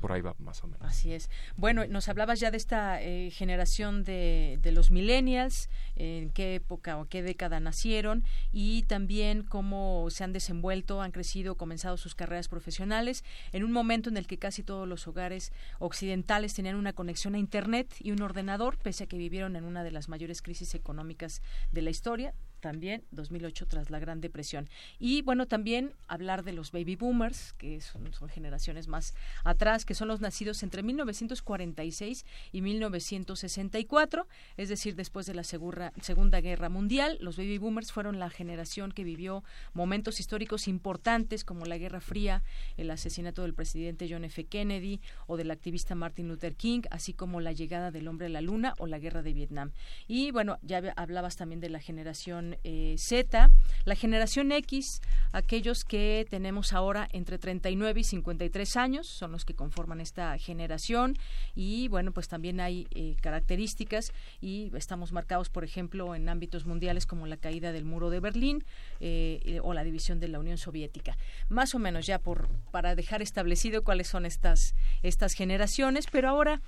por 0.00 0.12
ahí 0.12 0.20
va 0.20 0.34
más 0.38 0.62
o 0.62 0.66
menos. 0.66 0.82
Así 0.82 1.12
es. 1.12 1.30
Bueno, 1.56 1.86
nos 1.86 2.08
hablabas 2.08 2.40
ya 2.40 2.50
de 2.50 2.56
esta 2.56 3.02
eh, 3.02 3.30
generación 3.30 4.04
de, 4.04 4.58
de, 4.62 4.72
los 4.72 4.90
millennials, 4.90 5.68
en 5.96 6.30
qué 6.30 6.56
época 6.56 6.98
o 6.98 7.06
qué 7.06 7.22
década 7.22 7.60
nacieron 7.60 8.24
y 8.52 8.82
también 8.84 9.42
cómo 9.42 10.08
se 10.10 10.24
han 10.24 10.32
desenvuelto, 10.32 11.02
han 11.02 11.10
crecido, 11.10 11.56
comenzado 11.56 11.96
sus 11.96 12.14
carreras 12.14 12.48
profesionales 12.48 13.24
en 13.52 13.64
un 13.64 13.72
momento 13.72 14.08
en 14.08 14.16
el 14.16 14.26
que 14.26 14.38
casi 14.38 14.62
todos 14.62 14.86
los 14.86 15.06
hogares 15.08 15.52
occidentales 15.78 16.54
tenían 16.54 16.76
una 16.76 16.92
conexión 16.92 17.34
a 17.34 17.38
Internet 17.38 17.94
y 18.00 18.10
un 18.12 18.22
ordenador, 18.22 18.78
pese 18.78 19.04
a 19.04 19.06
que 19.06 19.18
vivieron 19.18 19.56
en 19.56 19.64
una 19.64 19.82
de 19.82 19.90
las 19.90 20.08
mayores 20.08 20.42
crisis 20.42 20.74
económicas 20.74 21.42
de 21.72 21.82
la 21.82 21.90
historia 21.90 22.34
también 22.60 23.04
2008 23.10 23.66
tras 23.66 23.90
la 23.90 23.98
Gran 23.98 24.20
Depresión. 24.20 24.68
Y 24.98 25.22
bueno, 25.22 25.46
también 25.46 25.94
hablar 26.06 26.44
de 26.44 26.52
los 26.52 26.72
baby 26.72 26.96
boomers, 26.96 27.52
que 27.54 27.80
son, 27.80 28.10
generaciones 28.28 28.88
más 28.88 29.14
atrás, 29.44 29.84
que 29.84 29.94
son 29.94 30.08
los 30.08 30.20
nacidos 30.20 30.62
entre 30.62 30.82
1946 30.82 32.24
y 32.52 32.62
1964, 32.62 34.26
es 34.56 34.68
decir, 34.68 34.94
después 34.96 35.26
de 35.26 35.34
la 35.34 35.44
Segunda 35.44 36.40
Guerra 36.40 36.68
Mundial. 36.68 37.18
Los 37.20 37.36
baby 37.36 37.58
boomers 37.58 37.92
fueron 37.92 38.18
la 38.18 38.30
generación 38.30 38.92
que 38.92 39.04
vivió 39.04 39.44
momentos 39.72 40.20
históricos 40.20 40.68
importantes 40.68 41.44
como 41.44 41.64
la 41.64 41.78
Guerra 41.78 42.00
Fría, 42.00 42.42
el 42.76 42.90
asesinato 42.90 43.42
del 43.42 43.54
presidente 43.54 44.08
John 44.10 44.24
F. 44.24 44.44
Kennedy 44.44 45.00
o 45.26 45.36
del 45.36 45.50
activista 45.50 45.94
Martin 45.94 46.28
Luther 46.28 46.56
King, 46.56 46.82
así 46.90 47.12
como 47.12 47.40
la 47.40 47.52
llegada 47.52 47.90
del 47.90 48.08
hombre 48.08 48.26
a 48.26 48.30
la 48.30 48.40
luna 48.40 48.74
o 48.78 48.86
la 48.86 48.98
Guerra 48.98 49.22
de 49.22 49.32
Vietnam. 49.32 49.72
Y 50.06 50.30
bueno, 50.30 50.58
ya 50.62 50.78
hablabas 50.96 51.36
también 51.36 51.60
de 51.60 51.70
la 51.70 51.80
generación 51.80 52.47
eh, 52.64 52.94
Z, 52.98 53.50
la 53.84 53.94
generación 53.94 54.52
X, 54.52 55.00
aquellos 55.32 55.84
que 55.84 56.26
tenemos 56.28 56.72
ahora 56.72 57.08
entre 57.12 57.38
39 57.38 58.00
y 58.00 58.04
53 58.04 58.76
años, 58.76 59.06
son 59.06 59.32
los 59.32 59.44
que 59.44 59.54
conforman 59.54 60.00
esta 60.00 60.36
generación 60.38 61.16
y 61.54 61.88
bueno, 61.88 62.12
pues 62.12 62.28
también 62.28 62.60
hay 62.60 62.86
eh, 62.94 63.16
características 63.20 64.12
y 64.40 64.70
estamos 64.76 65.12
marcados, 65.12 65.50
por 65.50 65.64
ejemplo, 65.64 66.14
en 66.14 66.28
ámbitos 66.28 66.66
mundiales 66.66 67.06
como 67.06 67.26
la 67.26 67.36
caída 67.36 67.72
del 67.72 67.84
muro 67.84 68.10
de 68.10 68.20
Berlín 68.20 68.64
eh, 69.00 69.60
o 69.62 69.74
la 69.74 69.84
división 69.84 70.20
de 70.20 70.28
la 70.28 70.38
Unión 70.38 70.58
Soviética. 70.58 71.16
Más 71.48 71.74
o 71.74 71.78
menos 71.78 72.06
ya 72.06 72.18
por 72.18 72.48
para 72.70 72.94
dejar 72.94 73.22
establecido 73.22 73.82
cuáles 73.82 74.08
son 74.08 74.26
estas 74.26 74.74
estas 75.02 75.34
generaciones, 75.34 76.06
pero 76.10 76.28
ahora 76.28 76.60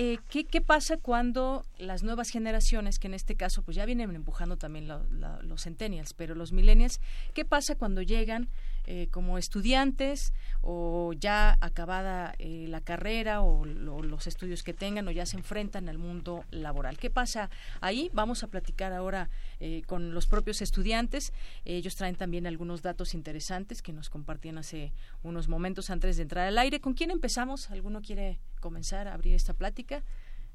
eh, 0.00 0.20
¿qué, 0.30 0.44
¿qué, 0.44 0.60
pasa 0.60 0.96
cuando 0.96 1.66
las 1.76 2.04
nuevas 2.04 2.30
generaciones, 2.30 3.00
que 3.00 3.08
en 3.08 3.14
este 3.14 3.34
caso 3.34 3.62
pues 3.62 3.76
ya 3.76 3.84
vienen 3.84 4.14
empujando 4.14 4.56
también 4.56 4.86
los 4.86 5.64
centennials, 5.64 6.14
pero 6.14 6.36
los 6.36 6.52
millennials, 6.52 7.00
qué 7.34 7.44
pasa 7.44 7.74
cuando 7.74 8.00
llegan 8.00 8.48
eh, 8.90 9.08
como 9.10 9.36
estudiantes 9.36 10.32
o 10.62 11.12
ya 11.12 11.58
acabada 11.60 12.34
eh, 12.38 12.64
la 12.68 12.80
carrera 12.80 13.42
o 13.42 13.66
los 13.66 14.26
estudios 14.26 14.62
que 14.62 14.72
tengan 14.72 15.06
o 15.06 15.10
ya 15.10 15.26
se 15.26 15.36
enfrentan 15.36 15.90
al 15.90 15.98
mundo 15.98 16.46
laboral. 16.50 16.96
¿Qué 16.96 17.10
pasa 17.10 17.50
ahí? 17.82 18.08
Vamos 18.14 18.44
a 18.44 18.46
platicar 18.46 18.94
ahora 18.94 19.28
eh, 19.60 19.82
con 19.84 20.14
los 20.14 20.26
propios 20.26 20.62
estudiantes. 20.62 21.34
Ellos 21.66 21.96
traen 21.96 22.16
también 22.16 22.46
algunos 22.46 22.80
datos 22.80 23.12
interesantes 23.12 23.82
que 23.82 23.92
nos 23.92 24.08
compartían 24.08 24.56
hace 24.56 24.94
unos 25.22 25.48
momentos 25.48 25.90
antes 25.90 26.16
de 26.16 26.22
entrar 26.22 26.46
al 26.46 26.56
aire. 26.56 26.80
¿Con 26.80 26.94
quién 26.94 27.10
empezamos? 27.10 27.70
¿Alguno 27.70 28.00
quiere 28.00 28.40
comenzar 28.58 29.06
a 29.06 29.12
abrir 29.12 29.34
esta 29.34 29.52
plática? 29.52 30.02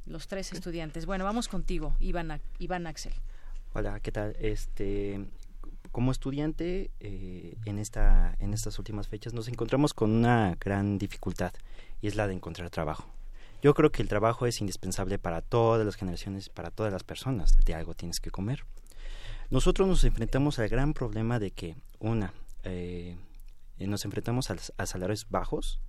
Los 0.08 0.28
tres 0.28 0.52
estudiantes. 0.54 1.06
Bueno, 1.06 1.24
vamos 1.24 1.48
contigo, 1.48 1.96
Iván, 2.00 2.42
Iván 2.58 2.88
Axel. 2.88 3.14
Hola, 3.76 4.00
¿qué 4.00 4.12
tal? 4.12 4.36
Este, 4.40 5.24
como 5.94 6.12
estudiante 6.12 6.90
eh, 7.00 7.56
en, 7.66 7.78
esta, 7.78 8.36
en 8.40 8.54
estas 8.54 8.80
últimas 8.80 9.08
fechas 9.08 9.34
nos 9.34 9.48
encontramos 9.48 9.94
con 9.94 10.10
una 10.10 10.58
gran 10.60 10.98
dificultad 10.98 11.54
y 12.02 12.08
es 12.08 12.16
la 12.16 12.28
de 12.28 12.34
encontrar 12.34 12.72
trabajo. 12.72 13.06
Yo 13.62 13.76
creo 13.76 13.92
que 13.92 14.02
el 14.02 14.10
trabajo 14.10 14.48
es 14.48 14.60
indispensable 14.60 15.20
para 15.20 15.42
todas 15.42 15.86
las 15.86 15.96
generaciones, 15.96 16.50
para 16.50 16.72
todas 16.72 16.92
las 16.92 17.04
personas. 17.04 17.58
De 17.64 17.76
algo 17.76 17.94
tienes 17.94 18.20
que 18.20 18.32
comer. 18.32 18.66
Nosotros 19.52 19.88
nos 19.88 20.04
enfrentamos 20.04 20.58
al 20.58 20.68
gran 20.68 20.96
problema 20.96 21.38
de 21.38 21.52
que, 21.52 21.76
una, 22.00 22.34
eh, 22.64 23.16
nos 23.78 24.04
enfrentamos 24.04 24.50
a, 24.50 24.86
salarios 24.88 25.28
bajos, 25.30 25.80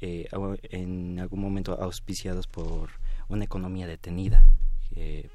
eh, 0.00 0.28
en 0.70 1.20
algún 1.20 1.40
momento 1.40 1.80
auspiciados 1.80 2.48
por 2.48 2.90
una 3.28 3.44
economía 3.44 3.86
detenida, 3.86 4.48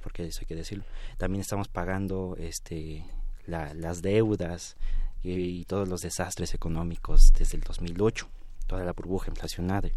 porque 0.03 0.25
eso 0.25 0.41
hay 0.41 0.45
que 0.45 0.55
decirlo. 0.55 0.83
También 1.17 1.39
estamos 1.39 1.69
pagando 1.69 2.35
este 2.37 3.05
las 3.45 4.01
deudas 4.01 4.75
y, 5.23 5.65
todos 5.65 5.87
los 5.87 6.01
desastres 6.01 6.53
económicos 6.53 7.31
desde 7.37 7.57
el 7.57 7.63
2008, 7.63 8.27
toda 8.67 8.83
la 8.83 8.93
burbuja 8.93 9.29
inflacionaria. 9.29 9.93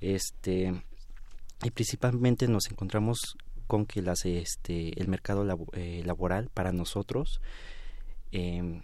Este, 0.00 0.82
y 1.62 1.70
principalmente 1.70 2.48
nos 2.48 2.70
encontramos 2.70 3.36
con 3.66 3.86
que 3.86 4.02
las, 4.02 4.24
este, 4.24 5.00
el 5.00 5.08
mercado 5.08 5.46
eh, 5.72 6.02
laboral 6.04 6.50
para 6.52 6.72
nosotros 6.72 7.40
em, 8.32 8.82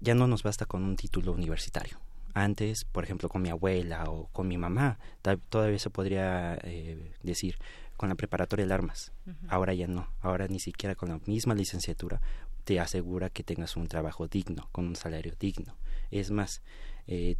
ya 0.00 0.14
no 0.14 0.26
nos 0.26 0.42
basta 0.42 0.66
con 0.66 0.84
un 0.84 0.96
título 0.96 1.32
universitario. 1.32 1.98
Antes, 2.34 2.84
por 2.84 3.02
ejemplo, 3.02 3.30
con 3.30 3.40
mi 3.40 3.48
abuela 3.48 4.04
o 4.10 4.26
con 4.26 4.46
mi 4.46 4.58
mamá, 4.58 4.98
todavía 5.48 5.78
se 5.78 5.88
podría 5.88 6.58
eh, 6.62 7.12
decir 7.22 7.56
con 7.96 8.10
la 8.10 8.14
preparatoria 8.14 8.66
de 8.66 8.74
armas. 8.74 9.10
Ahora 9.48 9.72
ya 9.72 9.86
no. 9.86 10.06
Ahora 10.20 10.46
ni 10.46 10.60
siquiera 10.60 10.94
con 10.94 11.08
la 11.08 11.18
misma 11.24 11.54
licenciatura 11.54 12.20
te 12.66 12.80
asegura 12.80 13.30
que 13.30 13.44
tengas 13.44 13.76
un 13.76 13.86
trabajo 13.86 14.26
digno, 14.26 14.68
con 14.72 14.88
un 14.88 14.96
salario 14.96 15.34
digno. 15.38 15.76
Es 16.10 16.32
más, 16.32 16.62
eh, 17.06 17.36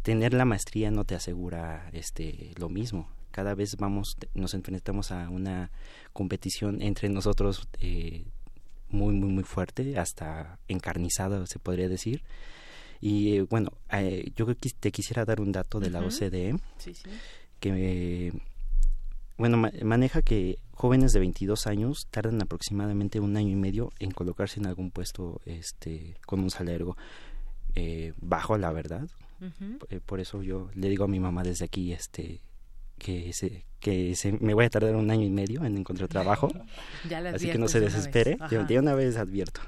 tener 0.00 0.32
la 0.32 0.46
maestría 0.46 0.90
no 0.90 1.04
te 1.04 1.14
asegura 1.14 1.90
este 1.92 2.52
lo 2.56 2.70
mismo. 2.70 3.10
Cada 3.30 3.54
vez 3.54 3.76
vamos, 3.76 4.16
nos 4.32 4.54
enfrentamos 4.54 5.12
a 5.12 5.28
una 5.28 5.70
competición 6.14 6.80
entre 6.80 7.10
nosotros 7.10 7.68
eh, 7.78 8.24
muy, 8.88 9.14
muy, 9.14 9.28
muy 9.28 9.44
fuerte, 9.44 9.98
hasta 9.98 10.58
encarnizada, 10.66 11.46
se 11.46 11.58
podría 11.58 11.90
decir. 11.90 12.24
Y 13.02 13.36
eh, 13.36 13.42
bueno, 13.42 13.72
yo 14.34 14.46
te 14.56 14.90
quisiera 14.92 15.26
dar 15.26 15.42
un 15.42 15.52
dato 15.52 15.78
de 15.78 15.90
la 15.90 16.00
OCDE 16.00 16.56
que 17.60 18.32
bueno, 19.38 19.70
maneja 19.82 20.22
que 20.22 20.58
jóvenes 20.72 21.12
de 21.12 21.20
22 21.20 21.66
años 21.66 22.06
tardan 22.10 22.42
aproximadamente 22.42 23.20
un 23.20 23.36
año 23.36 23.50
y 23.50 23.56
medio 23.56 23.92
en 23.98 24.10
colocarse 24.10 24.60
en 24.60 24.66
algún 24.66 24.90
puesto 24.90 25.40
este 25.46 26.16
con 26.26 26.40
un 26.40 26.50
salario 26.50 26.96
eh, 27.74 28.12
bajo, 28.20 28.58
la 28.58 28.72
verdad. 28.72 29.08
Eh, 29.88 30.00
por 30.04 30.18
eso 30.18 30.42
yo 30.42 30.68
le 30.74 30.88
digo 30.88 31.04
a 31.04 31.08
mi 31.08 31.20
mamá 31.20 31.44
desde 31.44 31.64
aquí 31.64 31.92
este 31.92 32.40
que 32.98 33.32
se, 33.32 33.64
que 33.78 34.16
se, 34.16 34.32
me 34.32 34.54
voy 34.54 34.64
a 34.64 34.70
tardar 34.70 34.96
un 34.96 35.10
año 35.10 35.24
y 35.24 35.30
medio 35.30 35.64
en 35.64 35.76
encontrar 35.76 36.08
trabajo. 36.08 36.48
así 37.32 37.48
que 37.48 37.58
no 37.58 37.68
se 37.68 37.78
desespere. 37.78 38.36
De 38.66 38.78
una 38.78 38.94
vez 38.94 39.16
advierto. 39.16 39.60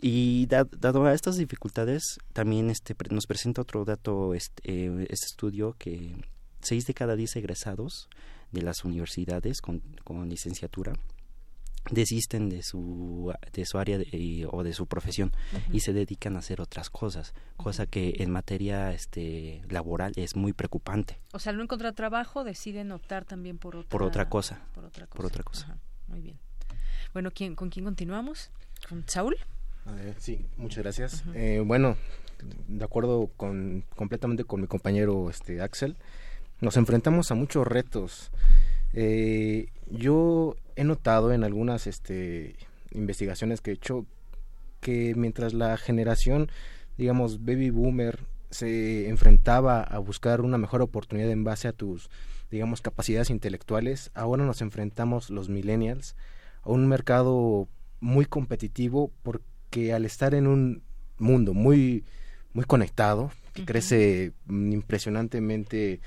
Y 0.00 0.46
dado 0.46 1.06
a 1.06 1.14
estas 1.14 1.36
dificultades, 1.36 2.18
también 2.32 2.70
este, 2.70 2.94
nos 3.10 3.26
presenta 3.26 3.62
otro 3.62 3.84
dato 3.84 4.34
este, 4.34 4.62
eh, 4.64 5.06
este 5.08 5.26
estudio 5.26 5.74
que 5.78 6.14
seis 6.60 6.86
de 6.86 6.94
cada 6.94 7.16
diez 7.16 7.34
egresados 7.34 8.08
de 8.52 8.62
las 8.62 8.84
universidades 8.84 9.60
con, 9.60 9.80
con 10.04 10.28
licenciatura 10.28 10.94
desisten 11.90 12.48
de 12.48 12.62
su 12.62 13.32
de 13.52 13.64
su 13.64 13.78
área 13.78 13.98
o 14.50 14.64
de 14.64 14.72
su 14.72 14.86
profesión 14.86 15.32
y 15.72 15.80
se 15.80 15.92
dedican 15.92 16.36
a 16.36 16.40
hacer 16.40 16.60
otras 16.60 16.90
cosas 16.90 17.34
cosa 17.56 17.86
que 17.86 18.16
en 18.18 18.30
materia 18.30 18.92
este 18.92 19.62
laboral 19.68 20.12
es 20.16 20.36
muy 20.36 20.52
preocupante. 20.52 21.18
O 21.32 21.38
sea 21.38 21.50
al 21.50 21.56
no 21.56 21.64
encontrar 21.64 21.94
trabajo 21.94 22.44
deciden 22.44 22.92
optar 22.92 23.24
también 23.24 23.58
por 23.58 23.76
otra 23.76 23.88
por 23.88 24.02
otra 24.02 24.28
cosa 24.28 24.62
por 24.74 24.84
otra 24.84 25.06
cosa, 25.06 25.16
por 25.16 25.26
otra 25.26 25.42
cosa. 25.42 25.78
muy 26.08 26.20
bien. 26.20 26.38
Bueno 27.12 27.30
quién 27.30 27.54
con 27.54 27.70
quién 27.70 27.84
continuamos 27.84 28.50
con 28.88 29.04
Saúl 29.08 29.36
sí 30.18 30.46
muchas 30.56 30.82
gracias. 30.82 31.24
Eh, 31.34 31.62
bueno 31.64 31.96
de 32.68 32.84
acuerdo 32.84 33.30
con 33.36 33.84
completamente 33.94 34.44
con 34.44 34.60
mi 34.60 34.66
compañero 34.66 35.30
este 35.30 35.60
Axel 35.60 35.96
nos 36.60 36.76
enfrentamos 36.76 37.30
a 37.30 37.34
muchos 37.34 37.66
retos. 37.66 38.30
Eh, 38.92 39.68
yo 39.90 40.56
he 40.74 40.84
notado 40.84 41.32
en 41.32 41.44
algunas 41.44 41.86
este, 41.86 42.56
investigaciones 42.92 43.60
que 43.60 43.70
he 43.72 43.74
hecho 43.74 44.06
que 44.80 45.14
mientras 45.14 45.52
la 45.54 45.76
generación, 45.76 46.50
digamos, 46.96 47.44
baby 47.44 47.70
boomer 47.70 48.20
se 48.50 49.08
enfrentaba 49.08 49.82
a 49.82 49.98
buscar 49.98 50.40
una 50.40 50.58
mejor 50.58 50.82
oportunidad 50.82 51.30
en 51.30 51.44
base 51.44 51.68
a 51.68 51.72
tus, 51.72 52.10
digamos, 52.50 52.80
capacidades 52.80 53.30
intelectuales, 53.30 54.10
ahora 54.14 54.44
nos 54.44 54.60
enfrentamos 54.62 55.30
los 55.30 55.48
millennials 55.48 56.14
a 56.62 56.70
un 56.70 56.86
mercado 56.88 57.68
muy 58.00 58.24
competitivo 58.24 59.10
porque 59.22 59.92
al 59.92 60.04
estar 60.04 60.34
en 60.34 60.46
un 60.46 60.82
mundo 61.18 61.54
muy 61.54 62.04
muy 62.56 62.64
conectado, 62.64 63.30
que 63.52 63.66
crece 63.66 64.32
impresionantemente 64.48 66.00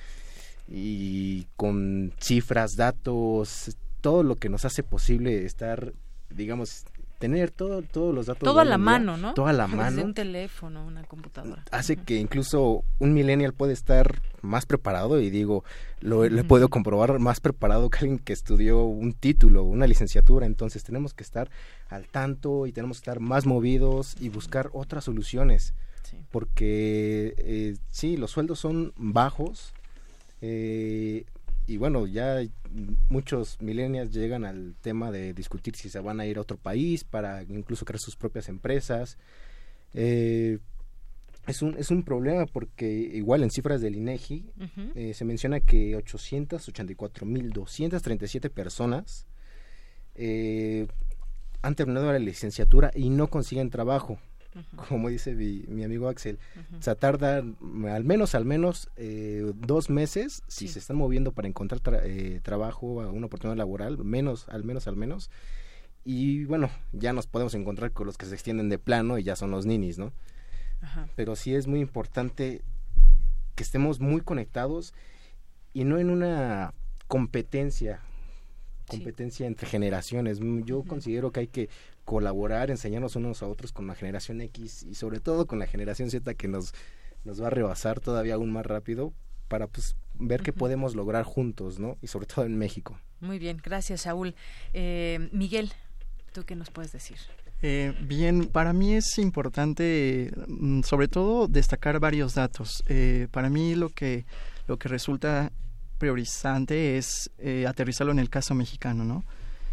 y 0.69 1.47
con 1.55 2.13
cifras, 2.19 2.75
datos, 2.75 3.75
todo 4.01 4.23
lo 4.23 4.35
que 4.35 4.49
nos 4.49 4.65
hace 4.65 4.83
posible 4.83 5.45
estar, 5.45 5.93
digamos, 6.29 6.85
tener 7.19 7.51
todo, 7.51 7.81
todos 7.81 8.15
los 8.15 8.27
datos. 8.27 8.43
Todo 8.43 8.59
a 8.59 8.65
la 8.65 8.77
mano, 8.77 9.17
¿no? 9.17 9.33
Todo 9.33 9.47
a 9.47 9.53
la 9.53 9.67
mano. 9.67 9.91
Desde 9.91 10.03
un 10.03 10.13
teléfono, 10.13 10.85
una 10.85 11.03
computadora. 11.03 11.63
Hace 11.71 11.97
que 11.97 12.15
incluso 12.15 12.83
un 12.99 13.13
millennial 13.13 13.53
puede 13.53 13.73
estar 13.73 14.21
más 14.41 14.65
preparado 14.65 15.19
y 15.19 15.29
digo, 15.29 15.63
lo, 15.99 16.23
he 16.23 16.43
puedo 16.43 16.69
comprobar 16.69 17.19
más 17.19 17.41
preparado 17.41 17.89
que 17.89 17.99
alguien 17.99 18.19
que 18.19 18.33
estudió 18.33 18.83
un 18.83 19.13
título, 19.13 19.63
una 19.63 19.85
licenciatura. 19.85 20.45
Entonces 20.45 20.83
tenemos 20.83 21.13
que 21.13 21.23
estar 21.23 21.49
al 21.89 22.07
tanto 22.07 22.65
y 22.67 22.71
tenemos 22.71 22.97
que 22.97 23.09
estar 23.09 23.19
más 23.19 23.45
movidos 23.45 24.15
y 24.19 24.29
buscar 24.29 24.69
otras 24.73 25.03
soluciones. 25.03 25.73
Porque 26.31 27.35
eh, 27.37 27.77
sí, 27.89 28.17
los 28.17 28.31
sueldos 28.31 28.59
son 28.59 28.93
bajos, 28.95 29.73
eh, 30.41 31.25
y 31.67 31.77
bueno, 31.77 32.07
ya 32.07 32.41
muchos 33.09 33.61
millennials 33.61 34.11
llegan 34.11 34.43
al 34.43 34.73
tema 34.81 35.11
de 35.11 35.33
discutir 35.33 35.75
si 35.75 35.87
se 35.89 35.99
van 35.99 36.19
a 36.19 36.25
ir 36.25 36.37
a 36.37 36.41
otro 36.41 36.57
país 36.57 37.03
para 37.03 37.43
incluso 37.43 37.85
crear 37.85 37.99
sus 37.99 38.15
propias 38.15 38.49
empresas. 38.49 39.19
Eh, 39.93 40.57
es 41.47 41.61
un, 41.61 41.77
es 41.77 41.91
un 41.91 42.03
problema 42.03 42.47
porque 42.47 42.91
igual 42.91 43.43
en 43.43 43.51
cifras 43.51 43.81
del 43.81 43.95
INEGI 43.95 44.49
eh, 44.95 45.13
se 45.13 45.25
menciona 45.25 45.59
que 45.59 45.95
884.237 45.97 48.49
personas 48.49 49.27
eh, 50.15 50.87
han 51.61 51.75
terminado 51.75 52.11
la 52.11 52.17
licenciatura 52.19 52.91
y 52.95 53.09
no 53.09 53.27
consiguen 53.27 53.69
trabajo 53.69 54.17
como 54.89 55.09
dice 55.09 55.35
mi, 55.35 55.83
amigo 55.83 56.07
Axel. 56.07 56.39
O 56.77 56.81
sea, 56.81 56.95
tarda 56.95 57.37
al 57.37 58.03
menos, 58.03 58.35
al 58.35 58.45
menos 58.45 58.89
eh, 58.95 59.51
dos 59.55 59.89
meses 59.89 60.43
si 60.47 60.67
se 60.67 60.79
están 60.79 60.97
moviendo 60.97 61.31
para 61.31 61.47
encontrar 61.47 61.81
eh, 62.03 62.39
trabajo, 62.43 62.87
una 62.87 63.27
oportunidad 63.27 63.57
laboral, 63.57 63.97
menos, 64.03 64.47
al 64.49 64.63
menos, 64.63 64.87
al 64.87 64.95
menos. 64.95 65.29
Y 66.03 66.45
bueno, 66.45 66.69
ya 66.91 67.13
nos 67.13 67.27
podemos 67.27 67.53
encontrar 67.53 67.91
con 67.91 68.07
los 68.07 68.17
que 68.17 68.25
se 68.25 68.33
extienden 68.33 68.69
de 68.69 68.79
plano 68.79 69.17
y 69.17 69.23
ya 69.23 69.35
son 69.35 69.51
los 69.51 69.65
ninis, 69.65 69.99
¿no? 69.99 70.13
Pero 71.15 71.35
sí 71.35 71.53
es 71.53 71.67
muy 71.67 71.81
importante 71.81 72.61
que 73.55 73.63
estemos 73.63 73.99
muy 73.99 74.21
conectados 74.21 74.93
y 75.73 75.83
no 75.83 75.99
en 75.99 76.09
una 76.09 76.73
competencia 77.07 77.99
competencia 78.89 79.47
entre 79.47 79.67
generaciones. 79.67 80.39
Yo 80.65 80.83
considero 80.83 81.31
que 81.31 81.41
hay 81.41 81.47
que 81.47 81.69
colaborar, 82.09 82.71
enseñarnos 82.71 83.15
unos 83.15 83.43
a 83.43 83.47
otros 83.47 83.71
con 83.71 83.85
la 83.85 83.93
generación 83.93 84.41
X 84.41 84.81
y 84.81 84.95
sobre 84.95 85.19
todo 85.19 85.45
con 85.45 85.59
la 85.59 85.67
generación 85.67 86.09
Z 86.09 86.33
que 86.33 86.47
nos, 86.47 86.73
nos 87.23 87.39
va 87.39 87.45
a 87.45 87.49
rebasar 87.51 87.99
todavía 87.99 88.33
aún 88.33 88.51
más 88.51 88.65
rápido 88.65 89.13
para 89.47 89.67
pues 89.67 89.95
ver 90.15 90.41
qué 90.41 90.51
podemos 90.51 90.95
lograr 90.95 91.23
juntos, 91.23 91.77
¿no? 91.77 91.99
Y 92.01 92.07
sobre 92.07 92.25
todo 92.25 92.45
en 92.45 92.57
México. 92.57 92.99
Muy 93.19 93.37
bien, 93.37 93.61
gracias 93.63 94.01
Saúl. 94.01 94.33
Eh, 94.73 95.29
Miguel, 95.31 95.71
¿tú 96.33 96.45
qué 96.45 96.55
nos 96.55 96.71
puedes 96.71 96.91
decir? 96.91 97.17
Eh, 97.61 97.93
bien, 98.01 98.47
para 98.47 98.73
mí 98.73 98.95
es 98.95 99.19
importante, 99.19 100.31
mm, 100.47 100.81
sobre 100.81 101.09
todo, 101.09 101.47
destacar 101.47 101.99
varios 101.99 102.33
datos. 102.33 102.83
Eh, 102.87 103.27
para 103.29 103.51
mí 103.51 103.75
lo 103.75 103.89
que 103.89 104.25
lo 104.67 104.77
que 104.77 104.89
resulta 104.89 105.51
priorizante 105.99 106.97
es 106.97 107.29
aterrizarlo 107.67 108.11
en 108.11 108.19
el 108.19 108.31
caso 108.31 108.55
mexicano, 108.55 109.05
¿no? 109.05 109.23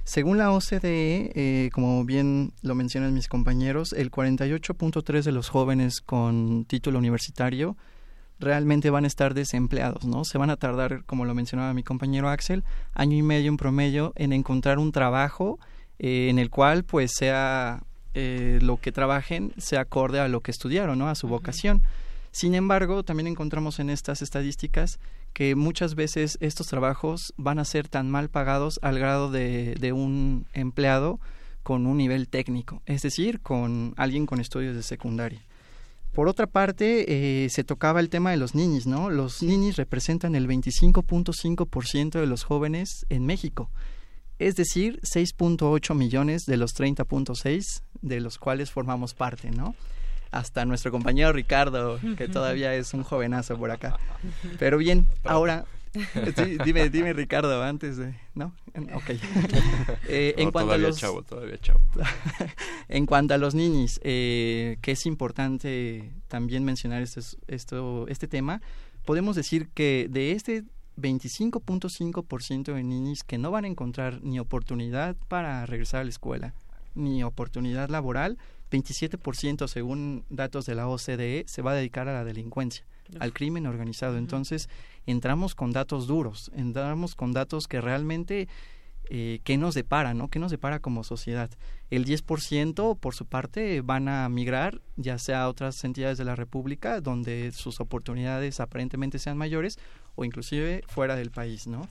Según 0.07 0.39
la 0.39 0.53
OCDE, 0.53 1.33
eh, 1.35 1.71
como 1.73 2.05
bien 2.05 2.53
lo 2.63 2.77
mencionan 2.77 3.13
mis 3.13 3.27
compañeros, 3.27 3.93
el 3.93 4.13
48.3 4.13 5.25
de 5.25 5.33
los 5.33 5.49
jóvenes 5.49 6.01
con 6.01 6.65
título 6.65 7.01
universitario 7.01 7.77
realmente 8.39 8.91
van 8.91 9.03
a 9.03 9.09
estar 9.09 9.35
desempleados, 9.35 10.05
¿no? 10.05 10.25
Se 10.25 10.39
van 10.39 10.51
a 10.51 10.57
tardar, 10.57 11.03
como 11.07 11.25
lo 11.25 11.35
mencionaba 11.35 11.75
mi 11.75 11.83
compañero 11.83 12.29
Axel, 12.29 12.63
año 12.95 13.17
y 13.17 13.23
medio 13.23 13.49
en 13.49 13.57
promedio 13.57 14.13
en 14.15 14.33
encontrar 14.33 14.79
un 14.79 14.93
trabajo 14.93 15.59
eh, 15.99 16.29
en 16.31 16.39
el 16.39 16.51
cual 16.51 16.85
pues 16.85 17.11
sea 17.13 17.83
eh, 18.15 18.61
lo 18.63 18.77
que 18.77 18.93
trabajen 18.93 19.55
sea 19.59 19.81
acorde 19.81 20.21
a 20.21 20.29
lo 20.29 20.41
que 20.41 20.53
estudiaron, 20.53 21.01
¿no? 21.01 21.09
A 21.09 21.17
su 21.17 21.27
vocación. 21.27 21.83
Sin 22.31 22.55
embargo, 22.55 23.03
también 23.03 23.27
encontramos 23.27 23.81
en 23.81 23.91
estas 23.91 24.23
estadísticas 24.23 25.01
que 25.37 25.55
muchas 25.55 25.97
veces 25.97 26.39
estos 26.41 26.67
trabajos 26.67 27.35
van 27.37 27.59
a 27.59 27.67
ser 27.67 27.89
tan 27.89 28.11
mal 28.11 28.31
pagados 28.31 28.81
al 28.81 28.99
grado 28.99 29.31
de, 29.31 29.75
de 29.75 29.93
un 29.93 30.47
empleado 30.55 31.21
con 31.63 31.87
un 31.87 31.99
nivel 31.99 32.27
técnico, 32.27 32.81
es 32.87 33.03
decir, 33.03 33.43
con 33.43 33.93
alguien 33.99 34.25
con 34.25 34.41
estudios 34.41 34.75
de 34.75 34.83
secundaria. 34.83 35.43
Por 36.15 36.29
otra 36.29 36.47
parte, 36.47 37.45
eh, 37.45 37.51
se 37.51 37.65
tocaba 37.65 38.01
el 38.01 38.09
tema 38.09 38.31
de 38.31 38.39
los 38.39 38.55
niños, 38.55 38.87
¿no? 38.87 39.11
Los 39.11 39.43
niños 39.43 39.77
representan 39.77 40.37
el 40.37 40.49
25.5% 40.49 42.19
de 42.19 42.27
los 42.27 42.43
jóvenes 42.43 43.05
en 43.11 43.27
México, 43.27 43.69
es 44.39 44.57
decir, 44.57 45.01
6.8 45.03 45.95
millones 45.95 46.47
de 46.47 46.57
los 46.57 46.75
30.6 46.75 47.83
de 48.01 48.21
los 48.21 48.39
cuales 48.39 48.71
formamos 48.71 49.13
parte, 49.13 49.51
¿no? 49.51 49.75
Hasta 50.31 50.65
nuestro 50.65 50.91
compañero 50.91 51.33
Ricardo, 51.33 51.99
que 52.17 52.29
todavía 52.29 52.75
es 52.75 52.95
un 52.95 53.03
jovenazo 53.03 53.57
por 53.57 53.71
acá. 53.71 53.97
Pero 54.59 54.79
bien, 54.79 55.07
ahora 55.25 55.65
dime, 56.65 56.91
dime 56.91 57.13
Ricardo, 57.13 57.63
antes 57.63 57.97
de... 57.97 58.15
¿No? 58.35 58.53
Ok. 58.95 59.11
Eh, 60.09 60.35
en 60.39 60.51
cuanto 60.51 60.73
a 60.73 60.79
los, 60.79 60.99
chavo, 60.99 61.23
todavía 61.23 61.59
chavo. 61.59 61.81
en 62.89 63.07
cuanto 63.07 63.35
a 63.35 63.39
los 63.39 63.55
niños, 63.55 64.01
eh, 64.05 64.79
que 64.83 64.93
es 64.93 65.07
importante 65.07 66.13
también 66.29 66.65
mencionar 66.65 67.03
este, 67.03 67.21
esto, 67.49 68.07
este 68.09 68.29
tema, 68.29 68.61
podemos 69.05 69.37
decir 69.37 69.69
que 69.69 70.07
de 70.11 70.33
este 70.33 70.65
25.5% 70.97 72.75
de 72.75 72.83
niños 72.83 73.25
que 73.25 73.39
no 73.39 73.51
van 73.51 73.65
a 73.65 73.69
encontrar 73.69 74.23
ni 74.23 74.39
oportunidad 74.39 75.17
para 75.29 75.67
regresar 75.67 76.01
a 76.03 76.05
la 76.05 76.11
escuela, 76.11 76.55
ni 76.95 77.23
oportunidad 77.23 77.89
laboral, 77.89 78.39
27% 78.71 79.69
según 79.69 80.25
datos 80.29 80.67
de 80.67 80.75
la 80.75 80.89
OCDE 80.89 81.45
se 81.47 81.63
va 81.63 81.73
a 81.73 81.75
dedicar 81.75 82.09
a 82.09 82.13
la 82.13 82.25
delincuencia, 82.25 82.87
al 83.21 83.33
crimen 83.33 83.67
organizado. 83.67 84.19
Entonces, 84.19 84.69
entramos 85.07 85.55
con 85.55 85.73
datos 85.73 86.07
duros, 86.07 86.51
entramos 86.55 87.15
con 87.15 87.33
datos 87.33 87.69
que 87.69 87.81
realmente 87.81 88.49
eh, 89.09 89.41
qué 89.45 89.57
nos 89.57 89.75
depara, 89.75 90.15
¿no? 90.15 90.29
¿Qué 90.29 90.39
nos 90.39 90.51
depara 90.51 90.81
como 90.81 91.05
sociedad? 91.05 91.51
El 91.91 92.05
10% 92.05 92.99
por 92.99 93.15
su 93.15 93.27
parte 93.27 93.81
van 93.81 94.09
a 94.09 94.29
migrar 94.29 94.81
ya 94.97 95.19
sea 95.19 95.43
a 95.43 95.49
otras 95.49 95.83
entidades 95.85 96.19
de 96.19 96.25
la 96.25 96.35
República 96.35 97.01
donde 97.01 97.53
sus 97.53 97.81
oportunidades 97.81 98.59
aparentemente 98.59 99.21
sean 99.21 99.37
mayores 99.37 99.79
o 100.17 100.25
inclusive 100.25 100.83
fuera 100.89 101.15
del 101.15 101.31
país, 101.31 101.67
¿no? 101.67 101.89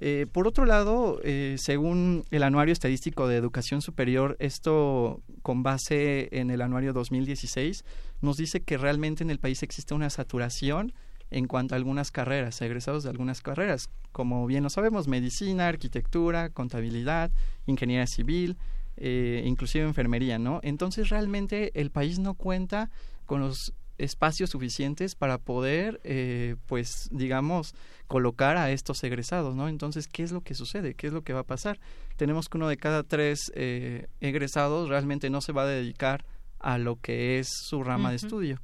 Eh, 0.00 0.26
por 0.32 0.48
otro 0.48 0.64
lado, 0.64 1.20
eh, 1.22 1.56
según 1.58 2.24
el 2.30 2.42
Anuario 2.42 2.72
Estadístico 2.72 3.28
de 3.28 3.36
Educación 3.36 3.82
Superior, 3.82 4.36
esto 4.40 5.22
con 5.42 5.62
base 5.62 6.28
en 6.32 6.50
el 6.50 6.62
Anuario 6.62 6.92
2016, 6.92 7.84
nos 8.20 8.36
dice 8.36 8.60
que 8.60 8.78
realmente 8.78 9.22
en 9.22 9.30
el 9.30 9.38
país 9.38 9.62
existe 9.62 9.94
una 9.94 10.10
saturación 10.10 10.92
en 11.30 11.46
cuanto 11.46 11.74
a 11.74 11.78
algunas 11.78 12.10
carreras, 12.10 12.60
egresados 12.60 13.04
de 13.04 13.10
algunas 13.10 13.40
carreras, 13.40 13.88
como 14.10 14.46
bien 14.46 14.64
lo 14.64 14.70
sabemos, 14.70 15.06
medicina, 15.06 15.68
arquitectura, 15.68 16.50
contabilidad, 16.50 17.30
ingeniería 17.66 18.06
civil, 18.06 18.56
eh, 18.96 19.42
inclusive 19.46 19.84
enfermería, 19.84 20.38
¿no? 20.38 20.60
Entonces 20.62 21.08
realmente 21.08 21.70
el 21.80 21.90
país 21.90 22.18
no 22.18 22.34
cuenta 22.34 22.90
con 23.26 23.40
los 23.40 23.72
espacios 24.00 24.50
suficientes 24.50 25.14
para 25.14 25.38
poder, 25.38 26.00
eh, 26.04 26.56
pues, 26.66 27.08
digamos, 27.12 27.74
colocar 28.06 28.56
a 28.56 28.70
estos 28.70 29.04
egresados, 29.04 29.54
¿no? 29.54 29.68
Entonces, 29.68 30.08
¿qué 30.08 30.22
es 30.22 30.32
lo 30.32 30.40
que 30.40 30.54
sucede? 30.54 30.94
¿Qué 30.94 31.06
es 31.06 31.12
lo 31.12 31.22
que 31.22 31.32
va 31.32 31.40
a 31.40 31.44
pasar? 31.44 31.78
Tenemos 32.16 32.48
que 32.48 32.56
uno 32.56 32.68
de 32.68 32.76
cada 32.76 33.02
tres 33.02 33.52
eh, 33.54 34.08
egresados 34.20 34.88
realmente 34.88 35.30
no 35.30 35.40
se 35.40 35.52
va 35.52 35.62
a 35.62 35.66
dedicar 35.66 36.24
a 36.58 36.78
lo 36.78 36.96
que 36.96 37.38
es 37.38 37.48
su 37.48 37.82
rama 37.82 38.10
de 38.10 38.16
estudio. 38.16 38.60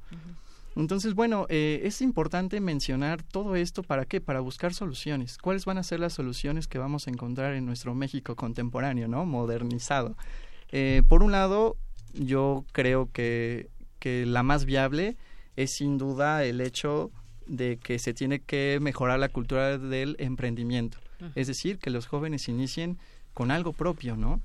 Entonces, 0.75 1.15
bueno, 1.15 1.47
eh, 1.49 1.81
es 1.83 2.01
importante 2.01 2.59
mencionar 2.61 3.23
todo 3.23 3.55
esto 3.55 3.81
para 3.81 4.05
qué? 4.05 4.21
Para 4.21 4.41
buscar 4.41 4.75
soluciones. 4.75 5.37
¿Cuáles 5.39 5.65
van 5.65 5.79
a 5.79 5.83
ser 5.83 5.99
las 5.99 6.13
soluciones 6.13 6.67
que 6.67 6.77
vamos 6.77 7.07
a 7.07 7.09
encontrar 7.09 7.53
en 7.55 7.65
nuestro 7.65 7.95
México 7.95 8.35
contemporáneo, 8.35 9.07
¿no? 9.07 9.25
Modernizado. 9.25 10.15
Eh, 10.71 11.01
por 11.07 11.23
un 11.23 11.31
lado, 11.31 11.77
yo 12.13 12.63
creo 12.73 13.09
que, 13.11 13.69
que 13.99 14.25
la 14.25 14.43
más 14.43 14.65
viable 14.65 15.17
es 15.55 15.71
sin 15.71 15.97
duda 15.97 16.43
el 16.43 16.61
hecho 16.61 17.11
de 17.45 17.77
que 17.77 17.99
se 17.99 18.13
tiene 18.13 18.39
que 18.39 18.79
mejorar 18.81 19.19
la 19.19 19.29
cultura 19.29 19.77
del 19.77 20.15
emprendimiento. 20.19 20.99
Es 21.33 21.47
decir, 21.47 21.79
que 21.79 21.89
los 21.89 22.05
jóvenes 22.05 22.47
inicien 22.47 22.99
con 23.33 23.49
algo 23.49 23.73
propio, 23.73 24.15
¿no? 24.15 24.41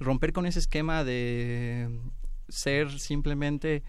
Romper 0.00 0.32
con 0.32 0.46
ese 0.46 0.58
esquema 0.58 1.04
de 1.04 1.88
ser 2.48 2.98
simplemente 2.98 3.84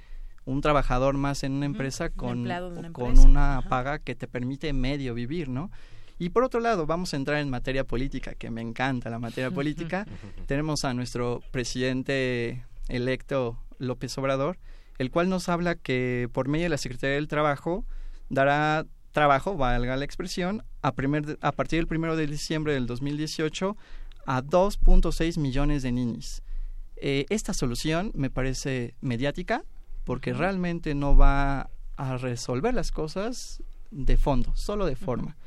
un 0.46 0.62
trabajador 0.62 1.18
más 1.18 1.44
en 1.44 1.54
una 1.54 1.66
empresa 1.66 2.10
con, 2.10 2.42
una, 2.42 2.92
con 2.92 3.18
una 3.20 3.64
paga 3.68 4.00
que 4.00 4.16
te 4.16 4.28
permite 4.28 4.74
medio 4.74 5.14
vivir, 5.14 5.50
¿no? 5.50 5.72
Y 6.20 6.30
por 6.30 6.44
otro 6.44 6.60
lado, 6.60 6.86
vamos 6.86 7.14
a 7.14 7.18
entrar 7.18 7.40
en 7.40 7.50
materia 7.50 7.86
política, 7.86 8.36
que 8.36 8.52
me 8.52 8.62
encanta 8.62 9.10
la 9.10 9.20
materia 9.20 9.50
política. 9.56 10.06
Tenemos 10.48 10.84
a 10.84 10.94
nuestro 10.94 11.42
presidente 11.52 12.66
electo 12.90 13.58
López 13.78 14.18
Obrador, 14.18 14.58
el 15.00 15.10
cual 15.10 15.30
nos 15.30 15.50
habla 15.50 15.76
que 15.76 16.30
por 16.32 16.48
medio 16.48 16.66
de 16.66 16.70
la 16.70 16.78
Secretaría 16.78 17.16
del 17.16 17.28
Trabajo 17.28 17.86
dará 18.30 18.86
trabajo, 19.12 19.58
valga 19.58 19.98
la 19.98 20.06
expresión, 20.06 20.64
a, 20.82 20.94
primer, 20.94 21.40
a 21.42 21.52
partir 21.52 21.80
del 21.80 21.88
primero 21.88 22.16
de 22.16 22.28
diciembre 22.28 22.74
del 22.74 22.86
2018 22.86 23.76
a 24.28 24.44
2.6 24.44 25.40
millones 25.40 25.82
de 25.82 25.92
niños. 25.92 26.44
Eh, 26.98 27.26
esta 27.30 27.54
solución 27.54 28.12
me 28.14 28.30
parece 28.30 28.94
mediática, 29.02 29.64
porque 30.04 30.34
realmente 30.34 30.94
no 30.96 31.16
va 31.16 31.70
a 31.96 32.18
resolver 32.18 32.74
las 32.74 32.92
cosas 32.92 33.64
de 33.92 34.18
fondo, 34.18 34.56
solo 34.56 34.86
de 34.86 34.96
forma. 34.96 35.38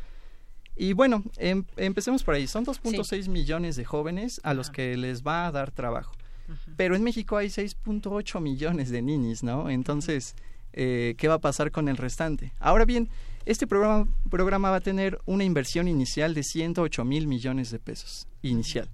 Y 0.74 0.94
bueno, 0.94 1.22
em, 1.36 1.64
empecemos 1.76 2.24
por 2.24 2.34
ahí. 2.34 2.46
Son 2.46 2.64
2.6 2.64 3.28
millones 3.28 3.76
de 3.76 3.84
jóvenes 3.84 4.40
a 4.44 4.54
los 4.54 4.70
que 4.70 4.96
les 4.96 5.22
va 5.22 5.46
a 5.46 5.52
dar 5.52 5.70
trabajo. 5.70 6.12
Pero 6.76 6.96
en 6.96 7.02
México 7.02 7.36
hay 7.36 7.48
6.8 7.48 8.40
millones 8.40 8.90
de 8.90 9.02
niños, 9.02 9.42
¿no? 9.42 9.70
Entonces, 9.70 10.34
eh, 10.72 11.14
¿qué 11.18 11.28
va 11.28 11.34
a 11.34 11.40
pasar 11.40 11.70
con 11.70 11.88
el 11.88 11.96
restante? 11.96 12.52
Ahora 12.58 12.84
bien, 12.84 13.08
este 13.44 13.66
programa, 13.66 14.06
programa 14.30 14.70
va 14.70 14.76
a 14.76 14.80
tener 14.80 15.18
una 15.26 15.44
inversión 15.44 15.88
inicial 15.88 16.34
de 16.34 16.42
108 16.42 17.04
mil 17.04 17.26
millones 17.26 17.70
de 17.70 17.78
pesos. 17.78 18.26
Inicial. 18.42 18.88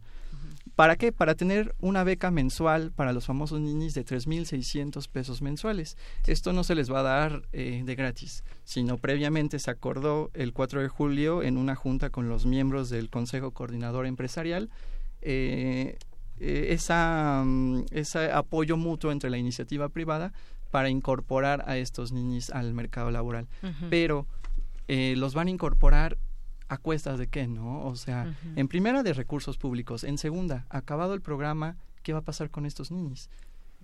¿Para 0.78 0.94
qué? 0.94 1.10
Para 1.10 1.34
tener 1.34 1.74
una 1.80 2.04
beca 2.04 2.30
mensual 2.30 2.92
para 2.92 3.12
los 3.12 3.26
famosos 3.26 3.58
niños 3.58 3.94
de 3.94 4.06
3.600 4.06 5.08
pesos 5.08 5.42
mensuales. 5.42 5.96
Esto 6.24 6.52
no 6.52 6.62
se 6.62 6.76
les 6.76 6.88
va 6.88 7.00
a 7.00 7.02
dar 7.02 7.42
eh, 7.52 7.82
de 7.84 7.94
gratis, 7.96 8.44
sino 8.62 8.96
previamente 8.96 9.58
se 9.58 9.72
acordó 9.72 10.30
el 10.34 10.52
4 10.52 10.80
de 10.80 10.88
julio 10.88 11.42
en 11.42 11.56
una 11.56 11.74
junta 11.74 12.10
con 12.10 12.28
los 12.28 12.46
miembros 12.46 12.90
del 12.90 13.10
Consejo 13.10 13.50
Coordinador 13.50 14.06
Empresarial. 14.06 14.70
Eh, 15.20 15.98
eh, 16.40 16.72
esa, 16.72 17.42
mm, 17.44 17.86
ese 17.90 18.32
apoyo 18.32 18.76
mutuo 18.76 19.12
entre 19.12 19.30
la 19.30 19.38
iniciativa 19.38 19.88
privada 19.88 20.32
para 20.70 20.90
incorporar 20.90 21.64
a 21.66 21.78
estos 21.78 22.12
niños 22.12 22.50
al 22.50 22.74
mercado 22.74 23.10
laboral. 23.10 23.48
Pero 23.90 24.26
los 24.88 25.34
van 25.34 25.48
a 25.48 25.50
incorporar 25.50 26.16
a 26.68 26.76
cuestas 26.76 27.18
de 27.18 27.26
qué, 27.26 27.46
¿no? 27.46 27.84
O 27.86 27.96
sea, 27.96 28.34
en 28.56 28.68
primera 28.68 29.02
de 29.02 29.14
recursos 29.14 29.56
públicos, 29.56 30.04
en 30.04 30.18
segunda, 30.18 30.66
acabado 30.68 31.14
el 31.14 31.22
programa, 31.22 31.76
¿qué 32.02 32.12
va 32.12 32.20
a 32.20 32.24
pasar 32.24 32.50
con 32.50 32.66
estos 32.66 32.90
niños? 32.90 33.30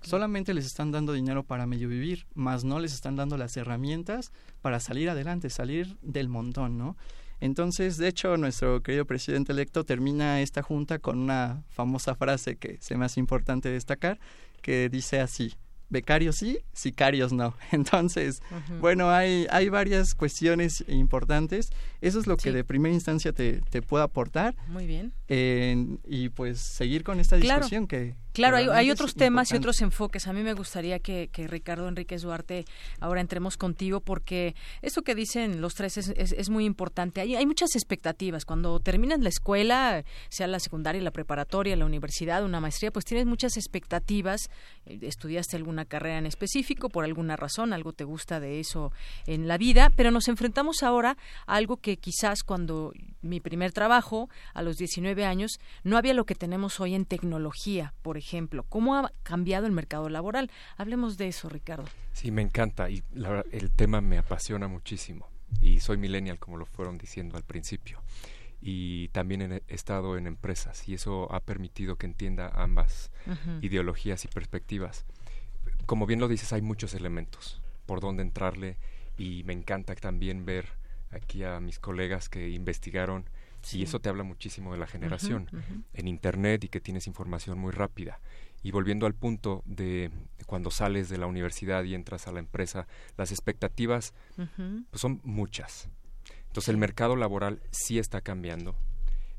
Solamente 0.03 0.53
les 0.53 0.67
están 0.67 0.93
dando 0.93 1.15
dinero 1.15 1.45
para 1.45 1.67
medio 1.67 1.89
vivir, 1.89 2.27
más 2.35 2.63
no 2.63 2.79
les 2.79 2.93
están 2.93 3.17
dando 3.17 3.39
las 3.39 3.57
herramientas 3.57 4.33
para 4.61 4.79
salir 4.81 5.09
adelante, 5.09 5.49
salir 5.49 5.97
del 6.03 6.29
montón, 6.29 6.77
¿no? 6.77 6.97
Entonces, 7.41 7.97
de 7.97 8.09
hecho, 8.09 8.37
nuestro 8.37 8.83
querido 8.83 9.05
presidente 9.05 9.53
electo 9.53 9.85
termina 9.85 10.41
esta 10.41 10.63
junta 10.63 10.99
con 10.99 11.19
una 11.19 11.63
famosa 11.69 12.15
frase 12.15 12.57
que 12.57 12.79
se 12.81 12.97
me 12.97 13.05
hace 13.05 13.21
importante 13.21 13.69
destacar, 13.69 14.19
que 14.63 14.89
dice 14.89 15.21
así, 15.21 15.55
becarios 15.89 16.37
sí, 16.37 16.59
sicarios 16.73 17.33
no. 17.33 17.55
Entonces, 17.73 18.43
bueno, 18.81 19.11
hay, 19.11 19.47
hay 19.51 19.69
varias 19.69 20.15
cuestiones 20.15 20.85
importantes. 20.89 21.71
Eso 22.01 22.19
es 22.21 22.27
lo 22.27 22.37
que 22.37 22.53
de 22.53 22.65
primera 22.65 22.95
instancia 22.95 23.33
te, 23.33 23.61
te 23.71 23.83
puedo 23.83 24.03
aportar. 24.03 24.55
Muy 24.69 24.87
bien. 24.87 25.13
y 25.29 26.29
pues 26.31 26.61
seguir 26.61 27.05
con 27.05 27.21
esta 27.21 27.37
discusión 27.37 27.87
que, 27.87 28.15
Claro, 28.35 28.57
hay, 28.57 28.91
otros 28.91 29.15
temas 29.15 29.53
y 29.53 29.57
otros 29.57 29.81
enfoques. 29.81 30.27
A 30.27 30.33
mí 30.33 30.43
me 30.43 30.55
gustaría 30.55 30.99
que, 30.99 31.31
Ricardo 31.49 31.87
Enríquez 31.87 32.23
Duarte 32.23 32.65
ahora 32.99 33.21
entremos 33.21 33.57
contigo 33.57 34.01
porque 34.01 34.57
esto 34.83 35.03
que 35.03 35.15
dicen 35.15 35.61
los 35.61 35.77
tres 35.77 35.97
es, 35.99 36.51
muy 36.51 36.65
importante. 36.65 37.21
Hay, 37.21 37.37
hay, 37.37 37.47
muchas 37.47 37.77
expectativas. 37.77 38.45
Cuando 38.45 38.81
terminas 38.81 39.21
la 39.21 39.29
escuela, 39.29 40.03
sea 40.31 40.49
la 40.49 40.59
secundaria, 40.59 41.01
la 41.01 41.13
preparatoria, 41.13 41.77
la 41.77 41.87
universidad, 41.87 42.45
una 42.45 42.59
maestría, 42.59 42.91
pues 42.91 43.05
tienes 43.05 43.25
muchas 43.25 43.57
expectativas. 43.57 44.51
Eh, 44.87 44.99
estudiaste 45.03 45.55
alguna 45.55 45.85
carrera 45.85 46.19
en 46.19 46.27
específico 46.27 46.89
por 46.89 47.05
alguna 47.05 47.37
razón, 47.37 47.73
algo 47.73 47.93
te 47.93 48.03
gusta 48.03 48.41
de 48.41 48.59
eso 48.59 48.91
en 49.29 49.47
la 49.47 49.59
vida, 49.59 49.93
pero 49.95 50.11
nos 50.11 50.27
enfrentamos 50.27 50.83
ahora 50.83 51.17
a 51.47 51.55
algo 51.55 51.77
que 51.77 51.99
quizás 51.99 52.43
cuando 52.43 52.93
mi 53.23 53.39
primer 53.39 53.71
trabajo, 53.71 54.29
a 54.55 54.63
los 54.63 54.77
19 54.77 55.25
años, 55.25 55.61
no 55.85 55.97
había 55.97 56.15
lo 56.15 56.27
que 56.27 56.35
tenemos 56.35 56.81
hoy 56.81 56.97
en 56.97 57.05
tecnología, 57.05 57.95
por 58.03 58.17
ejemplo 58.17 58.24
ejemplo. 58.25 58.65
¿Cómo 58.69 58.97
ha 58.97 59.13
cambiado 59.23 59.67
el 59.67 59.73
mercado 59.73 60.09
laboral? 60.09 60.51
Hablemos 60.77 61.19
de 61.19 61.29
eso, 61.29 61.49
Ricardo. 61.49 61.85
Sí, 62.13 62.31
me 62.31 62.43
encanta 62.43 62.89
y 62.89 63.03
el 63.53 63.71
tema 63.71 64.01
me 64.01 64.19
apasiona 64.19 64.67
muchísimo. 64.67 65.29
Y 65.61 65.81
soy 65.81 65.99
millennial, 65.99 66.39
como 66.39 66.57
lo 66.57 66.67
fueron 66.67 66.99
diciendo 66.99 67.37
al 67.37 67.45
principio. 67.45 68.03
Y 68.61 69.09
también 69.09 69.53
he 69.53 69.63
estado 69.69 70.17
en 70.17 70.27
empresas 70.27 70.89
y 70.89 70.95
eso 70.95 71.31
ha 71.33 71.41
permitido 71.41 71.97
que 71.97 72.07
entienda 72.07 72.49
ambas 72.49 73.11
ideologías 73.61 74.25
y 74.25 74.29
perspectivas. 74.29 75.05
Como 75.85 76.07
bien 76.07 76.19
lo 76.19 76.29
dices, 76.29 76.53
hay 76.55 76.63
muchos 76.63 76.95
elementos 76.95 77.61
por 77.85 78.01
donde 78.01 78.23
entrarle 78.23 78.79
y 79.19 79.45
me 79.45 79.53
encanta 79.53 79.95
también 79.95 80.47
ver 80.47 80.67
aquí 81.11 81.45
a 81.45 81.61
mis 81.61 81.79
colegas 81.79 82.31
que 82.31 82.49
investigaron 82.49 83.29
y 83.73 83.83
eso 83.83 84.01
te 84.01 84.09
habla 84.09 84.25
muchísimo 84.25 84.73
de 84.73 84.79
la 84.79 84.87
generación 84.87 85.49
en 85.95 86.09
Internet 86.09 86.65
y 86.65 86.69
que 86.69 86.81
tienes 86.81 87.07
información 87.07 87.59
muy 87.59 87.73
rápida. 87.73 88.21
Y 88.63 88.71
volviendo 88.71 89.07
al 89.07 89.15
punto 89.15 89.63
de, 89.67 90.11
cuando 90.47 90.71
sales 90.71 91.09
de 91.09 91.19
la 91.19 91.27
universidad 91.27 91.85
y 91.85 91.95
entras 91.95 92.27
a 92.27 92.33
la 92.33 92.41
empresa, 92.41 92.87
las 93.17 93.31
expectativas 93.31 94.13
pues 94.37 95.01
son 95.01 95.21
muchas. 95.23 95.89
Entonces 96.47 96.69
el 96.69 96.77
mercado 96.77 97.17
laboral 97.17 97.61
sí 97.71 97.99
está 97.99 98.21
cambiando. 98.21 98.77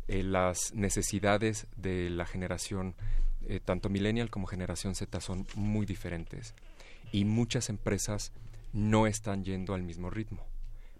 Eh, 0.08 0.22
las 0.22 0.74
necesidades 0.74 1.68
de 1.76 2.10
la 2.10 2.26
generación, 2.26 2.96
eh, 3.48 3.60
tanto 3.64 3.90
millennial 3.90 4.30
como 4.30 4.48
generación 4.48 4.96
Z, 4.96 5.20
son 5.22 5.48
muy 5.56 5.86
diferentes. 5.86 6.54
Y 7.12 7.26
muchas 7.26 7.70
empresas 7.70 8.32
no 8.74 9.08
están 9.08 9.44
yendo 9.44 9.74
al 9.74 9.84
mismo 9.84 10.10
ritmo. 10.10 10.46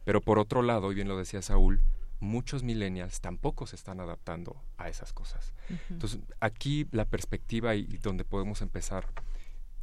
Pero 0.06 0.22
por 0.22 0.40
otro 0.40 0.62
lado, 0.62 0.92
y 0.92 0.96
bien 0.96 1.08
lo 1.08 1.18
decía 1.18 1.42
Saúl, 1.42 1.82
muchos 2.26 2.64
millennials 2.64 3.22
tampoco 3.22 3.68
se 3.68 3.76
están 3.76 4.00
adaptando 4.00 4.62
a 4.78 4.90
esas 4.90 5.14
cosas. 5.14 5.54
Entonces, 5.90 6.20
aquí 6.40 6.88
la 6.92 7.06
perspectiva 7.06 7.76
y, 7.76 7.86
donde 7.98 8.26
podemos 8.26 8.62
empezar 8.62 9.08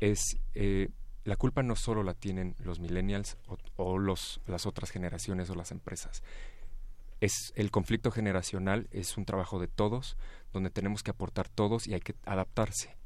es 0.01 0.39
eh, 0.55 0.89
la 1.25 1.37
culpa 1.37 1.63
no 1.63 1.77
solo 1.77 2.03
la 2.03 2.15
tienen 2.15 2.57
los 2.59 2.81
millennials 2.81 3.37
o, 3.77 3.99
los, 3.99 4.41
las 4.47 4.67
otras 4.67 4.91
generaciones 4.91 5.49
o 5.51 5.55
las 5.55 5.71
empresas. 5.71 6.23
Es 7.21 7.53
el 7.55 7.71
conflicto 7.71 8.11
generacional 8.11 8.89
es 8.91 9.17
un 9.17 9.25
trabajo 9.25 9.61
de 9.61 9.69
todos, 9.69 10.17
donde 10.53 10.71
tenemos 10.71 11.03
que 11.03 11.13
aportar 11.13 11.49
todos 11.49 11.87
y 11.87 11.95
hay 11.95 12.01
que 12.01 12.17
adaptarse. 12.25 12.97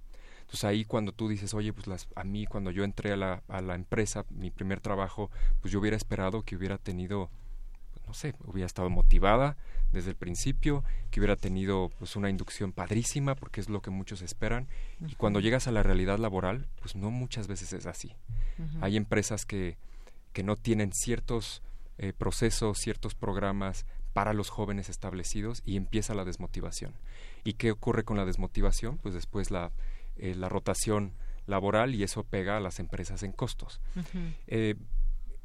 Entonces 0.41 0.65
ahí 0.65 0.85
cuando 0.85 1.13
tú 1.13 1.29
dices, 1.29 1.53
oye, 1.55 1.73
pues 1.73 1.87
las, 1.89 2.09
a 2.15 2.25
mí 2.25 2.47
cuando 2.47 2.71
yo 2.71 2.85
entré 2.85 3.13
a 3.13 3.17
la, 3.17 3.43
a 3.49 3.61
la 3.61 3.75
empresa, 3.75 4.25
mi 4.31 4.51
primer 4.51 4.81
trabajo, 4.81 5.31
pues 5.61 5.73
yo 5.73 5.81
hubiera 5.81 5.97
esperado 5.97 6.43
que 6.43 6.57
hubiera 6.57 6.79
tenido 6.79 7.31
sé, 8.17 8.35
hubiera 8.45 8.67
estado 8.67 8.91
motivada 8.91 9.57
desde 9.93 10.11
el 10.11 10.17
principio, 10.17 10.83
que 11.11 11.21
hubiera 11.21 11.37
tenido 11.37 11.91
pues 11.99 12.17
una 12.17 12.29
inducción 12.29 12.73
padrísima, 12.73 13.37
porque 13.37 13.61
es 13.61 13.69
lo 13.69 13.81
que 13.81 13.91
muchos 13.91 14.21
esperan, 14.23 14.67
y 15.07 15.15
cuando 15.15 15.39
llegas 15.39 15.69
a 15.69 15.71
la 15.71 15.85
realidad 15.85 16.19
laboral, 16.19 16.67
pues 16.81 16.97
no 16.97 17.11
muchas 17.13 17.47
veces 17.47 17.73
es 17.73 17.87
así. 17.87 18.17
Hay 18.81 18.97
empresas 18.97 19.47
que, 19.47 19.79
que 20.33 20.43
no 20.43 20.57
tienen 20.57 20.93
ciertos 20.93 21.63
eh, 21.99 22.13
procesos, 22.13 22.79
ciertos 22.79 23.15
programas 23.15 23.87
para 24.13 24.33
los 24.33 24.49
jóvenes 24.49 24.89
establecidos 24.89 25.63
y 25.65 25.77
empieza 25.77 26.15
la 26.15 26.25
desmotivación. 26.25 26.95
¿Y 27.45 27.55
qué 27.55 27.71
ocurre 27.71 28.05
con 28.05 28.17
la 28.17 28.25
desmotivación? 28.25 28.99
Pues 28.99 29.15
después 29.15 29.51
la, 29.51 29.73
eh, 30.17 30.35
la 30.35 30.49
rotación 30.49 31.13
laboral 31.47 31.95
y 31.95 32.03
eso 32.03 32.25
pega 32.25 32.57
a 32.57 32.61
las 32.61 32.81
empresas 32.81 33.23
en 33.23 33.33
costos. 33.33 33.81
Eh, 34.47 34.75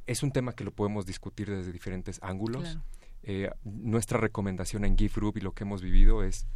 es 0.08 0.24
un 0.24 0.32
tema 0.32 0.54
que 0.54 0.64
lo 0.64 0.72
podemos 0.72 1.06
discutir 1.06 1.50
desde 1.50 1.72
diferentes 1.72 2.20
ángulos. 2.22 2.78
Eh, 3.24 3.50
nuestra 3.64 4.18
recomendación 4.18 4.86
en 4.86 4.98
GIF 4.98 5.16
Group 5.18 5.38
y 5.38 5.42
lo 5.42 5.54
que 5.54 5.64
hemos 5.64 5.82
vivido 5.82 6.24
es 6.24 6.48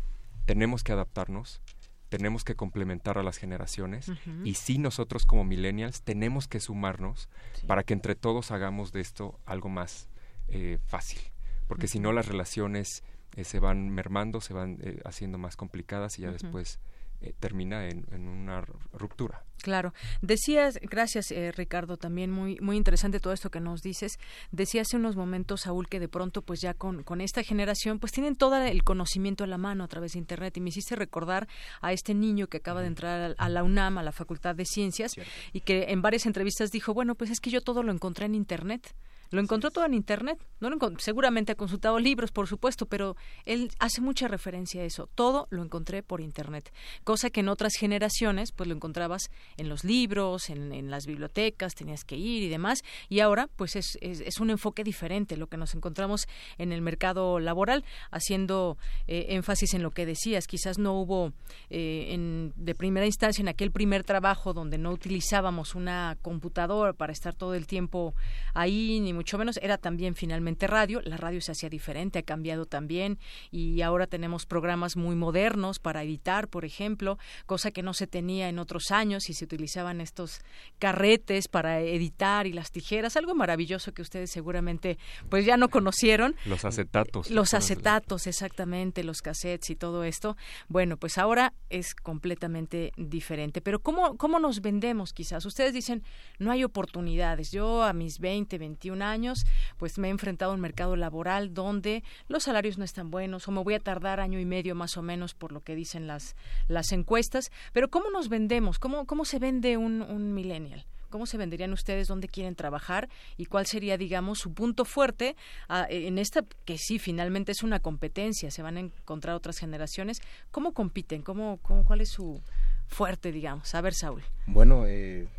tenemos 0.45 0.83
que 0.83 0.91
adaptarnos, 0.91 1.61
tenemos 2.09 2.43
que 2.43 2.55
complementar 2.55 3.17
a 3.17 3.23
las 3.23 3.37
generaciones 3.37 4.11
y 4.43 4.53
sí 4.53 4.77
nosotros 4.77 5.25
como 5.25 5.43
millennials 5.43 6.01
tenemos 6.01 6.47
que 6.47 6.59
sumarnos 6.59 7.29
para 7.67 7.83
que 7.83 7.93
entre 7.93 8.15
todos 8.15 8.51
hagamos 8.51 8.91
de 8.91 9.01
esto 9.01 9.39
algo 9.45 9.69
más 9.69 10.07
eh, 10.47 10.77
fácil, 10.85 11.19
porque 11.67 11.87
si 11.87 11.99
no 11.99 12.13
las 12.13 12.27
relaciones 12.27 13.03
eh, 13.35 13.43
se 13.43 13.59
van 13.59 13.89
mermando, 13.89 14.39
se 14.39 14.53
van 14.53 14.77
eh, 14.81 15.01
haciendo 15.03 15.37
más 15.37 15.57
complicadas 15.57 16.17
y 16.19 16.21
ya 16.21 16.31
después 16.31 16.79
eh, 17.25 17.33
termina 17.39 17.87
en, 17.87 18.05
una 18.27 18.61
ruptura. 18.93 19.43
Claro. 19.61 19.93
Decías, 20.21 20.79
gracias 20.81 21.33
Ricardo, 21.55 21.97
también 21.97 22.29
muy 22.29 22.57
muy 22.61 22.77
interesante 22.77 23.19
todo 23.19 23.33
esto 23.33 23.49
que 23.49 23.59
nos 23.59 23.81
dices. 23.81 24.19
Decía 24.51 24.81
hace 24.81 24.97
unos 24.97 25.15
momentos, 25.15 25.61
Saúl, 25.61 25.87
que 25.87 25.99
de 25.99 26.07
pronto 26.07 26.43
pues 26.43 26.61
ya 26.61 26.73
con, 26.75 27.03
con 27.03 27.19
esta 27.19 27.41
generación 27.41 27.99
pues 27.99 28.11
tienen 28.11 28.35
todo 28.35 28.55
el 28.57 28.83
conocimiento 28.83 29.43
a 29.43 29.47
la 29.47 29.57
mano 29.57 29.83
a 29.83 29.87
través 29.87 30.13
de 30.13 30.19
Internet 30.19 30.55
y 30.57 30.61
me 30.61 30.69
hiciste 30.69 30.95
recordar 30.95 31.47
a 31.81 31.93
este 31.93 32.13
niño 32.13 32.47
que 32.47 32.57
acaba 32.57 32.81
de 32.81 32.87
entrar 32.87 33.35
a, 33.37 33.49
la 33.49 33.63
UNAM, 33.63 33.97
a 33.97 34.03
la 34.03 34.11
Facultad 34.11 34.55
de 34.55 34.65
Ciencias, 34.65 35.15
y 35.53 35.61
que 35.61 35.85
en 35.89 36.01
varias 36.01 36.25
entrevistas 36.25 36.71
dijo, 36.71 36.93
bueno, 36.93 37.15
pues 37.15 37.31
es 37.31 37.39
que 37.39 37.49
yo 37.49 37.61
todo 37.61 37.83
lo 37.83 37.91
encontré 37.91 38.25
en 38.25 38.35
Internet. 38.35 38.95
Lo 39.31 39.41
encontró 39.41 39.71
todo 39.71 39.85
en 39.85 39.93
Internet. 39.93 40.39
No 40.59 40.69
lo 40.69 40.77
seguramente 40.97 41.51
ha 41.51 41.55
consultado 41.55 41.99
libros, 41.99 42.31
por 42.31 42.47
supuesto, 42.47 42.85
pero 42.85 43.15
él 43.45 43.71
hace 43.79 44.01
mucha 44.01 44.27
referencia 44.27 44.81
a 44.81 44.85
eso. 44.85 45.09
Todo 45.15 45.47
lo 45.49 45.63
encontré 45.63 46.03
por 46.03 46.21
Internet. 46.21 46.71
Cosa 47.03 47.29
que 47.29 47.41
en 47.41 47.49
otras 47.49 47.73
generaciones, 47.75 48.51
pues 48.51 48.67
lo 48.67 48.75
encontrabas 48.75 49.29
en 49.57 49.69
los 49.69 49.83
libros, 49.83 50.49
en, 50.49 50.89
las 50.89 51.05
bibliotecas, 51.05 51.73
tenías 51.73 52.03
que 52.03 52.15
ir 52.15 52.43
y 52.43 52.49
demás. 52.49 52.83
Y 53.09 53.19
ahora, 53.19 53.47
pues 53.55 53.75
es, 53.75 53.97
es, 54.01 54.39
un 54.39 54.49
enfoque 54.49 54.83
diferente 54.83 55.37
lo 55.37 55.47
que 55.47 55.57
nos 55.57 55.73
encontramos 55.73 56.27
en 56.57 56.71
el 56.71 56.81
mercado 56.81 57.39
laboral, 57.39 57.83
haciendo 58.11 58.77
eh, 59.07 59.27
énfasis 59.29 59.73
en 59.73 59.83
lo 59.83 59.91
que 59.91 60.05
decías. 60.05 60.47
Quizás 60.47 60.77
no 60.77 60.93
hubo 60.99 61.33
eh, 61.69 62.07
en, 62.09 62.53
de 62.55 62.75
primera 62.75 63.05
instancia 63.05 63.41
en 63.41 63.47
aquel 63.47 63.71
primer 63.71 64.03
trabajo 64.03 64.53
donde 64.53 64.77
no 64.77 64.91
utilizábamos 64.91 65.75
una 65.75 66.17
computadora 66.21 66.93
para 66.93 67.13
estar 67.13 67.33
todo 67.33 67.55
el 67.55 67.67
tiempo 67.67 68.13
ahí, 68.53 68.99
ni 68.99 69.13
mucho 69.15 69.37
menos, 69.37 69.57
era 69.61 69.77
también 69.77 70.15
finalmente 70.15 70.67
radio, 70.67 71.01
la 71.01 71.17
radio 71.17 71.41
se 71.41 71.51
hacía 71.51 71.69
diferente, 71.69 72.19
ha 72.19 72.23
cambiado 72.23 72.65
también 72.65 73.17
y 73.51 73.81
ahora 73.81 74.07
tenemos 74.07 74.45
programas 74.45 74.95
muy 74.95 75.15
modernos 75.15 75.79
para 75.79 76.03
editar, 76.03 76.47
por 76.47 76.65
ejemplo, 76.65 77.17
cosa 77.45 77.71
que 77.71 77.81
no 77.81 77.93
se 77.93 78.07
tenía 78.07 78.49
en 78.49 78.59
otros 78.59 78.91
años 78.91 79.29
y 79.29 79.33
se 79.33 79.45
utilizaban 79.45 80.01
estos 80.01 80.41
carretes 80.79 81.47
para 81.47 81.81
editar 81.81 82.47
y 82.47 82.53
las 82.53 82.71
tijeras, 82.71 83.15
algo 83.15 83.33
maravilloso 83.33 83.93
que 83.93 84.01
ustedes 84.01 84.31
seguramente 84.31 84.97
pues 85.29 85.45
ya 85.45 85.57
no 85.57 85.69
conocieron. 85.69 86.35
Los 86.45 86.65
acetatos. 86.65 87.29
Los 87.31 87.53
acetatos, 87.53 88.27
exactamente, 88.27 89.03
los 89.03 89.21
cassettes 89.21 89.69
y 89.69 89.75
todo 89.75 90.03
esto. 90.03 90.35
Bueno, 90.67 90.97
pues 90.97 91.17
ahora 91.17 91.53
es 91.69 91.95
completamente 91.95 92.91
diferente. 92.97 93.61
Pero 93.61 93.79
¿cómo, 93.79 94.17
cómo 94.17 94.39
nos 94.39 94.61
vendemos 94.61 95.13
quizás? 95.13 95.45
Ustedes 95.45 95.73
dicen, 95.73 96.03
no 96.39 96.51
hay 96.51 96.63
oportunidades. 96.63 97.51
Yo 97.51 97.83
a 97.83 97.93
mis 97.93 98.19
20, 98.19 98.57
21 98.57 99.04
años, 99.05 99.45
pues 99.77 99.97
me 99.97 100.07
he 100.07 100.11
enfrentado 100.11 100.51
a 100.51 100.55
un 100.55 100.61
mercado 100.61 100.95
laboral 100.95 101.53
donde 101.53 102.03
los 102.27 102.43
salarios 102.43 102.77
no 102.77 102.83
están 102.83 103.11
buenos 103.11 103.47
o 103.47 103.51
me 103.51 103.63
voy 103.63 103.75
a 103.75 103.79
tardar 103.79 104.19
año 104.19 104.39
y 104.39 104.45
medio 104.45 104.75
más 104.75 104.97
o 104.97 105.01
menos 105.01 105.33
por 105.33 105.51
lo 105.51 105.61
que 105.61 105.75
dicen 105.75 106.07
las, 106.07 106.35
las 106.67 106.91
encuestas. 106.91 107.51
Pero 107.73 107.89
¿cómo 107.89 108.09
nos 108.09 108.29
vendemos? 108.29 108.79
¿Cómo, 108.79 109.05
cómo 109.05 109.25
se 109.25 109.39
vende 109.39 109.77
un, 109.77 110.01
un 110.01 110.33
millennial? 110.33 110.85
¿Cómo 111.09 111.25
se 111.25 111.37
venderían 111.37 111.71
ustedes? 111.71 112.07
¿Dónde 112.07 112.27
quieren 112.27 112.55
trabajar? 112.55 113.07
¿Y 113.37 113.45
cuál 113.45 113.65
sería, 113.67 113.97
digamos, 113.97 114.39
su 114.39 114.53
punto 114.53 114.83
fuerte 114.83 115.37
ah, 115.69 115.87
en 115.89 116.17
esta, 116.17 116.43
que 116.65 116.77
sí, 116.77 116.99
finalmente 116.99 117.53
es 117.53 117.63
una 117.63 117.79
competencia, 117.79 118.51
se 118.51 118.61
van 118.61 118.77
a 118.77 118.81
encontrar 118.81 119.35
otras 119.35 119.57
generaciones? 119.57 120.21
¿Cómo 120.51 120.73
compiten? 120.73 121.21
¿Cómo, 121.21 121.59
cómo, 121.61 121.85
¿Cuál 121.85 122.01
es 122.01 122.09
su 122.09 122.41
fuerte, 122.87 123.31
digamos? 123.31 123.73
A 123.75 123.81
ver, 123.81 123.93
Saúl. 123.93 124.23
Bueno, 124.45 124.85
eh, 124.87 125.29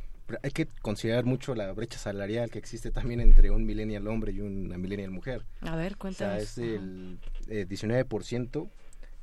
hay 0.43 0.51
que 0.51 0.67
considerar 0.83 1.25
mucho 1.25 1.55
la 1.55 1.73
brecha 1.73 1.99
salarial 1.99 2.51
que 2.51 2.59
existe 2.59 2.91
también 2.91 3.21
entre 3.21 3.51
un 3.51 3.65
millennial 3.65 4.07
hombre 4.09 4.33
y 4.33 4.41
una 4.41 4.77
millennial 4.79 5.11
mujer. 5.11 5.45
A 5.61 5.77
ver, 5.77 5.97
cuéntanos. 5.97 6.43
O 6.43 6.47
sea, 6.47 6.65
es 6.65 6.79
el 6.79 7.19
19%, 7.49 8.69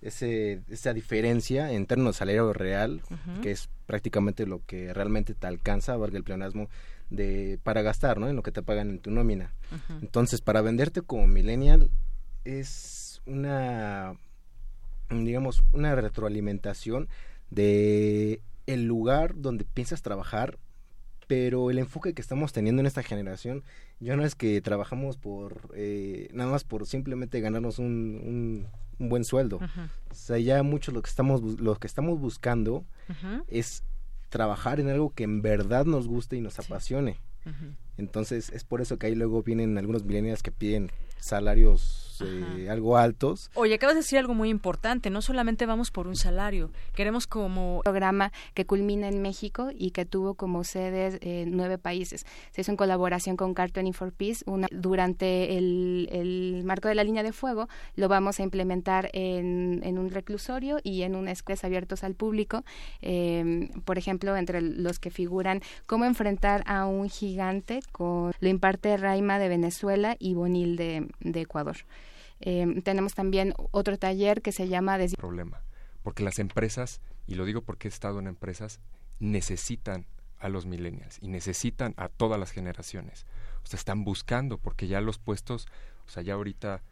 ese, 0.01 0.61
esa 0.69 0.93
diferencia 0.93 1.71
en 1.71 1.85
términos 1.85 2.15
de 2.15 2.19
salario 2.19 2.53
real, 2.53 3.01
que 3.41 3.51
es 3.51 3.69
prácticamente 3.85 4.45
lo 4.45 4.61
que 4.65 4.93
realmente 4.93 5.33
te 5.33 5.47
alcanza, 5.47 5.97
valga 5.97 6.17
el 6.17 6.23
pleonasmo, 6.23 6.69
de, 7.09 7.59
para 7.63 7.81
gastar, 7.81 8.19
¿no? 8.19 8.27
En 8.27 8.35
lo 8.35 8.43
que 8.43 8.51
te 8.51 8.63
pagan 8.63 8.89
en 8.89 8.99
tu 8.99 9.11
nómina. 9.11 9.53
Entonces, 10.01 10.41
para 10.41 10.61
venderte 10.61 11.01
como 11.01 11.27
millennial 11.27 11.89
es 12.43 13.21
una, 13.25 14.15
digamos, 15.09 15.63
una 15.71 15.95
retroalimentación 15.95 17.07
de 17.49 18.41
el 18.65 18.85
lugar 18.85 19.35
donde 19.35 19.65
piensas 19.65 20.01
trabajar 20.01 20.57
pero 21.27 21.69
el 21.69 21.79
enfoque 21.79 22.13
que 22.13 22.21
estamos 22.21 22.53
teniendo 22.53 22.81
en 22.81 22.85
esta 22.85 23.03
generación 23.03 23.63
ya 23.99 24.15
no 24.15 24.25
es 24.25 24.35
que 24.35 24.61
trabajamos 24.61 25.17
por 25.17 25.71
eh, 25.75 26.29
nada 26.33 26.51
más 26.51 26.63
por 26.63 26.85
simplemente 26.85 27.39
ganarnos 27.41 27.79
un, 27.79 28.67
un, 28.99 29.09
buen 29.09 29.23
sueldo. 29.23 29.59
O 30.11 30.13
sea 30.13 30.37
ya 30.37 30.63
mucho 30.63 30.91
lo 30.91 31.01
que 31.01 31.09
estamos 31.09 31.41
lo 31.41 31.75
que 31.75 31.87
estamos 31.87 32.19
buscando 32.19 32.85
es 33.47 33.83
trabajar 34.29 34.79
en 34.79 34.89
algo 34.89 35.13
que 35.13 35.23
en 35.23 35.41
verdad 35.41 35.85
nos 35.85 36.07
guste 36.07 36.37
y 36.37 36.41
nos 36.41 36.59
apasione 36.59 37.19
entonces 37.97 38.49
es 38.49 38.63
por 38.63 38.81
eso 38.81 38.97
que 38.97 39.07
ahí 39.07 39.15
luego 39.15 39.43
vienen 39.43 39.77
algunos 39.77 40.03
millennials 40.03 40.43
que 40.43 40.51
piden 40.51 40.91
salarios 41.19 42.03
eh, 42.21 42.69
algo 42.69 42.97
altos. 42.97 43.49
Oye, 43.55 43.75
acabas 43.75 43.95
de 43.95 44.01
decir 44.01 44.19
algo 44.19 44.33
muy 44.33 44.49
importante, 44.49 45.09
no 45.09 45.21
solamente 45.21 45.65
vamos 45.65 45.91
por 45.91 46.07
un 46.07 46.15
salario, 46.15 46.71
queremos 46.95 47.27
como... 47.27 47.81
programa 47.83 48.31
que 48.53 48.65
culmina 48.65 49.07
en 49.07 49.21
México 49.21 49.69
y 49.73 49.91
que 49.91 50.05
tuvo 50.05 50.35
como 50.35 50.63
sedes 50.63 51.17
eh, 51.21 51.45
nueve 51.47 51.77
países. 51.77 52.25
Se 52.51 52.61
hizo 52.61 52.71
en 52.71 52.77
colaboración 52.77 53.37
con 53.37 53.53
Cartooning 53.53 53.93
for 53.93 54.11
Peace. 54.11 54.43
Una, 54.45 54.67
durante 54.71 55.57
el, 55.57 56.61
marco 56.65 56.87
de 56.87 56.95
la 56.95 57.03
línea 57.03 57.23
de 57.23 57.33
fuego 57.33 57.67
lo 57.95 58.07
vamos 58.07 58.39
a 58.39 58.43
implementar 58.43 59.09
en, 59.13 59.81
en 59.83 59.97
un 59.97 60.09
reclusorio 60.09 60.79
y 60.83 61.03
en 61.03 61.15
un 61.15 61.27
escuelas 61.27 61.63
abiertos 61.63 62.03
al 62.03 62.15
público. 62.15 62.63
Em, 63.01 63.69
por 63.85 63.97
ejemplo, 63.97 64.35
entre 64.35 64.61
los 64.61 64.99
que 64.99 65.09
figuran 65.09 65.61
cómo 65.85 66.05
enfrentar 66.05 66.63
a 66.65 66.85
un 66.85 67.09
gigante 67.09 67.81
lo 67.97 68.47
imparte 68.47 68.97
Raima 68.97 69.39
de 69.39 69.49
Venezuela 69.49 70.15
y 70.19 70.33
Bonil 70.33 70.75
de, 70.75 71.07
de 71.19 71.41
Ecuador. 71.41 71.77
Em, 72.39 72.81
tenemos 72.81 73.13
también 73.13 73.53
otro 73.71 73.97
taller 73.97 74.41
que 74.41 74.51
se 74.51 74.67
llama... 74.67 74.97
Problema, 75.17 75.61
porque 76.01 76.23
las 76.23 76.39
empresas, 76.39 77.01
y 77.27 77.35
lo 77.35 77.45
digo 77.45 77.61
porque 77.61 77.87
he 77.87 77.89
estado 77.89 78.19
en 78.19 78.27
empresas, 78.27 78.79
necesitan 79.19 80.05
a 80.39 80.49
los 80.49 80.65
millennials 80.65 81.19
y 81.21 81.29
necesitan 81.29 81.93
a 81.95 82.09
todas 82.09 82.37
las 82.37 82.51
generaciones. 82.51 83.25
O 83.63 83.67
sea, 83.67 83.77
están 83.77 84.03
buscando, 84.03 84.57
porque 84.57 84.87
ya 84.87 84.99
los 84.99 85.17
puestos, 85.17 85.67
o 86.05 86.09
sea, 86.09 86.21
ya 86.21 86.33
ahorita 86.33 86.83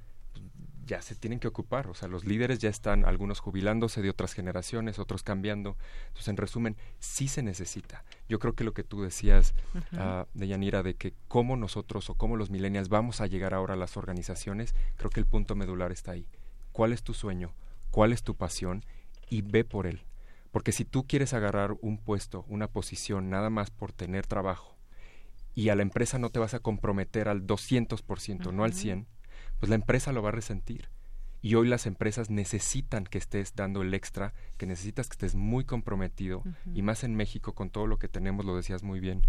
ya 0.85 1.01
se 1.01 1.15
tienen 1.15 1.39
que 1.39 1.47
ocupar, 1.47 1.87
o 1.87 1.93
sea, 1.93 2.07
los 2.07 2.25
líderes 2.25 2.59
ya 2.59 2.69
están 2.69 3.05
algunos 3.05 3.39
jubilándose 3.39 4.01
de 4.01 4.09
otras 4.09 4.33
generaciones, 4.33 4.99
otros 4.99 5.23
cambiando. 5.23 5.77
Entonces, 6.07 6.27
en 6.29 6.37
resumen, 6.37 6.77
sí 6.99 7.27
se 7.27 7.43
necesita. 7.43 8.03
Yo 8.27 8.39
creo 8.39 8.53
que 8.53 8.63
lo 8.63 8.73
que 8.73 8.83
tú 8.83 9.01
decías, 9.01 9.53
uh 9.73 10.25
de 10.33 10.47
Yanira, 10.47 10.83
de 10.83 10.95
que 10.95 11.13
cómo 11.27 11.55
nosotros 11.57 12.09
o 12.09 12.15
cómo 12.15 12.35
los 12.35 12.49
millennials 12.49 12.89
vamos 12.89 13.21
a 13.21 13.27
llegar 13.27 13.53
ahora 13.53 13.73
a 13.73 13.77
las 13.77 13.97
organizaciones, 13.97 14.75
creo 14.97 15.09
que 15.09 15.19
el 15.19 15.25
punto 15.25 15.55
medular 15.55 15.91
está 15.91 16.11
ahí. 16.11 16.27
¿Cuál 16.71 16.93
es 16.93 17.03
tu 17.03 17.13
sueño? 17.13 17.53
¿Cuál 17.91 18.13
es 18.13 18.23
tu 18.23 18.35
pasión? 18.35 18.83
Y 19.29 19.41
ve 19.41 19.63
por 19.63 19.87
él. 19.87 20.03
Porque 20.51 20.71
si 20.71 20.85
tú 20.85 21.05
quieres 21.07 21.33
agarrar 21.33 21.75
un 21.81 21.97
puesto, 21.97 22.45
una 22.47 22.67
posición, 22.67 23.29
nada 23.29 23.49
más 23.49 23.69
por 23.71 23.93
tener 23.93 24.27
trabajo, 24.27 24.75
y 25.53 25.69
a 25.69 25.75
la 25.75 25.81
empresa 25.81 26.17
no 26.17 26.29
te 26.29 26.39
vas 26.39 26.53
a 26.53 26.59
comprometer 26.59 27.27
al 27.27 27.45
200%, 27.45 28.53
no 28.53 28.63
al 28.63 28.73
100%, 28.73 29.05
pues 29.61 29.69
la 29.69 29.75
empresa 29.75 30.11
lo 30.11 30.23
va 30.23 30.29
a 30.29 30.33
resentir. 30.33 30.89
Y 31.43 31.53
hoy 31.53 31.67
las 31.67 31.85
empresas 31.85 32.31
necesitan 32.31 33.03
que 33.03 33.19
estés 33.19 33.55
dando 33.55 33.83
el 33.83 33.93
extra, 33.93 34.33
que 34.57 34.65
necesitas 34.65 35.07
que 35.07 35.13
estés 35.13 35.35
muy 35.35 35.65
comprometido, 35.65 36.43
y 36.73 36.81
más 36.81 37.03
en 37.03 37.15
México 37.15 37.53
con 37.53 37.69
todo 37.69 37.85
lo 37.85 37.99
que 37.99 38.07
tenemos, 38.07 38.43
lo 38.43 38.55
decías 38.55 38.81
muy 38.81 38.99
bien, 38.99 39.21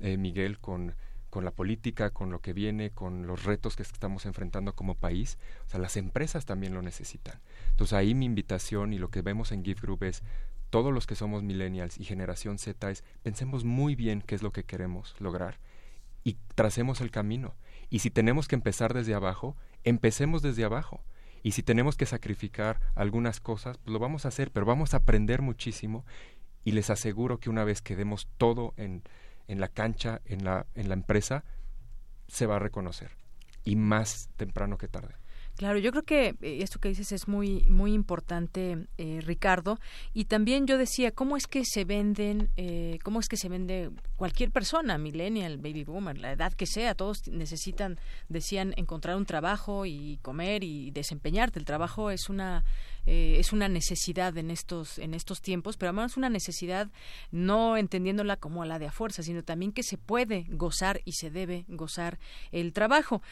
eh, 0.00 0.18
Miguel, 0.18 0.58
con, 0.58 0.94
con 1.30 1.46
la 1.46 1.50
política, 1.50 2.10
con 2.10 2.30
lo 2.30 2.40
que 2.42 2.52
viene, 2.52 2.90
con 2.90 3.26
los 3.26 3.44
retos 3.44 3.76
que 3.76 3.82
estamos 3.82 4.26
enfrentando 4.26 4.74
como 4.74 4.94
país. 4.94 5.38
O 5.66 5.70
sea, 5.70 5.80
las 5.80 5.96
empresas 5.96 6.44
también 6.44 6.74
lo 6.74 6.82
necesitan. 6.82 7.40
Entonces 7.70 7.94
ahí 7.94 8.14
mi 8.14 8.26
invitación 8.26 8.92
y 8.92 8.98
lo 8.98 9.10
que 9.10 9.22
vemos 9.22 9.52
en 9.52 9.64
Gift 9.64 9.80
Group 9.80 10.04
es 10.04 10.22
todos 10.68 10.92
los 10.92 11.06
que 11.06 11.14
somos 11.14 11.42
millennials 11.42 11.98
y 11.98 12.04
generación 12.04 12.58
Z 12.58 12.90
es 12.90 13.04
pensemos 13.22 13.64
muy 13.64 13.94
bien 13.94 14.20
qué 14.20 14.34
es 14.34 14.42
lo 14.42 14.52
que 14.52 14.64
queremos 14.64 15.16
lograr 15.18 15.58
y 16.24 16.36
tracemos 16.54 17.00
el 17.00 17.10
camino. 17.10 17.54
Y 17.90 18.00
si 18.00 18.10
tenemos 18.10 18.48
que 18.48 18.54
empezar 18.54 18.94
desde 18.94 19.14
abajo, 19.14 19.56
empecemos 19.84 20.42
desde 20.42 20.64
abajo. 20.64 21.02
Y 21.42 21.52
si 21.52 21.62
tenemos 21.62 21.96
que 21.96 22.06
sacrificar 22.06 22.80
algunas 22.94 23.40
cosas, 23.40 23.78
pues 23.78 23.92
lo 23.92 23.98
vamos 23.98 24.24
a 24.24 24.28
hacer, 24.28 24.50
pero 24.50 24.66
vamos 24.66 24.92
a 24.92 24.98
aprender 24.98 25.40
muchísimo 25.40 26.04
y 26.64 26.72
les 26.72 26.90
aseguro 26.90 27.38
que 27.38 27.50
una 27.50 27.64
vez 27.64 27.80
que 27.80 27.96
demos 27.96 28.28
todo 28.36 28.74
en, 28.76 29.02
en 29.46 29.60
la 29.60 29.68
cancha, 29.68 30.20
en 30.24 30.44
la, 30.44 30.66
en 30.74 30.88
la 30.88 30.94
empresa, 30.94 31.44
se 32.26 32.46
va 32.46 32.56
a 32.56 32.60
reconocer 32.60 33.12
y 33.64 33.76
más 33.76 34.28
temprano 34.36 34.78
que 34.78 34.88
tarde. 34.88 35.14
Claro, 35.58 35.80
yo 35.80 35.90
creo 35.90 36.04
que 36.04 36.36
eh, 36.40 36.60
esto 36.62 36.78
que 36.78 36.88
dices 36.88 37.10
es 37.10 37.26
muy 37.26 37.64
muy 37.68 37.92
importante, 37.92 38.86
eh, 38.96 39.20
Ricardo. 39.24 39.80
Y 40.14 40.26
también 40.26 40.68
yo 40.68 40.78
decía, 40.78 41.10
¿cómo 41.10 41.36
es 41.36 41.48
que 41.48 41.64
se 41.64 41.84
venden, 41.84 42.48
eh, 42.56 43.00
cómo 43.02 43.18
es 43.18 43.26
que 43.26 43.36
se 43.36 43.48
vende 43.48 43.90
cualquier 44.14 44.52
persona, 44.52 44.98
millennial, 44.98 45.56
baby 45.56 45.82
boomer, 45.82 46.16
la 46.16 46.30
edad 46.30 46.52
que 46.52 46.66
sea? 46.66 46.94
Todos 46.94 47.26
necesitan, 47.26 47.98
decían, 48.28 48.72
encontrar 48.76 49.16
un 49.16 49.26
trabajo 49.26 49.84
y 49.84 50.20
comer 50.22 50.62
y 50.62 50.92
desempeñarte. 50.92 51.58
El 51.58 51.64
trabajo 51.64 52.12
es 52.12 52.28
una 52.28 52.64
es 53.10 53.54
una 53.54 53.68
necesidad 53.70 54.36
en 54.36 54.50
estos 54.50 54.98
en 54.98 55.14
estos 55.14 55.40
tiempos, 55.40 55.78
pero 55.78 55.88
además 55.88 56.18
una 56.18 56.28
necesidad 56.28 56.90
no 57.30 57.78
entendiéndola 57.78 58.36
como 58.36 58.66
la 58.66 58.78
de 58.78 58.86
a 58.86 58.92
fuerza, 58.92 59.22
sino 59.22 59.42
también 59.42 59.72
que 59.72 59.82
se 59.82 59.96
puede 59.96 60.44
gozar 60.50 61.00
y 61.06 61.12
se 61.12 61.30
debe 61.30 61.64
gozar 61.68 62.18
el 62.52 62.74
trabajo. 62.74 63.22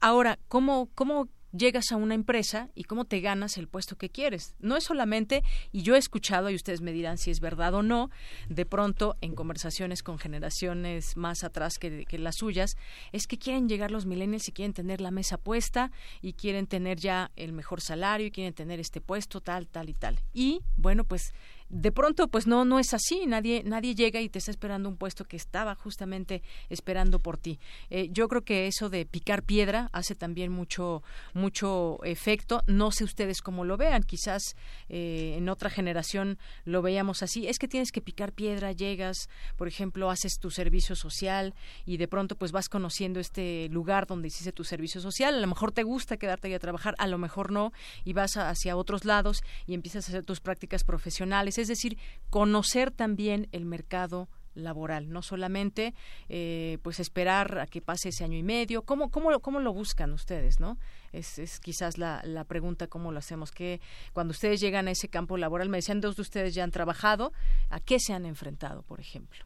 ahora, 0.00 0.38
¿cómo 0.46 0.88
cómo 0.94 1.28
llegas 1.52 1.92
a 1.92 1.96
una 1.96 2.14
empresa 2.14 2.68
y 2.74 2.84
cómo 2.84 3.04
te 3.04 3.20
ganas 3.20 3.56
el 3.58 3.68
puesto 3.68 3.96
que 3.96 4.10
quieres. 4.10 4.54
No 4.58 4.76
es 4.76 4.84
solamente, 4.84 5.42
y 5.72 5.82
yo 5.82 5.94
he 5.94 5.98
escuchado, 5.98 6.50
y 6.50 6.54
ustedes 6.54 6.80
me 6.80 6.92
dirán 6.92 7.18
si 7.18 7.30
es 7.30 7.40
verdad 7.40 7.74
o 7.74 7.82
no, 7.82 8.10
de 8.48 8.66
pronto 8.66 9.16
en 9.20 9.34
conversaciones 9.34 10.02
con 10.02 10.18
generaciones 10.18 11.16
más 11.16 11.44
atrás 11.44 11.78
que, 11.78 12.04
que 12.06 12.18
las 12.18 12.36
suyas, 12.36 12.76
es 13.12 13.26
que 13.26 13.38
quieren 13.38 13.68
llegar 13.68 13.90
los 13.90 14.06
millennials 14.06 14.48
y 14.48 14.52
quieren 14.52 14.72
tener 14.72 15.00
la 15.00 15.10
mesa 15.10 15.38
puesta 15.38 15.90
y 16.20 16.34
quieren 16.34 16.66
tener 16.66 16.98
ya 16.98 17.30
el 17.36 17.52
mejor 17.52 17.80
salario 17.80 18.26
y 18.26 18.30
quieren 18.30 18.54
tener 18.54 18.80
este 18.80 19.00
puesto 19.00 19.40
tal, 19.40 19.68
tal 19.68 19.88
y 19.88 19.94
tal. 19.94 20.18
Y 20.32 20.60
bueno, 20.76 21.04
pues 21.04 21.32
de 21.70 21.92
pronto 21.92 22.28
pues 22.28 22.46
no 22.46 22.64
no 22.64 22.78
es 22.78 22.94
así 22.94 23.26
nadie 23.26 23.62
nadie 23.64 23.94
llega 23.94 24.20
y 24.20 24.28
te 24.28 24.38
está 24.38 24.50
esperando 24.50 24.88
un 24.88 24.96
puesto 24.96 25.24
que 25.24 25.36
estaba 25.36 25.74
justamente 25.74 26.42
esperando 26.68 27.18
por 27.18 27.36
ti. 27.36 27.60
Eh, 27.90 28.08
yo 28.10 28.28
creo 28.28 28.42
que 28.42 28.66
eso 28.66 28.88
de 28.88 29.04
picar 29.04 29.42
piedra 29.42 29.90
hace 29.92 30.14
también 30.14 30.50
mucho 30.50 31.02
mucho 31.34 31.98
efecto. 32.04 32.62
No 32.66 32.90
sé 32.90 33.04
ustedes 33.04 33.42
cómo 33.42 33.64
lo 33.64 33.76
vean 33.76 34.02
quizás 34.02 34.56
eh, 34.88 35.34
en 35.36 35.48
otra 35.48 35.70
generación 35.70 36.38
lo 36.64 36.82
veíamos 36.82 37.22
así. 37.22 37.46
Es 37.46 37.58
que 37.58 37.68
tienes 37.68 37.92
que 37.92 38.00
picar 38.00 38.32
piedra 38.32 38.72
llegas 38.72 39.28
por 39.56 39.68
ejemplo 39.68 40.10
haces 40.10 40.38
tu 40.40 40.50
servicio 40.50 40.96
social 40.96 41.54
y 41.84 41.98
de 41.98 42.08
pronto 42.08 42.36
pues 42.36 42.52
vas 42.52 42.68
conociendo 42.68 43.20
este 43.20 43.68
lugar 43.70 44.06
donde 44.06 44.28
hiciste 44.28 44.52
tu 44.52 44.64
servicio 44.64 45.00
social. 45.00 45.34
A 45.34 45.40
lo 45.40 45.46
mejor 45.46 45.72
te 45.72 45.82
gusta 45.82 46.16
quedarte 46.16 46.48
ahí 46.48 46.54
a 46.54 46.58
trabajar 46.58 46.94
a 46.98 47.06
lo 47.06 47.18
mejor 47.18 47.52
no 47.52 47.72
y 48.04 48.14
vas 48.14 48.36
hacia 48.36 48.76
otros 48.76 49.04
lados 49.04 49.42
y 49.66 49.74
empiezas 49.74 50.06
a 50.06 50.12
hacer 50.12 50.24
tus 50.24 50.40
prácticas 50.40 50.84
profesionales 50.84 51.57
es 51.62 51.68
decir, 51.68 51.98
conocer 52.30 52.90
también 52.90 53.48
el 53.52 53.64
mercado 53.64 54.28
laboral, 54.54 55.10
no 55.10 55.22
solamente 55.22 55.94
eh, 56.28 56.78
pues 56.82 57.00
esperar 57.00 57.58
a 57.58 57.66
que 57.66 57.80
pase 57.80 58.10
ese 58.10 58.24
año 58.24 58.36
y 58.36 58.42
medio. 58.42 58.82
¿Cómo, 58.82 59.10
cómo, 59.10 59.38
cómo 59.40 59.60
lo 59.60 59.72
buscan 59.72 60.12
ustedes, 60.12 60.60
no? 60.60 60.78
Es, 61.12 61.38
es 61.38 61.60
quizás 61.60 61.96
la, 61.96 62.20
la, 62.24 62.44
pregunta 62.44 62.86
cómo 62.86 63.12
lo 63.12 63.18
hacemos. 63.18 63.50
Que 63.52 63.80
cuando 64.12 64.32
ustedes 64.32 64.60
llegan 64.60 64.88
a 64.88 64.90
ese 64.90 65.08
campo 65.08 65.36
laboral, 65.36 65.68
me 65.68 65.78
decían 65.78 66.00
dos 66.00 66.16
de 66.16 66.22
ustedes 66.22 66.54
ya 66.54 66.64
han 66.64 66.70
trabajado, 66.70 67.32
¿a 67.70 67.80
qué 67.80 67.98
se 67.98 68.12
han 68.12 68.26
enfrentado, 68.26 68.82
por 68.82 69.00
ejemplo? 69.00 69.44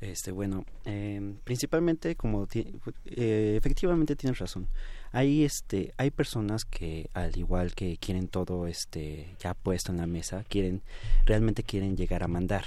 Este, 0.00 0.32
bueno, 0.32 0.64
eh, 0.86 1.34
principalmente 1.44 2.16
como 2.16 2.48
eh, 2.54 3.54
efectivamente 3.56 4.16
tienes 4.16 4.38
razón. 4.38 4.66
Hay 5.12 5.44
este, 5.44 5.92
hay 5.96 6.10
personas 6.10 6.64
que 6.64 7.10
al 7.14 7.36
igual 7.36 7.74
que 7.74 7.96
quieren 7.96 8.28
todo 8.28 8.66
este 8.66 9.34
ya 9.40 9.54
puesto 9.54 9.92
en 9.92 9.98
la 9.98 10.06
mesa, 10.06 10.44
quieren 10.48 10.82
realmente 11.26 11.62
quieren 11.62 11.96
llegar 11.96 12.22
a 12.22 12.28
mandar. 12.28 12.64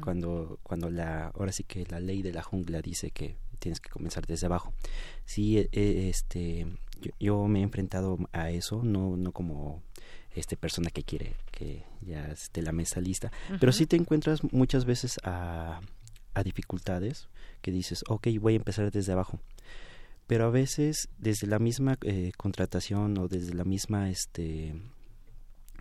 Cuando 0.00 0.58
cuando 0.62 0.88
la 0.88 1.26
ahora 1.26 1.52
sí 1.52 1.62
que 1.62 1.84
la 1.90 2.00
ley 2.00 2.22
de 2.22 2.32
la 2.32 2.42
jungla 2.42 2.80
dice 2.80 3.10
que 3.10 3.36
tienes 3.58 3.78
que 3.78 3.90
comenzar 3.90 4.26
desde 4.26 4.46
abajo. 4.46 4.72
Sí, 5.26 5.58
eh, 5.58 6.08
este 6.08 6.66
yo, 7.20 7.46
me 7.46 7.60
he 7.60 7.62
enfrentado 7.62 8.18
a 8.32 8.50
eso, 8.50 8.82
no 8.82 9.18
no 9.18 9.32
como 9.32 9.82
este 10.34 10.56
persona 10.56 10.88
que 10.90 11.02
quiere 11.02 11.34
que 11.50 11.84
ya 12.00 12.26
esté 12.28 12.62
la 12.62 12.72
mesa 12.72 13.02
lista, 13.02 13.30
pero 13.60 13.70
sí 13.70 13.84
te 13.86 13.96
encuentras 13.96 14.42
muchas 14.50 14.86
veces 14.86 15.18
a 15.24 15.80
a 16.32 16.42
dificultades 16.42 17.28
que 17.62 17.70
dices, 17.70 18.04
ok, 18.08 18.28
voy 18.40 18.54
a 18.54 18.56
empezar 18.56 18.90
desde 18.90 19.12
abajo. 19.12 19.40
Pero 20.26 20.46
a 20.46 20.50
veces 20.50 21.08
desde 21.18 21.46
la 21.46 21.58
misma 21.58 21.96
eh, 22.02 22.32
contratación 22.36 23.16
o 23.18 23.28
desde 23.28 23.54
la 23.54 23.64
misma, 23.64 24.10
este, 24.10 24.74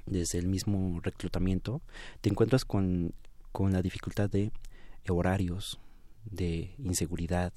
desde 0.05 0.37
el 0.37 0.47
mismo 0.47 0.99
reclutamiento, 1.01 1.81
te 2.21 2.29
encuentras 2.29 2.65
con, 2.65 3.13
con 3.51 3.73
la 3.73 3.81
dificultad 3.81 4.29
de 4.29 4.51
horarios, 5.09 5.79
de 6.25 6.75
inseguridad, 6.77 7.53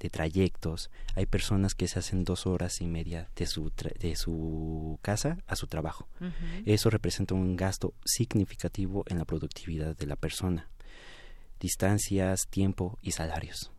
de 0.00 0.10
trayectos. 0.10 0.90
Hay 1.14 1.26
personas 1.26 1.74
que 1.74 1.86
se 1.86 2.00
hacen 2.00 2.24
dos 2.24 2.46
horas 2.46 2.80
y 2.80 2.86
media 2.86 3.28
de 3.36 3.46
su, 3.46 3.70
de 4.00 4.16
su 4.16 4.98
casa 5.00 5.38
a 5.46 5.54
su 5.54 5.68
trabajo. 5.68 6.08
Eso 6.66 6.90
representa 6.90 7.34
un 7.34 7.54
gasto 7.56 7.94
significativo 8.04 9.04
en 9.06 9.18
la 9.18 9.24
productividad 9.24 9.96
de 9.96 10.06
la 10.06 10.16
persona 10.16 10.68
distancias, 11.62 12.48
tiempo 12.50 12.98
y 13.02 13.12
salarios. 13.12 13.70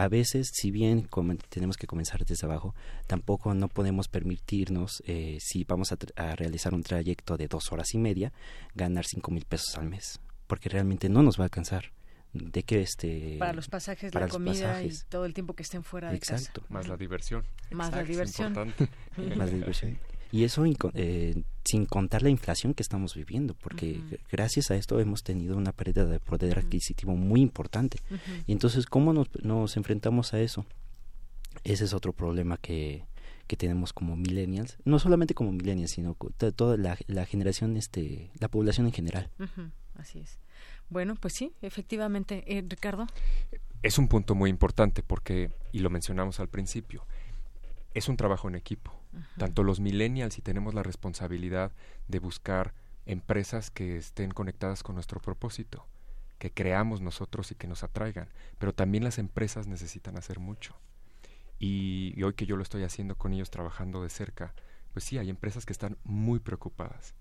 A 0.00 0.08
veces, 0.08 0.50
si 0.54 0.70
bien 0.70 1.06
tenemos 1.50 1.76
que 1.76 1.86
comenzar 1.86 2.24
desde 2.24 2.46
abajo, 2.46 2.74
tampoco 3.06 3.52
no 3.52 3.68
podemos 3.68 4.08
permitirnos, 4.08 5.02
eh, 5.06 5.36
si 5.42 5.64
vamos 5.64 5.92
a, 5.92 5.98
realizar 6.36 6.72
un 6.72 6.82
trayecto 6.82 7.36
de 7.36 7.48
dos 7.48 7.70
horas 7.70 7.92
y 7.92 7.98
media, 7.98 8.32
ganar 8.74 9.04
cinco 9.04 9.30
mil 9.30 9.44
pesos 9.44 9.76
al 9.76 9.90
mes, 9.90 10.18
porque 10.46 10.70
realmente 10.70 11.10
no 11.10 11.22
nos 11.22 11.38
va 11.38 11.44
a 11.44 11.48
alcanzar. 11.48 11.92
De 12.32 12.62
que 12.62 12.80
este 12.80 13.36
para 13.38 13.52
los 13.52 13.68
pasajes, 13.68 14.14
la 14.14 14.28
comida 14.28 14.82
y 14.82 14.90
todo 15.10 15.26
el 15.26 15.34
tiempo 15.34 15.52
que 15.52 15.64
estén 15.64 15.82
fuera 15.82 16.10
de 16.10 16.18
casa. 16.18 16.50
Más 16.70 16.88
la 16.88 16.96
diversión. 16.96 17.44
Más 17.70 17.92
la 17.92 18.02
diversión. 18.02 18.54
Más 18.54 19.36
la 19.36 19.46
diversión. 19.46 19.98
Y 20.32 20.44
eso 20.44 20.64
eh, 20.94 21.42
sin 21.64 21.86
contar 21.86 22.22
la 22.22 22.30
inflación 22.30 22.74
que 22.74 22.82
estamos 22.82 23.14
viviendo, 23.14 23.54
porque 23.54 24.00
gracias 24.30 24.70
a 24.70 24.76
esto 24.76 25.00
hemos 25.00 25.22
tenido 25.22 25.56
una 25.56 25.72
pérdida 25.72 26.04
de 26.04 26.20
poder 26.20 26.58
adquisitivo 26.58 27.16
muy 27.16 27.40
importante. 27.40 27.98
Y 28.46 28.52
entonces, 28.52 28.86
¿cómo 28.86 29.12
nos, 29.12 29.28
nos, 29.42 29.76
enfrentamos 29.76 30.32
a 30.34 30.40
eso? 30.40 30.66
Ese 31.64 31.84
es 31.84 31.94
otro 31.94 32.12
problema 32.12 32.56
que, 32.56 33.04
que 33.46 33.56
tenemos 33.56 33.92
como 33.92 34.16
millennials, 34.16 34.78
no 34.84 35.00
solamente 35.00 35.34
como 35.34 35.50
millennials, 35.50 35.90
sino 35.90 36.16
toda 36.54 36.76
la, 36.76 36.96
la 37.08 37.26
generación, 37.26 37.76
este, 37.76 38.30
la 38.38 38.48
población 38.48 38.86
en 38.86 38.92
general. 38.92 39.30
Así 39.96 40.20
es. 40.20 40.38
Bueno, 40.88 41.14
pues 41.14 41.34
sí, 41.34 41.52
efectivamente. 41.62 42.44
Eh, 42.46 42.64
Ricardo. 42.68 43.06
Es 43.82 43.98
un 43.98 44.08
punto 44.08 44.34
muy 44.34 44.50
importante 44.50 45.02
porque, 45.02 45.50
y 45.72 45.78
lo 45.78 45.90
mencionamos 45.90 46.38
al 46.40 46.48
principio, 46.48 47.06
es 47.94 48.08
un 48.08 48.16
trabajo 48.16 48.48
en 48.48 48.54
equipo. 48.54 48.92
Tanto 49.36 49.64
los 49.64 49.80
millennials 49.80 50.38
y 50.38 50.42
tenemos 50.42 50.74
la 50.74 50.84
responsabilidad 50.84 51.72
de 52.06 52.20
buscar 52.20 52.74
empresas 53.06 53.70
que 53.70 53.96
estén 53.96 54.30
conectadas 54.30 54.84
con 54.84 54.94
nuestro 54.94 55.20
propósito, 55.20 55.86
que 56.38 56.52
creamos 56.52 57.00
nosotros 57.00 57.50
y 57.50 57.56
que 57.56 57.66
nos 57.66 57.82
atraigan, 57.82 58.28
pero 58.58 58.72
también 58.72 59.02
las 59.02 59.18
empresas 59.18 59.66
necesitan 59.66 60.16
hacer 60.16 60.38
mucho. 60.38 60.76
Y, 61.58 62.22
hoy 62.22 62.34
que 62.34 62.46
yo 62.46 62.56
lo 62.56 62.62
estoy 62.62 62.84
haciendo 62.84 63.16
con 63.16 63.32
ellos 63.32 63.50
trabajando 63.50 64.02
de 64.02 64.10
cerca, 64.10 64.54
pues 64.92 65.04
sí, 65.04 65.18
hay 65.18 65.28
empresas 65.28 65.66
que 65.66 65.72
están 65.72 65.98
muy 66.04 66.38
preocupadas 66.38 67.14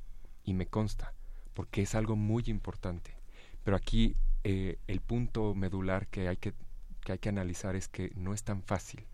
y 0.43 0.53
me 0.53 0.67
consta, 0.67 1.13
porque 1.55 1.81
es 1.81 1.95
algo 1.95 2.15
muy 2.15 2.43
importante. 2.47 3.17
Pero 3.63 3.75
aquí 3.75 4.15
eh, 4.43 4.77
el 4.87 5.01
punto 5.01 5.55
medular 5.55 6.07
que 6.07 6.27
hay 6.27 6.37
que, 6.37 6.53
que 7.01 7.13
hay 7.13 7.17
que 7.17 7.29
analizar 7.29 7.75
es 7.75 7.87
que 7.87 8.11
no 8.15 8.33
es 8.33 8.43
tan 8.43 8.61
fácil 8.61 9.05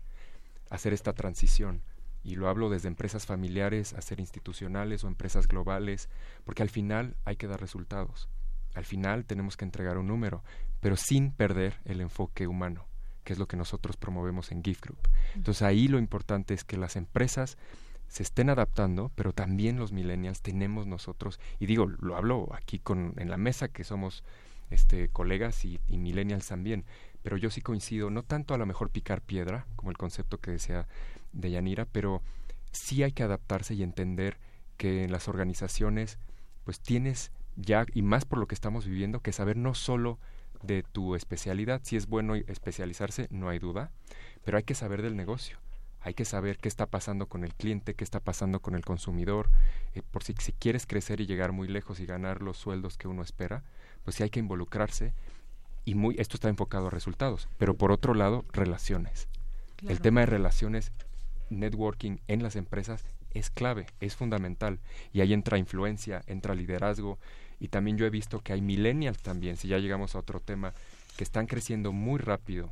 hacer 0.70 0.92
esta 0.92 1.12
transición. 1.12 1.82
Y 2.22 2.34
lo 2.34 2.48
hablo 2.48 2.70
desde 2.70 2.88
empresas 2.88 3.26
familiares 3.26 3.92
a 3.94 4.02
ser 4.02 4.18
institucionales 4.18 5.04
o 5.04 5.08
empresas 5.08 5.46
globales, 5.46 6.08
porque 6.44 6.62
al 6.62 6.70
final 6.70 7.16
hay 7.24 7.36
que 7.36 7.46
dar 7.46 7.60
resultados. 7.60 8.28
Al 8.74 8.84
final 8.84 9.24
tenemos 9.24 9.56
que 9.56 9.64
entregar 9.64 9.96
un 9.96 10.08
número, 10.08 10.42
pero 10.80 10.96
sin 10.96 11.30
perder 11.30 11.78
el 11.84 12.00
enfoque 12.00 12.46
humano, 12.46 12.86
que 13.24 13.32
es 13.32 13.38
lo 13.38 13.46
que 13.46 13.56
nosotros 13.56 13.96
promovemos 13.96 14.52
en 14.52 14.62
Gift 14.62 14.84
Group. 14.84 15.08
Entonces 15.34 15.62
ahí 15.62 15.88
lo 15.88 15.98
importante 15.98 16.52
es 16.52 16.64
que 16.64 16.76
las 16.76 16.96
empresas 16.96 17.56
se 18.08 18.22
estén 18.22 18.50
adaptando, 18.50 19.10
pero 19.14 19.32
también 19.32 19.78
los 19.78 19.92
millennials 19.92 20.42
tenemos 20.42 20.86
nosotros, 20.86 21.40
y 21.58 21.66
digo, 21.66 21.86
lo 21.86 22.16
hablo 22.16 22.48
aquí 22.54 22.78
con, 22.78 23.14
en 23.16 23.30
la 23.30 23.36
mesa 23.36 23.68
que 23.68 23.84
somos 23.84 24.24
este, 24.70 25.08
colegas 25.08 25.64
y, 25.64 25.80
y 25.88 25.98
millennials 25.98 26.48
también, 26.48 26.84
pero 27.26 27.38
yo 27.38 27.50
sí 27.50 27.60
coincido, 27.60 28.08
no 28.08 28.22
tanto 28.22 28.54
a 28.54 28.56
lo 28.56 28.66
mejor 28.66 28.90
picar 28.90 29.20
piedra, 29.20 29.66
como 29.74 29.90
el 29.90 29.98
concepto 29.98 30.38
que 30.38 30.52
decía 30.52 30.86
de 31.32 31.50
Yanira, 31.50 31.84
pero 31.84 32.22
sí 32.70 33.02
hay 33.02 33.10
que 33.10 33.24
adaptarse 33.24 33.74
y 33.74 33.82
entender 33.82 34.36
que 34.76 35.02
en 35.02 35.10
las 35.10 35.26
organizaciones 35.26 36.20
pues 36.62 36.78
tienes 36.78 37.32
ya, 37.56 37.84
y 37.94 38.02
más 38.02 38.26
por 38.26 38.38
lo 38.38 38.46
que 38.46 38.54
estamos 38.54 38.86
viviendo, 38.86 39.22
que 39.22 39.32
saber 39.32 39.56
no 39.56 39.74
solo 39.74 40.20
de 40.62 40.84
tu 40.84 41.16
especialidad, 41.16 41.80
si 41.82 41.96
es 41.96 42.06
bueno 42.06 42.36
especializarse, 42.36 43.26
no 43.32 43.48
hay 43.48 43.58
duda, 43.58 43.90
pero 44.44 44.56
hay 44.56 44.62
que 44.62 44.76
saber 44.76 45.02
del 45.02 45.16
negocio, 45.16 45.58
hay 46.02 46.14
que 46.14 46.24
saber 46.24 46.58
qué 46.58 46.68
está 46.68 46.86
pasando 46.86 47.26
con 47.26 47.42
el 47.42 47.54
cliente, 47.54 47.94
qué 47.94 48.04
está 48.04 48.20
pasando 48.20 48.60
con 48.60 48.76
el 48.76 48.84
consumidor, 48.84 49.50
eh, 49.96 50.02
por 50.12 50.22
si, 50.22 50.32
si 50.38 50.52
quieres 50.52 50.86
crecer 50.86 51.20
y 51.20 51.26
llegar 51.26 51.50
muy 51.50 51.66
lejos 51.66 51.98
y 51.98 52.06
ganar 52.06 52.40
los 52.40 52.56
sueldos 52.56 52.96
que 52.96 53.08
uno 53.08 53.22
espera, 53.22 53.64
pues 54.04 54.14
sí 54.14 54.22
hay 54.22 54.30
que 54.30 54.38
involucrarse 54.38 55.12
y 55.86 55.94
muy 55.94 56.16
esto 56.18 56.36
está 56.36 56.50
enfocado 56.50 56.88
a 56.88 56.90
resultados, 56.90 57.48
pero 57.56 57.74
por 57.74 57.92
otro 57.92 58.12
lado, 58.12 58.44
relaciones. 58.52 59.28
El 59.86 60.00
tema 60.00 60.20
de 60.20 60.26
relaciones, 60.26 60.92
networking 61.48 62.18
en 62.26 62.42
las 62.42 62.56
empresas 62.56 63.04
es 63.32 63.50
clave, 63.50 63.86
es 64.00 64.16
fundamental 64.16 64.80
y 65.12 65.20
ahí 65.20 65.32
entra 65.32 65.58
influencia, 65.58 66.22
entra 66.26 66.54
liderazgo 66.54 67.18
y 67.60 67.68
también 67.68 67.96
yo 67.96 68.04
he 68.04 68.10
visto 68.10 68.40
que 68.40 68.52
hay 68.52 68.60
millennials 68.60 69.22
también, 69.22 69.56
si 69.56 69.68
ya 69.68 69.78
llegamos 69.78 70.14
a 70.14 70.18
otro 70.18 70.40
tema, 70.40 70.74
que 71.16 71.24
están 71.24 71.46
creciendo 71.46 71.92
muy 71.92 72.18
rápido 72.18 72.70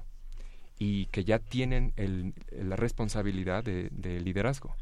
y 0.79 1.07
que 1.07 1.25
ya 1.25 1.39
tienen 1.39 1.93
el, 1.97 2.35
la 2.51 2.75
responsabilidad 2.75 3.63
de, 3.63 3.91
liderazgo. 4.21 4.75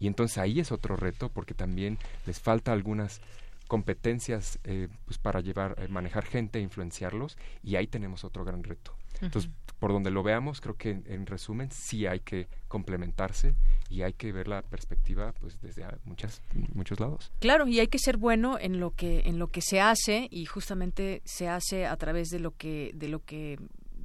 Y 0.00 0.08
entonces 0.08 0.38
ahí 0.38 0.58
es 0.58 0.72
otro 0.72 0.96
reto 0.96 1.28
porque 1.28 1.54
también 1.54 1.98
les 2.26 2.40
falta 2.40 2.72
algunas 2.72 3.20
competencias 3.70 4.58
eh, 4.64 4.88
pues 5.04 5.18
para 5.18 5.40
llevar, 5.40 5.76
eh, 5.78 5.86
manejar 5.86 6.24
gente, 6.24 6.58
influenciarlos 6.58 7.38
y 7.62 7.76
ahí 7.76 7.86
tenemos 7.86 8.24
otro 8.24 8.44
gran 8.44 8.64
reto. 8.64 8.96
Entonces, 9.20 9.48
por 9.78 9.92
donde 9.92 10.10
lo 10.10 10.24
veamos, 10.24 10.60
creo 10.60 10.76
que 10.76 10.90
en, 10.90 11.26
resumen 11.26 11.70
sí 11.70 12.04
hay 12.06 12.18
que 12.18 12.48
complementarse 12.66 13.54
y 13.88 14.02
hay 14.02 14.14
que 14.14 14.32
ver 14.32 14.48
la 14.48 14.62
perspectiva 14.62 15.32
pues 15.38 15.60
desde 15.60 15.86
muchas 16.04 16.42
muchos 16.74 16.98
lados. 16.98 17.30
Claro, 17.38 17.68
y 17.68 17.78
hay 17.78 17.86
que 17.86 18.00
ser 18.00 18.16
bueno 18.16 18.58
en 18.58 18.80
lo 18.80 18.90
que 18.90 19.20
en 19.20 19.38
lo 19.38 19.48
que 19.48 19.60
se 19.62 19.80
hace 19.80 20.26
y 20.32 20.46
justamente 20.46 21.22
se 21.24 21.48
hace 21.48 21.86
a 21.86 21.96
través 21.96 22.30
de 22.30 22.40
lo 22.40 22.56
que 22.56 22.90
de 22.94 23.08
lo 23.08 23.24
que 23.24 23.56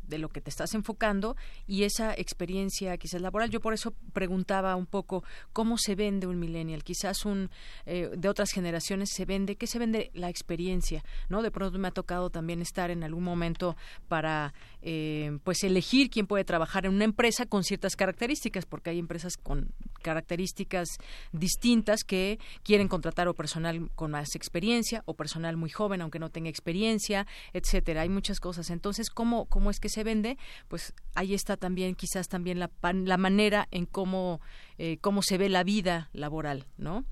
de 0.07 0.17
lo 0.17 0.29
que 0.29 0.41
te 0.41 0.49
estás 0.49 0.73
enfocando 0.73 1.35
y 1.67 1.83
esa 1.83 2.13
experiencia 2.13 2.97
quizás 2.97 3.21
laboral. 3.21 3.49
Yo 3.49 3.61
por 3.61 3.73
eso 3.73 3.93
preguntaba 4.13 4.75
un 4.75 4.85
poco 4.85 5.23
cómo 5.53 5.77
se 5.77 5.95
vende 5.95 6.27
un 6.27 6.39
millennial. 6.39 6.83
Quizás 6.83 7.25
un 7.25 7.49
eh, 7.85 8.11
de 8.15 8.29
otras 8.29 8.51
generaciones 8.51 9.09
se 9.11 9.25
vende, 9.25 9.55
¿qué 9.55 9.67
se 9.67 9.79
vende? 9.79 10.11
La 10.13 10.29
experiencia, 10.29 11.03
¿no? 11.29 11.41
De 11.41 11.51
pronto 11.51 11.77
me 11.79 11.87
ha 11.87 11.91
tocado 11.91 12.29
también 12.29 12.61
estar 12.61 12.91
en 12.91 13.03
algún 13.03 13.23
momento 13.23 13.75
para 14.07 14.53
eh, 14.81 15.37
pues 15.43 15.63
elegir 15.63 16.09
quién 16.09 16.27
puede 16.27 16.43
trabajar 16.43 16.85
en 16.85 16.93
una 16.93 17.05
empresa 17.05 17.45
con 17.45 17.63
ciertas 17.63 17.95
características, 17.95 18.65
porque 18.65 18.89
hay 18.91 18.99
empresas 18.99 19.37
con 19.37 19.69
características 20.01 20.89
distintas 21.31 22.03
que 22.03 22.39
quieren 22.63 22.87
contratar 22.87 23.27
o 23.27 23.33
personal 23.33 23.89
con 23.95 24.11
más 24.11 24.35
experiencia 24.35 25.01
o 25.05 25.15
personal 25.15 25.57
muy 25.57 25.69
joven 25.69 26.01
aunque 26.01 26.19
no 26.19 26.29
tenga 26.29 26.49
experiencia, 26.49 27.27
etcétera. 27.53 28.01
Hay 28.01 28.09
muchas 28.09 28.39
cosas. 28.39 28.69
Entonces, 28.69 29.09
¿cómo, 29.09 29.45
cómo 29.45 29.69
es 29.69 29.79
que 29.79 29.89
se 29.95 30.03
vende? 30.03 30.37
Pues 30.67 30.93
ahí 31.15 31.33
está 31.33 31.57
también 31.57 31.95
quizás 31.95 32.27
también 32.27 32.59
la, 32.59 32.69
la 32.81 33.17
manera 33.17 33.67
en 33.71 33.85
cómo, 33.85 34.41
eh, 34.77 34.97
cómo 35.01 35.21
se 35.21 35.37
ve 35.37 35.49
la 35.49 35.63
vida 35.63 36.09
laboral, 36.13 36.65
¿no? 36.77 37.05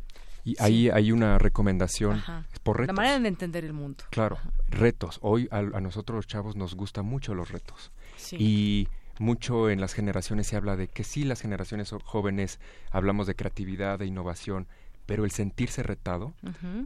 Y 0.45 0.61
ahí 0.61 0.89
hay 0.89 1.11
una 1.13 1.37
recomendación 1.39 2.21
por 2.63 2.77
retos. 2.77 2.93
La 2.93 3.01
manera 3.01 3.19
de 3.19 3.27
entender 3.29 3.63
el 3.63 3.71
mundo. 3.71 4.03
Claro, 4.09 4.37
retos. 4.67 5.19
Hoy 5.21 5.47
a, 5.51 5.61
nosotros 5.61 6.17
los 6.17 6.27
chavos 6.27 6.57
nos 6.57 6.75
gustan 6.75 7.05
mucho 7.05 7.33
los 7.33 7.49
retos. 7.49 7.91
Y 8.33 8.89
mucho 9.19 9.69
en 9.69 9.79
las 9.79 9.93
generaciones 9.93 10.47
se 10.47 10.57
habla 10.57 10.75
de 10.75 10.89
que 10.89 11.05
sí, 11.05 11.23
las 11.23 11.39
generaciones 11.39 11.91
jóvenes 12.03 12.59
hablamos 12.91 13.25
de 13.25 13.35
creatividad, 13.35 13.99
de 13.99 14.05
innovación, 14.05 14.67
pero 15.05 15.23
el 15.23 15.31
sentirse 15.31 15.81
retado 15.81 16.33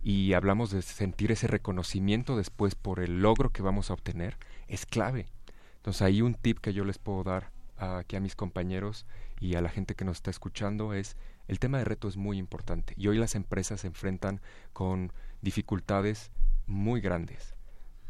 y 0.04 0.34
hablamos 0.34 0.70
de 0.72 0.84
sentir 0.84 1.32
ese 1.32 1.48
reconocimiento 1.48 2.38
después 2.38 2.76
por 2.76 3.00
el 3.00 3.22
logro 3.22 3.50
que 3.50 3.64
vamos 3.64 3.90
a 3.90 3.94
obtener 3.94 4.38
es 4.68 4.86
clave. 4.86 5.28
Entonces 5.88 6.02
ahí 6.02 6.22
un 6.22 6.34
tip 6.34 6.60
que 6.60 6.74
yo 6.74 6.84
les 6.84 6.98
puedo 6.98 7.24
dar 7.24 7.50
aquí 7.78 8.18
a 8.18 8.20
mis 8.20 8.36
compañeros 8.36 9.06
y 9.40 9.56
a 9.56 9.62
la 9.62 9.70
gente 9.70 9.96
que 9.96 10.04
nos 10.04 10.18
está 10.18 10.30
escuchando 10.30 10.94
es 10.94 11.16
el 11.48 11.60
tema 11.60 11.78
de 11.78 11.86
reto 11.86 12.10
es 12.10 12.18
muy 12.18 12.40
importante 12.40 12.94
y 12.98 13.08
hoy 13.08 13.18
las 13.18 13.36
empresas 13.36 13.80
se 13.80 13.88
enfrentan 13.88 14.42
con 14.74 15.14
dificultades 15.42 16.30
muy 16.66 17.00
grandes, 17.00 17.56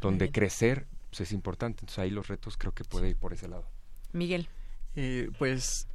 donde 0.01 0.31
crecer 0.31 0.87
pues, 1.11 1.21
es 1.21 1.31
importante. 1.31 1.81
Entonces 1.81 1.99
ahí 1.99 2.09
los 2.09 2.29
retos 2.29 2.57
creo 2.57 2.73
que 2.73 2.83
puede 2.83 3.09
ir 3.09 3.15
por 3.15 3.31
ese 3.31 3.47
lado. 3.47 3.69
Miguel. 4.11 4.49
Eh, 4.95 5.29
pues 5.37 5.87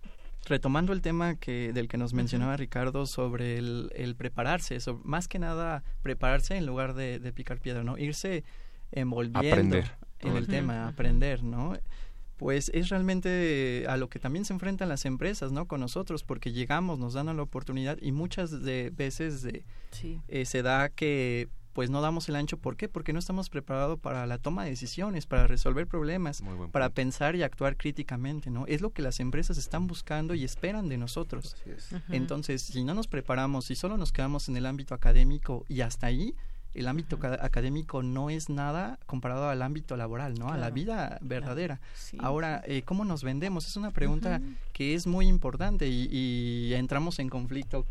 retomando 0.44 0.92
el 0.92 1.02
tema 1.02 1.34
que 1.34 1.72
del 1.72 1.88
que 1.88 1.98
nos 1.98 2.14
mencionaba 2.14 2.56
Ricardo 2.56 3.06
sobre 3.06 3.58
el, 3.58 4.14
prepararse, 4.16 4.78
más 5.02 5.26
que 5.26 5.40
nada 5.40 5.82
prepararse 6.02 6.56
en 6.56 6.64
lugar 6.64 6.94
de, 6.94 7.32
picar 7.34 7.58
piedra, 7.58 7.82
¿no? 7.82 7.98
Irse 7.98 8.44
envolviendo 8.92 9.78
en 10.28 10.36
el 10.36 10.46
tema, 10.46 10.88
aprender, 10.88 11.42
¿no? 11.42 11.74
pues 12.42 12.72
es 12.74 12.88
realmente 12.88 13.86
a 13.88 13.96
lo 13.96 14.08
que 14.08 14.18
también 14.18 14.44
se 14.44 14.52
enfrentan 14.52 14.88
las 14.88 15.04
empresas, 15.04 15.52
¿no? 15.52 15.66
Con 15.68 15.78
nosotros, 15.78 16.24
porque 16.24 16.50
llegamos, 16.50 16.98
nos 16.98 17.14
dan 17.14 17.26
la 17.26 17.40
oportunidad 17.40 17.98
y 18.02 18.10
muchas 18.10 18.64
de 18.64 18.90
veces 18.92 19.42
de, 19.42 19.64
eh, 20.26 20.44
se 20.44 20.62
da 20.62 20.88
que 20.88 21.48
pues 21.72 21.88
no 21.88 22.00
damos 22.00 22.28
el 22.28 22.34
ancho. 22.34 22.58
¿Por 22.58 22.76
qué? 22.76 22.88
Porque 22.88 23.12
no 23.12 23.20
estamos 23.20 23.48
preparados 23.48 24.00
para 24.00 24.26
la 24.26 24.38
toma 24.38 24.64
de 24.64 24.70
decisiones, 24.70 25.26
para 25.26 25.46
resolver 25.46 25.86
problemas, 25.86 26.42
para 26.72 26.90
pensar 26.90 27.36
y 27.36 27.44
actuar 27.44 27.76
críticamente, 27.76 28.50
¿no? 28.50 28.66
Es 28.66 28.80
lo 28.80 28.90
que 28.90 29.02
las 29.02 29.20
empresas 29.20 29.56
están 29.56 29.86
buscando 29.86 30.34
y 30.34 30.42
esperan 30.42 30.88
de 30.88 30.98
nosotros. 30.98 31.56
Entonces, 32.08 32.62
si 32.62 32.82
no 32.82 32.92
nos 32.92 33.06
preparamos, 33.06 33.66
si 33.66 33.76
solo 33.76 33.96
nos 33.96 34.10
quedamos 34.10 34.48
en 34.48 34.56
el 34.56 34.66
ámbito 34.66 34.94
académico 34.94 35.64
y 35.68 35.82
hasta 35.82 36.08
ahí, 36.08 36.34
el 36.74 36.88
ámbito 36.88 37.18
académico 37.40 38.02
no 38.02 38.30
es 38.30 38.48
nada 38.48 38.98
comparado 39.06 39.48
al 39.48 39.62
ámbito 39.62 39.96
laboral, 39.96 40.38
¿no? 40.38 40.48
A 40.50 40.56
la 40.56 40.70
vida 40.70 41.18
verdadera. 41.20 41.80
Ahora, 42.18 42.62
eh, 42.66 42.82
¿cómo 42.82 43.04
nos 43.04 43.22
vendemos? 43.22 43.66
Es 43.66 43.76
una 43.76 43.90
pregunta 43.90 44.40
que 44.72 44.94
es 44.94 45.06
muy 45.06 45.26
importante 45.26 45.88
y, 45.88 46.72
entramos 46.74 47.18
en 47.18 47.28
conflicto, 47.28 47.86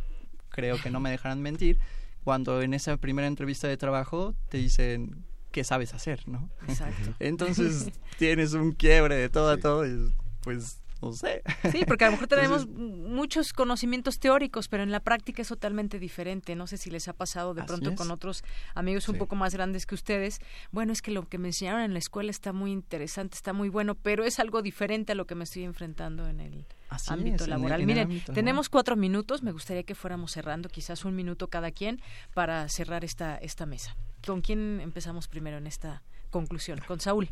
creo 0.50 0.82
que 0.82 0.90
no 0.90 1.00
me 1.00 1.12
dejarán 1.12 1.42
mentir, 1.42 1.80
cuando 2.24 2.62
en 2.62 2.74
esa 2.74 2.98
primera 2.98 3.28
entrevista 3.28 3.68
de 3.68 3.78
trabajo 3.78 4.34
te 4.50 4.58
dicen 4.58 5.24
qué 5.52 5.64
sabes 5.64 5.94
hacer, 5.94 6.28
¿no? 6.28 6.50
Exacto. 6.68 7.14
Entonces 7.20 7.92
tienes 8.18 8.54
un 8.54 8.72
quiebre 8.72 9.16
de 9.16 9.30
todo 9.30 9.52
a 9.52 9.58
todo 9.58 9.86
y 9.86 10.12
pues 10.42 10.81
no 11.02 11.14
sé. 11.14 11.42
Sí, 11.72 11.84
porque 11.88 12.06
a 12.06 12.08
lo 12.08 12.14
mejor 12.14 12.28
tenemos 12.28 12.68
muchos 12.68 13.54
conocimientos 13.54 14.20
teóricos, 14.20 14.68
pero 14.68 14.84
en 14.84 14.92
la 14.92 15.00
práctica 15.00 15.42
es 15.42 15.48
totalmente 15.48 16.00
diferente. 16.00 16.56
No 16.56 16.68
sé 16.68 16.78
si 16.78 16.92
les 16.92 17.08
ha 17.08 17.14
pasado 17.14 17.54
de 17.54 17.64
pronto 17.64 17.96
con 17.96 18.12
otros 18.12 18.44
amigos 18.76 19.10
un 19.10 19.18
poco 19.18 19.36
más 19.36 19.54
grandes 19.54 19.86
que 19.86 19.96
ustedes. 19.96 20.40
Bueno, 20.72 20.94
es 20.94 21.02
que 21.02 21.12
lo 21.12 21.28
que 21.28 21.38
me 21.38 21.50
enseñaron 21.50 21.82
en 21.82 21.94
la 21.94 22.00
escuela 22.00 22.32
está 22.32 22.54
muy 22.54 22.72
interesante, 22.72 23.36
está 23.36 23.54
muy 23.54 23.70
bueno, 23.70 23.96
pero 23.96 24.24
es 24.24 24.40
algo 24.40 24.62
diferente 24.62 25.14
a 25.14 25.16
lo 25.16 25.26
que 25.26 25.36
me 25.36 25.44
estoy 25.44 25.64
enfrentando 25.64 26.28
en 26.28 26.40
el 26.40 26.66
ámbito 27.08 27.48
laboral. 27.48 27.86
Miren, 27.86 28.22
tenemos 28.34 28.70
cuatro 28.70 28.96
minutos. 28.96 29.44
Me 29.44 29.52
gustaría 29.52 29.84
que 29.84 29.96
fuéramos 29.96 30.32
cerrando, 30.32 30.70
quizás 30.70 31.06
un 31.06 31.16
minuto 31.16 31.48
cada 31.48 31.72
quien, 31.72 32.02
para 32.34 32.68
cerrar 32.70 33.04
esta, 33.04 33.38
esta 33.38 33.66
mesa. 33.66 33.96
¿Con 34.26 34.42
quién 34.42 34.80
empezamos 34.82 35.28
primero 35.28 35.58
en 35.58 35.68
esta 35.68 36.04
conclusión? 36.30 36.80
Con 36.88 37.00
Saúl. 37.00 37.30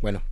Bueno, 0.00 0.22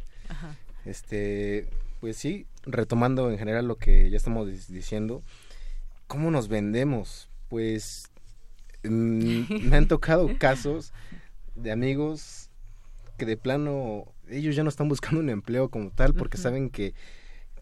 este 0.84 1.68
pues 2.02 2.16
sí, 2.16 2.46
retomando 2.64 3.30
en 3.30 3.38
general 3.38 3.66
lo 3.66 3.76
que 3.76 4.10
ya 4.10 4.16
estamos 4.16 4.68
diciendo, 4.68 5.22
¿cómo 6.06 6.30
nos 6.30 6.48
vendemos? 6.48 7.28
Pues 7.48 8.10
mm, 8.84 9.68
me 9.68 9.76
han 9.76 9.88
tocado 9.88 10.28
casos 10.38 10.92
de 11.54 11.72
amigos 11.72 12.50
que 13.18 13.26
de 13.26 13.36
plano 13.36 14.06
ellos 14.28 14.56
ya 14.56 14.62
no 14.62 14.68
están 14.68 14.88
buscando 14.88 15.20
un 15.20 15.30
empleo 15.30 15.68
como 15.68 15.90
tal 15.90 16.14
porque 16.14 16.38
saben 16.38 16.70
que 16.70 16.94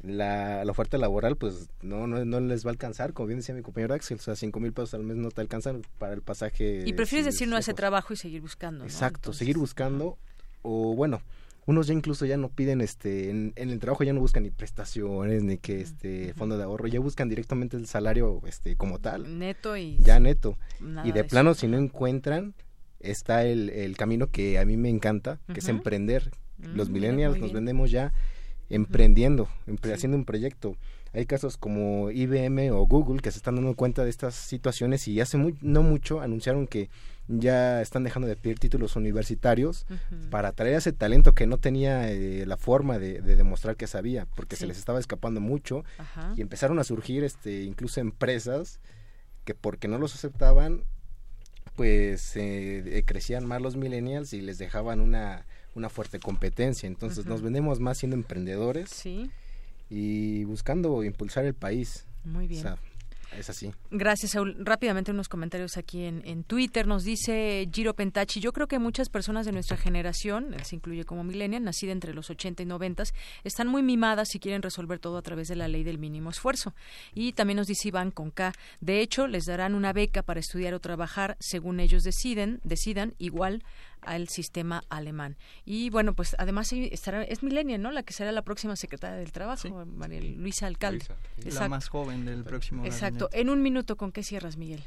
la, 0.03 0.63
oferta 0.69 0.97
laboral 0.97 1.37
pues 1.37 1.69
no, 1.83 2.07
no, 2.07 2.41
les 2.41 2.65
va 2.65 2.71
a 2.71 2.73
alcanzar, 2.73 3.13
como 3.13 3.27
bien 3.27 3.41
decía 3.41 3.55
mi 3.55 3.63
compañero 3.63 3.95
Axel, 3.95 4.19
o 4.19 4.23
sea, 4.23 4.37
cinco 4.37 4.61
mil 4.61 4.73
pesos 4.73 4.95
al 4.95 5.03
mes 5.03 5.17
no 5.17 5.31
te 5.31 5.41
alcanzan 5.41 5.83
para 5.99 6.15
el 6.15 6.23
pasaje. 6.23 6.85
Y 6.87 6.93
prefieres 6.95 7.27
decir 7.27 7.49
no 7.49 7.57
a 7.57 7.61
ese 7.61 7.75
trabajo 7.75 8.13
y 8.13 8.17
seguir 8.17 8.41
buscando. 8.41 8.85
Exacto, 8.85 9.33
seguir 9.33 9.59
buscando 9.59 10.17
o 10.63 10.95
bueno, 10.95 11.23
unos 11.67 11.87
ya 11.87 11.95
incluso 11.95 12.27
ya 12.27 12.37
no 12.37 12.49
piden 12.49 12.81
este 12.81 13.31
en, 13.31 13.53
el 13.57 13.79
trabajo 13.79 14.05
ya 14.05 14.13
no 14.13 14.21
buscan 14.21 14.43
ni 14.43 14.51
prestaciones 14.51 15.43
ni 15.43 15.59
que 15.59 15.81
este 15.81 16.35
fondo 16.35 16.57
de 16.57 16.65
ahorro 16.65 16.87
ya 16.89 17.01
buscan 17.01 17.29
directamente 17.29 17.77
el 17.77 17.87
salario 17.87 18.41
este 18.47 18.77
como 18.77 18.99
tal. 18.99 19.39
Neto 19.39 19.77
y 19.77 19.99
ya 19.99 20.21
neto. 20.21 20.57
Y 21.05 21.13
de, 21.13 21.25
plano 21.25 21.55
si 21.55 21.69
no 21.69 21.79
encuentran 21.79 22.55
está 22.99 23.45
el, 23.45 23.71
el, 23.71 23.97
camino 23.97 24.29
que 24.29 24.59
a 24.59 24.65
mí 24.65 24.77
me 24.77 24.89
encanta 24.89 25.39
que 25.53 25.61
es 25.61 25.69
emprender. 25.69 26.31
Los 26.59 26.91
mm, 26.91 26.93
millennials 26.93 27.39
nos 27.39 27.53
vendemos 27.53 27.91
ya 27.91 28.13
emprendiendo 28.69 29.49
haciendo 29.93 30.17
un 30.17 30.25
proyecto. 30.25 30.77
Hay 31.13 31.27
casos 31.27 31.57
como 31.57 32.11
IBM 32.11 32.71
o 32.71 32.87
Google 32.87 33.21
que 33.21 33.33
se 33.33 33.39
están 33.39 33.57
dando 33.57 33.75
cuenta 33.75 34.05
de 34.05 34.11
estas 34.11 34.35
situaciones 34.35 35.09
y 35.09 35.21
hace 35.21 35.37
muy, 35.37 35.57
no 35.61 35.83
mucho 35.83 36.21
anunciaron 36.21 36.69
que 36.69 36.89
ya 37.39 37.81
están 37.81 38.05
dejando 38.05 38.27
de 38.27 38.37
pedir 38.37 38.59
títulos 38.59 38.97
universitarios 38.97 39.87
para 40.31 40.49
atraer 40.49 40.75
ese 40.75 40.93
talento 40.93 41.33
que 41.33 41.47
no 41.47 41.59
tenía 41.59 42.11
eh, 42.11 42.45
la 42.47 42.57
forma 42.57 42.99
de, 42.99 43.21
demostrar 43.21 43.77
que 43.77 43.87
sabía, 43.87 44.27
porque 44.35 44.57
se 44.57 44.67
les 44.67 44.79
estaba 44.79 44.99
escapando 44.99 45.41
mucho 45.41 45.85
y 46.37 46.43
empezaron 46.43 46.79
a 46.79 46.85
surgir 46.85 47.25
este 47.25 47.63
incluso 47.63 48.01
empresas 48.01 48.81
que 49.45 49.55
porque 49.55 49.89
no 49.89 49.99
los 49.99 50.15
aceptaban 50.15 50.83
pues 51.77 52.33
eh, 52.37 53.03
crecían 53.07 53.47
más 53.47 53.63
los 53.63 53.77
millennials 53.77 54.33
y 54.33 54.41
les 54.41 54.59
dejaban 54.59 55.01
una, 55.01 55.47
una 55.75 55.89
fuerte 55.89 56.19
competencia. 56.19 56.87
Entonces 56.87 57.27
nos 57.27 57.43
vendemos 57.43 57.81
más 57.81 57.99
siendo 57.99 58.17
emprendedores 58.17 59.07
y 59.89 60.45
buscando 60.45 61.03
impulsar 61.05 61.45
el 61.45 61.55
país. 61.55 62.07
Muy 62.25 62.47
bien. 62.49 62.77
Es 63.37 63.51
así. 63.51 63.73
Gracias, 63.91 64.33
Saúl. 64.33 64.57
Rápidamente 64.59 65.11
unos 65.11 65.29
comentarios 65.29 65.77
aquí 65.77 66.05
en, 66.05 66.23
en 66.25 66.45
Twitter. 66.45 66.87
Nos 66.87 67.05
dice 67.05 67.69
Giro 67.73 67.95
Pentachi, 67.95 68.41
yo 68.41 68.53
creo 68.53 68.67
que 68.67 68.79
muchas 68.79 69.09
personas 69.09 69.47
de 69.47 69.53
nuestra 69.53 69.77
generación, 69.77 70.55
se 70.65 70.77
incluye 70.77 71.05
como 71.05 71.25
millennial, 71.25 71.65
nacida 71.65 71.93
entre 71.93 72.15
los 72.15 72.31
80 72.31 72.63
y 72.63 72.67
90, 72.67 73.05
están 73.45 73.69
muy 73.69 73.83
mimadas 73.83 74.35
y 74.35 74.41
quieren 74.41 74.63
resolver 74.63 74.99
todo 74.99 75.17
a 75.19 75.23
través 75.23 75.49
de 75.49 75.57
la 75.57 75.69
ley 75.69 75.85
del 75.85 75.99
mínimo 75.99 76.31
esfuerzo. 76.31 76.75
Y 77.15 77.33
también 77.33 77.57
nos 77.57 77.67
dice 77.67 77.89
Iván 77.89 78.11
con 78.11 78.31
K, 78.31 78.53
de 78.81 79.01
hecho, 79.01 79.27
les 79.27 79.45
darán 79.45 79.75
una 79.75 79.93
beca 79.93 80.23
para 80.23 80.41
estudiar 80.41 80.75
o 80.75 80.81
trabajar 80.81 81.37
según 81.41 81.81
ellos 81.81 82.03
deciden, 82.03 82.61
decidan, 82.65 83.15
igual 83.19 83.63
al 84.03 84.29
sistema 84.29 84.83
alemán. 84.89 85.37
Y 85.65 85.91
bueno, 85.91 86.15
pues 86.15 86.35
además 86.39 86.73
estará, 86.73 87.23
es 87.23 87.43
Milenia, 87.43 87.79
¿no? 87.79 87.91
La 87.91 88.03
que 88.03 88.13
será 88.13 88.33
la 88.33 88.43
próxima 88.43 88.77
secretaria 88.77 89.17
del 89.17 89.33
Trabajo, 89.33 89.85
María 89.87 90.21
Luisa 90.21 90.67
Alcalde. 90.67 91.05
La 91.45 91.69
más 91.69 91.89
joven 91.89 92.25
del 92.25 92.45
próximo 92.45 92.85
Exacto. 92.85 93.29
En 93.33 93.51
un 93.51 93.63
minuto, 93.63 93.97
¿con 93.97 94.13
qué 94.13 94.23
cierras, 94.23 94.57
Miguel? 94.57 94.83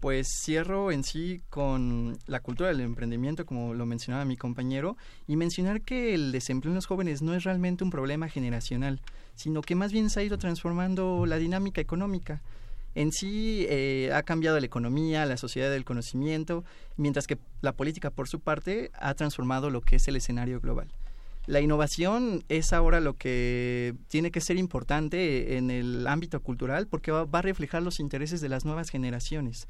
Pues 0.00 0.28
cierro 0.44 0.92
en 0.92 1.02
sí 1.02 1.42
con 1.50 2.16
la 2.26 2.38
cultura 2.38 2.68
del 2.68 2.80
emprendimiento, 2.80 3.44
como 3.44 3.74
lo 3.74 3.84
mencionaba 3.84 4.24
mi 4.24 4.36
compañero, 4.36 4.96
y 5.26 5.34
mencionar 5.34 5.80
que 5.80 6.14
el 6.14 6.30
desempleo 6.30 6.70
en 6.70 6.76
los 6.76 6.86
jóvenes 6.86 7.20
no 7.20 7.34
es 7.34 7.42
realmente 7.42 7.82
un 7.82 7.90
problema 7.90 8.28
generacional, 8.28 9.00
sino 9.34 9.60
que 9.60 9.74
más 9.74 9.92
bien 9.92 10.08
se 10.08 10.20
ha 10.20 10.22
ido 10.22 10.38
transformando 10.38 11.26
la 11.26 11.36
dinámica 11.36 11.80
económica 11.80 12.42
en 12.98 13.12
sí 13.12 13.64
eh, 13.68 14.10
ha 14.12 14.24
cambiado 14.24 14.58
la 14.58 14.66
economía, 14.66 15.24
la 15.24 15.36
sociedad 15.36 15.70
del 15.70 15.84
conocimiento, 15.84 16.64
mientras 16.96 17.28
que 17.28 17.38
la 17.60 17.72
política, 17.72 18.10
por 18.10 18.26
su 18.26 18.40
parte, 18.40 18.90
ha 18.94 19.14
transformado 19.14 19.70
lo 19.70 19.82
que 19.82 19.96
es 19.96 20.08
el 20.08 20.16
escenario 20.16 20.60
global. 20.60 20.88
La 21.46 21.60
innovación 21.60 22.42
es 22.48 22.72
ahora 22.72 22.98
lo 22.98 23.14
que 23.14 23.94
tiene 24.08 24.32
que 24.32 24.40
ser 24.40 24.56
importante 24.56 25.56
en 25.56 25.70
el 25.70 26.08
ámbito 26.08 26.40
cultural 26.40 26.88
porque 26.88 27.12
va, 27.12 27.28
a 27.30 27.42
reflejar 27.42 27.84
los 27.84 28.00
intereses 28.00 28.40
de 28.40 28.48
las 28.48 28.64
nuevas 28.64 28.90
generaciones. 28.90 29.68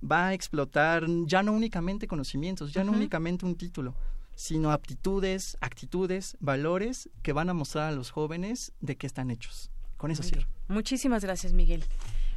Va 0.00 0.28
a 0.28 0.34
explotar 0.34 1.04
ya 1.26 1.42
no 1.42 1.54
únicamente 1.54 2.06
conocimientos, 2.06 2.72
ya 2.72 2.84
no 2.84 2.92
únicamente 2.92 3.44
un 3.44 3.56
título, 3.56 3.96
sino 4.36 4.70
aptitudes, 4.70 5.58
actitudes, 5.60 6.36
valores 6.38 7.10
que 7.24 7.32
van 7.32 7.50
a 7.50 7.54
mostrar 7.54 7.88
a 7.88 7.92
los 7.92 8.12
jóvenes 8.12 8.72
de 8.80 8.96
qué 8.96 9.08
están 9.08 9.32
hechos. 9.32 9.72
Con 9.96 10.12
eso 10.12 10.22
cierro. 10.22 10.46
Muchísimas 10.68 11.24
gracias, 11.24 11.52
Miguel. 11.52 11.82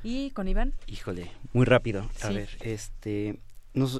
¿Y 0.03 0.31
con 0.31 0.47
Iván? 0.47 0.73
Híjole, 0.87 1.31
muy 1.53 1.65
rápido. 1.65 2.09
A 2.21 2.29
ver, 2.29 2.49
este, 2.61 3.39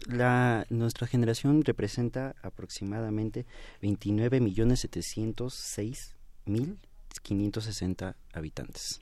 la, 0.08 0.66
nuestra 0.70 1.08
generación 1.08 1.64
representa 1.64 2.36
aproximadamente 2.42 3.46
29 3.82 4.40
millones 4.40 4.80
706 4.82 6.16
mil 6.46 6.78
560 7.22 8.16
habitantes. 8.34 9.00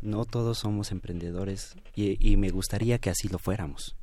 No 0.00 0.24
todos 0.24 0.58
somos 0.58 0.92
emprendedores 0.92 1.74
y, 1.94 2.36
me 2.36 2.50
gustaría 2.50 2.98
que 2.98 3.10
así 3.10 3.28
lo 3.28 3.38
fuéramos. 3.38 3.96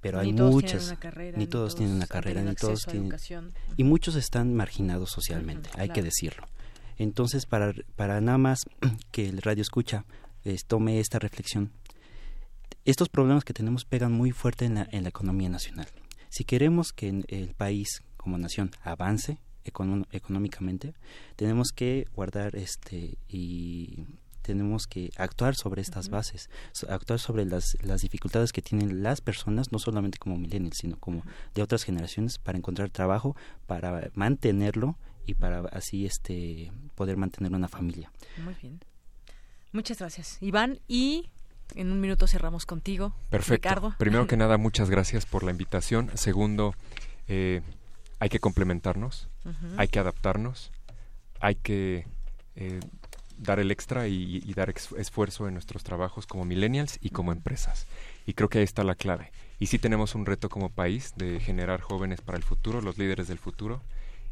Pero 0.00 0.20
hay 0.20 0.32
muchas, 0.32 0.96
ni, 1.36 1.46
todos 1.46 1.74
tienen 1.74 1.96
una 1.96 2.06
carrera, 2.06 2.42
ni 2.42 2.54
todos 2.54 2.86
tienen, 2.86 3.12
y 3.76 3.84
muchos 3.84 4.16
están 4.16 4.54
marginados 4.54 5.10
socialmente, 5.10 5.70
hay 5.76 5.88
que 5.88 6.02
decirlo. 6.02 6.46
Entonces, 6.98 7.46
para, 7.46 7.72
para 7.96 8.20
nada 8.20 8.38
más 8.38 8.60
que 9.10 9.28
el 9.28 9.42
radio 9.42 9.62
escucha 9.62 10.04
tome 10.66 11.00
esta 11.00 11.18
reflexión. 11.18 11.72
Estos 12.84 13.08
problemas 13.08 13.44
que 13.44 13.52
tenemos 13.52 13.84
pegan 13.84 14.12
muy 14.12 14.32
fuerte 14.32 14.64
en 14.64 14.74
la, 14.74 14.88
en 14.90 15.04
la 15.04 15.10
economía 15.10 15.48
nacional. 15.48 15.86
Si 16.28 16.44
queremos 16.44 16.92
que 16.92 17.08
el 17.28 17.54
país 17.54 18.02
como 18.16 18.38
nación 18.38 18.70
avance 18.82 19.38
económicamente, 19.64 20.94
tenemos 21.36 21.72
que 21.72 22.06
guardar 22.14 22.56
este 22.56 23.18
y 23.28 24.06
tenemos 24.42 24.86
que 24.86 25.10
actuar 25.16 25.54
sobre 25.54 25.82
estas 25.82 26.08
bases, 26.08 26.50
actuar 26.88 27.20
sobre 27.20 27.44
las, 27.44 27.76
las 27.82 28.02
dificultades 28.02 28.52
que 28.52 28.60
tienen 28.60 29.02
las 29.02 29.20
personas, 29.20 29.72
no 29.72 29.78
solamente 29.78 30.18
como 30.18 30.36
millennials, 30.36 30.78
sino 30.78 30.98
como 30.98 31.22
de 31.54 31.62
otras 31.62 31.84
generaciones, 31.84 32.38
para 32.38 32.58
encontrar 32.58 32.90
trabajo, 32.90 33.36
para 33.66 34.10
mantenerlo 34.14 34.98
y 35.26 35.34
para 35.34 35.60
así 35.68 36.04
este 36.04 36.72
poder 36.96 37.16
mantener 37.16 37.52
una 37.52 37.68
familia. 37.68 38.10
Muy 38.42 38.54
bien. 38.60 38.80
Muchas 39.72 39.98
gracias, 39.98 40.38
Iván. 40.40 40.80
Y 40.86 41.30
en 41.74 41.90
un 41.90 42.00
minuto 42.00 42.26
cerramos 42.26 42.66
contigo. 42.66 43.14
Perfecto. 43.30 43.68
Ricardo. 43.68 43.94
Primero 43.98 44.26
que 44.26 44.36
nada, 44.38 44.58
muchas 44.58 44.90
gracias 44.90 45.26
por 45.26 45.42
la 45.42 45.50
invitación. 45.50 46.10
Segundo, 46.14 46.74
eh, 47.28 47.62
hay 48.18 48.28
que 48.28 48.38
complementarnos, 48.38 49.28
hay 49.76 49.88
que 49.88 49.98
adaptarnos, 49.98 50.70
hay 51.40 51.56
que 51.56 52.06
eh, 52.54 52.80
dar 53.38 53.58
el 53.58 53.70
extra 53.70 54.06
y, 54.06 54.40
dar 54.54 54.70
esfuerzo 54.70 55.48
en 55.48 55.54
nuestros 55.54 55.82
trabajos 55.82 56.26
como 56.26 56.44
millennials 56.44 56.98
y 57.00 57.10
como 57.10 57.32
empresas. 57.32 57.86
Y 58.26 58.34
creo 58.34 58.48
que 58.48 58.58
ahí 58.58 58.64
está 58.64 58.84
la 58.84 58.94
clave. 58.94 59.32
Y 59.58 59.66
sí 59.66 59.78
tenemos 59.78 60.14
un 60.14 60.26
reto 60.26 60.48
como 60.48 60.68
país 60.68 61.14
de 61.16 61.40
generar 61.40 61.80
jóvenes 61.80 62.20
para 62.20 62.38
el 62.38 62.44
futuro, 62.44 62.80
los 62.80 62.98
líderes 62.98 63.28
del 63.28 63.38
futuro. 63.38 63.82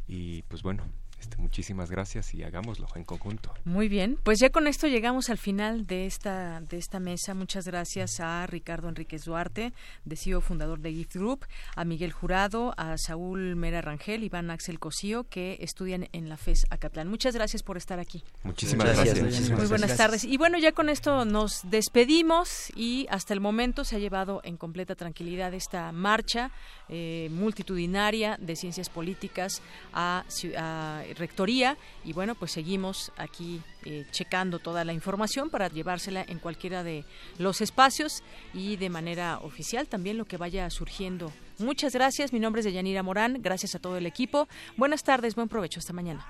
Y 0.07 0.43
pues 0.43 0.61
bueno, 0.61 0.83
este, 1.21 1.37
muchísimas 1.37 1.91
gracias 1.91 2.33
y 2.33 2.43
hagámoslo 2.43 2.87
en 2.95 3.03
conjunto. 3.03 3.53
Muy 3.63 3.87
bien, 3.87 4.17
pues 4.23 4.39
ya 4.39 4.49
con 4.49 4.65
esto 4.65 4.87
llegamos 4.87 5.29
al 5.29 5.37
final 5.37 5.85
de 5.85 6.07
esta 6.07 6.61
de 6.61 6.77
esta 6.77 6.99
mesa. 6.99 7.35
Muchas 7.35 7.65
gracias 7.65 8.19
a 8.19 8.47
Ricardo 8.47 8.89
Enríquez 8.89 9.25
Duarte, 9.25 9.71
de 10.03 10.15
CEO 10.15 10.41
fundador 10.41 10.79
de 10.79 10.91
Gift 10.91 11.15
Group, 11.15 11.45
a 11.75 11.85
Miguel 11.85 12.11
Jurado, 12.11 12.73
a 12.75 12.97
Saúl 12.97 13.55
Mera 13.55 13.81
Rangel, 13.81 14.23
Iván 14.23 14.49
Axel 14.49 14.79
Cosío, 14.79 15.25
que 15.29 15.57
estudian 15.61 16.09
en 16.11 16.27
la 16.27 16.37
FES 16.37 16.65
Acatlán. 16.71 17.07
Muchas 17.07 17.35
gracias 17.35 17.61
por 17.61 17.77
estar 17.77 17.99
aquí. 17.99 18.23
Muchísimas 18.43 18.87
gracias. 18.87 19.51
Muy 19.51 19.67
buenas 19.67 19.95
tardes. 19.95 20.23
Y 20.23 20.37
bueno, 20.37 20.57
ya 20.57 20.71
con 20.71 20.89
esto 20.89 21.23
nos 21.25 21.69
despedimos 21.69 22.71
y 22.75 23.05
hasta 23.11 23.35
el 23.35 23.41
momento 23.41 23.83
se 23.83 23.97
ha 23.97 23.99
llevado 23.99 24.41
en 24.43 24.57
completa 24.57 24.95
tranquilidad 24.95 25.53
esta 25.53 25.91
marcha 25.91 26.49
eh, 26.89 27.29
multitudinaria 27.31 28.37
de 28.39 28.55
ciencias 28.55 28.89
políticas 28.89 29.61
a, 29.93 30.25
a 30.57 31.03
rectoría 31.17 31.77
y 32.03 32.13
bueno, 32.13 32.35
pues 32.35 32.51
seguimos 32.51 33.11
aquí 33.17 33.61
eh, 33.85 34.05
checando 34.11 34.59
toda 34.59 34.83
la 34.85 34.93
información 34.93 35.49
para 35.49 35.67
llevársela 35.67 36.23
en 36.27 36.39
cualquiera 36.39 36.83
de 36.83 37.05
los 37.37 37.61
espacios 37.61 38.23
y 38.53 38.75
de 38.77 38.89
manera 38.89 39.39
oficial 39.39 39.87
también 39.87 40.17
lo 40.17 40.25
que 40.25 40.37
vaya 40.37 40.69
surgiendo. 40.69 41.31
Muchas 41.59 41.93
gracias, 41.93 42.33
mi 42.33 42.39
nombre 42.39 42.59
es 42.59 42.65
Deyanira 42.65 43.03
Morán, 43.03 43.41
gracias 43.41 43.75
a 43.75 43.79
todo 43.79 43.97
el 43.97 44.05
equipo. 44.05 44.47
Buenas 44.77 45.03
tardes, 45.03 45.35
buen 45.35 45.47
provecho, 45.47 45.79
hasta 45.79 45.93
mañana. 45.93 46.25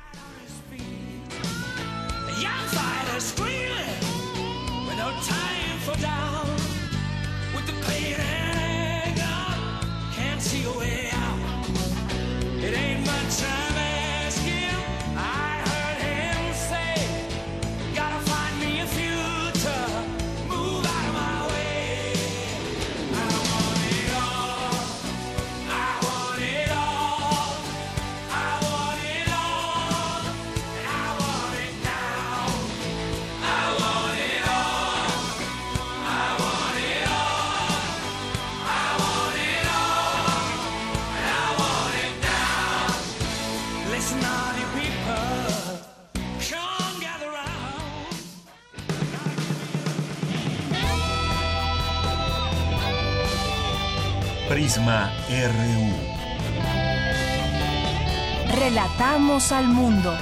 Prisma 54.72 55.12
RU. 55.28 55.92
Relatamos 58.58 59.52
al 59.52 59.68
mundo. 59.68 60.16